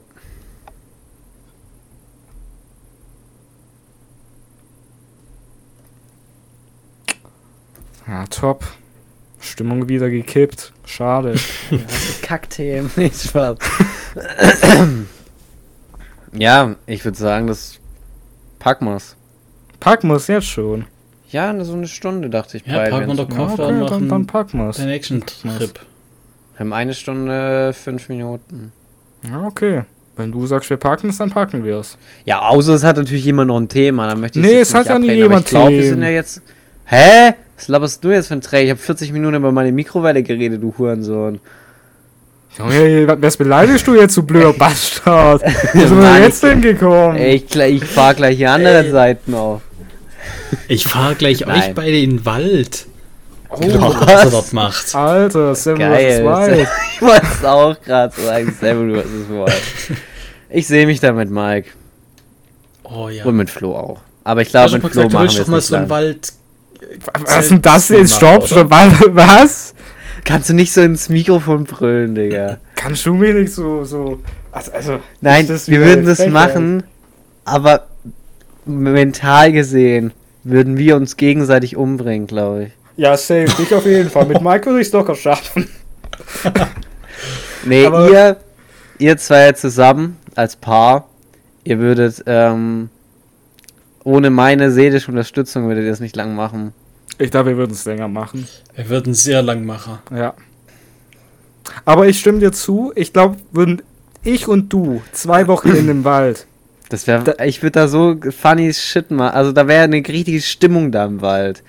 Ja, 8.07 8.25
top. 8.27 8.63
Stimmung 9.39 9.87
wieder 9.87 10.09
gekippt. 10.09 10.73
Schade. 10.85 11.35
Kackthemen, 12.21 12.89
nicht 12.95 13.21
Spaß. 13.21 13.57
ja, 16.33 16.75
ich 16.85 17.05
würde 17.05 17.17
sagen, 17.17 17.47
das 17.47 17.79
packen 18.59 18.85
wir's. 18.85 19.15
Packen 19.79 20.07
wir 20.07 20.15
es 20.15 20.27
jetzt 20.27 20.47
schon. 20.47 20.85
Ja, 21.29 21.63
so 21.63 21.73
eine 21.73 21.87
Stunde 21.87 22.29
dachte 22.29 22.57
ich 22.57 22.65
Ja, 22.65 22.75
bald, 22.77 22.91
packen 22.91 23.07
wir 23.07 23.15
doch 23.15 23.29
Ja, 23.29 23.35
Koffer 23.35 23.67
okay, 23.67 23.81
und 23.81 23.91
dann, 23.91 24.09
dann 24.09 24.27
packen 24.27 24.59
wir 24.59 24.69
es. 24.69 24.77
den 24.77 24.87
nächsten 24.87 25.25
Trip. 25.25 25.79
Wir 26.53 26.59
haben 26.59 26.73
eine 26.73 26.93
Stunde, 26.93 27.73
fünf 27.73 28.09
Minuten. 28.09 28.71
Ja, 29.29 29.43
okay. 29.43 29.83
Wenn 30.15 30.31
du 30.31 30.47
sagst, 30.47 30.69
wir 30.71 30.77
packen 30.77 31.09
es, 31.09 31.17
dann 31.17 31.29
packen 31.29 31.63
wir 31.63 31.77
es. 31.77 31.97
Ja, 32.25 32.39
außer 32.41 32.73
es 32.73 32.83
hat 32.83 32.97
natürlich 32.97 33.25
jemand 33.25 33.49
noch 33.49 33.59
ein 33.59 33.69
Thema, 33.69 34.07
dann 34.07 34.19
möchte 34.19 34.39
ich 34.39 34.45
Nee, 34.45 34.59
es 34.61 34.73
hat 34.73 34.87
ja 34.87 34.97
nie 34.97 35.11
jemand 35.11 35.41
Ich 35.41 35.49
glaube, 35.49 35.71
wir 35.71 35.81
Themen. 35.81 35.89
sind 35.89 36.01
ja 36.01 36.09
jetzt. 36.09 36.41
Hä? 36.85 37.33
Was 37.57 37.67
laberst 37.67 38.03
du 38.03 38.11
jetzt 38.11 38.27
für 38.27 38.35
ein 38.35 38.41
Träger? 38.41 38.63
Ich 38.65 38.69
habe 38.71 38.79
40 38.79 39.11
Minuten 39.11 39.35
über 39.35 39.51
meine 39.51 39.71
Mikrowelle 39.71 40.23
geredet, 40.23 40.61
du 40.61 40.73
Hurensohn. 40.77 41.39
Junge, 42.57 43.15
was 43.21 43.37
beleidigst 43.37 43.85
du 43.85 43.95
jetzt, 43.95 44.15
du 44.17 44.23
blöder 44.23 44.53
Bastard? 44.57 45.41
Wo 45.73 45.79
sind 45.79 45.99
wir 46.01 46.19
jetzt 46.19 46.43
hingekommen? 46.43 47.17
Ich, 47.17 47.55
ich 47.55 47.83
fahr 47.85 48.13
gleich 48.15 48.37
die 48.37 48.47
anderen 48.47 48.85
Ey. 48.85 48.91
Seiten 48.91 49.33
auf. 49.33 49.61
Ich 50.67 50.87
fahre 50.87 51.15
gleich 51.15 51.41
Nein. 51.41 51.61
euch 51.69 51.73
beide 51.75 51.99
in 51.99 52.09
den 52.17 52.25
Wald. 52.25 52.87
Oh, 53.49 53.59
was 53.61 54.25
er 54.25 54.31
dort 54.31 54.53
macht. 54.53 54.95
Alter, 54.95 55.55
Sam 55.55 55.77
Geil. 55.79 56.23
Wild. 56.25 56.67
Ich 56.95 57.01
wollte 57.01 57.27
es 57.31 57.45
auch 57.45 57.81
gerade 57.81 58.13
sagen. 58.21 58.55
Du 58.59 58.97
hast 58.97 59.05
es 59.05 59.29
wollen. 59.29 59.53
Ich 60.49 60.67
sehe 60.67 60.85
mich 60.85 60.99
da 60.99 61.11
mit 61.13 61.29
Mike. 61.29 61.69
Oh 62.83 63.09
ja. 63.09 63.23
Und 63.25 63.35
mit 63.37 63.49
Flo 63.49 63.75
auch. 63.75 63.99
Aber 64.23 64.41
ich 64.41 64.49
Du 64.49 64.51
glaube, 64.51 64.79
doch 64.79 64.83
mit 64.83 64.83
mal 64.83 64.89
Flo 64.89 65.01
gesagt, 65.07 65.11
du 65.11 65.15
machen 65.15 65.23
willst 65.23 65.37
wir 65.37 65.43
doch 65.43 65.51
mal 65.51 65.57
es 65.59 65.67
so 65.67 65.75
einen 65.75 65.83
nicht. 65.85 65.89
Wald. 65.91 66.33
Was 67.25 67.39
ist 67.39 67.51
denn 67.51 67.61
das 67.61 67.89
jetzt? 67.89 68.15
Stopp, 68.15 68.47
stopp, 68.47 68.69
wa- 68.69 68.89
was? 69.09 69.73
Kannst 70.23 70.49
du 70.49 70.53
nicht 70.53 70.73
so 70.73 70.81
ins 70.81 71.09
Mikrofon 71.09 71.63
brüllen, 71.63 72.15
Digga. 72.15 72.57
Kannst 72.75 73.05
du 73.05 73.13
mir 73.13 73.33
nicht 73.33 73.53
so, 73.53 73.83
so. 73.85 74.19
Also, 74.51 74.71
also 74.71 74.99
Nein, 75.21 75.47
wir 75.47 75.79
würden 75.81 76.05
das 76.05 76.25
machen, 76.27 76.83
aber 77.45 77.87
mental 78.65 79.51
gesehen 79.51 80.11
würden 80.43 80.77
wir 80.77 80.95
uns 80.95 81.17
gegenseitig 81.17 81.75
umbringen, 81.77 82.27
glaube 82.27 82.63
ich. 82.65 82.71
Ja, 82.97 83.15
safe, 83.15 83.45
ich 83.61 83.73
auf 83.73 83.85
jeden 83.85 84.09
Fall. 84.09 84.25
Mit 84.25 84.41
Mike 84.41 84.65
würde 84.65 84.81
ich 84.81 84.87
es 84.87 84.93
locker 84.93 85.15
schaffen. 85.15 85.69
Nee, 87.65 87.85
Aber- 87.85 88.09
ihr, 88.09 88.37
ihr 88.97 89.17
zwei 89.17 89.51
zusammen 89.53 90.17
als 90.35 90.55
Paar, 90.55 91.07
ihr 91.63 91.79
würdet 91.79 92.23
ähm, 92.25 92.89
ohne 94.07 94.29
meine 94.29 94.71
seelische 94.71 95.11
Unterstützung 95.11 95.67
würdet 95.67 95.83
ihr 95.83 95.89
das 95.89 95.99
nicht 95.99 96.15
lang 96.15 96.33
machen. 96.35 96.73
Ich 97.19 97.29
glaube, 97.31 97.49
wir 97.51 97.57
würden 97.57 97.73
es 97.73 97.83
länger 97.85 98.07
machen. 98.07 98.47
Wir 98.75 98.87
würden 98.89 99.13
sehr 99.13 99.41
lang 99.41 99.65
machen. 99.65 99.99
Ja. 100.15 100.33
Aber 101.85 102.07
ich 102.07 102.19
stimme 102.19 102.39
dir 102.39 102.51
zu. 102.51 102.91
Ich 102.95 103.11
glaube, 103.11 103.37
würden 103.51 103.81
ich 104.23 104.47
und 104.47 104.71
du 104.71 105.01
zwei 105.11 105.47
Wochen 105.47 105.69
in 105.69 105.87
dem 105.87 106.03
Wald. 106.03 106.47
Das 106.89 107.05
wäre, 107.05 107.23
Da- 107.23 107.43
ich 107.43 107.61
würde 107.61 107.71
da 107.73 107.87
so 107.89 108.15
funny 108.31 108.73
Shit 108.73 109.11
machen. 109.11 109.35
Also 109.35 109.51
da 109.51 109.67
wäre 109.67 109.83
eine 109.83 109.97
richtige 109.97 110.39
Stimmung 110.41 110.91
da 110.91 111.05
im 111.05 111.21
Wald. 111.21 111.63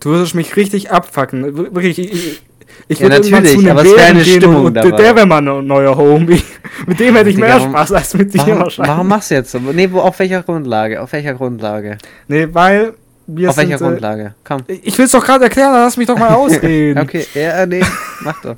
Du 0.00 0.10
würdest 0.10 0.34
mich 0.34 0.56
richtig 0.56 0.90
abfacken. 0.90 1.44
Wir- 1.56 1.74
Wirklich, 1.74 1.98
ich, 1.98 2.12
ich, 2.12 2.42
ich 2.88 2.98
Ja, 3.00 3.08
natürlich, 3.08 3.70
aber 3.70 3.80
es 3.82 3.86
wär 3.88 3.94
Bären 3.96 4.16
eine 4.16 4.24
Stimmung 4.24 4.64
und 4.66 4.74
dabei. 4.74 4.90
der 4.92 5.16
wäre 5.16 5.26
mein 5.26 5.44
neu- 5.44 5.62
neuer 5.62 5.96
Homie. 5.96 6.42
Mit 6.86 7.00
dem 7.00 7.16
hätte 7.16 7.30
ich 7.30 7.36
mehr 7.36 7.54
warum- 7.56 7.70
Spaß 7.70 7.92
als 7.92 8.14
mit 8.14 8.32
dir 8.32 8.38
Warum, 8.38 8.58
wahrscheinlich. 8.60 8.92
warum 8.94 9.08
machst 9.08 9.30
du 9.30 9.34
jetzt 9.34 9.50
so? 9.50 9.58
Nee, 9.58 9.88
wo, 9.90 10.00
auf 10.00 10.18
welcher 10.18 10.42
Grundlage? 10.42 11.02
Auf 11.02 11.12
welcher 11.12 11.34
Grundlage? 11.34 11.98
Nee, 12.28 12.48
weil 12.52 12.94
wir 13.26 13.50
auf 13.50 13.56
sind, 13.56 13.68
welcher 13.68 13.84
äh, 13.84 13.88
Grundlage? 13.88 14.34
Komm. 14.44 14.62
Ich 14.68 14.96
will 14.96 15.04
es 15.06 15.10
doch 15.12 15.24
gerade 15.24 15.44
erklären, 15.44 15.72
dann 15.72 15.82
lass 15.82 15.96
mich 15.96 16.06
doch 16.06 16.16
mal 16.18 16.28
ausreden. 16.34 16.98
Okay, 17.00 17.26
ja, 17.34 17.66
nee, 17.66 17.82
mach 18.20 18.40
doch. 18.42 18.50
Auf 18.52 18.56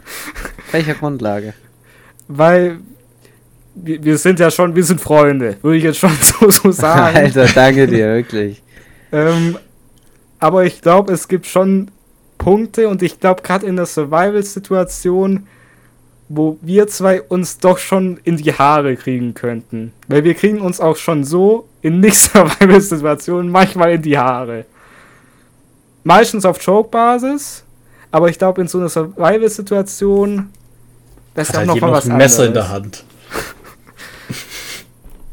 welcher 0.72 0.94
Grundlage? 0.94 1.54
Weil 2.28 2.78
wir, 3.74 4.02
wir 4.04 4.18
sind 4.18 4.40
ja 4.40 4.50
schon, 4.50 4.74
wir 4.74 4.84
sind 4.84 5.00
Freunde, 5.00 5.56
würde 5.62 5.76
ich 5.76 5.84
jetzt 5.84 5.98
schon 5.98 6.10
so, 6.22 6.50
so 6.50 6.70
sagen. 6.72 7.16
Alter, 7.16 7.46
danke 7.54 7.86
dir, 7.86 8.14
wirklich. 8.14 8.62
Ähm, 9.12 9.56
aber 10.38 10.64
ich 10.64 10.80
glaube, 10.80 11.12
es 11.12 11.28
gibt 11.28 11.46
schon 11.46 11.90
Punkte 12.40 12.88
und 12.88 13.02
ich 13.02 13.20
glaube, 13.20 13.42
gerade 13.42 13.66
in 13.66 13.76
der 13.76 13.86
Survival-Situation, 13.86 15.46
wo 16.30 16.58
wir 16.62 16.88
zwei 16.88 17.20
uns 17.20 17.58
doch 17.58 17.78
schon 17.78 18.18
in 18.24 18.38
die 18.38 18.52
Haare 18.52 18.96
kriegen 18.96 19.34
könnten. 19.34 19.92
Weil 20.08 20.24
wir 20.24 20.34
kriegen 20.34 20.60
uns 20.60 20.80
auch 20.80 20.96
schon 20.96 21.22
so 21.22 21.68
in 21.82 22.00
Nicht-Survival-Situationen 22.00 23.50
manchmal 23.52 23.92
in 23.92 24.02
die 24.02 24.16
Haare. 24.18 24.64
Meistens 26.02 26.46
auf 26.46 26.60
Joke-Basis, 26.60 27.62
aber 28.10 28.30
ich 28.30 28.38
glaube, 28.38 28.62
in 28.62 28.68
so 28.68 28.78
einer 28.78 28.88
Survival-Situation, 28.88 30.48
das 31.34 31.50
ist 31.50 31.54
auch 31.54 31.58
halt 31.58 31.66
noch 31.68 31.80
mal 31.80 31.92
was 31.92 32.08
ein 32.08 32.16
Messer 32.16 32.44
in 32.44 32.48
anderes. 32.48 32.66
der 32.66 32.74
Hand. 32.74 33.04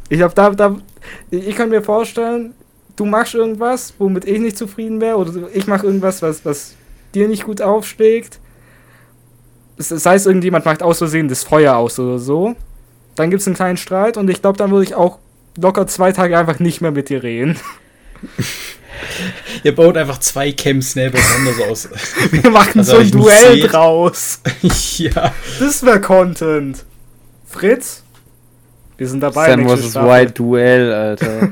Ich 0.09 0.17
glaube, 0.19 0.35
da, 0.35 0.49
da, 0.51 0.73
ich 1.29 1.53
kann 1.53 1.67
mir 1.67 1.81
vorstellen, 1.81 2.53
du 2.95 3.03
machst 3.03 3.35
irgendwas, 3.35 3.93
womit 3.97 4.23
ich 4.23 4.39
nicht 4.39 4.57
zufrieden 4.57 5.01
wäre, 5.01 5.17
oder 5.17 5.33
ich 5.53 5.67
mache 5.67 5.85
irgendwas, 5.85 6.21
was, 6.21 6.45
was 6.45 6.75
dir 7.17 7.27
nicht 7.27 7.43
gut 7.43 7.61
aufschlägt. 7.61 8.39
Das 9.77 9.89
das 9.89 10.05
heißt, 10.05 10.25
irgendjemand 10.25 10.65
macht 10.65 10.81
aus 10.81 10.97
Versehen 10.99 11.27
das 11.27 11.43
Feuer 11.43 11.75
aus 11.75 11.99
oder 11.99 12.17
so. 12.19 12.55
Dann 13.15 13.29
gibt 13.29 13.41
es 13.41 13.47
einen 13.47 13.55
kleinen 13.55 13.77
Streit 13.77 14.17
und 14.17 14.29
ich 14.29 14.41
glaube, 14.41 14.57
dann 14.57 14.71
würde 14.71 14.83
ich 14.85 14.95
auch 14.95 15.19
locker 15.59 15.87
zwei 15.87 16.11
Tage 16.11 16.37
einfach 16.37 16.59
nicht 16.59 16.81
mehr 16.81 16.91
mit 16.91 17.09
dir 17.09 17.23
reden. 17.23 17.57
Ihr 19.63 19.75
baut 19.75 19.97
einfach 19.97 20.19
zwei 20.19 20.51
Camps 20.51 20.95
nebeneinander 20.95 21.53
so 21.53 21.63
aus. 21.65 21.89
Wir 22.31 22.49
machen 22.49 22.79
Also, 22.79 22.93
so 22.93 22.97
ein 22.99 23.11
Duell 23.11 23.59
draus. 23.61 24.41
ja. 24.97 25.33
Das 25.59 25.83
wäre 25.83 26.01
Content. 26.01 26.83
Fritz? 27.45 28.03
Wir 28.97 29.07
sind 29.07 29.21
dabei. 29.21 29.47
Sam 29.51 29.67
vs. 29.69 29.95
White 29.95 30.31
Duell, 30.33 30.91
Alter. 30.93 31.51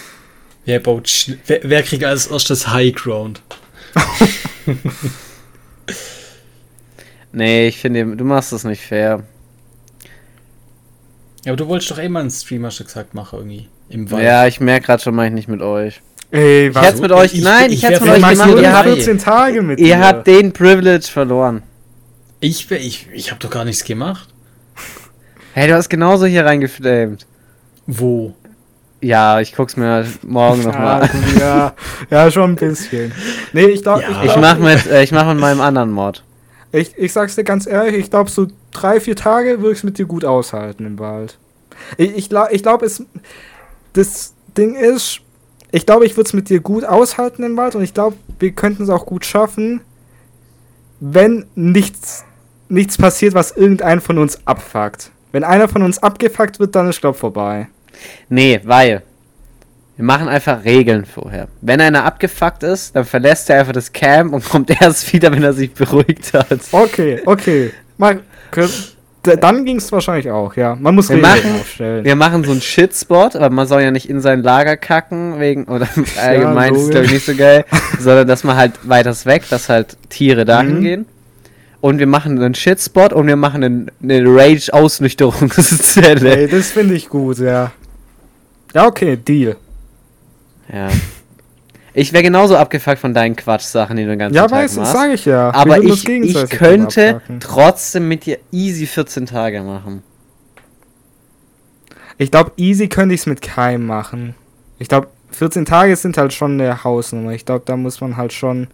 Wer 0.64 0.80
baut 0.80 1.06
schn- 1.06 1.38
wer, 1.46 1.60
wer 1.62 1.82
kriegt 1.82 2.04
als 2.04 2.26
erstes 2.26 2.68
High 2.68 2.94
Ground? 2.94 3.40
nee, 7.32 7.68
ich 7.68 7.78
finde, 7.78 8.16
du 8.16 8.24
machst 8.24 8.52
das 8.52 8.64
nicht 8.64 8.82
fair. 8.82 9.22
Ja, 11.44 11.52
aber 11.52 11.56
du 11.56 11.68
wolltest 11.68 11.90
doch 11.90 11.98
eh 11.98 12.08
mal 12.08 12.20
einen 12.20 12.30
Stream, 12.30 12.64
hast 12.66 12.80
du 12.80 12.84
gesagt, 12.84 13.14
machen 13.14 13.38
irgendwie. 13.38 13.68
Im 13.88 14.10
Wald. 14.10 14.24
Ja, 14.24 14.46
ich 14.46 14.60
merke 14.60 14.86
gerade 14.86 15.02
schon, 15.02 15.14
mach 15.14 15.24
ich 15.24 15.32
nicht 15.32 15.48
mit 15.48 15.62
euch. 15.62 16.00
Ey, 16.30 16.68
Ich 16.68 16.74
was? 16.74 16.84
hätte 16.86 17.00
mit 17.00 17.12
euch, 17.12 17.34
Ich- 17.34 17.42
nein, 17.42 17.70
ich 17.70 17.78
ich 17.78 17.82
hätte 17.84 18.04
wär 18.04 18.12
mit 18.12 18.18
Ich 18.18 18.24
euch 18.26 18.36
mach 18.36 18.46
gemacht. 18.46 18.62
Ihr 18.62 18.72
habt, 18.72 18.88
14 18.88 19.18
Tage 19.18 19.62
mit 19.62 19.78
ihr 19.80 19.86
dir. 19.86 20.00
habt 20.00 20.26
den 20.26 20.52
Privilege 20.52 21.06
verloren. 21.06 21.62
Ich, 22.40 22.70
ich, 22.70 23.08
ich 23.12 23.30
habe 23.30 23.40
doch 23.40 23.50
gar 23.50 23.64
nichts 23.64 23.84
gemacht. 23.84 24.28
Hey, 25.54 25.68
du 25.68 25.74
hast 25.74 25.88
genauso 25.88 26.26
hier 26.26 26.44
reingeflamed. 26.44 27.26
Wo? 27.86 28.34
Ja, 29.00 29.40
ich 29.40 29.54
guck's 29.54 29.76
mir 29.76 30.06
morgen 30.22 30.62
nochmal 30.64 31.02
an. 31.10 31.10
ja, 31.38 31.72
ja, 32.10 32.30
schon 32.30 32.50
ein 32.50 32.56
bisschen. 32.56 33.12
Nee, 33.52 33.66
ich 33.66 33.82
glaube, 33.82 34.02
Ja. 34.02 34.08
ich, 34.10 34.16
Ich 34.16 34.32
glaub, 34.32 34.40
mach 34.40 34.58
mit, 34.58 34.86
äh, 34.86 35.02
ich 35.02 35.12
mach 35.12 35.26
mit 35.28 35.38
meinem 35.38 35.60
anderen 35.60 35.92
Mod. 35.92 36.24
ich, 36.72 36.96
ich 36.98 37.12
sag's 37.12 37.36
dir 37.36 37.44
ganz 37.44 37.66
ehrlich, 37.66 37.94
ich 37.96 38.10
glaube, 38.10 38.28
so 38.30 38.48
drei, 38.72 38.98
vier 39.00 39.14
Tage 39.16 39.58
würde 39.60 39.72
ich 39.72 39.78
es 39.78 39.84
mit 39.84 39.98
dir 39.98 40.06
gut 40.06 40.24
aushalten 40.24 40.84
im 40.84 40.98
Wald. 40.98 41.38
Ich, 41.96 42.16
ich 42.16 42.28
glaube, 42.28 42.52
ich 42.52 42.62
glaub, 42.62 42.82
es. 42.82 43.04
Das 43.92 44.34
Ding 44.56 44.74
ist, 44.74 45.20
ich 45.70 45.86
glaube, 45.86 46.04
ich 46.04 46.16
würde 46.16 46.26
es 46.26 46.32
mit 46.34 46.48
dir 46.50 46.60
gut 46.60 46.84
aushalten 46.84 47.42
im 47.44 47.56
Wald 47.56 47.74
und 47.76 47.82
ich 47.82 47.94
glaube, 47.94 48.16
wir 48.40 48.50
könnten 48.52 48.82
es 48.82 48.90
auch 48.90 49.06
gut 49.06 49.24
schaffen, 49.24 49.80
wenn 51.00 51.46
nichts, 51.54 52.24
nichts 52.68 52.98
passiert, 52.98 53.34
was 53.34 53.52
irgendeinen 53.52 54.00
von 54.00 54.18
uns 54.18 54.44
abfuckt. 54.46 55.10
Wenn 55.30 55.44
einer 55.44 55.68
von 55.68 55.82
uns 55.82 56.02
abgefuckt 56.02 56.58
wird, 56.58 56.74
dann 56.74 56.88
ist, 56.88 57.00
glaube 57.00 57.16
vorbei. 57.18 57.68
Nee, 58.28 58.60
weil. 58.64 59.02
Wir 59.96 60.04
machen 60.04 60.28
einfach 60.28 60.64
Regeln 60.64 61.04
vorher. 61.06 61.48
Wenn 61.60 61.80
einer 61.80 62.04
abgefuckt 62.04 62.62
ist, 62.62 62.94
dann 62.94 63.04
verlässt 63.04 63.50
er 63.50 63.58
einfach 63.58 63.72
das 63.72 63.92
Camp 63.92 64.32
und 64.32 64.44
kommt 64.48 64.70
erst 64.80 65.12
wieder, 65.12 65.32
wenn 65.32 65.42
er 65.42 65.52
sich 65.52 65.72
beruhigt 65.74 66.32
hat. 66.34 66.46
Okay, 66.70 67.20
okay. 67.26 67.72
Mal, 67.96 68.20
dann 69.40 69.64
ging 69.64 69.78
es 69.78 69.90
wahrscheinlich 69.90 70.30
auch, 70.30 70.54
ja. 70.54 70.76
Man 70.76 70.94
muss 70.94 71.08
Wir 71.08 71.16
Regeln 71.16 71.32
machen- 71.32 71.60
aufstellen. 71.60 72.04
Wir 72.04 72.14
machen 72.14 72.44
so 72.44 72.52
einen 72.52 72.60
Shitspot, 72.60 73.34
aber 73.34 73.50
man 73.50 73.66
soll 73.66 73.82
ja 73.82 73.90
nicht 73.90 74.08
in 74.08 74.20
sein 74.20 74.44
Lager 74.44 74.76
kacken, 74.76 75.40
wegen, 75.40 75.64
oder 75.64 75.88
allgemein 76.22 76.76
ist 76.76 76.82
es, 76.82 76.90
glaube 76.90 77.06
ich, 77.06 77.12
nicht 77.14 77.26
so 77.26 77.34
geil, 77.34 77.64
sondern 77.98 78.28
dass 78.28 78.44
man 78.44 78.54
halt 78.56 78.74
weiters 78.88 79.26
weg, 79.26 79.48
dass 79.50 79.68
halt 79.68 79.96
Tiere 80.10 80.44
dahin 80.44 80.76
Mhm. 80.76 80.80
gehen. 80.82 81.06
Und 81.80 81.98
wir 81.98 82.06
machen 82.06 82.40
einen 82.40 82.54
Shitspot 82.54 83.12
und 83.12 83.26
wir 83.26 83.34
machen 83.36 83.64
einen, 83.64 83.90
eine 84.00 84.22
Rage-Ausnüchterungszelle. 84.24 86.36
Ey, 86.36 86.46
das 86.48 86.70
finde 86.70 86.94
ich 86.94 87.08
gut, 87.08 87.38
ja. 87.38 87.72
Ja, 88.74 88.86
okay, 88.86 89.16
Deal. 89.16 89.56
Ja. 90.72 90.88
Ich 91.94 92.12
wäre 92.12 92.22
genauso 92.22 92.56
abgefuckt 92.56 92.98
von 92.98 93.14
deinen 93.14 93.34
Quatschsachen, 93.34 93.96
die 93.96 94.04
du 94.04 94.10
den 94.10 94.18
ganzen 94.18 94.36
Ja, 94.36 94.42
Tag 94.42 94.52
weiß, 94.52 94.70
das 94.74 94.78
machst. 94.78 94.92
sage 94.92 95.12
ich 95.14 95.24
ja. 95.24 95.50
Aber 95.52 95.78
ich, 95.82 96.08
ich 96.08 96.50
könnte 96.50 97.20
trotzdem 97.40 98.06
mit 98.08 98.26
dir 98.26 98.38
easy 98.52 98.86
14 98.86 99.26
Tage 99.26 99.62
machen. 99.62 100.02
Ich 102.18 102.30
glaube, 102.30 102.52
easy 102.56 102.88
könnte 102.88 103.14
ich 103.14 103.22
es 103.22 103.26
mit 103.26 103.42
keinem 103.42 103.86
machen. 103.86 104.34
Ich 104.78 104.88
glaube, 104.88 105.08
14 105.32 105.64
Tage 105.64 105.96
sind 105.96 106.18
halt 106.18 106.32
schon 106.32 106.60
eine 106.60 106.84
Hausnummer. 106.84 107.32
Ich 107.32 107.44
glaube, 107.44 107.62
da 107.64 107.76
muss 107.76 108.00
man 108.00 108.16
halt 108.16 108.32
schon 108.32 108.68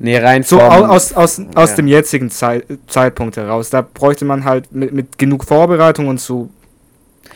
Nee, 0.00 0.18
rein 0.18 0.42
so 0.42 0.60
aus, 0.60 1.12
aus, 1.12 1.40
aus 1.54 1.70
ja. 1.70 1.76
dem 1.76 1.86
jetzigen 1.86 2.30
Zei 2.30 2.64
Zeitpunkt 2.88 3.36
heraus. 3.36 3.70
Da 3.70 3.82
bräuchte 3.82 4.24
man 4.24 4.44
halt 4.44 4.72
mit, 4.72 4.92
mit 4.92 5.18
genug 5.18 5.44
Vorbereitung 5.44 6.08
und 6.08 6.20
so 6.20 6.50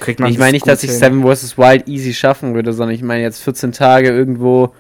kriegt 0.03 0.21
man 0.21 0.31
Ich 0.31 0.39
meine 0.39 0.53
nicht, 0.53 0.67
dass 0.67 0.83
ich. 0.83 0.93
Seven 0.93 1.23
vs. 1.23 1.57
Wild 1.57 1.89
easy 1.89 2.13
schaffen 2.13 2.55
würde, 2.55 2.73
sondern 2.73 2.95
ich 2.95 3.03
meine 3.03 3.23
jetzt 3.23 3.43
14 3.43 3.73
Tage 3.73 4.09
irgendwo 4.11 4.73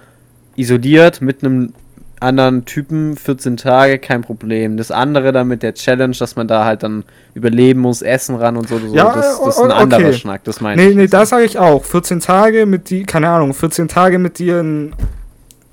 isoliert 0.57 1.23
mit 1.23 1.43
einem 1.45 1.73
anderen 2.21 2.65
Typen, 2.67 3.17
14 3.17 3.57
Tage, 3.57 3.99
kein 3.99 4.21
Problem. 4.23 4.77
Das 4.77 4.93
andere 4.93 5.33
dann 5.33 5.49
mit 5.49 5.63
der 5.65 5.75
Challenge, 5.75 6.15
dass 6.17 6.37
man 6.37 6.47
da 6.47 6.65
halt 6.65 6.85
dann 6.85 7.03
überleben 7.35 7.81
muss, 7.81 8.01
Essen 8.01 8.37
ran 8.37 8.57
und 8.57 8.69
so, 8.69 8.79
so 8.79 8.95
Ja, 8.95 9.13
das, 9.13 9.41
das 9.41 9.57
ist 9.57 9.63
ein 9.63 9.71
o- 9.71 9.75
anderer 9.75 10.01
okay. 10.03 10.13
Schnack, 10.13 10.45
das 10.45 10.61
meine 10.61 10.81
Nee, 10.81 10.91
ich. 10.91 10.97
nee, 10.97 11.07
das 11.09 11.31
sage 11.31 11.45
ich 11.45 11.59
auch. 11.59 11.85
14 11.85 12.21
Tage 12.21 12.67
mit 12.67 12.91
die, 12.91 13.03
keine 13.05 13.29
Ahnung, 13.29 13.55
14 13.55 13.89
Tage 13.89 14.21
mit 14.21 14.39
dir 14.39 14.61
in, 14.61 14.93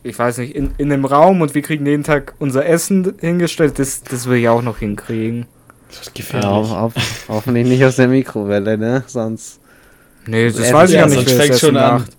ich 0.01 0.17
weiß 0.17 0.39
nicht, 0.39 0.55
in, 0.55 0.71
in 0.80 0.91
einem 0.91 1.05
Raum 1.05 1.41
und 1.41 1.53
wir 1.53 1.61
kriegen 1.61 1.85
jeden 1.85 2.03
Tag 2.03 2.34
unser 2.39 2.65
Essen 2.65 3.13
hingestellt, 3.19 3.77
das, 3.77 4.01
das 4.01 4.27
will 4.27 4.38
ich 4.39 4.49
auch 4.49 4.63
noch 4.63 4.80
hinkriegen. 4.80 5.45
Das 5.90 5.99
ist 6.02 6.06
ja, 6.07 6.11
gefährlich. 6.16 6.49
ho 6.49 6.70
ho 6.70 6.91
hoffentlich 7.28 7.68
nicht 7.68 7.84
aus 7.84 7.95
der 7.98 8.07
Mikrowelle, 8.07 8.78
ne? 8.78 9.03
Sonst. 9.07 9.60
Nee, 10.26 10.48
das 10.48 10.60
Essen- 10.60 10.74
weiß 10.74 10.90
ich 10.90 10.95
ja, 10.95 11.02
ja 11.02 11.07
nicht, 11.07 11.28
sonst 11.30 11.40
Essen 11.49 11.60
schon 11.60 11.78
an. 11.78 11.94
macht. 12.02 12.11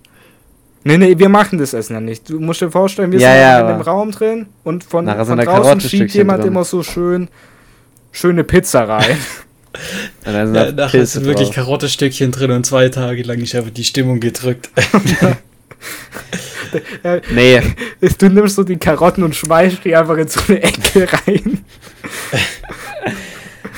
Nee, 0.83 0.99
nee, 0.99 1.19
wir 1.19 1.29
machen 1.29 1.59
das 1.59 1.73
Essen 1.75 1.93
ja 1.95 2.01
nicht. 2.01 2.29
Du 2.29 2.41
musst 2.41 2.61
dir 2.61 2.71
vorstellen, 2.71 3.13
wir 3.13 3.21
Ja, 3.21 3.31
sind 3.33 3.41
ja, 3.41 3.61
in 3.61 3.67
dem 3.79 3.81
Raum 3.83 4.11
drin 4.11 4.47
und 4.65 4.83
von, 4.83 5.07
von 5.07 5.37
da 5.39 5.45
draußen 5.45 5.81
schiebt 5.81 6.13
jemand 6.15 6.41
drin. 6.43 6.49
immer 6.53 6.65
so 6.65 6.83
schön 6.83 7.29
schöne 8.13 8.45
Pizza 8.45 8.89
rein. 8.89 9.17
Und 10.27 10.33
dann 10.33 10.47
sind 10.49 10.57
Ja, 10.57 10.73
da 10.73 10.87
nachher 10.87 11.07
sind 11.07 11.25
wirklich 11.27 11.49
drauf. 11.51 11.55
Karottestückchen 11.67 12.33
drin 12.33 12.51
und 12.51 12.67
zwei 12.67 12.89
Tage 12.89 13.23
lang 13.23 13.39
ist 13.39 13.55
einfach 13.55 13.71
die 13.71 13.85
Stimmung 13.85 14.19
gedrückt. 14.19 14.69
Nee, 17.33 17.61
du 18.19 18.29
nimmst 18.29 18.55
so 18.57 18.63
die 18.63 18.77
Karotten 18.77 19.25
und 19.25 19.35
schmeißt 19.35 19.85
die 19.85 19.97
einfach 19.97 20.17
in 20.17 20.29
so 20.29 20.41
eine 20.49 20.63
Ecke 20.63 21.09
rein. 21.27 21.65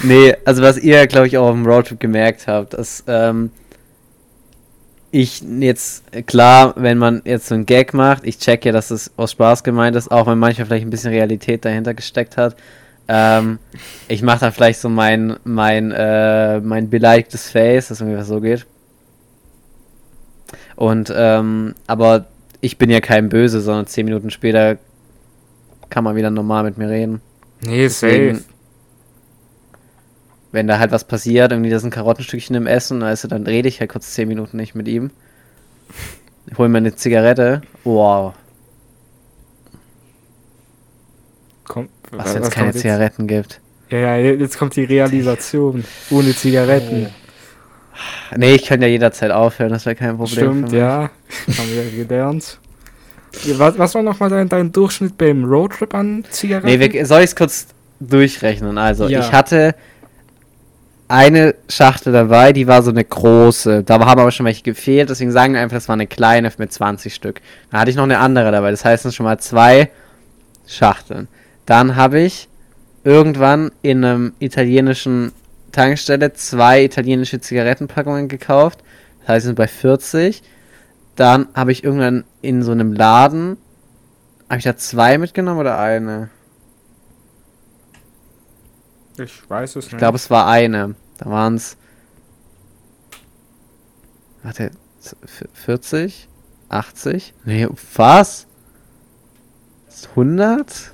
Nee, 0.03 0.35
also 0.45 0.63
was 0.63 0.79
ihr, 0.79 1.07
glaube 1.07 1.27
ich, 1.27 1.39
auch 1.39 1.49
auf 1.49 1.55
dem 1.55 1.67
Roadtrip 1.67 2.01
gemerkt 2.01 2.47
habt, 2.47 2.75
dass 2.75 3.05
ähm, 3.07 3.51
ich 5.13 5.43
jetzt, 5.43 6.05
klar, 6.27 6.75
wenn 6.77 6.99
man 6.99 7.23
jetzt 7.25 7.47
so 7.47 7.55
einen 7.55 7.67
Gag 7.67 7.95
macht, 7.95 8.27
ich 8.27 8.39
check 8.39 8.65
ja, 8.65 8.73
dass 8.73 8.91
es 8.91 9.13
aus 9.17 9.33
Spaß 9.33 9.63
gemeint 9.63 9.95
ist, 9.95 10.11
auch 10.11 10.27
wenn 10.27 10.39
manchmal 10.39 10.67
vielleicht 10.67 10.87
ein 10.87 10.91
bisschen 10.91 11.13
Realität 11.13 11.65
dahinter 11.65 11.95
gesteckt 11.95 12.37
hat. 12.37 12.57
Ähm, 13.09 13.59
ich 14.09 14.23
mache 14.23 14.41
da 14.41 14.51
vielleicht 14.51 14.81
so 14.81 14.89
mein, 14.89 15.37
mein, 15.45 15.93
äh, 15.93 16.61
mein 16.61 16.89
beleidigtes 16.89 17.51
Face, 17.51 17.89
dass 17.89 18.01
irgendwie 18.01 18.19
was 18.19 18.29
so 18.29 18.41
geht. 18.41 18.67
Und, 20.77 21.13
ähm, 21.15 21.75
aber 21.87 22.27
ich 22.61 22.79
bin 22.79 22.89
ja 22.89 23.01
kein 23.01 23.29
Böse, 23.29 23.61
sondern 23.61 23.87
zehn 23.87 24.07
Minuten 24.07 24.31
später 24.31 24.79
kann 25.91 26.05
man 26.05 26.17
wieder 26.17 26.31
normal 26.31 26.65
mit 26.65 26.79
mir 26.79 26.89
reden. 26.89 27.21
Nee, 27.61 27.83
Deswegen, 27.83 28.45
wenn 30.53 30.67
da 30.67 30.79
halt 30.79 30.93
was 30.93 31.05
passiert, 31.05 31.51
irgendwie 31.53 31.71
da 31.71 31.79
sind 31.79 31.93
Karottenstückchen 31.93 32.55
im 32.55 32.67
Essen, 32.67 33.03
also 33.03 33.27
dann 33.29 33.47
rede 33.47 33.69
ich 33.69 33.81
halt 33.81 33.91
kurz 33.91 34.13
10 34.15 34.29
Minuten 34.29 34.57
nicht 34.57 34.75
mit 34.75 34.87
ihm. 34.87 35.11
Ich 36.47 36.59
hol 36.59 36.69
mir 36.69 36.79
eine 36.79 36.95
Zigarette. 36.95 37.63
Wow. 37.85 38.35
Komm, 41.65 41.89
Was, 42.11 42.35
wenn 42.35 42.43
es 42.43 42.51
keine 42.51 42.73
Zigaretten 42.73 43.27
gibt. 43.27 43.61
Ja, 43.89 43.99
ja, 43.99 44.17
jetzt 44.17 44.59
kommt 44.59 44.77
die 44.77 44.85
Realisation. 44.85 45.85
Ohne 46.11 46.35
Zigaretten. 46.35 47.09
Nee, 48.37 48.55
ich 48.55 48.65
kann 48.67 48.81
ja 48.81 48.89
jederzeit 48.89 49.31
aufhören, 49.31 49.71
das 49.71 49.85
wäre 49.87 49.97
kein 49.97 50.17
Problem. 50.17 50.67
Stimmt, 50.67 50.73
ja. 50.73 51.11
Haben 51.59 51.69
wir 51.75 52.05
gelernt. 52.05 52.59
Ja, 53.45 53.59
Was, 53.59 53.79
was 53.79 53.95
war 53.95 54.03
nochmal 54.03 54.31
dein, 54.31 54.49
dein 54.49 54.73
Durchschnitt 54.73 55.17
beim 55.17 55.45
Roadtrip 55.45 55.95
an 55.95 56.25
Zigaretten? 56.31 56.67
Nee, 56.67 56.93
wir, 56.93 57.07
soll 57.07 57.21
ich 57.21 57.27
es 57.27 57.37
kurz 57.37 57.67
durchrechnen? 58.01 58.79
Also, 58.79 59.09
Ja. 59.09 59.21
ich 59.21 59.33
hatte 59.33 59.75
eine 61.09 61.55
Schachtel 61.69 62.13
dabei, 62.13 62.53
die 62.53 62.67
war 62.67 62.83
so 62.83 62.91
eine 62.91 63.05
große. 63.05 63.83
Da 63.85 63.99
haben 64.01 64.19
aber 64.19 64.31
schon 64.31 64.47
welche 64.47 64.63
gefehlt, 64.63 65.11
deswegen 65.11 65.33
sagen 65.33 65.55
wir 65.55 65.61
einfach, 65.61 65.77
das 65.77 65.89
war 65.89 65.95
eine 65.95 66.07
kleine 66.07 66.51
mit 66.57 66.73
20 66.73 67.15
Stück. 67.15 67.41
Dann 67.71 67.81
hatte 67.81 67.91
ich 67.91 67.97
noch 67.97 68.05
eine 68.05 68.19
andere 68.19 68.51
dabei, 68.51 68.71
das 68.71 68.85
heißt, 68.85 69.01
es 69.01 69.03
sind 69.03 69.15
schon 69.15 69.25
mal 69.25 69.39
zwei 69.39 69.91
Schachteln. 70.67 71.29
Dann 71.67 71.97
habe 71.97 72.21
ich 72.21 72.49
irgendwann 73.05 73.73
in 73.83 74.05
einem 74.05 74.33
italienischen 74.39 75.33
Tankstelle 75.73 76.35
zwei 76.35 76.85
italienische 76.85 77.41
Zigarettenpackungen 77.41 78.29
gekauft. 78.29 78.81
Das 79.21 79.29
heißt, 79.29 79.47
sind 79.47 79.57
bei 79.57 79.69
40. 79.69 80.43
Dann 81.17 81.49
habe 81.55 81.73
ich 81.73 81.85
irgendwann 81.85 82.25
in 82.41 82.63
so 82.63 82.73
einem 82.73 82.93
Laden, 82.93 83.57
habe 84.49 84.59
ich 84.59 84.65
da 84.65 84.77
zwei 84.77 85.19
mitgenommen 85.19 85.61
oder 85.61 85.79
eine? 85.79 86.31
Ich 89.19 89.49
weiß 89.49 89.77
es 89.77 89.85
nicht. 89.87 89.93
Ich 89.93 89.99
glaube, 89.99 90.17
es 90.17 90.31
war 90.31 90.47
eine. 90.47 90.95
Da 91.19 91.31
waren 91.31 91.55
es. 91.57 91.77
Warte, 94.43 94.71
z- 95.01 95.17
v- 95.25 95.47
40? 95.53 96.29
80? 96.69 97.35
Nee, 97.45 97.69
was? 97.97 98.47
100? 100.11 100.93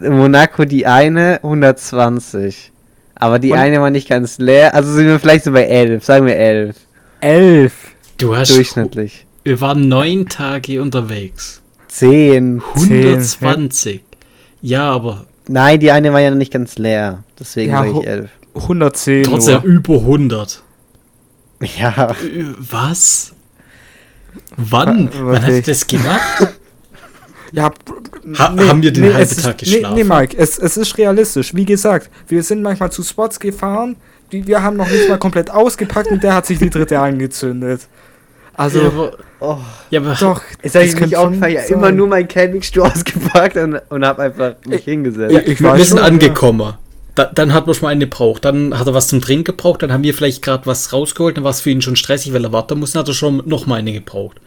In 0.00 0.12
Monaco 0.16 0.64
die 0.64 0.86
eine 0.86 1.36
120. 1.42 2.72
Aber 3.14 3.38
die 3.38 3.52
Und- 3.52 3.58
eine 3.58 3.80
war 3.80 3.90
nicht 3.90 4.08
ganz 4.08 4.38
leer. 4.38 4.74
Also 4.74 4.92
sind 4.92 5.06
wir 5.06 5.20
vielleicht 5.20 5.44
so 5.44 5.52
bei 5.52 5.64
11. 5.64 6.04
Sagen 6.04 6.26
wir 6.26 6.36
11. 6.36 6.76
elf. 7.20 7.72
Du 8.18 8.36
hast. 8.36 8.50
Durchschnittlich. 8.54 9.26
Wir 9.44 9.60
waren 9.60 9.88
neun 9.88 10.28
Tage 10.28 10.82
unterwegs. 10.82 11.62
10. 11.88 12.62
120. 12.74 14.02
Ja, 14.62 14.90
aber 14.90 15.26
Nein, 15.52 15.80
die 15.80 15.90
eine 15.90 16.12
war 16.12 16.20
ja 16.20 16.30
nicht 16.30 16.52
ganz 16.52 16.78
leer. 16.78 17.24
Deswegen 17.38 17.72
Ja, 17.72 17.78
sage 17.84 17.98
ich 18.00 18.06
11. 18.06 18.30
110 18.54 19.24
trotzdem 19.24 19.54
nur. 19.54 19.64
über 19.64 19.94
100. 19.94 20.62
Ja. 21.78 22.10
Äh, 22.12 22.44
Was? 22.58 23.32
Wann? 24.56 25.08
Wa- 25.12 25.32
Wann 25.32 25.42
hast 25.42 25.56
du 25.56 25.62
das 25.62 25.86
gemacht? 25.86 26.48
Ja, 27.52 27.64
Ha- 28.38 28.56
haben 28.68 28.80
wir 28.80 28.92
den 28.92 29.06
halben 29.12 29.18
es 29.18 29.32
ist- 29.32 29.42
Tag 29.42 29.56
Nee, 29.62 29.68
nee 29.70 29.80
geschlafen? 29.80 30.06
Mike, 30.08 30.36
es, 30.38 30.56
es 30.56 30.76
ist 30.76 30.96
realistisch. 30.98 31.52
Wie 31.52 31.64
gesagt, 31.64 32.08
wir 32.28 32.44
sind 32.44 32.62
manchmal 32.62 32.92
zu 32.92 33.02
Spots 33.02 33.40
gefahren, 33.40 33.96
die 34.30 34.46
wir 34.46 34.62
haben 34.62 34.76
noch 34.76 34.88
nicht 34.88 35.08
mal 35.08 35.18
komplett 35.18 35.50
ausgepackt 35.50 36.12
und 36.12 36.22
der 36.22 36.34
hat 36.34 36.46
sich 36.46 36.60
die 36.60 36.70
dritte 36.70 37.00
angezündet. 37.00 37.88
Also, 38.60 38.80
ja, 38.82 38.86
aber, 38.88 39.12
Oh. 39.40 39.56
ja, 39.88 40.00
aber 40.00 40.14
doch. 40.20 40.42
Ist 40.60 40.76
eigentlich 40.76 41.00
nicht 41.00 41.16
aufgefallen, 41.16 41.54
ja 41.54 41.62
immer 41.62 41.90
nur 41.90 42.06
mein 42.06 42.28
Campingstuhl 42.28 42.82
ausgepackt 42.86 43.56
und, 43.56 43.80
und 43.88 44.04
hab 44.04 44.18
einfach 44.18 44.56
mich 44.66 44.84
hingesetzt. 44.84 45.32
Ja, 45.32 45.40
ich 45.40 45.62
wir 45.62 45.76
sind 45.76 45.96
schon, 45.96 45.98
angekommen. 45.98 46.74
Da, 47.14 47.24
dann 47.24 47.54
hat 47.54 47.66
man 47.66 47.74
schon 47.74 47.86
mal 47.86 47.88
einen 47.90 48.00
gebraucht. 48.00 48.44
Dann 48.44 48.78
hat 48.78 48.86
er 48.86 48.92
was 48.92 49.08
zum 49.08 49.22
Trinken 49.22 49.44
gebraucht. 49.44 49.82
Dann 49.82 49.94
haben 49.94 50.02
wir 50.02 50.12
vielleicht 50.12 50.42
gerade 50.42 50.66
was 50.66 50.92
rausgeholt. 50.92 51.38
Dann 51.38 51.44
war 51.44 51.52
es 51.52 51.62
für 51.62 51.70
ihn 51.70 51.80
schon 51.80 51.96
stressig, 51.96 52.34
weil 52.34 52.44
er 52.44 52.52
warten 52.52 52.78
musste. 52.78 52.98
Dann 52.98 53.04
hat 53.04 53.08
er 53.08 53.14
schon 53.14 53.42
noch 53.46 53.66
mal 53.66 53.76
eine 53.76 53.94
gebraucht. 53.94 54.38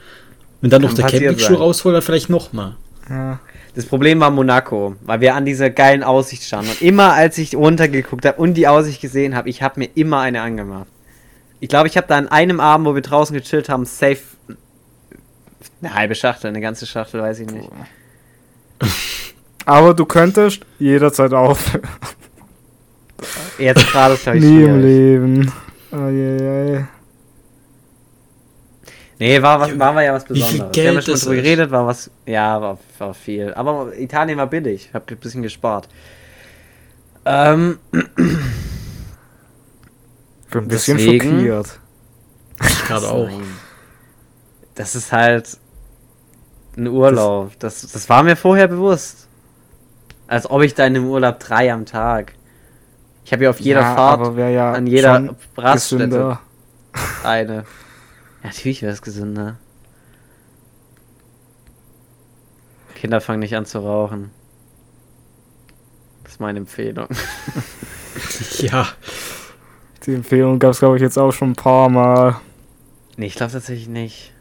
Wenn 0.61 0.69
dann 0.69 0.84
noch 0.84 0.94
der 0.94 1.07
Campingstuhl 1.07 1.56
rausholt, 1.56 1.95
dann 1.95 2.03
vielleicht 2.03 2.30
noch 2.30 2.53
mal. 2.53 2.76
Ja. 3.10 3.40
Das 3.73 3.88
Problem 3.88 4.19
war 4.19 4.30
Monaco, 4.30 4.95
weil 5.02 5.22
wir 5.22 5.34
an 5.34 5.45
dieser 5.45 5.72
geilen 5.72 6.03
Aussicht 6.03 6.44
standen. 6.44 6.69
Und 6.69 6.81
immer 6.84 7.14
als 7.14 7.40
ich 7.40 7.56
runtergeguckt 7.56 8.26
habe 8.26 8.40
und 8.40 8.53
die 8.53 8.68
Aussicht 8.68 9.02
gesehen 9.02 9.35
habe, 9.35 9.49
ich 9.49 9.64
habe 9.64 9.80
mir 9.80 9.90
immer 9.95 10.19
eine 10.19 10.41
angemacht. 10.41 10.88
Ich 11.64 11.69
glaube, 11.69 11.88
ich 11.88 11.95
habe 11.95 12.07
da 12.07 12.18
an 12.18 12.27
einem 12.27 12.60
Abend, 12.60 12.85
wo 12.85 12.94
wir 12.94 13.02
draußen 13.02 13.34
gechillt 13.34 13.69
haben, 13.69 13.85
safe 13.85 14.19
eine 15.81 15.94
halbe 15.94 16.14
Schachtel, 16.14 16.48
eine 16.48 16.60
ganze 16.60 16.85
Schachtel, 16.85 17.22
weiß 17.22 17.40
ich 17.40 17.49
nicht. 17.49 17.69
Aber 19.65 19.94
du 19.94 20.03
könntest 20.03 20.65
jederzeit 20.77 21.31
aufhören. 21.31 21.88
Jetzt 23.57 23.88
gerade 23.88 24.15
ist, 24.15 24.23
glaube 24.23 24.40
ich, 24.40 24.44
Nie 24.49 24.64
im. 24.64 24.81
Leben. 24.81 25.53
Eieiei. 25.90 26.85
Nee, 29.19 29.41
war, 29.41 29.61
was, 29.61 29.80
war 29.80 30.03
ja 30.03 30.14
was 30.15 30.30
Wie 30.30 30.34
viel 30.34 30.44
Besonderes. 30.44 30.76
wir 30.76 30.88
haben 30.88 30.95
Geld 30.95 31.06
schon 31.06 31.15
drüber 31.15 31.35
geredet, 31.35 31.72
war 31.72 31.88
was. 31.88 32.11
Ja, 32.26 32.60
war, 32.60 32.77
war 32.98 33.14
viel. 33.14 33.53
Aber 33.53 33.98
Italien 33.98 34.38
war 34.38 34.48
billig. 34.48 34.88
Ich 34.90 34.94
habe 34.94 35.06
ein 35.10 35.18
bisschen 35.18 35.41
gespart. 35.41 35.88
Ähm, 37.23 37.80
bin 40.53 40.63
ein 40.63 40.67
bisschen 40.67 40.97
Deswegen- 40.97 41.31
schockiert. 41.31 41.80
Ich 42.61 42.85
gerade 42.85 43.09
auch. 43.09 43.30
Das 44.75 44.95
ist 44.95 45.11
halt 45.11 45.57
ein 46.77 46.88
Urlaub. 46.88 47.57
Das, 47.59 47.81
das 47.81 48.09
war 48.09 48.23
mir 48.23 48.35
vorher 48.35 48.67
bewusst. 48.67 49.27
Als 50.27 50.49
ob 50.49 50.61
ich 50.61 50.73
da 50.73 50.85
in 50.85 50.95
einem 50.95 51.07
Urlaub 51.07 51.39
drei 51.39 51.71
am 51.71 51.85
Tag. 51.85 52.34
Ich 53.25 53.34
habe 53.34 53.45
ja 53.45 53.49
auf 53.49 53.59
jeder 53.59 53.81
ja, 53.81 53.95
Fahrt 53.95 54.38
ja 54.38 54.73
an 54.73 54.88
jeder 54.88 55.35
Raststätte 55.57 56.05
gesünder. 56.05 56.41
eine. 57.23 57.55
Ja, 57.55 57.63
natürlich 58.43 58.81
wäre 58.81 58.93
es 58.93 59.01
gesünder. 59.01 59.57
Kinder 62.95 63.21
fangen 63.21 63.39
nicht 63.39 63.55
an 63.55 63.65
zu 63.65 63.80
rauchen. 63.80 64.31
Das 66.23 66.34
ist 66.34 66.39
meine 66.39 66.59
Empfehlung. 66.59 67.07
Ja, 68.59 68.88
Die 70.05 70.13
Empfehlung 70.13 70.59
gab 70.59 70.71
es, 70.71 70.80
glaube 70.80 70.97
ich, 70.97 71.01
jetzt 71.01 71.17
auch 71.17 71.31
schon 71.31 71.51
ein 71.51 71.55
paar 71.55 71.89
Mal. 71.89 72.35
Nee, 73.17 73.27
ich 73.27 73.35
glaube 73.35 73.53
tatsächlich 73.53 73.88
nicht. 73.88 74.34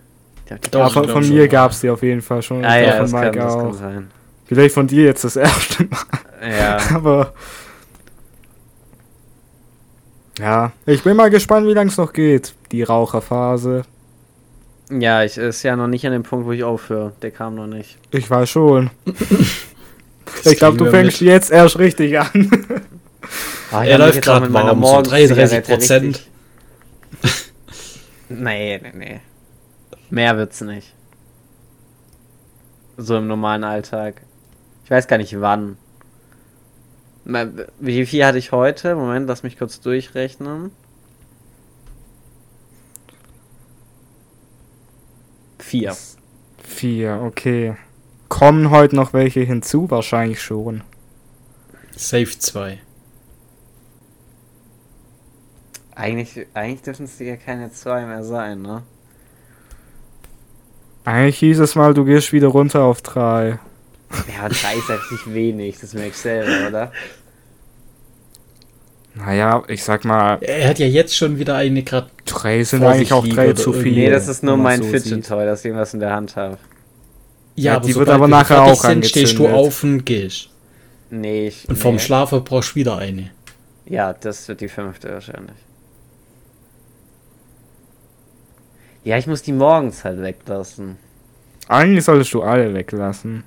Doch, 0.71 0.93
von, 0.93 1.09
von 1.09 1.29
mir 1.29 1.49
gab 1.49 1.71
es 1.71 1.81
die 1.81 1.89
auf 1.89 2.03
jeden 2.03 2.21
Fall 2.21 2.43
schon. 2.43 2.65
Ah 2.65 2.79
Ich 2.81 2.87
ja, 2.87 2.93
glaub, 2.93 3.01
das 3.03 3.11
von 3.11 3.21
kann, 3.21 3.31
Mike 3.31 3.39
das 3.45 3.55
kann 3.55 3.67
auch. 3.67 3.75
sein. 3.75 4.11
Vielleicht 4.47 4.75
von 4.75 4.87
dir 4.87 5.05
jetzt 5.05 5.25
das 5.25 5.37
erste 5.37 5.85
Mal. 5.85 6.51
Ja. 6.59 6.79
Aber. 6.95 7.33
Ja, 10.39 10.73
ich 10.87 11.03
bin 11.03 11.17
mal 11.17 11.31
gespannt, 11.31 11.67
wie 11.67 11.75
lange 11.75 11.91
es 11.91 11.97
noch 11.97 12.13
geht, 12.13 12.55
die 12.73 12.83
Raucherphase. 12.83 13.85
Ja, 14.91 15.23
ich 15.25 15.39
ist 15.39 15.63
ja 15.63 15.77
noch 15.77 15.87
nicht 15.87 16.05
an 16.07 16.13
dem 16.13 16.23
Punkt, 16.23 16.47
wo 16.47 16.53
ich 16.53 16.65
aufhöre. 16.65 17.13
Der 17.23 17.31
kam 17.31 17.55
noch 17.55 17.67
nicht. 17.67 17.99
Ich 18.11 18.29
weiß 18.29 18.51
schon. 18.51 18.91
ich 20.45 20.57
glaube, 20.57 20.77
du 20.77 20.91
fängst 20.91 21.21
mit. 21.21 21.31
jetzt 21.31 21.51
erst 21.51 21.79
richtig 21.79 22.19
an. 22.19 22.51
Ah, 23.73 23.85
Er 23.85 23.99
läuft 23.99 24.17
mit 24.17 24.27
meiner 24.51 24.69
warm, 24.69 24.85
so 24.85 24.93
Morgenzigarette 24.93 25.63
33%. 25.63 26.01
richtig- 26.03 26.31
Nee, 28.29 28.79
nee, 28.83 28.93
nee. 28.95 29.21
Mehr 30.11 30.37
wird's 30.37 30.61
nicht. 30.61 30.95
So 32.97 33.17
im 33.17 33.27
normalen 33.27 33.65
Alltag. 33.65 34.23
Ich 34.85 34.91
weiß 34.91 35.07
gar 35.09 35.17
nicht 35.19 35.41
wann. 35.41 35.77
Wie 37.79 38.05
viel 38.07 38.25
hatte 38.25 38.39
ich 38.39 38.53
heute? 38.53 38.95
Moment, 38.95 39.27
lass 39.29 39.43
mich 39.43 39.57
kurz 39.59 39.81
durchrechnen. 39.81 40.71
Vier. 45.59 45.97
Vier, 46.63 47.21
okay. 47.23 47.77
Kommen 48.29 48.71
heute 48.71 48.97
noch 48.97 49.13
welche 49.13 49.41
hinzu? 49.41 49.91
Wahrscheinlich 49.91 50.43
schon. 50.43 50.83
Safe 51.97 52.27
2. 52.39 52.79
Eigentlich, 55.95 56.47
eigentlich 56.55 56.83
dürfen 56.83 57.05
es 57.05 57.19
ja 57.19 57.37
keine 57.37 57.71
zwei 57.73 58.07
mehr 58.07 58.25
sein, 58.25 58.63
ne? 58.63 58.83
Eigentlich 61.05 61.39
hieß 61.39 61.59
es 61.61 61.75
mal, 61.75 61.95
du 61.95 62.05
gehst 62.05 62.33
wieder 62.33 62.49
runter 62.49 62.83
auf 62.83 63.03
drei. 63.03 63.59
Ja, 64.29 64.49
drei 64.49 64.77
ist 64.77 64.91
eigentlich 64.91 65.35
wenig, 65.35 65.79
das 65.81 65.95
merke 65.95 66.11
ich 66.11 66.17
selber, 66.17 66.69
oder? 66.69 66.93
Naja, 69.15 69.63
ich 69.69 69.85
sag 69.85 70.05
mal, 70.05 70.39
Er 70.41 70.69
hat 70.69 70.79
ja 70.79 70.87
jetzt 70.87 71.15
schon 71.17 71.39
wieder 71.39 71.57
eine 71.57 71.83
gerade. 71.83 72.09
drei 72.25 72.65
sind 72.65 72.83
eigentlich 72.83 73.13
auch 73.13 73.27
drei 73.27 73.53
zu 73.53 73.73
viel. 73.73 73.93
Nee, 73.93 74.11
das 74.11 74.29
ist 74.29 74.43
nur 74.43 74.57
mein 74.57 74.83
so 74.83 74.89
Fidget. 74.89 75.27
Toy, 75.27 75.45
das 75.45 75.61
ich 75.61 75.67
irgendwas 75.67 75.93
in 75.93 76.01
der 76.01 76.13
Hand 76.15 76.37
habe. 76.37 76.57
Ja, 77.55 77.79
die 77.81 77.95
wird 77.95 78.09
aber 78.09 78.29
nachher 78.29 78.63
auch 78.63 78.83
sind, 78.83 79.05
stehst 79.05 79.39
du 79.39 79.49
auf 79.49 79.83
und 79.85 80.07
gehst. 80.07 80.49
Nee, 81.11 81.49
ich. 81.49 81.69
Und 81.69 81.77
vorm 81.77 81.97
nee. 81.97 82.01
Schlafen 82.01 82.43
brauchst 82.43 82.71
du 82.71 82.77
wieder 82.77 82.97
eine. 82.97 83.31
Ja, 83.85 84.15
das 84.15 84.49
wird 84.49 84.63
die 84.63 84.69
fünfte 84.69 85.13
wahrscheinlich. 85.13 85.57
Ja, 89.05 89.19
ich 89.19 89.27
muss 89.27 89.43
die 89.43 89.53
morgens 89.53 90.05
halt 90.05 90.21
weglassen. 90.23 90.97
Eigentlich 91.69 92.05
solltest 92.05 92.33
du 92.35 92.43
alle 92.43 92.73
weglassen. 92.75 93.45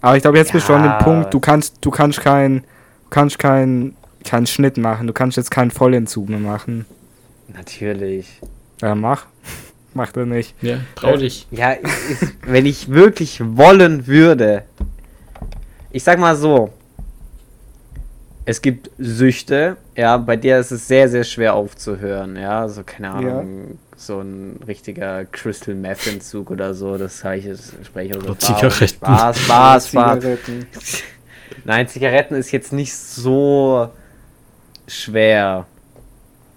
Aber 0.00 0.16
ich 0.16 0.22
glaube, 0.22 0.38
jetzt 0.38 0.52
bist 0.52 0.68
du 0.68 0.72
an 0.72 0.82
dem 0.82 0.92
Ja. 0.92 1.02
Punkt, 1.02 1.32
du 1.34 1.40
kannst, 1.40 1.76
du 1.80 1.90
kannst 1.90 2.20
kein, 2.20 2.60
du 3.04 3.10
kannst 3.10 3.38
kein, 3.38 3.94
keinen 4.24 4.46
Schnitt 4.46 4.78
machen. 4.78 5.06
Du 5.06 5.12
kannst 5.12 5.36
jetzt 5.36 5.50
keinen 5.50 5.70
Vollentzug 5.70 6.28
mehr 6.28 6.38
machen. 6.38 6.86
Natürlich. 7.48 8.40
Ja, 8.80 8.94
mach. 8.94 9.26
Macht 9.94 10.16
er 10.16 10.24
nicht. 10.26 10.54
Ja, 10.62 10.78
trau 10.94 11.16
dich. 11.16 11.48
Ja, 11.50 11.72
ich, 11.72 12.28
wenn 12.46 12.64
ich 12.64 12.88
wirklich 12.90 13.40
wollen 13.44 14.06
würde. 14.06 14.62
Ich 15.90 16.04
sag 16.04 16.18
mal 16.18 16.36
so. 16.36 16.70
Es 18.44 18.62
gibt 18.62 18.90
Süchte, 18.98 19.76
ja, 19.96 20.16
bei 20.16 20.36
der 20.36 20.60
ist 20.60 20.70
es 20.70 20.88
sehr, 20.88 21.08
sehr 21.08 21.24
schwer 21.24 21.54
aufzuhören, 21.54 22.36
ja. 22.36 22.68
So, 22.68 22.82
keine 22.84 23.10
Ahnung, 23.10 23.78
so 24.00 24.20
ein 24.20 24.58
richtiger 24.66 25.26
Crystal 25.26 25.74
Meth 25.74 26.06
Entzug 26.06 26.50
oder 26.50 26.72
so, 26.72 26.96
das 26.96 27.22
habe 27.22 27.36
ich 27.36 27.44
jetzt 27.44 27.74
spreche 27.84 28.10
ich 28.10 28.16
aus 28.16 28.22
Oder 28.24 28.32
Erfahrung. 28.32 28.70
Zigaretten. 28.70 28.94
Spaß, 28.96 29.38
Spaß, 29.40 29.88
Spaß. 29.88 30.14
Zigaretten. 30.20 30.66
Nein, 31.66 31.86
Zigaretten 31.88 32.34
ist 32.34 32.50
jetzt 32.50 32.72
nicht 32.72 32.94
so 32.96 33.90
schwer, 34.86 35.66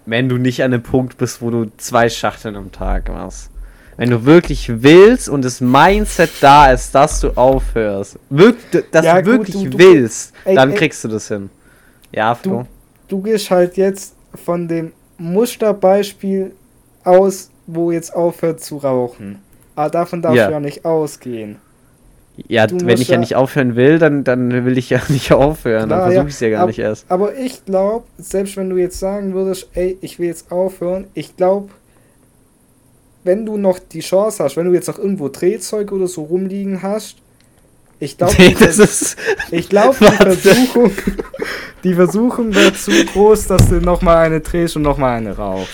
wenn 0.06 0.28
du 0.28 0.38
nicht 0.38 0.62
an 0.62 0.70
dem 0.70 0.82
Punkt 0.82 1.18
bist, 1.18 1.42
wo 1.42 1.50
du 1.50 1.66
zwei 1.76 2.08
Schachteln 2.08 2.56
am 2.56 2.72
Tag 2.72 3.08
machst. 3.08 3.50
Wenn 3.96 4.10
du 4.10 4.24
wirklich 4.24 4.82
willst 4.82 5.28
und 5.28 5.44
das 5.44 5.60
Mindset 5.60 6.30
da 6.40 6.72
ist, 6.72 6.94
dass 6.94 7.20
du 7.20 7.30
aufhörst, 7.36 8.18
wirk 8.30 8.56
dass 8.90 9.04
Ja, 9.04 9.20
du 9.22 9.30
gut, 9.38 9.46
wirklich 9.48 9.64
du- 9.64 9.70
du- 9.70 9.78
willst, 9.78 10.32
ey, 10.44 10.54
dann 10.56 10.70
ey. 10.70 10.76
kriegst 10.76 11.04
du 11.04 11.08
das 11.08 11.28
hin. 11.28 11.48
Ja, 12.10 12.34
Flo. 12.34 12.66
Du 13.06 13.20
gehst 13.22 13.50
halt 13.50 13.76
jetzt 13.76 14.16
von 14.44 14.66
dem 14.66 14.92
Musterbeispiel 15.18 16.54
aus, 17.04 17.50
wo 17.66 17.90
jetzt 17.92 18.14
aufhört 18.14 18.60
zu 18.60 18.78
rauchen. 18.78 19.40
Aber 19.76 19.90
davon 19.90 20.22
darfst 20.22 20.36
Ja. 20.38 20.46
du 20.46 20.52
ja 20.52 20.60
nicht 20.60 20.84
ausgehen. 20.84 21.56
Ja, 22.48 22.66
du 22.66 22.84
wenn 22.84 23.00
ich 23.00 23.08
ja 23.08 23.14
ja- 23.14 23.20
nicht 23.20 23.36
aufhören 23.36 23.76
will, 23.76 23.98
dann, 24.00 24.24
dann 24.24 24.64
will 24.64 24.76
ich 24.76 24.90
ja 24.90 25.00
nicht 25.08 25.32
aufhören. 25.32 25.86
Klar, 25.86 26.00
dann 26.00 26.10
versuche 26.10 26.28
ich 26.28 26.34
es 26.34 26.40
ja 26.40 26.50
gar 26.50 26.62
ab- 26.62 26.66
nicht 26.68 26.78
erst. 26.80 27.06
Aber 27.08 27.36
ich 27.36 27.64
glaube, 27.64 28.04
selbst 28.18 28.56
wenn 28.56 28.70
du 28.70 28.76
jetzt 28.76 28.98
sagen 28.98 29.34
würdest, 29.34 29.68
ey, 29.74 29.96
ich 30.00 30.18
will 30.18 30.26
jetzt 30.28 30.50
aufhören, 30.50 31.06
ich 31.14 31.36
glaube, 31.36 31.68
wenn 33.22 33.46
du 33.46 33.56
noch 33.56 33.78
die 33.78 34.00
Chance 34.00 34.42
hast, 34.44 34.56
wenn 34.56 34.66
du 34.66 34.74
jetzt 34.74 34.88
noch 34.88 34.98
irgendwo 34.98 35.28
Drehzeug 35.28 35.92
oder 35.92 36.06
so 36.08 36.24
rumliegen 36.24 36.82
hast, 36.82 37.16
ich 38.00 38.18
glaube, 38.18 38.34
Nee, 38.38 38.56
das 38.58 38.78
ist. 38.78 39.16
ich 39.50 39.68
glaube, 39.68 39.96
die. 40.00 40.06
Versuchung, 40.06 40.90
die 41.84 41.94
Versuchung 41.94 42.54
wäre 42.54 42.72
zu 42.74 42.90
groß, 43.12 43.46
dass 43.46 43.68
du 43.68 43.76
nochmal 43.80 44.26
eine 44.26 44.40
drehst 44.40 44.76
und 44.76 44.82
nochmal 44.82 45.16
eine 45.18 45.36
rauchst. 45.36 45.70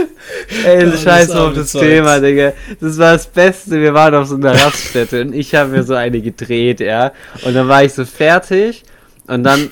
Ey, 0.64 0.84
das 0.84 1.02
scheiß 1.02 1.30
auf 1.30 1.54
das 1.54 1.72
Zeit. 1.72 1.82
Thema, 1.82 2.20
Digga. 2.20 2.52
Das 2.80 2.98
war 2.98 3.12
das 3.12 3.26
Beste. 3.26 3.80
Wir 3.80 3.94
waren 3.94 4.14
auf 4.14 4.28
so 4.28 4.36
einer 4.36 4.52
Raststätte 4.52 5.22
und 5.22 5.34
ich 5.34 5.54
habe 5.54 5.70
mir 5.70 5.82
so 5.82 5.94
eine 5.94 6.20
gedreht, 6.20 6.80
ja. 6.80 7.12
Und 7.44 7.54
dann 7.54 7.68
war 7.68 7.84
ich 7.84 7.92
so 7.92 8.04
fertig 8.04 8.84
und 9.26 9.44
dann 9.44 9.70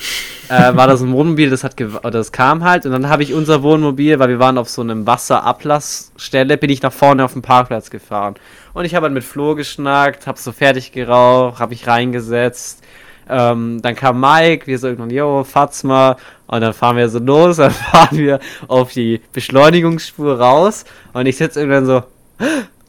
äh, 0.48 0.76
war 0.76 0.86
da 0.86 0.96
so 0.96 1.04
ein 1.04 1.12
Wohnmobil, 1.12 1.50
das 1.50 1.64
hat 1.64 1.76
das 2.02 2.32
kam 2.32 2.64
halt 2.64 2.86
und 2.86 2.92
dann 2.92 3.08
habe 3.08 3.22
ich 3.22 3.34
unser 3.34 3.62
Wohnmobil, 3.62 4.18
weil 4.18 4.28
wir 4.28 4.38
waren 4.38 4.58
auf 4.58 4.68
so 4.68 4.82
einem 4.82 5.06
Wasserablassstelle, 5.06 6.56
bin 6.56 6.70
ich 6.70 6.82
nach 6.82 6.92
vorne 6.92 7.24
auf 7.24 7.32
den 7.32 7.42
Parkplatz 7.42 7.90
gefahren. 7.90 8.34
Und 8.72 8.84
ich 8.84 8.94
habe 8.94 9.04
halt 9.04 9.14
mit 9.14 9.24
Flo 9.24 9.54
geschnackt, 9.54 10.26
habe 10.26 10.38
so 10.38 10.52
fertig 10.52 10.92
geraucht, 10.92 11.58
habe 11.58 11.74
ich 11.74 11.86
reingesetzt. 11.86 12.82
Ähm, 13.30 13.80
dann 13.82 13.94
kam 13.94 14.20
Mike, 14.20 14.66
wir 14.66 14.78
so 14.78 14.88
irgendwann, 14.88 15.10
yo, 15.10 15.44
fahrt's 15.44 15.84
mal. 15.84 16.16
Und 16.46 16.60
dann 16.62 16.74
fahren 16.74 16.96
wir 16.96 17.08
so 17.08 17.18
los, 17.18 17.56
dann 17.58 17.70
fahren 17.70 18.18
wir 18.18 18.40
auf 18.68 18.92
die 18.92 19.20
Beschleunigungsspur 19.32 20.38
raus. 20.40 20.84
Und 21.12 21.26
ich 21.26 21.36
sitze 21.36 21.60
irgendwann 21.60 21.86
so, 21.86 22.02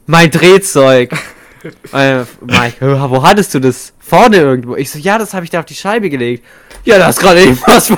mein 0.05 0.31
Drehzeug. 0.31 1.11
äh, 1.93 2.19
Mike, 2.41 2.77
"Hä, 2.79 2.95
wo 3.07 3.21
hattest 3.23 3.53
du 3.53 3.59
das? 3.59 3.93
Vorne 3.99 4.37
irgendwo. 4.37 4.75
Ich 4.75 4.89
so, 4.89 4.99
ja, 4.99 5.17
das 5.17 5.33
habe 5.33 5.45
ich 5.45 5.51
da 5.51 5.59
auf 5.59 5.65
die 5.65 5.75
Scheibe 5.75 6.09
gelegt. 6.09 6.43
Ja, 6.83 6.97
da 6.97 7.09
ist 7.09 7.19
gerade 7.19 7.39
irgendwas 7.41 7.87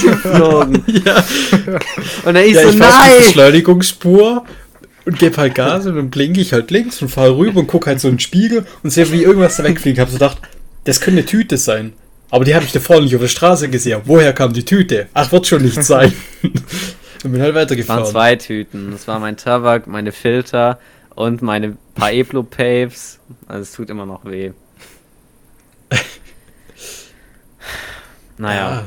vorbeigeflogen. 0.00 0.84
Ja, 0.86 1.24
Und 2.24 2.34
dann 2.34 2.44
ich 2.44 2.52
ja 2.52 2.62
so, 2.62 2.68
ich 2.68 2.76
fahr 2.76 2.88
auf 2.90 3.02
die 3.02 3.08
nein. 3.10 3.18
Beschleunigungsspur 3.18 4.44
und 5.06 5.18
gebe 5.18 5.36
halt 5.38 5.54
Gas 5.54 5.86
und 5.86 5.96
dann 5.96 6.10
blinke 6.10 6.40
ich 6.40 6.52
halt 6.52 6.70
links 6.70 7.00
und 7.00 7.08
fahre 7.08 7.36
rüber 7.36 7.60
und 7.60 7.66
gucke 7.68 7.86
halt 7.88 8.00
so 8.00 8.08
in 8.08 8.14
den 8.14 8.20
Spiegel 8.20 8.66
und 8.82 8.90
sehe, 8.90 9.10
wie 9.12 9.22
irgendwas 9.22 9.56
da 9.56 9.64
wegfliegt. 9.64 9.98
Hab 9.98 10.08
so 10.08 10.14
gedacht, 10.14 10.38
das 10.86 11.00
könnte 11.00 11.20
eine 11.20 11.26
Tüte 11.26 11.56
sein. 11.58 11.92
Aber 12.30 12.44
die 12.44 12.54
habe 12.54 12.64
ich 12.64 12.72
da 12.72 12.80
vorne 12.80 13.02
nicht 13.02 13.14
auf 13.14 13.20
der 13.20 13.28
Straße 13.28 13.68
gesehen. 13.68 14.00
Woher 14.04 14.32
kam 14.32 14.52
die 14.52 14.64
Tüte? 14.64 15.06
Ach, 15.14 15.30
wird 15.30 15.46
schon 15.46 15.62
nicht 15.62 15.82
sein. 15.84 16.12
Und 16.42 16.52
bin 17.32 17.40
halt 17.40 17.50
Es 17.50 17.54
waren 17.54 17.54
weitergefahren. 17.54 18.04
zwei 18.06 18.36
Tüten. 18.36 18.90
Das 18.90 19.06
war 19.06 19.18
mein 19.20 19.36
Tabak, 19.36 19.86
meine 19.86 20.10
Filter 20.12 20.78
und 21.14 21.40
meine 21.42 21.76
paar 21.94 22.12
Eplo-Papes. 22.12 23.20
Also 23.46 23.62
es 23.62 23.72
tut 23.72 23.90
immer 23.90 24.06
noch 24.06 24.24
weh. 24.24 24.52
Naja. 28.38 28.84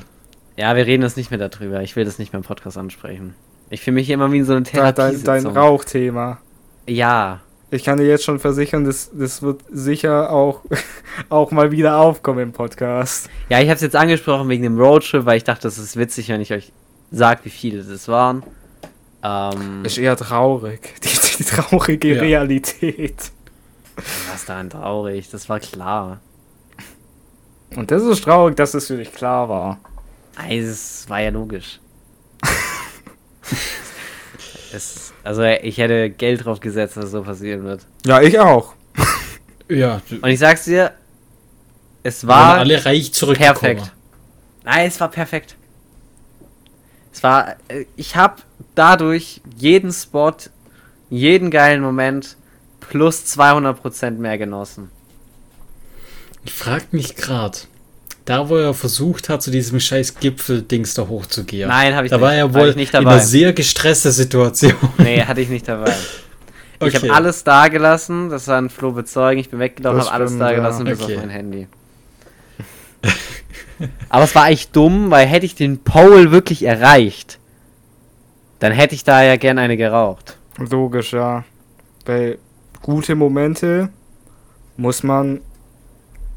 Ja, 0.57 0.75
wir 0.75 0.85
reden 0.85 1.03
jetzt 1.03 1.17
nicht 1.17 1.31
mehr 1.31 1.39
darüber. 1.49 1.81
Ich 1.81 1.95
will 1.95 2.05
das 2.05 2.19
nicht 2.19 2.33
mehr 2.33 2.39
im 2.39 2.43
Podcast 2.45 2.77
ansprechen. 2.77 3.33
Ich 3.69 3.81
fühle 3.81 3.95
mich 3.95 4.07
hier 4.07 4.15
immer 4.15 4.31
wie 4.31 4.39
in 4.39 4.45
so 4.45 4.53
Dein, 4.53 4.63
Therapie. 4.63 4.95
dein, 4.95 5.23
dein 5.23 5.45
Rauchthema. 5.47 6.39
Ja. 6.87 7.41
Ich 7.71 7.83
kann 7.83 7.97
dir 7.97 8.07
jetzt 8.07 8.23
schon 8.23 8.39
versichern, 8.39 8.83
das, 8.83 9.11
das 9.13 9.41
wird 9.43 9.61
sicher 9.71 10.31
auch, 10.31 10.61
auch 11.29 11.51
mal 11.51 11.71
wieder 11.71 11.97
aufkommen 11.97 12.39
im 12.39 12.51
Podcast. 12.51 13.29
Ja, 13.49 13.59
ich 13.59 13.65
habe 13.67 13.75
es 13.75 13.81
jetzt 13.81 13.95
angesprochen 13.95 14.49
wegen 14.49 14.63
dem 14.63 14.79
Roadtrip, 14.79 15.25
weil 15.25 15.37
ich 15.37 15.43
dachte, 15.43 15.63
das 15.63 15.77
ist 15.77 15.95
witzig, 15.95 16.29
wenn 16.29 16.41
ich 16.41 16.51
euch 16.51 16.71
sage, 17.11 17.41
wie 17.43 17.49
viele 17.49 17.83
das 17.83 18.07
waren. 18.07 18.43
Ähm, 19.23 19.83
Ist 19.85 19.97
eher 19.97 20.15
traurig. 20.15 20.95
Die, 21.03 21.37
die 21.37 21.43
traurige 21.43 22.15
Ja. 22.15 22.21
Realität. 22.21 23.31
was 24.31 24.45
daran 24.45 24.69
traurig? 24.69 25.29
Das 25.29 25.47
war 25.49 25.59
klar. 25.59 26.19
Und 27.75 27.91
das 27.91 28.01
ist 28.03 28.23
traurig, 28.23 28.55
dass 28.55 28.73
es 28.73 28.87
für 28.87 28.97
dich 28.97 29.13
klar 29.13 29.47
war. 29.49 29.79
Ey, 30.47 30.65
das 30.65 31.05
war 31.09 31.19
ja 31.21 31.29
logisch. 31.29 31.79
es, 34.73 35.13
also 35.23 35.43
ich 35.43 35.77
hätte 35.77 36.09
Geld 36.09 36.45
drauf 36.45 36.59
gesetzt, 36.59 36.97
dass 36.97 37.11
so 37.11 37.23
passieren 37.23 37.63
wird. 37.63 37.85
Ja, 38.05 38.21
ich 38.21 38.39
auch. 38.39 38.73
Ja, 39.67 40.01
Und 40.21 40.29
ich 40.29 40.39
sag's 40.39 40.65
dir, 40.65 40.93
es 42.01 42.25
war 42.25 42.57
alle 42.57 42.83
reich 42.83 43.11
perfekt. 43.11 43.91
Nein, 44.63 44.87
es 44.87 44.99
war 44.99 45.09
perfekt. 45.09 45.55
Es 47.13 47.21
war, 47.23 47.55
äh, 47.67 47.85
ich 47.95 48.15
habe 48.15 48.41
dadurch 48.75 49.41
jeden 49.57 49.91
Spot, 49.91 50.33
jeden 51.09 51.51
geilen 51.51 51.81
Moment 51.81 52.37
plus 52.79 53.25
200% 53.37 54.11
mehr 54.11 54.37
genossen. 54.37 54.89
Ich 56.45 56.53
frag 56.53 56.93
mich 56.93 57.15
grad, 57.15 57.67
da 58.25 58.47
wo 58.49 58.57
er 58.57 58.73
versucht 58.73 59.29
hat, 59.29 59.41
zu 59.41 59.49
diesem 59.51 59.79
scheiß 59.79 60.15
Gipfel-Dings 60.19 60.93
da 60.93 61.07
hochzugehen. 61.07 61.69
Nein, 61.69 61.95
hab 61.95 62.03
ich 62.05 62.09
Da 62.11 62.17
nicht. 62.17 62.23
war 62.25 62.33
er 62.35 62.53
War 62.53 62.61
wohl 62.61 62.69
ich 62.79 62.93
in 62.93 62.99
einer 63.07 63.19
sehr 63.19 63.53
gestresste 63.53 64.11
Situation. 64.11 64.73
Nee, 64.97 65.23
hatte 65.23 65.41
ich 65.41 65.49
nicht 65.49 65.67
dabei. 65.67 65.93
Ich 66.81 66.95
Okay. 66.95 67.09
habe 67.09 67.13
alles 67.13 67.43
da 67.43 67.67
gelassen, 67.67 68.29
das 68.29 68.45
kann 68.45 68.69
Flo 68.69 68.93
bezeugen. 68.93 69.37
Ich 69.41 69.49
bin 69.49 69.59
weggelaufen, 69.59 69.99
habe 69.99 70.11
alles 70.13 70.37
da 70.37 70.49
ja. 70.51 70.55
gelassen, 70.55 70.85
bis 70.85 71.01
Okay. 71.01 71.15
auf 71.17 71.19
mein 71.23 71.29
Handy. 71.29 71.67
Aber 74.09 74.23
es 74.23 74.33
war 74.35 74.49
echt 74.49 74.73
dumm, 74.75 75.11
weil 75.11 75.27
hätte 75.27 75.45
ich 75.45 75.55
den 75.55 75.79
Pole 75.83 76.31
wirklich 76.31 76.63
erreicht, 76.63 77.37
dann 78.59 78.71
hätte 78.71 78.95
ich 78.95 79.03
da 79.03 79.21
ja 79.23 79.35
gern 79.35 79.57
eine 79.57 79.75
geraucht. 79.75 80.37
Logisch, 80.57 81.11
ja. 81.13 81.43
Bei 82.05 82.37
gute 82.81 83.15
Momente 83.15 83.89
muss 84.77 85.03
man 85.03 85.41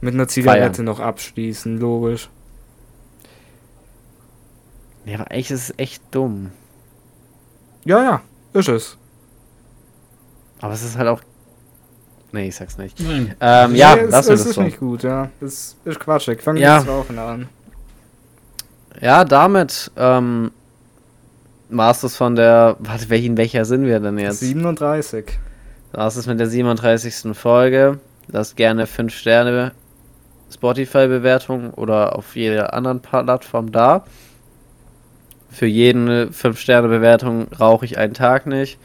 mit 0.03 0.15
einer 0.15 0.29
Zigarette 0.29 0.83
noch 0.83 1.01
abschließen, 1.01 1.79
logisch. 1.79 2.29
Ja, 5.05 5.21
aber 5.21 5.33
echt, 5.33 5.51
es 5.51 5.71
ist 5.71 5.79
echt 5.79 6.03
dumm. 6.11 6.51
Ja, 7.85 8.03
ja, 8.03 8.23
ist 8.53 8.69
es. 8.69 8.97
Aber 10.61 10.75
es 10.75 10.83
ist 10.85 10.97
halt 10.97 11.09
auch. 11.09 11.21
Nee, 12.31 12.49
ich 12.49 12.57
sag's 12.57 12.79
nicht. 12.79 12.99
Nein. 13.01 13.35
Ähm, 13.41 13.75
ja, 13.75 13.95
Nee, 13.97 14.03
es, 14.03 14.11
lass 14.11 14.25
es 14.27 14.31
uns 14.31 14.41
das 14.41 14.49
ist 14.51 14.55
so. 14.55 14.63
nicht 14.63 14.79
gut, 14.79 15.03
ja. 15.03 15.31
Es 15.41 15.77
ist 15.85 16.01
quatschig. 16.01 16.41
Fangen 16.41 16.59
Ja. 16.59 16.75
wir 16.77 16.79
jetzt 16.79 16.89
Rauchen 16.89 17.19
an. 17.19 17.49
Ja, 19.01 19.25
damit 19.25 19.91
ähm, 19.97 20.53
das 21.69 22.17
von 22.17 22.37
der. 22.37 22.77
Warte, 22.79 23.09
welchen 23.11 23.37
welcher 23.37 23.65
sind 23.65 23.85
wir 23.87 23.99
denn 24.01 24.19
jetzt? 24.19 24.41
37. 24.41 25.39
Das 25.93 26.17
ist 26.17 26.27
mit 26.27 26.39
der 26.41 26.47
37. 26.49 27.37
Folge. 27.37 27.99
Lasst 28.29 28.57
gerne 28.57 28.87
5 28.87 29.13
Sterne 29.13 29.73
Spotify-Bewertung 30.53 31.71
oder 31.75 32.17
auf 32.17 32.37
jeder 32.37 32.75
anderen 32.75 33.01
Plattform 33.01 33.73
da. 33.73 34.05
Für 35.51 35.67
jede 35.67 36.33
5 36.33 36.59
Sterne 36.59 36.89
Bewertung 36.89 37.49
rauche 37.59 37.85
ich 37.85 37.99
einen 37.99 38.15
Tag 38.15 38.47
nicht. 38.47 38.79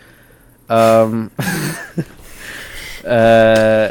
Ähm, 0.70 1.32
äh, 3.04 3.90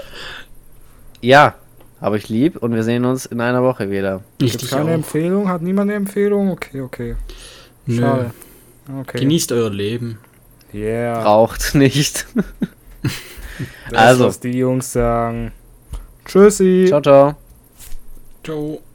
ja, 1.22 1.54
habe 2.00 2.18
ich 2.18 2.28
lieb 2.28 2.56
und 2.58 2.74
wir 2.74 2.82
sehen 2.82 3.04
uns 3.04 3.24
in 3.26 3.40
einer 3.40 3.62
Woche 3.62 3.90
wieder. 3.90 4.22
Ich 4.38 4.56
dich 4.56 4.70
keine 4.70 4.90
auch. 4.90 4.94
Empfehlung? 4.94 5.48
Hat 5.48 5.62
niemand 5.62 5.90
eine 5.90 5.96
Empfehlung? 5.96 6.50
Okay, 6.50 6.82
okay. 6.82 7.16
Nö. 7.86 8.00
Schade. 8.00 8.30
Okay. 9.00 9.20
Genießt 9.20 9.52
euer 9.52 9.70
Leben. 9.70 10.18
Yeah. 10.74 11.22
Raucht 11.22 11.74
nicht. 11.74 12.26
Das, 13.90 13.98
Also. 13.98 14.26
was 14.26 14.40
die 14.40 14.50
Jungs 14.50 14.92
sagen. 14.92 15.50
Tschüssi. 16.26 16.84
ciao, 16.88 17.00
ciao. 17.00 17.36
Ciao. 18.46 18.85